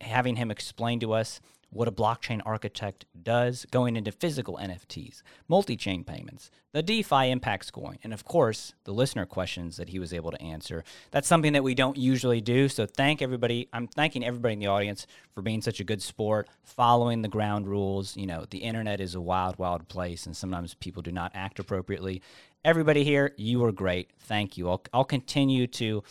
having 0.00 0.36
him 0.36 0.52
explain 0.52 1.00
to 1.00 1.12
us 1.12 1.40
what 1.70 1.88
a 1.88 1.92
blockchain 1.92 2.40
architect 2.46 3.04
does, 3.22 3.66
going 3.70 3.96
into 3.96 4.10
physical 4.10 4.58
NFTs, 4.60 5.22
multi 5.48 5.76
chain 5.76 6.02
payments, 6.02 6.50
the 6.72 6.82
DeFi 6.82 7.30
impact 7.30 7.66
scoring, 7.66 7.98
and 8.02 8.14
of 8.14 8.24
course, 8.24 8.72
the 8.84 8.92
listener 8.92 9.26
questions 9.26 9.76
that 9.76 9.90
he 9.90 9.98
was 9.98 10.14
able 10.14 10.30
to 10.30 10.40
answer. 10.40 10.82
That's 11.10 11.28
something 11.28 11.52
that 11.52 11.62
we 11.62 11.74
don't 11.74 11.96
usually 11.96 12.40
do. 12.40 12.68
So, 12.68 12.86
thank 12.86 13.20
everybody. 13.20 13.68
I'm 13.72 13.86
thanking 13.86 14.24
everybody 14.24 14.54
in 14.54 14.60
the 14.60 14.66
audience 14.66 15.06
for 15.34 15.42
being 15.42 15.60
such 15.60 15.80
a 15.80 15.84
good 15.84 16.02
sport, 16.02 16.48
following 16.62 17.22
the 17.22 17.28
ground 17.28 17.68
rules. 17.68 18.16
You 18.16 18.26
know, 18.26 18.46
the 18.48 18.58
internet 18.58 19.00
is 19.00 19.14
a 19.14 19.20
wild, 19.20 19.58
wild 19.58 19.88
place, 19.88 20.24
and 20.24 20.36
sometimes 20.36 20.74
people 20.74 21.02
do 21.02 21.12
not 21.12 21.32
act 21.34 21.58
appropriately. 21.58 22.22
Everybody 22.64 23.04
here, 23.04 23.34
you 23.36 23.60
were 23.60 23.72
great. 23.72 24.10
Thank 24.20 24.56
you. 24.56 24.68
I'll, 24.68 24.82
I'll 24.92 25.04
continue 25.04 25.66
to 25.68 26.02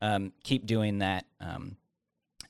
um, 0.00 0.32
keep 0.42 0.66
doing 0.66 0.98
that 0.98 1.26
um, 1.40 1.76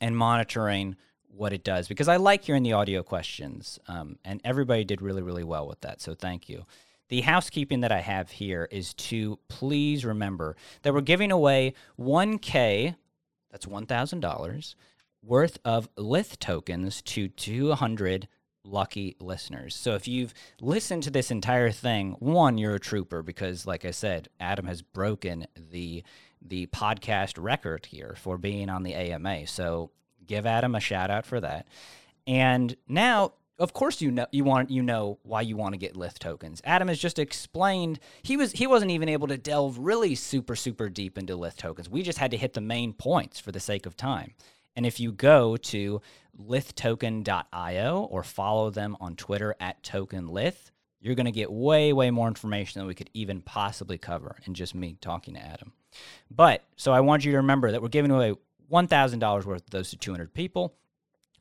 and 0.00 0.16
monitoring 0.16 0.96
what 1.34 1.52
it 1.52 1.64
does 1.64 1.88
because 1.88 2.08
I 2.08 2.16
like 2.16 2.44
hearing 2.44 2.62
the 2.62 2.74
audio 2.74 3.02
questions. 3.02 3.78
Um, 3.88 4.18
and 4.24 4.40
everybody 4.44 4.84
did 4.84 5.02
really, 5.02 5.22
really 5.22 5.44
well 5.44 5.66
with 5.66 5.80
that. 5.80 6.00
So 6.00 6.14
thank 6.14 6.48
you. 6.48 6.64
The 7.08 7.22
housekeeping 7.22 7.80
that 7.80 7.92
I 7.92 8.00
have 8.00 8.30
here 8.30 8.68
is 8.70 8.94
to 8.94 9.38
please 9.48 10.04
remember 10.04 10.56
that 10.82 10.94
we're 10.94 11.00
giving 11.00 11.30
away 11.30 11.74
1K, 11.98 12.96
that's 13.50 13.66
$1,000, 13.66 14.74
worth 15.22 15.58
of 15.64 15.88
Lith 15.96 16.38
tokens 16.38 17.02
to 17.02 17.28
200 17.28 18.28
lucky 18.64 19.16
listeners. 19.20 19.74
So 19.74 19.94
if 19.94 20.06
you've 20.06 20.32
listened 20.60 21.02
to 21.04 21.10
this 21.10 21.30
entire 21.30 21.70
thing, 21.70 22.16
one, 22.18 22.58
you're 22.58 22.76
a 22.76 22.80
trooper 22.80 23.22
because, 23.22 23.66
like 23.66 23.84
I 23.84 23.90
said, 23.90 24.28
Adam 24.40 24.66
has 24.66 24.82
broken 24.82 25.46
the 25.56 26.02
the 26.44 26.66
podcast 26.66 27.40
record 27.40 27.86
here 27.86 28.16
for 28.18 28.36
being 28.36 28.68
on 28.68 28.82
the 28.82 28.94
AMA. 28.94 29.46
So 29.46 29.92
give 30.32 30.46
Adam 30.46 30.74
a 30.74 30.80
shout 30.80 31.10
out 31.10 31.26
for 31.26 31.40
that. 31.40 31.66
And 32.26 32.74
now, 32.88 33.32
of 33.58 33.74
course, 33.74 34.00
you 34.00 34.10
know 34.10 34.26
you 34.32 34.44
want 34.44 34.70
you 34.70 34.82
know 34.82 35.18
why 35.24 35.42
you 35.42 35.56
want 35.56 35.74
to 35.74 35.78
get 35.78 35.94
Lith 35.94 36.18
tokens. 36.18 36.62
Adam 36.64 36.88
has 36.88 36.98
just 36.98 37.18
explained 37.18 38.00
he 38.22 38.36
was 38.36 38.52
he 38.52 38.66
wasn't 38.66 38.90
even 38.90 39.08
able 39.08 39.28
to 39.28 39.36
delve 39.36 39.78
really 39.78 40.14
super 40.14 40.56
super 40.56 40.88
deep 40.88 41.18
into 41.18 41.36
Lith 41.36 41.56
tokens. 41.56 41.88
We 41.90 42.02
just 42.02 42.18
had 42.18 42.30
to 42.30 42.36
hit 42.38 42.54
the 42.54 42.60
main 42.62 42.94
points 42.94 43.38
for 43.38 43.52
the 43.52 43.60
sake 43.60 43.84
of 43.84 43.96
time. 43.96 44.32
And 44.74 44.86
if 44.86 44.98
you 44.98 45.12
go 45.12 45.58
to 45.58 46.00
lithtoken.io 46.40 48.08
or 48.10 48.22
follow 48.22 48.70
them 48.70 48.96
on 49.00 49.16
Twitter 49.16 49.54
at 49.60 49.82
tokenlith, 49.82 50.70
you're 51.02 51.14
going 51.14 51.26
to 51.26 51.32
get 51.32 51.52
way, 51.52 51.92
way 51.92 52.10
more 52.10 52.28
information 52.28 52.80
than 52.80 52.88
we 52.88 52.94
could 52.94 53.10
even 53.12 53.42
possibly 53.42 53.98
cover 53.98 54.36
in 54.46 54.54
just 54.54 54.74
me 54.74 54.96
talking 55.02 55.34
to 55.34 55.40
Adam. 55.40 55.74
But 56.30 56.64
so 56.76 56.90
I 56.92 57.00
want 57.00 57.26
you 57.26 57.32
to 57.32 57.36
remember 57.38 57.70
that 57.70 57.82
we're 57.82 57.88
giving 57.88 58.10
away 58.10 58.34
$1,000 58.72 59.44
worth 59.44 59.62
of 59.62 59.70
those 59.70 59.90
to 59.90 59.96
200 59.96 60.32
people. 60.32 60.74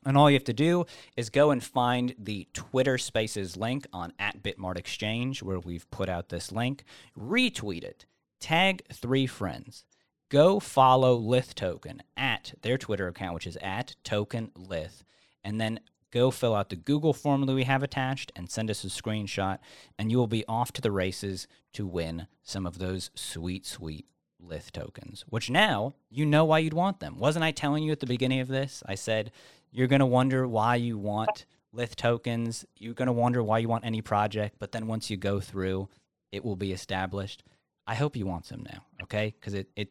And 0.04 0.16
all 0.16 0.28
you 0.28 0.34
have 0.34 0.44
to 0.44 0.52
do 0.52 0.84
is 1.16 1.30
go 1.30 1.50
and 1.50 1.62
find 1.62 2.14
the 2.18 2.48
Twitter 2.52 2.98
Spaces 2.98 3.56
link 3.56 3.86
on 3.92 4.12
at 4.18 4.42
Bitmart 4.42 4.76
Exchange, 4.76 5.42
where 5.42 5.60
we've 5.60 5.88
put 5.90 6.08
out 6.08 6.28
this 6.28 6.50
link. 6.50 6.84
Retweet 7.16 7.84
it. 7.84 8.04
Tag 8.40 8.82
three 8.92 9.26
friends. 9.26 9.84
Go 10.28 10.58
follow 10.58 11.14
Lith 11.14 11.54
Token 11.54 12.02
at 12.16 12.54
their 12.62 12.78
Twitter 12.78 13.06
account, 13.06 13.34
which 13.34 13.46
is 13.46 13.58
at 13.60 13.94
Token 14.02 14.50
Lith, 14.56 15.04
and 15.44 15.60
then 15.60 15.78
go 16.10 16.30
fill 16.30 16.54
out 16.54 16.70
the 16.70 16.76
Google 16.76 17.12
form 17.12 17.46
that 17.46 17.54
we 17.54 17.64
have 17.64 17.82
attached 17.82 18.32
and 18.34 18.50
send 18.50 18.70
us 18.70 18.82
a 18.82 18.88
screenshot, 18.88 19.58
and 19.98 20.10
you 20.10 20.18
will 20.18 20.26
be 20.26 20.44
off 20.48 20.72
to 20.72 20.80
the 20.80 20.90
races 20.90 21.46
to 21.74 21.86
win 21.86 22.26
some 22.42 22.66
of 22.66 22.78
those 22.78 23.10
sweet, 23.14 23.66
sweet 23.66 24.06
Lith 24.42 24.72
tokens, 24.72 25.24
which 25.28 25.50
now 25.50 25.94
you 26.10 26.26
know 26.26 26.44
why 26.44 26.58
you'd 26.58 26.72
want 26.72 27.00
them. 27.00 27.18
Wasn't 27.18 27.44
I 27.44 27.50
telling 27.50 27.84
you 27.84 27.92
at 27.92 28.00
the 28.00 28.06
beginning 28.06 28.40
of 28.40 28.48
this? 28.48 28.82
I 28.86 28.94
said 28.94 29.30
you're 29.70 29.86
going 29.86 30.00
to 30.00 30.06
wonder 30.06 30.46
why 30.46 30.76
you 30.76 30.98
want 30.98 31.46
Lith 31.72 31.96
tokens. 31.96 32.64
You're 32.76 32.94
going 32.94 33.06
to 33.06 33.12
wonder 33.12 33.42
why 33.42 33.58
you 33.58 33.68
want 33.68 33.84
any 33.84 34.02
project, 34.02 34.56
but 34.58 34.72
then 34.72 34.86
once 34.86 35.10
you 35.10 35.16
go 35.16 35.40
through, 35.40 35.88
it 36.30 36.44
will 36.44 36.56
be 36.56 36.72
established. 36.72 37.42
I 37.86 37.94
hope 37.94 38.16
you 38.16 38.26
want 38.26 38.46
some 38.46 38.62
now, 38.62 38.84
okay? 39.02 39.34
Because 39.38 39.54
it, 39.54 39.68
it 39.76 39.90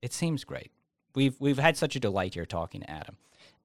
it 0.00 0.12
seems 0.12 0.44
great. 0.44 0.70
We've 1.14 1.36
we've 1.40 1.58
had 1.58 1.76
such 1.76 1.96
a 1.96 2.00
delight 2.00 2.34
here 2.34 2.46
talking 2.46 2.82
to 2.82 2.90
Adam. 2.90 3.16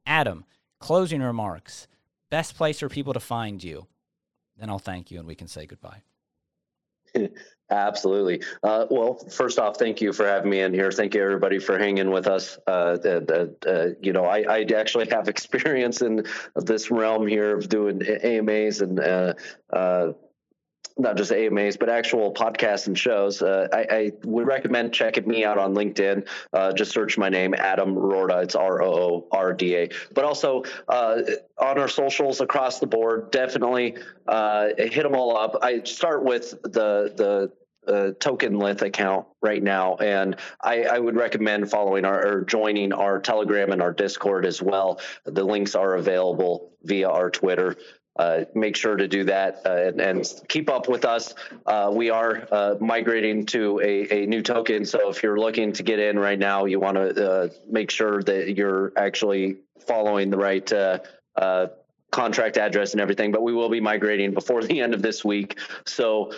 Adam, 0.06 0.46
closing 0.80 1.22
remarks. 1.22 1.88
Best 2.30 2.56
place 2.56 2.80
for 2.80 2.90
people 2.90 3.14
to 3.14 3.20
find 3.20 3.64
you. 3.64 3.88
Then 4.58 4.70
I'll 4.70 4.80
thank 4.80 5.12
you 5.12 5.20
and 5.20 5.28
we 5.28 5.36
can 5.36 5.48
say 5.48 5.66
goodbye. 5.66 6.02
Absolutely. 7.70 8.42
Uh, 8.64 8.86
well, 8.90 9.16
first 9.30 9.60
off, 9.60 9.78
thank 9.78 10.00
you 10.00 10.14
for 10.14 10.26
having 10.26 10.50
me 10.50 10.62
in 10.62 10.74
here. 10.74 10.90
Thank 10.90 11.14
you, 11.16 11.22
everybody, 11.22 11.60
for 11.60 11.78
hanging 11.78 12.12
with 12.12 12.26
us. 12.26 12.58
Uh, 12.66 12.98
uh, 13.04 13.88
you 14.02 14.14
know, 14.14 14.24
I, 14.24 14.46
I, 14.48 14.66
actually 14.74 15.10
have 15.10 15.28
experience 15.36 16.02
in 16.02 16.26
this 16.56 16.90
realm 16.90 17.28
here 17.28 17.58
of 17.58 17.68
doing 17.68 18.02
AMAs 18.02 18.80
and 18.80 19.00
uh, 19.02 19.34
uh, 19.74 20.14
not 20.98 21.18
just 21.18 21.32
AMAs, 21.32 21.78
but 21.78 21.90
actual 21.90 22.34
podcasts 22.34 22.88
and 22.88 22.98
shows. 22.98 23.42
Uh, 23.42 23.68
I, 23.72 23.88
I, 23.90 24.12
would 24.24 24.48
recommend 24.48 24.94
checking 24.94 25.28
me 25.28 25.46
out 25.46 25.58
on 25.58 25.74
LinkedIn. 25.74 26.28
Uh, 26.54 26.74
just 26.74 26.92
search 26.92 27.18
my 27.18 27.30
name, 27.30 27.54
Adam 27.54 27.96
Roorda. 27.96 28.44
It's 28.44 28.56
R 28.56 28.82
O 28.82 28.94
O 28.94 29.28
R 29.32 29.54
D 29.54 29.76
A. 29.76 29.90
But 30.14 30.26
also 30.26 30.64
uh, 30.88 31.22
on 31.58 31.78
our 31.78 31.88
socials 31.88 32.42
across 32.42 32.80
the 32.80 32.88
board, 32.88 33.32
definitely 33.32 33.98
uh, 34.28 34.70
hit 34.78 35.04
them 35.04 35.16
all 35.16 35.38
up. 35.38 35.58
I 35.62 35.84
start 35.84 36.24
with 36.24 36.52
the 36.64 37.14
the 37.16 37.52
uh, 37.88 38.12
token 38.20 38.60
lith 38.60 38.82
account 38.82 39.26
right 39.42 39.64
now 39.64 39.96
and 39.96 40.36
I, 40.60 40.84
I, 40.84 41.00
would 41.00 41.16
recommend 41.16 41.72
following 41.72 42.04
our 42.04 42.28
or 42.28 42.42
joining 42.42 42.92
our 42.92 43.20
telegram 43.20 43.72
and 43.72 43.82
our 43.82 43.94
discord 43.94 44.46
as 44.46 44.62
well 44.62 45.00
the 45.24 45.44
links 45.44 45.74
are 45.74 45.96
available 45.96 46.74
via 46.84 47.10
our 47.10 47.30
twitter 47.30 47.78
uh, 48.18 48.46
make 48.56 48.76
sure 48.76 48.96
to 48.96 49.08
do 49.08 49.26
that 49.26 49.62
uh, 49.66 49.70
and, 49.70 50.02
and, 50.02 50.34
keep 50.48 50.70
up 50.70 50.90
with 50.90 51.06
us. 51.06 51.36
Uh, 51.66 51.92
we 51.94 52.10
are 52.10 52.48
uh, 52.52 52.76
migrating 52.80 53.46
to 53.46 53.80
a, 53.80 54.24
a, 54.24 54.26
new 54.26 54.42
token. 54.42 54.86
So 54.86 55.10
if 55.10 55.22
you're 55.22 55.40
looking 55.40 55.74
to 55.74 55.84
get 55.84 56.00
in 56.00 56.18
right 56.18 56.40
now, 56.40 56.66
you 56.66 56.80
want 56.80 56.96
to 56.96 57.32
uh, 57.32 57.50
make 57.70 57.92
sure 57.92 58.24
that 58.24 58.56
you're 58.56 58.92
actually 58.98 59.58
following 59.86 60.30
the 60.30 60.38
right 60.38 60.72
uh, 60.74 61.00
contract 62.10 62.58
address 62.58 62.94
and 62.94 63.02
everything. 63.02 63.32
But 63.32 63.44
we 63.44 63.54
will 63.54 63.70
be 63.70 63.82
migrating 63.82 64.34
before 64.34 64.64
the 64.64 64.82
end 64.82 64.94
of 64.96 65.02
this 65.02 65.24
week. 65.24 65.60
So 65.86 66.34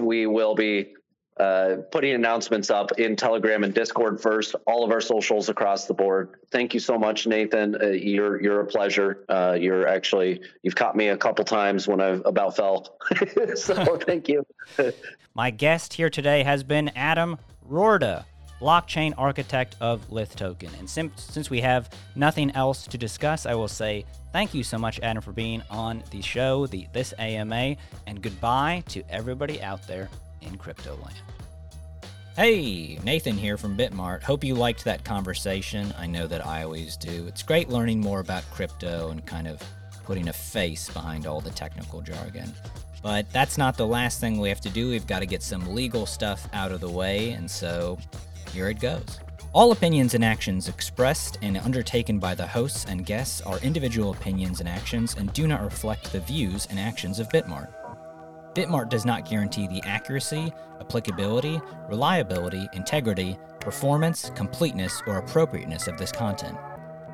we 0.00 0.26
will 0.26 0.54
be 0.54 0.95
uh, 1.38 1.76
putting 1.90 2.14
announcements 2.14 2.70
up 2.70 2.92
in 2.98 3.14
Telegram 3.14 3.62
and 3.62 3.74
Discord 3.74 4.20
first. 4.20 4.54
All 4.66 4.84
of 4.84 4.90
our 4.90 5.02
socials 5.02 5.48
across 5.48 5.86
the 5.86 5.92
board. 5.92 6.36
Thank 6.50 6.72
you 6.72 6.80
so 6.80 6.98
much, 6.98 7.26
Nathan. 7.26 7.76
Uh, 7.80 7.88
you're 7.88 8.40
you're 8.42 8.60
a 8.60 8.66
pleasure. 8.66 9.24
Uh, 9.28 9.56
you're 9.58 9.86
actually 9.86 10.40
you've 10.62 10.76
caught 10.76 10.96
me 10.96 11.08
a 11.08 11.16
couple 11.16 11.44
times 11.44 11.86
when 11.86 12.00
I've 12.00 12.24
about 12.24 12.56
fell. 12.56 12.96
so 13.54 13.96
thank 14.06 14.28
you. 14.28 14.46
My 15.34 15.50
guest 15.50 15.92
here 15.92 16.08
today 16.08 16.42
has 16.42 16.62
been 16.62 16.90
Adam 16.96 17.36
Roorda, 17.68 18.24
blockchain 18.58 19.12
architect 19.18 19.76
of 19.80 20.10
Lith 20.10 20.36
Token. 20.36 20.70
And 20.78 20.88
sim- 20.88 21.12
since 21.16 21.50
we 21.50 21.60
have 21.60 21.90
nothing 22.14 22.50
else 22.52 22.86
to 22.86 22.96
discuss, 22.96 23.44
I 23.44 23.54
will 23.54 23.68
say 23.68 24.06
thank 24.32 24.54
you 24.54 24.64
so 24.64 24.78
much, 24.78 25.00
Adam, 25.00 25.22
for 25.22 25.32
being 25.32 25.62
on 25.70 26.02
the 26.10 26.22
show, 26.22 26.66
the 26.66 26.86
this 26.94 27.12
AMA, 27.18 27.76
and 28.06 28.22
goodbye 28.22 28.84
to 28.88 29.02
everybody 29.10 29.60
out 29.60 29.86
there 29.86 30.08
in 30.46 30.56
crypto 30.56 30.96
land. 30.96 31.16
Hey, 32.36 32.98
Nathan 33.02 33.36
here 33.36 33.56
from 33.56 33.78
Bitmart. 33.78 34.22
Hope 34.22 34.44
you 34.44 34.54
liked 34.54 34.84
that 34.84 35.04
conversation. 35.04 35.94
I 35.98 36.06
know 36.06 36.26
that 36.26 36.46
I 36.46 36.64
always 36.64 36.96
do. 36.96 37.26
It's 37.26 37.42
great 37.42 37.70
learning 37.70 38.00
more 38.00 38.20
about 38.20 38.44
crypto 38.50 39.10
and 39.10 39.24
kind 39.24 39.48
of 39.48 39.62
putting 40.04 40.28
a 40.28 40.32
face 40.32 40.90
behind 40.90 41.26
all 41.26 41.40
the 41.40 41.50
technical 41.50 42.02
jargon. 42.02 42.52
But 43.02 43.30
that's 43.32 43.56
not 43.56 43.76
the 43.76 43.86
last 43.86 44.20
thing 44.20 44.38
we 44.38 44.50
have 44.50 44.60
to 44.62 44.68
do. 44.68 44.90
We've 44.90 45.06
got 45.06 45.20
to 45.20 45.26
get 45.26 45.42
some 45.42 45.74
legal 45.74 46.06
stuff 46.06 46.48
out 46.52 46.72
of 46.72 46.80
the 46.80 46.90
way, 46.90 47.30
and 47.30 47.50
so 47.50 47.98
here 48.52 48.68
it 48.68 48.80
goes. 48.80 49.20
All 49.52 49.72
opinions 49.72 50.12
and 50.12 50.22
actions 50.22 50.68
expressed 50.68 51.38
and 51.40 51.56
undertaken 51.56 52.18
by 52.18 52.34
the 52.34 52.46
hosts 52.46 52.84
and 52.84 53.06
guests 53.06 53.40
are 53.40 53.58
individual 53.60 54.10
opinions 54.10 54.60
and 54.60 54.68
actions 54.68 55.14
and 55.16 55.32
do 55.32 55.46
not 55.46 55.62
reflect 55.62 56.12
the 56.12 56.20
views 56.20 56.66
and 56.68 56.78
actions 56.78 57.18
of 57.18 57.30
Bitmart. 57.30 57.68
Bitmart 58.56 58.88
does 58.88 59.04
not 59.04 59.28
guarantee 59.28 59.66
the 59.66 59.82
accuracy, 59.84 60.50
applicability, 60.80 61.60
reliability, 61.90 62.66
integrity, 62.72 63.36
performance, 63.60 64.30
completeness, 64.34 65.02
or 65.06 65.18
appropriateness 65.18 65.88
of 65.88 65.98
this 65.98 66.10
content. 66.10 66.56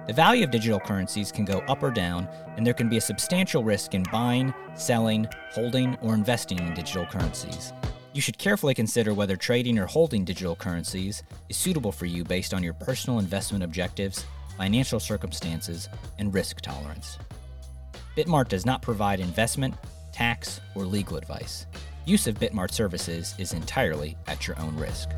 The 0.07 0.13
value 0.13 0.45
of 0.45 0.53
digital 0.53 0.79
currencies 0.79 1.33
can 1.33 1.45
go 1.45 1.59
up 1.67 1.83
or 1.83 1.91
down, 1.91 2.29
and 2.57 2.65
there 2.65 2.75
can 2.75 2.89
be 2.89 2.99
a 2.99 3.01
substantial 3.01 3.65
risk 3.65 3.93
in 3.93 4.05
buying, 4.05 4.55
selling, 4.77 5.27
holding, 5.51 5.97
or 5.97 6.15
investing 6.15 6.61
in 6.61 6.75
digital 6.75 7.07
currencies. 7.07 7.73
You 8.13 8.21
should 8.21 8.39
carefully 8.39 8.75
consider 8.75 9.13
whether 9.13 9.35
trading 9.35 9.81
or 9.81 9.87
holding 9.87 10.25
digital 10.25 10.55
currencies 10.55 11.25
is 11.49 11.57
suitable 11.57 11.91
for 11.91 12.07
you 12.07 12.23
based 12.23 12.55
on 12.55 12.63
your 12.63 12.75
personal 12.75 13.19
investment 13.19 13.65
objectives, 13.65 14.25
financial 14.57 15.01
circumstances, 15.01 15.89
and 16.21 16.33
risk 16.33 16.61
tolerance. 16.61 17.19
Bitmart 18.17 18.47
does 18.47 18.65
not 18.65 18.81
provide 18.81 19.19
investment, 19.19 19.75
tax, 20.13 20.61
or 20.75 20.85
legal 20.85 21.17
advice. 21.17 21.67
Use 22.05 22.27
of 22.27 22.39
Bitmart 22.39 22.71
services 22.73 23.35
is 23.39 23.53
entirely 23.53 24.17
at 24.27 24.47
your 24.47 24.59
own 24.61 24.77
risk. 24.77 25.09